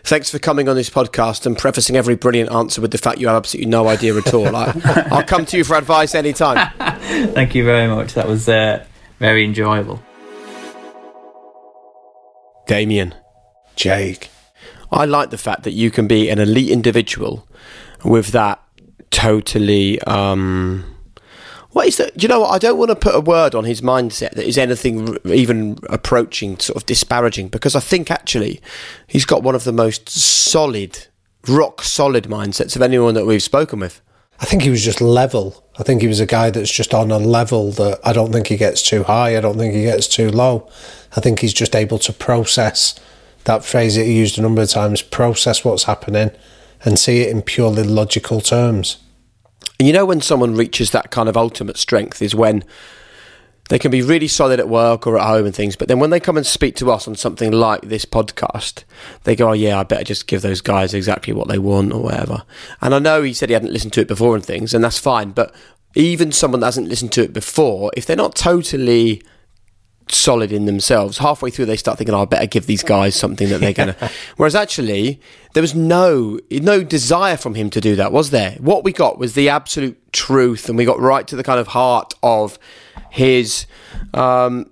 thanks 0.03 0.28
for 0.28 0.38
coming 0.38 0.68
on 0.68 0.74
this 0.74 0.90
podcast 0.90 1.46
and 1.46 1.57
prefacing 1.57 1.96
every 1.96 2.16
brilliant 2.16 2.50
answer 2.50 2.80
with 2.80 2.90
the 2.90 2.98
fact 2.98 3.18
you 3.18 3.28
have 3.28 3.36
absolutely 3.36 3.70
no 3.70 3.88
idea 3.88 4.16
at 4.16 4.34
all. 4.34 4.55
I, 4.55 5.07
will 5.11 5.22
come 5.22 5.46
to 5.46 5.57
you 5.57 5.64
for 5.64 5.76
advice 5.76 6.14
anytime. 6.14 6.70
Thank 7.32 7.55
you 7.55 7.64
very 7.64 7.88
much. 7.88 8.14
That 8.14 8.26
was 8.26 8.48
uh, 8.48 8.84
very 9.20 9.44
enjoyable. 9.44 10.03
Damian. 12.66 13.14
Jake. 13.76 14.28
I 14.90 15.07
like 15.07 15.30
the 15.30 15.38
fact 15.38 15.62
that 15.62 15.72
you 15.72 15.90
can 15.90 16.07
be 16.07 16.28
an 16.28 16.38
elite 16.38 16.70
individual 16.70 17.48
with 18.05 18.28
that 18.28 18.61
totally 19.11 20.00
um, 20.03 20.91
what 21.72 21.86
is 21.86 21.96
that? 21.96 22.16
Do 22.16 22.22
you 22.22 22.28
know 22.28 22.40
what? 22.40 22.50
I 22.50 22.58
don't 22.58 22.78
want 22.78 22.90
to 22.90 22.96
put 22.96 23.14
a 23.14 23.20
word 23.20 23.54
on 23.54 23.64
his 23.64 23.80
mindset 23.80 24.32
that 24.32 24.46
is 24.46 24.58
anything 24.58 25.16
even 25.24 25.78
approaching 25.88 26.58
sort 26.58 26.76
of 26.76 26.86
disparaging 26.86 27.48
because 27.48 27.74
I 27.74 27.80
think 27.80 28.10
actually 28.10 28.60
he's 29.06 29.24
got 29.24 29.42
one 29.42 29.54
of 29.54 29.64
the 29.64 29.72
most 29.72 30.08
solid, 30.08 31.06
rock 31.48 31.82
solid 31.82 32.24
mindsets 32.24 32.76
of 32.76 32.82
anyone 32.82 33.14
that 33.14 33.26
we've 33.26 33.42
spoken 33.42 33.80
with. 33.80 34.00
I 34.38 34.44
think 34.44 34.62
he 34.62 34.70
was 34.70 34.84
just 34.84 35.00
level. 35.00 35.64
I 35.78 35.82
think 35.82 36.02
he 36.02 36.08
was 36.08 36.20
a 36.20 36.26
guy 36.26 36.50
that's 36.50 36.70
just 36.70 36.92
on 36.92 37.10
a 37.10 37.18
level 37.18 37.70
that 37.72 38.00
I 38.04 38.12
don't 38.12 38.32
think 38.32 38.48
he 38.48 38.56
gets 38.56 38.82
too 38.82 39.04
high. 39.04 39.36
I 39.36 39.40
don't 39.40 39.56
think 39.56 39.72
he 39.72 39.84
gets 39.84 40.08
too 40.08 40.30
low. 40.30 40.68
I 41.16 41.20
think 41.20 41.40
he's 41.40 41.54
just 41.54 41.76
able 41.76 41.98
to 42.00 42.12
process 42.12 42.98
that 43.44 43.64
phrase 43.64 43.96
that 43.96 44.04
he 44.04 44.18
used 44.18 44.38
a 44.38 44.42
number 44.42 44.62
of 44.62 44.68
times 44.68 45.00
process 45.00 45.64
what's 45.64 45.84
happening 45.84 46.30
and 46.84 46.98
see 46.98 47.22
it 47.22 47.30
in 47.30 47.42
purely 47.42 47.82
logical 47.82 48.40
terms. 48.40 48.98
And 49.83 49.87
you 49.89 49.93
know 49.93 50.07
when 50.07 50.20
someone 50.20 50.55
reaches 50.55 50.93
that 50.93 51.11
kind 51.11 51.28
of 51.28 51.37
ultimate 51.37 51.76
strength 51.76 52.22
is 52.22 52.37
when 52.37 52.62
they 53.68 53.80
can 53.80 53.91
be 53.91 54.01
really 54.01 54.28
solid 54.28 54.61
at 54.61 54.68
work 54.68 55.09
or 55.09 55.18
at 55.18 55.26
home 55.26 55.45
and 55.45 55.53
things, 55.53 55.74
but 55.74 55.89
then 55.89 55.99
when 55.99 56.11
they 56.11 56.20
come 56.20 56.37
and 56.37 56.47
speak 56.47 56.76
to 56.76 56.93
us 56.93 57.09
on 57.09 57.16
something 57.16 57.51
like 57.51 57.80
this 57.83 58.05
podcast, 58.05 58.85
they 59.24 59.35
go, 59.35 59.49
"Oh 59.49 59.55
yeah, 59.55 59.80
I 59.80 59.83
better 59.83 60.05
just 60.05 60.28
give 60.28 60.41
those 60.41 60.61
guys 60.61 60.95
exactly 60.95 61.33
what 61.33 61.49
they 61.49 61.59
want 61.59 61.93
or 61.93 62.01
whatever." 62.01 62.45
And 62.80 62.95
I 62.95 63.01
know 63.01 63.24
he 63.24 63.33
said 63.33 63.49
he 63.49 63.55
hadn't 63.55 63.72
listened 63.72 63.93
to 63.95 64.01
it 64.01 64.07
before 64.07 64.37
and 64.37 64.47
things, 64.47 64.72
and 64.72 64.85
that's 64.85 65.01
fine. 65.01 65.33
But 65.33 65.53
even 65.97 66.30
someone 66.30 66.61
that 66.61 66.66
hasn't 66.66 66.87
listened 66.87 67.11
to 67.14 67.24
it 67.24 67.33
before, 67.33 67.91
if 67.97 68.07
they're 68.07 68.14
not 68.14 68.37
totally 68.37 69.20
solid 70.14 70.52
in 70.52 70.66
themselves. 70.66 71.18
Halfway 71.18 71.50
through, 71.50 71.66
they 71.66 71.76
start 71.76 71.98
thinking, 71.98 72.14
oh, 72.14 72.22
"I 72.22 72.24
better 72.24 72.46
give 72.46 72.66
these 72.66 72.82
guys 72.82 73.14
something 73.14 73.48
that 73.48 73.60
they're 73.60 73.72
gonna." 73.72 73.96
Whereas 74.36 74.54
actually, 74.54 75.20
there 75.54 75.62
was 75.62 75.74
no 75.74 76.38
no 76.50 76.82
desire 76.82 77.36
from 77.36 77.54
him 77.54 77.70
to 77.70 77.80
do 77.80 77.96
that, 77.96 78.12
was 78.12 78.30
there? 78.30 78.52
What 78.60 78.84
we 78.84 78.92
got 78.92 79.18
was 79.18 79.34
the 79.34 79.48
absolute 79.48 80.12
truth, 80.12 80.68
and 80.68 80.78
we 80.78 80.84
got 80.84 81.00
right 81.00 81.26
to 81.26 81.36
the 81.36 81.44
kind 81.44 81.60
of 81.60 81.68
heart 81.68 82.14
of 82.22 82.58
his 83.10 83.66
um, 84.14 84.70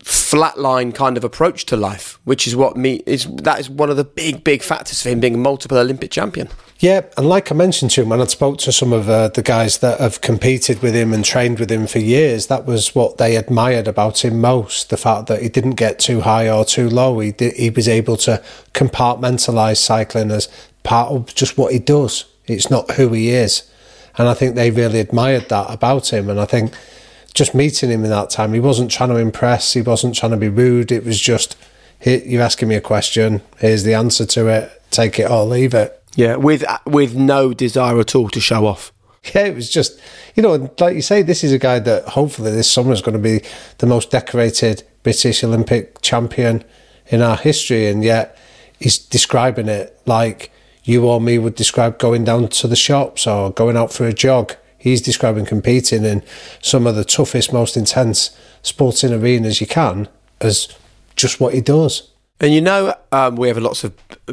flatline 0.00 0.94
kind 0.94 1.16
of 1.16 1.24
approach 1.24 1.66
to 1.66 1.76
life, 1.76 2.18
which 2.24 2.46
is 2.46 2.56
what 2.56 2.76
me 2.76 3.02
is 3.06 3.26
that 3.42 3.60
is 3.60 3.68
one 3.68 3.90
of 3.90 3.96
the 3.96 4.04
big 4.04 4.44
big 4.44 4.62
factors 4.62 5.02
for 5.02 5.08
him 5.08 5.20
being 5.20 5.34
a 5.34 5.38
multiple 5.38 5.78
Olympic 5.78 6.10
champion. 6.10 6.48
Yeah, 6.80 7.00
and 7.16 7.28
like 7.28 7.50
I 7.50 7.56
mentioned 7.56 7.90
to 7.92 8.02
him 8.02 8.10
when 8.10 8.20
I 8.20 8.26
spoke 8.26 8.58
to 8.58 8.70
some 8.70 8.92
of 8.92 9.08
uh, 9.08 9.28
the 9.28 9.42
guys 9.42 9.78
that 9.78 9.98
have 9.98 10.20
competed 10.20 10.80
with 10.80 10.94
him 10.94 11.12
and 11.12 11.24
trained 11.24 11.58
with 11.58 11.72
him 11.72 11.88
for 11.88 11.98
years, 11.98 12.46
that 12.46 12.66
was 12.66 12.94
what 12.94 13.18
they 13.18 13.34
admired 13.34 13.88
about 13.88 14.24
him 14.24 14.40
most: 14.40 14.88
the 14.88 14.96
fact 14.96 15.26
that 15.26 15.42
he 15.42 15.48
didn't 15.48 15.72
get 15.72 15.98
too 15.98 16.20
high 16.20 16.48
or 16.48 16.64
too 16.64 16.88
low. 16.88 17.18
He 17.18 17.32
did, 17.32 17.54
he 17.54 17.70
was 17.70 17.88
able 17.88 18.16
to 18.18 18.40
compartmentalize 18.74 19.78
cycling 19.78 20.30
as 20.30 20.48
part 20.84 21.10
of 21.10 21.34
just 21.34 21.58
what 21.58 21.72
he 21.72 21.80
does. 21.80 22.26
It's 22.46 22.70
not 22.70 22.92
who 22.92 23.08
he 23.08 23.30
is, 23.30 23.68
and 24.16 24.28
I 24.28 24.34
think 24.34 24.54
they 24.54 24.70
really 24.70 25.00
admired 25.00 25.48
that 25.48 25.68
about 25.70 26.12
him. 26.12 26.30
And 26.30 26.38
I 26.38 26.44
think 26.44 26.72
just 27.34 27.56
meeting 27.56 27.90
him 27.90 28.04
in 28.04 28.10
that 28.10 28.30
time, 28.30 28.54
he 28.54 28.60
wasn't 28.60 28.92
trying 28.92 29.10
to 29.10 29.16
impress, 29.16 29.72
he 29.72 29.82
wasn't 29.82 30.14
trying 30.14 30.30
to 30.30 30.38
be 30.38 30.48
rude. 30.48 30.92
It 30.92 31.04
was 31.04 31.20
just, 31.20 31.56
you're 32.04 32.42
asking 32.42 32.68
me 32.68 32.76
a 32.76 32.80
question, 32.80 33.42
here's 33.58 33.82
the 33.82 33.94
answer 33.94 34.26
to 34.26 34.46
it, 34.46 34.82
take 34.92 35.18
it 35.18 35.28
or 35.28 35.44
leave 35.44 35.74
it. 35.74 35.97
Yeah, 36.18 36.34
with 36.34 36.64
uh, 36.64 36.78
with 36.84 37.14
no 37.14 37.54
desire 37.54 38.00
at 38.00 38.16
all 38.16 38.28
to 38.30 38.40
show 38.40 38.66
off. 38.66 38.92
Yeah, 39.34 39.46
it 39.46 39.54
was 39.54 39.70
just, 39.70 40.00
you 40.34 40.42
know, 40.42 40.68
like 40.80 40.96
you 40.96 41.02
say, 41.02 41.22
this 41.22 41.44
is 41.44 41.52
a 41.52 41.58
guy 41.58 41.78
that 41.78 42.08
hopefully 42.08 42.50
this 42.50 42.68
summer 42.68 42.92
is 42.92 43.02
going 43.02 43.16
to 43.16 43.22
be 43.22 43.46
the 43.78 43.86
most 43.86 44.10
decorated 44.10 44.82
British 45.04 45.44
Olympic 45.44 46.00
champion 46.02 46.64
in 47.06 47.22
our 47.22 47.36
history, 47.36 47.86
and 47.86 48.02
yet 48.02 48.36
he's 48.80 48.98
describing 48.98 49.68
it 49.68 49.96
like 50.06 50.50
you 50.82 51.06
or 51.06 51.20
me 51.20 51.38
would 51.38 51.54
describe 51.54 52.00
going 52.00 52.24
down 52.24 52.48
to 52.48 52.66
the 52.66 52.74
shops 52.74 53.24
or 53.24 53.52
going 53.52 53.76
out 53.76 53.92
for 53.92 54.04
a 54.04 54.12
jog. 54.12 54.56
He's 54.76 55.00
describing 55.00 55.46
competing 55.46 56.04
in 56.04 56.24
some 56.60 56.88
of 56.88 56.96
the 56.96 57.04
toughest, 57.04 57.52
most 57.52 57.76
intense 57.76 58.36
sporting 58.62 59.12
arenas 59.12 59.60
you 59.60 59.68
can 59.68 60.08
as 60.40 60.66
just 61.14 61.38
what 61.38 61.54
he 61.54 61.60
does. 61.60 62.10
And 62.40 62.54
you 62.54 62.60
know, 62.60 62.94
um, 63.10 63.34
we 63.34 63.48
have 63.48 63.58
lots 63.58 63.82
of 63.82 63.92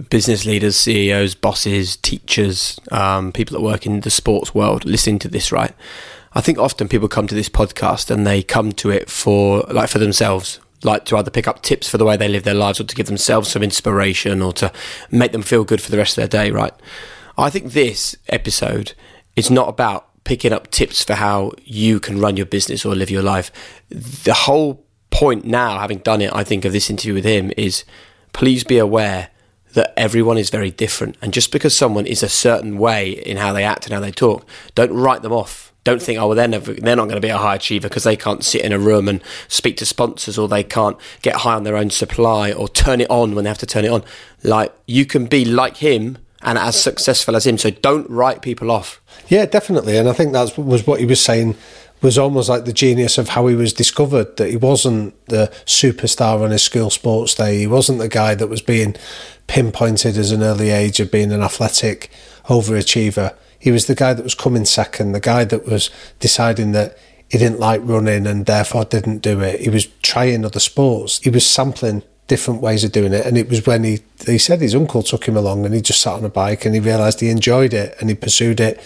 business 0.09 0.45
leaders, 0.45 0.75
CEOs, 0.75 1.33
bosses, 1.33 1.97
teachers, 1.97 2.79
um, 2.91 3.31
people 3.31 3.57
that 3.57 3.63
work 3.63 3.85
in 3.85 4.01
the 4.01 4.11
sports 4.11 4.53
world 4.53 4.85
listening 4.85 5.17
to 5.19 5.27
this, 5.27 5.51
right? 5.51 5.73
I 6.33 6.41
think 6.41 6.59
often 6.59 6.87
people 6.87 7.07
come 7.07 7.27
to 7.27 7.35
this 7.35 7.49
podcast 7.49 8.11
and 8.11 8.27
they 8.27 8.43
come 8.43 8.73
to 8.73 8.91
it 8.91 9.09
for 9.09 9.61
like 9.71 9.89
for 9.89 9.99
themselves, 9.99 10.59
like 10.83 11.05
to 11.05 11.17
either 11.17 11.31
pick 11.31 11.47
up 11.47 11.63
tips 11.63 11.89
for 11.89 11.97
the 11.97 12.05
way 12.05 12.15
they 12.15 12.27
live 12.27 12.43
their 12.43 12.53
lives 12.53 12.79
or 12.79 12.83
to 12.83 12.95
give 12.95 13.07
themselves 13.07 13.49
some 13.49 13.63
inspiration 13.63 14.41
or 14.41 14.53
to 14.53 14.71
make 15.09 15.31
them 15.31 15.41
feel 15.41 15.63
good 15.63 15.81
for 15.81 15.89
the 15.89 15.97
rest 15.97 16.17
of 16.17 16.21
their 16.21 16.45
day, 16.45 16.51
right? 16.51 16.73
I 17.37 17.49
think 17.49 17.71
this 17.71 18.15
episode 18.29 18.93
is 19.35 19.49
not 19.49 19.67
about 19.67 20.09
picking 20.25 20.53
up 20.53 20.69
tips 20.71 21.03
for 21.03 21.15
how 21.15 21.53
you 21.63 21.99
can 21.99 22.19
run 22.19 22.37
your 22.37 22.45
business 22.45 22.85
or 22.85 22.93
live 22.93 23.09
your 23.09 23.23
life. 23.23 23.51
The 23.89 24.33
whole 24.33 24.84
point 25.15 25.45
now, 25.45 25.79
having 25.79 25.99
done 25.99 26.21
it, 26.21 26.31
I 26.33 26.43
think, 26.43 26.65
of 26.65 26.73
this 26.73 26.89
interview 26.89 27.13
with 27.13 27.25
him 27.25 27.51
is 27.55 27.85
please 28.33 28.63
be 28.65 28.77
aware 28.77 29.29
that 29.73 29.93
everyone 29.97 30.37
is 30.37 30.49
very 30.49 30.71
different. 30.71 31.15
And 31.21 31.33
just 31.33 31.51
because 31.51 31.75
someone 31.75 32.05
is 32.05 32.21
a 32.21 32.29
certain 32.29 32.77
way 32.77 33.11
in 33.11 33.37
how 33.37 33.53
they 33.53 33.63
act 33.63 33.85
and 33.85 33.93
how 33.93 34.01
they 34.01 34.11
talk, 34.11 34.45
don't 34.73 34.91
write 34.91 35.21
them 35.21 35.31
off. 35.31 35.73
Don't 35.85 36.01
think, 36.01 36.19
oh, 36.19 36.27
well, 36.27 36.35
they're, 36.35 36.47
never, 36.47 36.73
they're 36.73 36.95
not 36.95 37.05
going 37.05 37.15
to 37.15 37.21
be 37.21 37.29
a 37.29 37.37
high 37.37 37.55
achiever 37.55 37.87
because 37.87 38.03
they 38.03 38.17
can't 38.17 38.43
sit 38.43 38.61
in 38.61 38.73
a 38.73 38.79
room 38.79 39.07
and 39.07 39.21
speak 39.47 39.77
to 39.77 39.85
sponsors 39.85 40.37
or 40.37 40.47
they 40.47 40.63
can't 40.63 40.97
get 41.21 41.35
high 41.37 41.53
on 41.53 41.63
their 41.63 41.77
own 41.77 41.91
supply 41.91 42.51
or 42.51 42.67
turn 42.67 42.99
it 42.99 43.09
on 43.09 43.35
when 43.35 43.43
they 43.43 43.49
have 43.49 43.59
to 43.59 43.65
turn 43.67 43.85
it 43.85 43.91
on. 43.91 44.03
Like, 44.43 44.73
you 44.87 45.05
can 45.05 45.27
be 45.27 45.45
like 45.45 45.77
him 45.77 46.17
and 46.41 46.57
as 46.57 46.81
successful 46.81 47.35
as 47.35 47.45
him. 47.45 47.57
So 47.57 47.69
don't 47.69 48.09
write 48.09 48.41
people 48.41 48.71
off. 48.71 49.01
Yeah, 49.27 49.45
definitely. 49.45 49.97
And 49.97 50.09
I 50.09 50.13
think 50.13 50.33
that 50.33 50.57
was 50.57 50.85
what 50.87 50.99
he 50.99 51.05
was 51.05 51.21
saying 51.21 51.55
was 52.05 52.19
almost 52.19 52.47
like 52.47 52.65
the 52.65 52.71
genius 52.71 53.17
of 53.17 53.29
how 53.29 53.47
he 53.47 53.55
was 53.55 53.73
discovered. 53.73 54.37
That 54.37 54.51
he 54.51 54.57
wasn't 54.57 55.13
the 55.25 55.51
superstar 55.65 56.41
on 56.41 56.51
his 56.51 56.61
school 56.61 56.91
sports 56.91 57.33
day. 57.33 57.57
He 57.57 57.67
wasn't 57.67 57.97
the 57.97 58.07
guy 58.07 58.35
that 58.35 58.47
was 58.47 58.61
being 58.61 58.95
pinpointed 59.47 60.15
as 60.15 60.31
an 60.31 60.43
early 60.43 60.69
age 60.69 60.99
of 60.99 61.11
being 61.11 61.31
an 61.31 61.41
athletic 61.41 62.11
overachiever. 62.45 63.33
He 63.57 63.71
was 63.71 63.87
the 63.87 63.95
guy 63.95 64.13
that 64.13 64.23
was 64.23 64.35
coming 64.35 64.65
second, 64.65 65.13
the 65.13 65.19
guy 65.19 65.45
that 65.45 65.65
was 65.65 65.89
deciding 66.19 66.73
that 66.73 66.95
he 67.27 67.39
didn't 67.39 67.59
like 67.59 67.81
running 67.83 68.27
and 68.27 68.45
therefore 68.45 68.85
didn't 68.85 69.19
do 69.19 69.41
it. 69.41 69.61
He 69.61 69.69
was 69.69 69.87
trying 70.03 70.45
other 70.45 70.59
sports. 70.59 71.19
He 71.23 71.31
was 71.31 71.45
sampling 71.45 72.03
different 72.27 72.61
ways 72.61 72.83
of 72.83 72.91
doing 72.91 73.13
it. 73.13 73.25
And 73.25 73.35
it 73.35 73.49
was 73.49 73.65
when 73.65 73.83
he 73.83 74.01
he 74.27 74.37
said 74.37 74.61
his 74.61 74.75
uncle 74.75 75.01
took 75.01 75.27
him 75.27 75.35
along 75.35 75.65
and 75.65 75.73
he 75.73 75.81
just 75.81 76.01
sat 76.01 76.13
on 76.13 76.23
a 76.23 76.29
bike 76.29 76.65
and 76.65 76.75
he 76.75 76.81
realised 76.81 77.19
he 77.19 77.29
enjoyed 77.29 77.73
it 77.73 77.95
and 77.99 78.09
he 78.09 78.15
pursued 78.15 78.59
it 78.59 78.79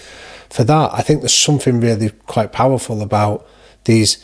for 0.50 0.64
that. 0.64 0.91
I 0.93 1.02
think 1.02 1.22
there's 1.22 1.34
something 1.34 1.80
really 1.80 2.10
quite 2.28 2.52
powerful 2.52 3.02
about 3.02 3.47
these 3.86 4.24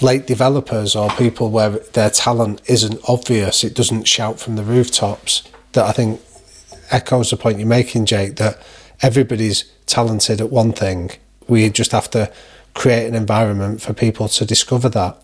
late 0.00 0.26
developers 0.26 0.96
or 0.96 1.10
people 1.10 1.50
where 1.50 1.70
their 1.70 2.10
talent 2.10 2.62
isn't 2.66 3.00
obvious, 3.08 3.64
it 3.64 3.74
doesn't 3.74 4.04
shout 4.04 4.38
from 4.40 4.56
the 4.56 4.62
rooftops. 4.62 5.42
That 5.72 5.86
I 5.86 5.92
think 5.92 6.20
echoes 6.90 7.30
the 7.30 7.36
point 7.36 7.58
you're 7.58 7.68
making, 7.68 8.06
Jake, 8.06 8.36
that 8.36 8.60
everybody's 9.02 9.64
talented 9.86 10.40
at 10.40 10.50
one 10.50 10.72
thing. 10.72 11.12
We 11.48 11.68
just 11.70 11.92
have 11.92 12.10
to 12.10 12.32
create 12.74 13.06
an 13.06 13.14
environment 13.14 13.82
for 13.82 13.92
people 13.92 14.28
to 14.28 14.44
discover 14.44 14.88
that. 14.90 15.22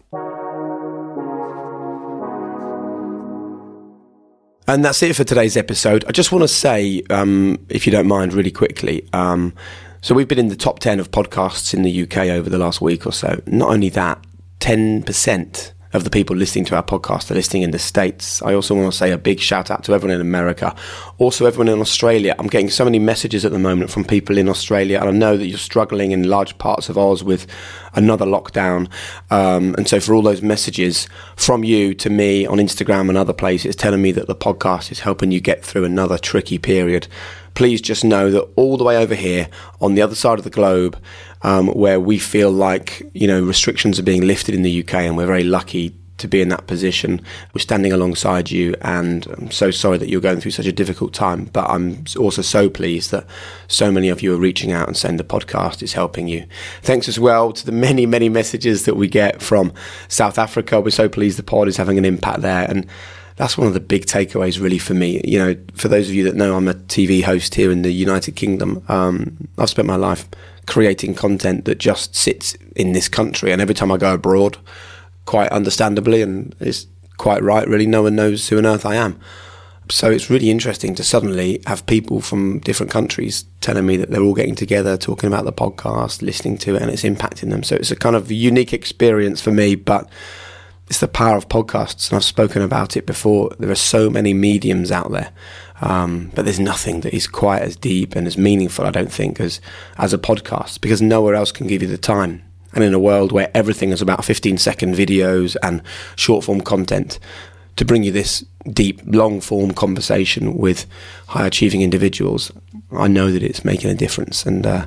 And 4.68 4.84
that's 4.84 5.02
it 5.02 5.14
for 5.14 5.22
today's 5.22 5.56
episode. 5.56 6.04
I 6.08 6.12
just 6.12 6.32
want 6.32 6.42
to 6.42 6.48
say, 6.48 7.02
um, 7.08 7.64
if 7.68 7.86
you 7.86 7.92
don't 7.92 8.08
mind, 8.08 8.32
really 8.32 8.50
quickly. 8.50 9.08
Um, 9.12 9.54
so 10.00 10.14
we've 10.14 10.28
been 10.28 10.38
in 10.38 10.48
the 10.48 10.56
top 10.56 10.78
10 10.78 11.00
of 11.00 11.10
podcasts 11.10 11.74
in 11.74 11.82
the 11.82 12.02
UK 12.02 12.28
over 12.28 12.48
the 12.48 12.58
last 12.58 12.80
week 12.80 13.06
or 13.06 13.12
so. 13.12 13.40
Not 13.46 13.70
only 13.70 13.88
that, 13.90 14.24
10% 14.60 15.72
of 15.96 16.04
the 16.04 16.10
people 16.10 16.36
listening 16.36 16.64
to 16.66 16.76
our 16.76 16.82
podcast 16.82 17.30
are 17.30 17.34
listening 17.34 17.62
in 17.62 17.70
the 17.70 17.78
States. 17.78 18.42
I 18.42 18.54
also 18.54 18.74
want 18.74 18.92
to 18.92 18.96
say 18.96 19.10
a 19.10 19.18
big 19.18 19.40
shout 19.40 19.70
out 19.70 19.82
to 19.84 19.94
everyone 19.94 20.14
in 20.14 20.20
America, 20.20 20.76
also 21.18 21.46
everyone 21.46 21.68
in 21.68 21.80
Australia. 21.80 22.36
I'm 22.38 22.46
getting 22.46 22.70
so 22.70 22.84
many 22.84 22.98
messages 22.98 23.44
at 23.44 23.52
the 23.52 23.58
moment 23.58 23.90
from 23.90 24.04
people 24.04 24.38
in 24.38 24.48
Australia, 24.48 25.00
and 25.00 25.08
I 25.08 25.12
know 25.12 25.36
that 25.36 25.46
you're 25.46 25.58
struggling 25.58 26.12
in 26.12 26.28
large 26.28 26.56
parts 26.58 26.88
of 26.88 26.98
Oz 26.98 27.24
with 27.24 27.46
another 27.94 28.26
lockdown. 28.26 28.90
Um, 29.30 29.74
and 29.76 29.88
so, 29.88 29.98
for 29.98 30.14
all 30.14 30.22
those 30.22 30.42
messages 30.42 31.08
from 31.34 31.64
you 31.64 31.94
to 31.94 32.10
me 32.10 32.46
on 32.46 32.58
Instagram 32.58 33.08
and 33.08 33.18
other 33.18 33.32
places 33.32 33.74
telling 33.74 34.02
me 34.02 34.12
that 34.12 34.26
the 34.26 34.36
podcast 34.36 34.92
is 34.92 35.00
helping 35.00 35.32
you 35.32 35.40
get 35.40 35.64
through 35.64 35.84
another 35.84 36.18
tricky 36.18 36.58
period, 36.58 37.08
please 37.56 37.80
just 37.80 38.04
know 38.04 38.30
that 38.30 38.42
all 38.54 38.76
the 38.76 38.84
way 38.84 38.96
over 38.96 39.14
here 39.14 39.48
on 39.80 39.94
the 39.94 40.02
other 40.02 40.14
side 40.14 40.38
of 40.38 40.44
the 40.44 40.50
globe, 40.50 41.02
um, 41.42 41.68
where 41.68 42.00
we 42.00 42.18
feel 42.18 42.50
like 42.50 43.02
you 43.14 43.26
know 43.26 43.42
restrictions 43.42 43.98
are 43.98 44.04
being 44.04 44.22
lifted 44.22 44.54
in 44.54 44.62
the 44.62 44.82
UK, 44.82 44.94
and 44.94 45.16
we're 45.16 45.26
very 45.26 45.44
lucky 45.44 45.94
to 46.18 46.28
be 46.28 46.40
in 46.40 46.48
that 46.48 46.66
position. 46.66 47.20
We're 47.52 47.60
standing 47.60 47.92
alongside 47.92 48.50
you, 48.50 48.74
and 48.80 49.26
I'm 49.26 49.50
so 49.50 49.70
sorry 49.70 49.98
that 49.98 50.08
you're 50.08 50.20
going 50.20 50.40
through 50.40 50.52
such 50.52 50.66
a 50.66 50.72
difficult 50.72 51.12
time. 51.12 51.44
But 51.46 51.68
I'm 51.68 52.04
also 52.18 52.42
so 52.42 52.68
pleased 52.70 53.10
that 53.10 53.26
so 53.68 53.92
many 53.92 54.08
of 54.08 54.22
you 54.22 54.34
are 54.34 54.38
reaching 54.38 54.72
out 54.72 54.88
and 54.88 54.96
saying 54.96 55.18
the 55.18 55.24
podcast 55.24 55.82
is 55.82 55.92
helping 55.92 56.28
you. 56.28 56.46
Thanks 56.82 57.08
as 57.08 57.20
well 57.20 57.52
to 57.52 57.66
the 57.66 57.72
many, 57.72 58.06
many 58.06 58.28
messages 58.28 58.84
that 58.84 58.96
we 58.96 59.08
get 59.08 59.42
from 59.42 59.72
South 60.08 60.38
Africa. 60.38 60.80
We're 60.80 60.90
so 60.90 61.08
pleased 61.08 61.38
the 61.38 61.42
pod 61.42 61.68
is 61.68 61.76
having 61.76 61.98
an 61.98 62.04
impact 62.04 62.40
there, 62.40 62.68
and 62.68 62.86
that's 63.36 63.58
one 63.58 63.66
of 63.66 63.74
the 63.74 63.80
big 63.80 64.06
takeaways, 64.06 64.60
really, 64.60 64.78
for 64.78 64.94
me. 64.94 65.20
You 65.24 65.38
know, 65.38 65.56
for 65.74 65.88
those 65.88 66.08
of 66.08 66.14
you 66.14 66.24
that 66.24 66.34
know, 66.34 66.56
I'm 66.56 66.68
a 66.68 66.74
TV 66.74 67.22
host 67.22 67.54
here 67.54 67.70
in 67.70 67.82
the 67.82 67.92
United 67.92 68.36
Kingdom. 68.36 68.82
Um, 68.88 69.48
I've 69.58 69.70
spent 69.70 69.86
my 69.86 69.96
life 69.96 70.26
creating 70.66 71.14
content 71.14 71.64
that 71.64 71.78
just 71.78 72.14
sits 72.14 72.54
in 72.74 72.92
this 72.92 73.08
country. 73.08 73.52
And 73.52 73.60
every 73.62 73.74
time 73.74 73.92
I 73.92 73.96
go 73.96 74.14
abroad, 74.14 74.58
quite 75.24 75.50
understandably, 75.50 76.22
and 76.22 76.54
it's 76.60 76.86
quite 77.16 77.42
right, 77.42 77.66
really, 77.68 77.86
no 77.86 78.02
one 78.02 78.16
knows 78.16 78.48
who 78.48 78.58
on 78.58 78.66
earth 78.66 78.86
I 78.86 78.96
am. 78.96 79.18
So 79.88 80.10
it's 80.10 80.28
really 80.30 80.50
interesting 80.50 80.96
to 80.96 81.04
suddenly 81.04 81.62
have 81.66 81.86
people 81.86 82.20
from 82.20 82.58
different 82.58 82.90
countries 82.90 83.44
telling 83.60 83.86
me 83.86 83.96
that 83.98 84.10
they're 84.10 84.22
all 84.22 84.34
getting 84.34 84.56
together, 84.56 84.96
talking 84.96 85.28
about 85.28 85.44
the 85.44 85.52
podcast, 85.52 86.22
listening 86.22 86.58
to 86.58 86.74
it, 86.74 86.82
and 86.82 86.90
it's 86.90 87.04
impacting 87.04 87.50
them. 87.50 87.62
So 87.62 87.76
it's 87.76 87.92
a 87.92 87.96
kind 87.96 88.16
of 88.16 88.32
unique 88.32 88.72
experience 88.72 89.40
for 89.40 89.52
me, 89.52 89.76
but 89.76 90.08
it's 90.88 90.98
the 90.98 91.08
power 91.08 91.36
of 91.36 91.48
podcasts. 91.48 92.10
And 92.10 92.16
I've 92.16 92.24
spoken 92.24 92.62
about 92.62 92.96
it 92.96 93.06
before. 93.06 93.50
There 93.60 93.70
are 93.70 93.76
so 93.76 94.10
many 94.10 94.34
mediums 94.34 94.90
out 94.90 95.12
there. 95.12 95.30
Um, 95.80 96.30
but 96.34 96.44
there's 96.44 96.60
nothing 96.60 97.00
that 97.00 97.14
is 97.14 97.26
quite 97.26 97.62
as 97.62 97.76
deep 97.76 98.16
and 98.16 98.26
as 98.26 98.38
meaningful, 98.38 98.86
I 98.86 98.90
don't 98.90 99.12
think, 99.12 99.40
as 99.40 99.60
as 99.98 100.12
a 100.12 100.18
podcast 100.18 100.80
because 100.80 101.02
nowhere 101.02 101.34
else 101.34 101.52
can 101.52 101.66
give 101.66 101.82
you 101.82 101.88
the 101.88 101.98
time. 101.98 102.42
And 102.74 102.84
in 102.84 102.94
a 102.94 102.98
world 102.98 103.32
where 103.32 103.50
everything 103.54 103.90
is 103.90 104.02
about 104.02 104.24
15 104.24 104.58
second 104.58 104.94
videos 104.94 105.56
and 105.62 105.82
short 106.14 106.44
form 106.44 106.60
content, 106.60 107.18
to 107.76 107.84
bring 107.84 108.02
you 108.02 108.12
this 108.12 108.44
deep, 108.70 109.00
long 109.04 109.40
form 109.40 109.72
conversation 109.72 110.56
with 110.56 110.86
high 111.28 111.46
achieving 111.46 111.82
individuals, 111.82 112.50
I 112.92 113.08
know 113.08 113.30
that 113.30 113.42
it's 113.42 113.64
making 113.64 113.90
a 113.90 113.94
difference. 113.94 114.44
And 114.44 114.66
uh, 114.66 114.86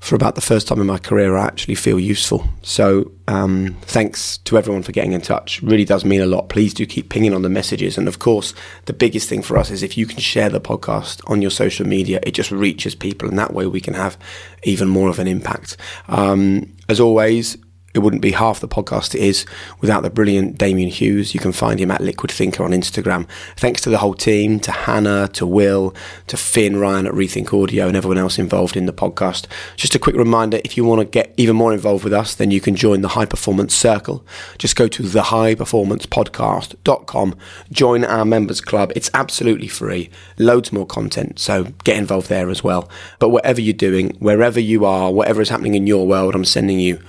for 0.00 0.14
about 0.14 0.34
the 0.34 0.40
first 0.40 0.68
time 0.68 0.80
in 0.80 0.86
my 0.86 0.98
career, 0.98 1.36
I 1.36 1.46
actually 1.46 1.74
feel 1.74 1.98
useful. 1.98 2.48
So 2.62 3.10
um, 3.26 3.76
thanks 3.82 4.38
to 4.38 4.56
everyone 4.56 4.82
for 4.82 4.92
getting 4.92 5.12
in 5.12 5.20
touch. 5.20 5.60
Really 5.62 5.84
does 5.84 6.04
mean 6.04 6.20
a 6.20 6.26
lot. 6.26 6.48
Please 6.48 6.72
do 6.72 6.86
keep 6.86 7.08
pinging 7.08 7.34
on 7.34 7.42
the 7.42 7.48
messages. 7.48 7.98
And 7.98 8.08
of 8.08 8.18
course, 8.18 8.54
the 8.86 8.92
biggest 8.92 9.28
thing 9.28 9.42
for 9.42 9.58
us 9.58 9.70
is 9.70 9.82
if 9.82 9.98
you 9.98 10.06
can 10.06 10.18
share 10.18 10.50
the 10.50 10.60
podcast 10.60 11.20
on 11.30 11.42
your 11.42 11.50
social 11.50 11.86
media, 11.86 12.20
it 12.22 12.32
just 12.32 12.50
reaches 12.50 12.94
people. 12.94 13.28
And 13.28 13.38
that 13.38 13.52
way 13.52 13.66
we 13.66 13.80
can 13.80 13.94
have 13.94 14.16
even 14.62 14.88
more 14.88 15.08
of 15.08 15.18
an 15.18 15.26
impact. 15.26 15.76
Um, 16.06 16.74
as 16.88 17.00
always, 17.00 17.56
it 17.94 18.00
wouldn't 18.00 18.20
be 18.20 18.32
half 18.32 18.60
the 18.60 18.68
podcast 18.68 19.14
it 19.14 19.22
is 19.22 19.46
without 19.80 20.02
the 20.02 20.10
brilliant 20.10 20.58
Damian 20.58 20.90
Hughes. 20.90 21.32
You 21.32 21.40
can 21.40 21.52
find 21.52 21.80
him 21.80 21.90
at 21.90 22.02
Liquid 22.02 22.30
Thinker 22.30 22.62
on 22.62 22.72
Instagram. 22.72 23.26
Thanks 23.56 23.80
to 23.82 23.88
the 23.88 23.96
whole 23.98 24.14
team, 24.14 24.60
to 24.60 24.70
Hannah, 24.70 25.28
to 25.28 25.46
Will, 25.46 25.94
to 26.26 26.36
Finn, 26.36 26.78
Ryan 26.78 27.06
at 27.06 27.14
Rethink 27.14 27.50
Audio, 27.52 27.88
and 27.88 27.96
everyone 27.96 28.18
else 28.18 28.38
involved 28.38 28.76
in 28.76 28.84
the 28.84 28.92
podcast. 28.92 29.46
Just 29.76 29.94
a 29.94 29.98
quick 29.98 30.16
reminder 30.16 30.60
if 30.64 30.76
you 30.76 30.84
want 30.84 31.00
to 31.00 31.06
get 31.06 31.32
even 31.38 31.56
more 31.56 31.72
involved 31.72 32.04
with 32.04 32.12
us, 32.12 32.34
then 32.34 32.50
you 32.50 32.60
can 32.60 32.76
join 32.76 33.00
the 33.00 33.08
High 33.08 33.24
Performance 33.24 33.74
Circle. 33.74 34.22
Just 34.58 34.76
go 34.76 34.86
to 34.86 35.02
thehighperformancepodcast.com, 35.02 37.36
join 37.72 38.04
our 38.04 38.26
members 38.26 38.60
club. 38.60 38.92
It's 38.94 39.10
absolutely 39.14 39.68
free, 39.68 40.10
loads 40.38 40.72
more 40.72 40.86
content, 40.86 41.38
so 41.38 41.68
get 41.84 41.96
involved 41.96 42.28
there 42.28 42.50
as 42.50 42.62
well. 42.62 42.90
But 43.18 43.30
whatever 43.30 43.62
you're 43.62 43.72
doing, 43.72 44.14
wherever 44.18 44.60
you 44.60 44.84
are, 44.84 45.10
whatever 45.10 45.40
is 45.40 45.48
happening 45.48 45.74
in 45.74 45.86
your 45.86 46.06
world, 46.06 46.34
I'm 46.34 46.44
sending 46.44 46.80
you 46.80 47.00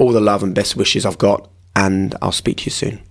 all 0.00 0.12
the 0.12 0.20
love 0.20 0.42
and 0.42 0.54
best 0.54 0.76
wishes 0.76 1.04
I've 1.04 1.18
got, 1.18 1.50
and 1.76 2.14
I'll 2.22 2.32
speak 2.32 2.56
to 2.58 2.64
you 2.64 2.70
soon. 2.70 3.02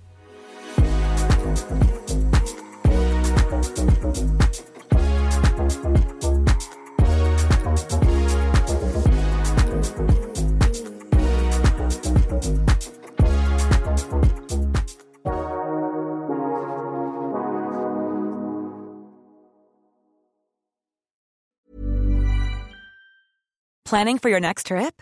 Planning 23.85 24.17
for 24.19 24.29
your 24.29 24.39
next 24.39 24.67
trip? 24.67 25.01